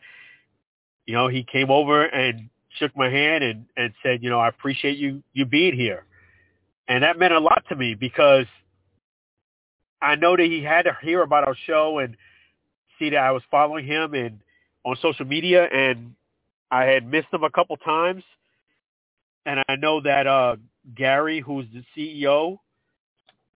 you 1.05 1.13
know, 1.13 1.27
he 1.27 1.43
came 1.43 1.69
over 1.69 2.05
and 2.05 2.49
shook 2.79 2.95
my 2.95 3.09
hand 3.09 3.43
and 3.43 3.65
and 3.75 3.93
said, 4.01 4.23
you 4.23 4.29
know, 4.29 4.39
I 4.39 4.47
appreciate 4.47 4.97
you 4.97 5.23
you 5.33 5.45
being 5.45 5.75
here, 5.75 6.05
and 6.87 7.03
that 7.03 7.19
meant 7.19 7.33
a 7.33 7.39
lot 7.39 7.63
to 7.69 7.75
me 7.75 7.95
because 7.95 8.45
I 10.01 10.15
know 10.15 10.37
that 10.37 10.45
he 10.45 10.63
had 10.63 10.83
to 10.83 10.97
hear 11.01 11.21
about 11.21 11.47
our 11.47 11.55
show 11.65 11.99
and 11.99 12.15
see 12.99 13.09
that 13.11 13.17
I 13.17 13.31
was 13.31 13.43
following 13.51 13.85
him 13.85 14.13
and 14.13 14.39
on 14.85 14.97
social 15.01 15.25
media, 15.25 15.65
and 15.65 16.13
I 16.71 16.85
had 16.85 17.09
missed 17.09 17.27
him 17.31 17.43
a 17.43 17.49
couple 17.49 17.77
times 17.77 18.23
and 19.45 19.63
I 19.67 19.75
know 19.75 20.01
that 20.01 20.27
uh, 20.27 20.55
Gary, 20.95 21.41
who's 21.41 21.65
the 21.73 21.83
CEO 21.95 22.57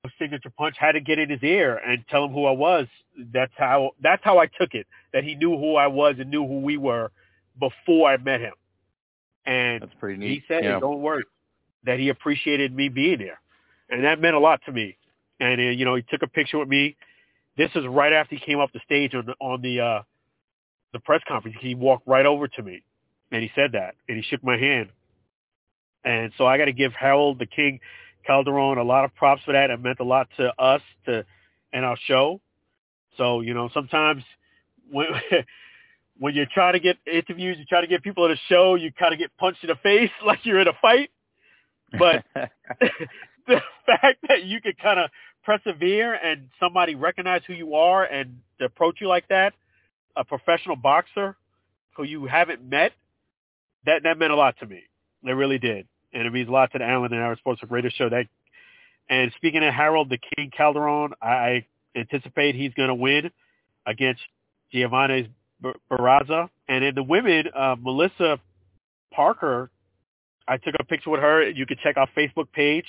of 0.03 0.11
signature 0.19 0.51
punch 0.57 0.75
had 0.77 0.93
to 0.93 1.01
get 1.01 1.19
in 1.19 1.29
his 1.29 1.43
ear 1.43 1.77
and 1.77 2.03
tell 2.09 2.25
him 2.25 2.31
who 2.31 2.45
I 2.45 2.51
was. 2.51 2.87
That's 3.33 3.53
how 3.57 3.91
that's 4.01 4.23
how 4.23 4.37
I 4.37 4.47
took 4.47 4.73
it. 4.73 4.85
That 5.13 5.23
he 5.23 5.35
knew 5.35 5.57
who 5.57 5.75
I 5.75 5.87
was 5.87 6.15
and 6.19 6.29
knew 6.29 6.45
who 6.45 6.59
we 6.59 6.77
were 6.77 7.11
before 7.59 8.09
I 8.09 8.17
met 8.17 8.41
him. 8.41 8.53
And 9.45 9.81
That's 9.81 9.93
pretty 9.99 10.17
neat. 10.19 10.29
he 10.29 10.43
said, 10.47 10.63
yeah. 10.63 10.79
"Don't 10.79 11.01
worry," 11.01 11.23
that 11.85 11.99
he 11.99 12.09
appreciated 12.09 12.75
me 12.75 12.89
being 12.89 13.17
there, 13.19 13.39
and 13.89 14.03
that 14.03 14.19
meant 14.19 14.35
a 14.35 14.39
lot 14.39 14.61
to 14.65 14.71
me. 14.71 14.97
And 15.39 15.59
uh, 15.59 15.63
you 15.63 15.85
know, 15.85 15.95
he 15.95 16.03
took 16.03 16.21
a 16.21 16.27
picture 16.27 16.59
with 16.59 16.67
me. 16.67 16.97
This 17.57 17.71
is 17.75 17.85
right 17.87 18.13
after 18.13 18.35
he 18.35 18.41
came 18.41 18.59
off 18.59 18.71
the 18.73 18.79
stage 18.85 19.15
on 19.15 19.25
the 19.25 19.33
on 19.39 19.61
the 19.61 19.79
uh, 19.79 20.01
the 20.93 20.99
press 20.99 21.21
conference. 21.27 21.57
He 21.59 21.75
walked 21.75 22.07
right 22.07 22.25
over 22.25 22.47
to 22.47 22.63
me, 22.63 22.83
and 23.31 23.41
he 23.41 23.51
said 23.55 23.71
that, 23.73 23.95
and 24.07 24.17
he 24.17 24.23
shook 24.23 24.43
my 24.43 24.57
hand. 24.57 24.89
And 26.05 26.31
so 26.37 26.45
I 26.45 26.57
got 26.57 26.65
to 26.65 26.73
give 26.73 26.93
Harold 26.93 27.39
the 27.39 27.45
King 27.45 27.79
Calderon 28.25 28.77
a 28.77 28.83
lot 28.83 29.05
of 29.05 29.15
props 29.15 29.41
for 29.43 29.53
that. 29.53 29.69
It 29.69 29.81
meant 29.81 29.99
a 29.99 30.03
lot 30.03 30.27
to 30.37 30.53
us 30.61 30.81
to 31.05 31.25
and 31.73 31.83
our 31.83 31.97
show. 32.05 32.41
So 33.17 33.41
you 33.41 33.53
know, 33.53 33.69
sometimes 33.73 34.23
when 34.91 35.07
when 36.19 36.35
you 36.35 36.45
try 36.45 36.71
to 36.71 36.79
get 36.79 36.97
interviews, 37.11 37.57
you 37.57 37.65
try 37.65 37.81
to 37.81 37.87
get 37.87 38.03
people 38.03 38.25
at 38.25 38.31
a 38.31 38.39
show, 38.47 38.75
you 38.75 38.91
kind 38.91 39.13
of 39.13 39.19
get 39.19 39.35
punched 39.37 39.63
in 39.63 39.69
the 39.69 39.75
face 39.75 40.11
like 40.25 40.39
you're 40.43 40.59
in 40.59 40.67
a 40.67 40.77
fight. 40.81 41.09
But 41.97 42.25
the 43.47 43.61
fact 43.85 44.19
that 44.27 44.43
you 44.43 44.61
can 44.61 44.73
kind 44.81 44.99
of 44.99 45.09
persevere 45.47 46.13
and 46.13 46.49
somebody 46.59 46.93
recognize 46.93 47.41
who 47.47 47.53
you 47.53 47.75
are 47.75 48.03
and 48.03 48.39
approach 48.59 48.97
you 48.99 49.07
like 49.07 49.25
that, 49.29 49.53
a 50.17 50.25
professional 50.25 50.75
boxer 50.75 51.37
who 51.95 52.03
you 52.03 52.25
haven't 52.25 52.67
met, 52.69 52.91
that 53.85 54.03
that 54.03 54.19
meant 54.19 54.33
a 54.33 54.35
lot 54.35 54.55
to 54.59 54.65
me. 54.65 54.83
It 55.23 55.31
really 55.31 55.57
did, 55.57 55.87
and 56.13 56.27
it 56.27 56.33
means 56.33 56.49
a 56.49 56.51
lot 56.51 56.71
to 56.73 56.79
the 56.79 56.83
Alan 56.83 57.13
and 57.13 57.21
Aaron 57.21 57.37
Sports 57.37 57.61
Radio 57.69 57.89
Show. 57.89 58.09
That 58.09 58.25
and 59.09 59.31
speaking 59.37 59.63
of 59.63 59.73
Harold 59.73 60.09
the 60.09 60.19
King 60.35 60.51
Calderon, 60.55 61.13
I 61.21 61.65
anticipate 61.95 62.55
he's 62.55 62.73
going 62.73 62.89
to 62.89 62.95
win 62.95 63.31
against 63.85 64.21
Giovanni 64.73 65.31
Barraza. 65.89 66.49
And 66.67 66.83
in 66.83 66.93
the 66.93 67.03
women, 67.03 67.45
uh, 67.55 67.77
Melissa 67.79 68.39
Parker, 69.13 69.69
I 70.45 70.57
took 70.57 70.75
a 70.77 70.83
picture 70.83 71.09
with 71.09 71.21
her. 71.21 71.49
You 71.49 71.65
can 71.65 71.77
check 71.81 71.95
our 71.95 72.09
Facebook 72.17 72.51
page. 72.51 72.85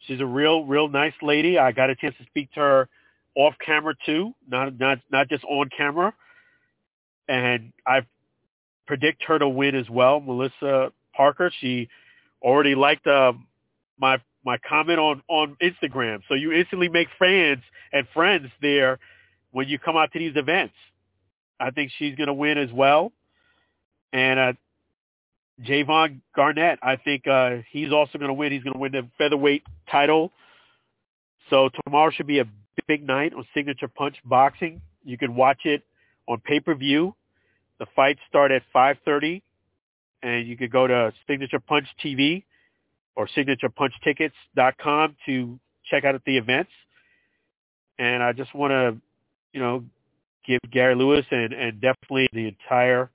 She's 0.00 0.20
a 0.20 0.26
real, 0.26 0.64
real 0.64 0.88
nice 0.88 1.14
lady. 1.22 1.58
I 1.58 1.72
got 1.72 1.90
a 1.90 1.96
chance 1.96 2.14
to 2.18 2.24
speak 2.26 2.52
to 2.52 2.60
her 2.60 2.88
off 3.34 3.54
camera 3.64 3.94
too, 4.04 4.34
not 4.48 4.78
not 4.78 4.98
not 5.10 5.28
just 5.28 5.44
on 5.44 5.70
camera. 5.76 6.12
And 7.28 7.72
I 7.86 8.02
predict 8.86 9.22
her 9.24 9.38
to 9.38 9.48
win 9.48 9.74
as 9.74 9.88
well. 9.88 10.20
Melissa 10.20 10.92
Parker. 11.16 11.50
She 11.60 11.88
already 12.42 12.74
liked 12.74 13.06
uh, 13.06 13.32
my 13.98 14.18
my 14.44 14.58
comment 14.68 14.98
on 14.98 15.22
on 15.28 15.56
Instagram. 15.62 16.20
So 16.28 16.34
you 16.34 16.52
instantly 16.52 16.88
make 16.88 17.08
fans 17.18 17.62
and 17.92 18.06
friends 18.12 18.48
there 18.60 18.98
when 19.52 19.68
you 19.68 19.78
come 19.78 19.96
out 19.96 20.12
to 20.12 20.18
these 20.18 20.36
events. 20.36 20.74
I 21.58 21.70
think 21.70 21.92
she's 21.98 22.14
going 22.16 22.26
to 22.26 22.34
win 22.34 22.58
as 22.58 22.70
well. 22.72 23.12
And 24.12 24.58
Javon 25.62 26.20
Garnett, 26.34 26.78
I 26.82 26.96
think 26.96 27.26
uh, 27.26 27.58
he's 27.70 27.92
also 27.92 28.18
going 28.18 28.28
to 28.28 28.34
win. 28.34 28.52
He's 28.52 28.62
going 28.62 28.74
to 28.74 28.78
win 28.78 28.92
the 28.92 29.08
featherweight 29.18 29.62
title. 29.90 30.32
So 31.50 31.68
tomorrow 31.84 32.10
should 32.10 32.26
be 32.26 32.40
a 32.40 32.46
big 32.88 33.06
night 33.06 33.32
on 33.34 33.46
Signature 33.54 33.88
Punch 33.88 34.16
Boxing. 34.24 34.80
You 35.04 35.16
can 35.18 35.34
watch 35.36 35.60
it 35.64 35.82
on 36.26 36.40
pay-per-view. 36.40 37.14
The 37.78 37.86
fights 37.94 38.20
start 38.28 38.50
at 38.50 38.62
5:30, 38.74 39.42
and 40.22 40.46
you 40.46 40.56
could 40.56 40.70
go 40.70 40.86
to 40.86 41.12
Signature 41.26 41.60
Punch 41.60 41.86
TV 42.02 42.44
or 43.16 43.28
SignaturePunchTickets.com 43.28 45.16
to 45.26 45.58
check 45.90 46.04
out 46.04 46.20
the 46.24 46.36
events. 46.36 46.70
And 47.98 48.22
I 48.22 48.32
just 48.32 48.54
want 48.54 48.72
to, 48.72 48.96
you 49.52 49.60
know, 49.60 49.84
give 50.46 50.60
Gary 50.70 50.94
Lewis 50.94 51.24
and, 51.30 51.52
and 51.52 51.80
definitely 51.80 52.28
the 52.32 52.48
entire 52.48 53.10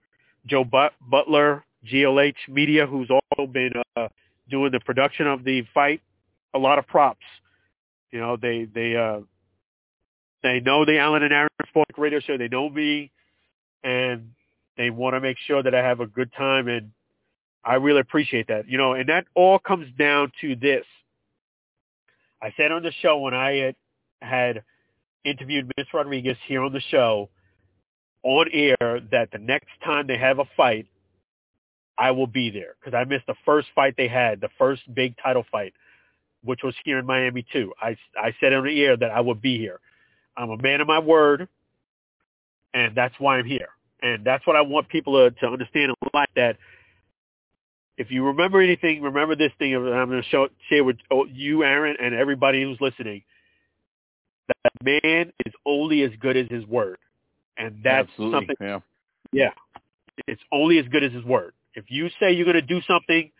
Joe 0.45 0.64
But- 0.64 0.94
Butler, 1.02 1.64
GLH 1.85 2.47
Media, 2.47 2.85
who's 2.85 3.10
also 3.10 3.47
been 3.47 3.72
uh, 3.95 4.07
doing 4.49 4.72
the 4.72 4.80
production 4.80 5.27
of 5.27 5.43
the 5.43 5.64
fight, 5.73 6.01
a 6.53 6.60
lot 6.60 6.80
of 6.80 6.88
props. 6.88 7.26
You 8.11 8.19
know, 8.19 8.38
they 8.38 8.65
they 8.65 8.95
uh, 8.95 9.22
they 10.43 10.60
know 10.60 10.85
the 10.85 10.97
Alan 10.97 11.23
and 11.23 11.34
Aaron 11.34 11.49
Sports 11.68 11.97
Radio 11.97 12.19
Show. 12.19 12.38
They 12.38 12.47
know 12.47 12.69
me, 12.69 13.11
and 13.84 14.31
they 14.77 14.89
want 14.89 15.15
to 15.15 15.22
make 15.22 15.38
sure 15.45 15.61
that 15.61 15.76
I 15.76 15.80
have 15.80 15.99
a 15.99 16.07
good 16.07 16.31
time, 16.34 16.68
and 16.68 16.91
I 17.64 17.76
really 17.76 17.99
appreciate 17.99 18.47
that. 18.47 18.68
You 18.68 18.77
know, 18.77 18.93
and 18.93 19.10
that 19.10 19.26
all 19.35 19.60
comes 19.60 19.88
down 19.97 20.31
to 20.41 20.56
this. 20.56 20.85
I 22.41 22.53
said 22.57 22.72
on 22.72 22.84
the 22.84 22.93
show 23.01 23.19
when 23.19 23.34
I 23.34 23.51
had, 23.57 23.76
had 24.22 24.64
interviewed 25.26 25.72
Miss 25.77 25.88
Rodriguez 25.93 26.38
here 26.47 26.64
on 26.64 26.72
the 26.72 26.81
show 26.89 27.30
on 28.23 28.47
air 28.51 29.01
that 29.11 29.30
the 29.31 29.38
next 29.38 29.69
time 29.84 30.07
they 30.07 30.18
have 30.18 30.39
a 30.39 30.45
fight, 30.57 30.88
I 32.00 32.12
will 32.12 32.28
be 32.28 32.50
there 32.50 32.76
because 32.80 32.98
I 32.98 33.04
missed 33.04 33.28
the 33.28 33.36
first 33.46 33.68
fight 33.76 33.96
they 33.98 34.08
had, 34.08 34.40
the 34.40 34.50
first 34.58 34.82
big 34.96 35.16
title 35.22 35.46
fight, 35.52 35.74
which 36.44 36.62
was 36.64 36.74
here 36.86 36.98
in 36.98 37.06
Miami 37.06 37.46
too. 37.52 37.74
I, 37.82 37.98
I 38.18 38.34
said 38.40 38.54
on 38.54 38.66
the 38.66 38.84
air 38.84 38.96
that 38.96 39.12
I 39.12 39.20
would 39.20 39.42
be 39.42 39.58
here. 39.58 39.82
I'm 40.38 40.50
a 40.50 40.58
man 40.58 40.80
of 40.80 40.88
my 40.88 41.00
word, 41.00 41.50
and 42.74 42.96
that's 42.96 43.14
why 43.20 43.38
I'm 43.38 43.46
here. 43.46 43.68
And 44.02 44.24
that's 44.24 44.48
what 44.48 44.56
I 44.56 44.62
want 44.62 44.88
people 44.88 45.30
to, 45.30 45.36
to 45.42 45.48
understand 45.48 45.94
and 46.02 46.12
like 46.14 46.30
that. 46.38 46.56
If 47.98 48.10
you 48.12 48.24
remember 48.24 48.62
anything, 48.62 49.02
remember 49.02 49.36
this 49.36 49.52
thing. 49.60 49.76
I'm 49.76 49.84
going 49.84 50.22
to 50.24 50.30
show, 50.30 50.48
share 50.70 50.86
with 50.86 50.96
you, 51.34 51.66
Aaron, 51.66 51.98
and 52.02 52.16
everybody 52.16 52.64
who's 52.64 52.80
listening. 52.80 53.24
That 54.48 55.04
man 55.04 55.34
is 55.46 55.54
only 55.66 56.04
as 56.04 56.12
good 56.22 56.38
as 56.38 56.48
his 56.50 56.66
word, 56.66 56.98
and 57.58 57.82
that's 57.84 58.08
Absolutely. 58.10 58.38
something. 58.38 58.56
Yeah. 58.62 58.80
Yeah, 59.32 59.52
it's 60.28 60.42
only 60.52 60.80
as 60.80 60.88
good 60.88 61.04
as 61.04 61.12
his 61.12 61.24
word. 61.24 61.54
If 61.80 61.85
you 61.89 62.10
say 62.19 62.34
you're 62.34 62.45
going 62.45 62.56
to 62.56 62.61
do 62.61 62.81
something, 62.88 63.31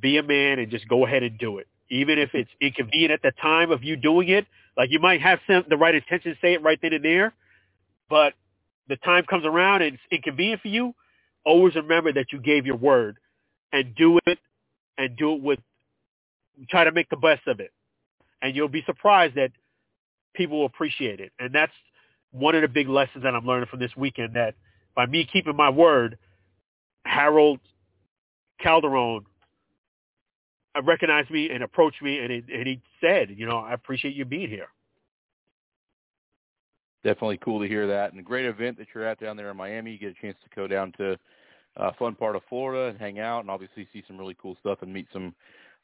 be 0.00 0.18
a 0.18 0.22
man 0.22 0.58
and 0.58 0.70
just 0.70 0.88
go 0.88 1.06
ahead 1.06 1.22
and 1.22 1.38
do 1.38 1.58
it, 1.58 1.68
even 1.90 2.18
if 2.18 2.30
it's 2.34 2.50
inconvenient 2.60 3.12
at 3.12 3.22
the 3.22 3.32
time 3.40 3.70
of 3.70 3.84
you 3.84 3.96
doing 3.96 4.28
it. 4.28 4.46
Like 4.76 4.90
you 4.90 4.98
might 4.98 5.22
have 5.22 5.38
some, 5.46 5.64
the 5.68 5.76
right 5.76 5.94
intention 5.94 6.32
to 6.32 6.38
say 6.40 6.54
it 6.54 6.62
right 6.62 6.78
then 6.82 6.92
and 6.92 7.04
there, 7.04 7.32
but 8.10 8.34
the 8.88 8.96
time 8.96 9.24
comes 9.24 9.44
around 9.46 9.82
and 9.82 9.94
it's 9.94 10.02
inconvenient 10.10 10.60
for 10.60 10.68
you. 10.68 10.94
Always 11.44 11.76
remember 11.76 12.12
that 12.12 12.26
you 12.32 12.40
gave 12.40 12.66
your 12.66 12.76
word, 12.76 13.16
and 13.72 13.94
do 13.94 14.18
it, 14.26 14.38
and 14.98 15.16
do 15.16 15.34
it 15.34 15.42
with. 15.42 15.60
Try 16.68 16.84
to 16.84 16.92
make 16.92 17.08
the 17.08 17.16
best 17.16 17.46
of 17.46 17.60
it, 17.60 17.70
and 18.42 18.56
you'll 18.56 18.68
be 18.68 18.82
surprised 18.84 19.36
that 19.36 19.52
people 20.34 20.58
will 20.58 20.66
appreciate 20.66 21.20
it. 21.20 21.30
And 21.38 21.54
that's 21.54 21.72
one 22.32 22.56
of 22.56 22.62
the 22.62 22.68
big 22.68 22.88
lessons 22.88 23.22
that 23.22 23.34
I'm 23.34 23.46
learning 23.46 23.68
from 23.70 23.78
this 23.78 23.96
weekend. 23.96 24.34
That 24.34 24.56
by 24.96 25.06
me 25.06 25.28
keeping 25.32 25.54
my 25.54 25.70
word, 25.70 26.18
Harold 27.06 27.60
Calderon 28.60 29.24
uh, 30.76 30.82
recognized 30.82 31.30
me 31.30 31.50
and 31.50 31.62
approached 31.62 32.02
me, 32.02 32.18
and 32.18 32.30
he, 32.30 32.42
and 32.52 32.66
he 32.66 32.80
said, 33.00 33.30
you 33.30 33.46
know, 33.46 33.58
I 33.58 33.72
appreciate 33.72 34.14
you 34.14 34.24
being 34.24 34.48
here. 34.48 34.68
Definitely 37.04 37.38
cool 37.38 37.60
to 37.60 37.68
hear 37.68 37.86
that, 37.86 38.10
and 38.10 38.20
a 38.20 38.22
great 38.22 38.46
event 38.46 38.78
that 38.78 38.88
you're 38.94 39.04
at 39.04 39.20
down 39.20 39.36
there 39.36 39.50
in 39.50 39.56
Miami. 39.56 39.92
You 39.92 39.98
get 39.98 40.10
a 40.18 40.20
chance 40.20 40.36
to 40.42 40.56
go 40.56 40.66
down 40.66 40.92
to 40.98 41.16
a 41.76 41.92
fun 41.94 42.14
part 42.14 42.34
of 42.34 42.42
Florida 42.48 42.90
and 42.90 42.98
hang 42.98 43.20
out, 43.20 43.40
and 43.40 43.50
obviously 43.50 43.86
see 43.92 44.02
some 44.06 44.18
really 44.18 44.36
cool 44.40 44.56
stuff 44.60 44.78
and 44.82 44.92
meet 44.92 45.06
some 45.12 45.34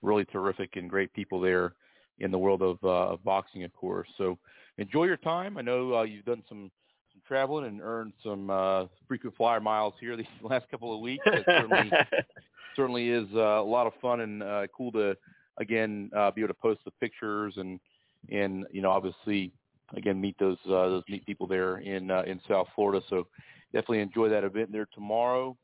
really 0.02 0.24
terrific 0.24 0.76
and 0.76 0.90
great 0.90 1.12
people 1.12 1.40
there 1.40 1.74
in 2.18 2.30
the 2.30 2.38
world 2.38 2.62
of, 2.62 2.78
uh, 2.82 3.12
of 3.12 3.22
boxing, 3.24 3.62
of 3.62 3.72
course. 3.72 4.08
So 4.18 4.38
enjoy 4.78 5.04
your 5.04 5.16
time. 5.16 5.56
I 5.58 5.62
know 5.62 5.94
uh, 5.94 6.02
you've 6.02 6.24
done 6.24 6.42
some 6.48 6.70
traveling 7.32 7.64
and 7.64 7.80
earned 7.80 8.12
some 8.22 8.50
uh, 8.50 8.84
frequent 9.08 9.34
flyer 9.36 9.58
miles 9.58 9.94
here 9.98 10.16
these 10.18 10.26
last 10.42 10.68
couple 10.70 10.94
of 10.94 11.00
weeks. 11.00 11.24
It 11.26 11.44
certainly 11.46 11.90
certainly 12.76 13.08
is 13.08 13.26
uh, 13.34 13.62
a 13.62 13.64
lot 13.64 13.86
of 13.86 13.94
fun 14.02 14.20
and 14.20 14.42
uh, 14.42 14.66
cool 14.76 14.92
to 14.92 15.16
again 15.58 16.10
uh, 16.14 16.30
be 16.30 16.42
able 16.42 16.48
to 16.48 16.60
post 16.60 16.80
the 16.84 16.90
pictures 17.00 17.54
and 17.56 17.80
and 18.30 18.66
you 18.70 18.82
know 18.82 18.90
obviously 18.90 19.50
again 19.96 20.20
meet 20.20 20.38
those 20.38 20.58
uh, 20.66 20.88
those 20.88 21.02
neat 21.08 21.24
people 21.24 21.46
there 21.46 21.78
in 21.78 22.10
uh, 22.10 22.22
in 22.26 22.38
South 22.46 22.68
Florida. 22.74 23.02
So 23.08 23.26
definitely 23.72 24.00
enjoy 24.00 24.28
that 24.28 24.44
event 24.44 24.70
there 24.70 24.86
tomorrow. 24.94 25.56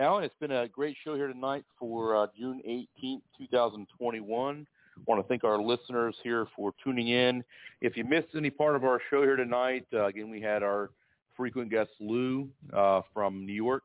Alan, 0.00 0.24
it's 0.24 0.34
been 0.40 0.50
a 0.50 0.66
great 0.66 0.96
show 1.04 1.14
here 1.14 1.28
tonight 1.28 1.64
for 1.78 2.16
uh, 2.16 2.26
June 2.36 2.62
18th, 2.66 3.20
2021. 3.38 4.66
I 4.96 5.00
want 5.06 5.22
to 5.22 5.28
thank 5.28 5.44
our 5.44 5.60
listeners 5.60 6.16
here 6.24 6.46
for 6.56 6.72
tuning 6.82 7.08
in. 7.08 7.44
If 7.80 7.96
you 7.96 8.04
missed 8.04 8.28
any 8.34 8.50
part 8.50 8.74
of 8.74 8.84
our 8.84 9.00
show 9.10 9.22
here 9.22 9.36
tonight, 9.36 9.86
uh, 9.92 10.06
again, 10.06 10.30
we 10.30 10.40
had 10.40 10.62
our 10.62 10.90
frequent 11.36 11.70
guest 11.70 11.90
Lou 12.00 12.48
uh, 12.72 13.02
from 13.12 13.46
New 13.46 13.52
York. 13.52 13.84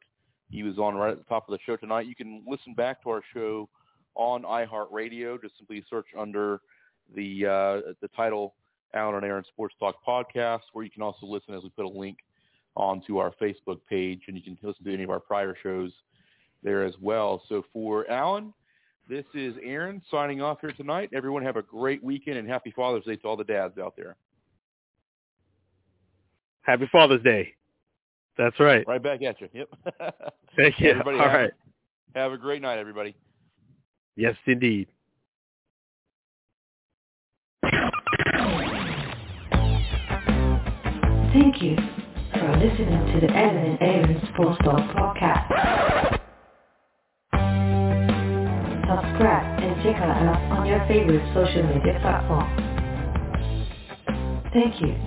He 0.49 0.63
was 0.63 0.77
on 0.77 0.95
right 0.95 1.11
at 1.11 1.17
the 1.17 1.23
top 1.25 1.47
of 1.49 1.51
the 1.51 1.59
show 1.65 1.75
tonight. 1.75 2.05
You 2.07 2.15
can 2.15 2.43
listen 2.47 2.73
back 2.73 3.01
to 3.03 3.09
our 3.09 3.21
show 3.33 3.67
on 4.15 4.43
iHeartRadio. 4.43 5.41
Just 5.41 5.57
simply 5.57 5.83
search 5.89 6.07
under 6.17 6.61
the 7.15 7.45
uh, 7.45 7.93
the 8.01 8.07
title 8.15 8.53
Alan 8.93 9.15
and 9.15 9.25
Aaron 9.25 9.43
Sports 9.51 9.75
Talk 9.79 9.95
Podcast, 10.07 10.61
where 10.73 10.85
you 10.85 10.91
can 10.91 11.01
also 11.01 11.25
listen 11.25 11.53
as 11.53 11.63
we 11.63 11.69
put 11.69 11.85
a 11.85 11.89
link 11.89 12.17
onto 12.75 13.17
our 13.17 13.31
Facebook 13.41 13.79
page, 13.89 14.21
and 14.27 14.37
you 14.37 14.43
can 14.43 14.57
listen 14.61 14.85
to 14.85 14.93
any 14.93 15.03
of 15.03 15.09
our 15.09 15.19
prior 15.19 15.55
shows 15.61 15.91
there 16.63 16.83
as 16.85 16.93
well. 17.01 17.41
So 17.49 17.63
for 17.73 18.09
Alan, 18.09 18.53
This 19.09 19.25
is 19.33 19.53
Aaron 19.63 20.01
signing 20.11 20.41
off 20.41 20.59
here 20.59 20.71
tonight. 20.71 21.09
Everyone 21.13 21.41
have 21.41 21.55
a 21.55 21.61
great 21.61 22.03
weekend 22.03 22.37
and 22.37 22.47
happy 22.47 22.73
Father's 22.75 23.05
Day 23.05 23.15
to 23.15 23.27
all 23.27 23.37
the 23.37 23.43
dads 23.45 23.77
out 23.77 23.95
there. 23.95 24.17
Happy 26.67 26.87
Father's 26.91 27.23
Day. 27.23 27.53
That's 28.37 28.59
right. 28.59 28.85
Right 28.85 29.01
back 29.01 29.21
at 29.23 29.39
you. 29.39 29.47
Yep. 29.53 29.69
Thank 30.57 30.79
you. 30.79 30.91
Everybody 30.91 31.17
All 31.17 31.29
have, 31.29 31.33
right. 31.33 31.51
Have 32.13 32.33
a 32.33 32.37
great 32.37 32.61
night, 32.61 32.77
everybody. 32.77 33.15
Yes, 34.17 34.35
indeed. 34.45 34.87
Thank 41.33 41.61
you 41.61 41.77
for 42.33 42.57
listening 42.57 43.13
to 43.13 43.19
the 43.25 43.33
Evan 43.33 43.63
and 43.63 43.81
Aaron 43.81 44.29
Sports 44.33 44.59
Talk 44.63 44.81
podcast. 44.95 46.19
Subscribe 48.87 49.63
and 49.63 49.83
check 49.83 49.95
us 49.95 50.01
out 50.01 50.41
on 50.57 50.65
your 50.65 50.85
favorite 50.87 51.23
social 51.33 51.63
media 51.63 51.99
platform. 52.01 52.47
Thank 54.53 54.81
you. 54.81 55.06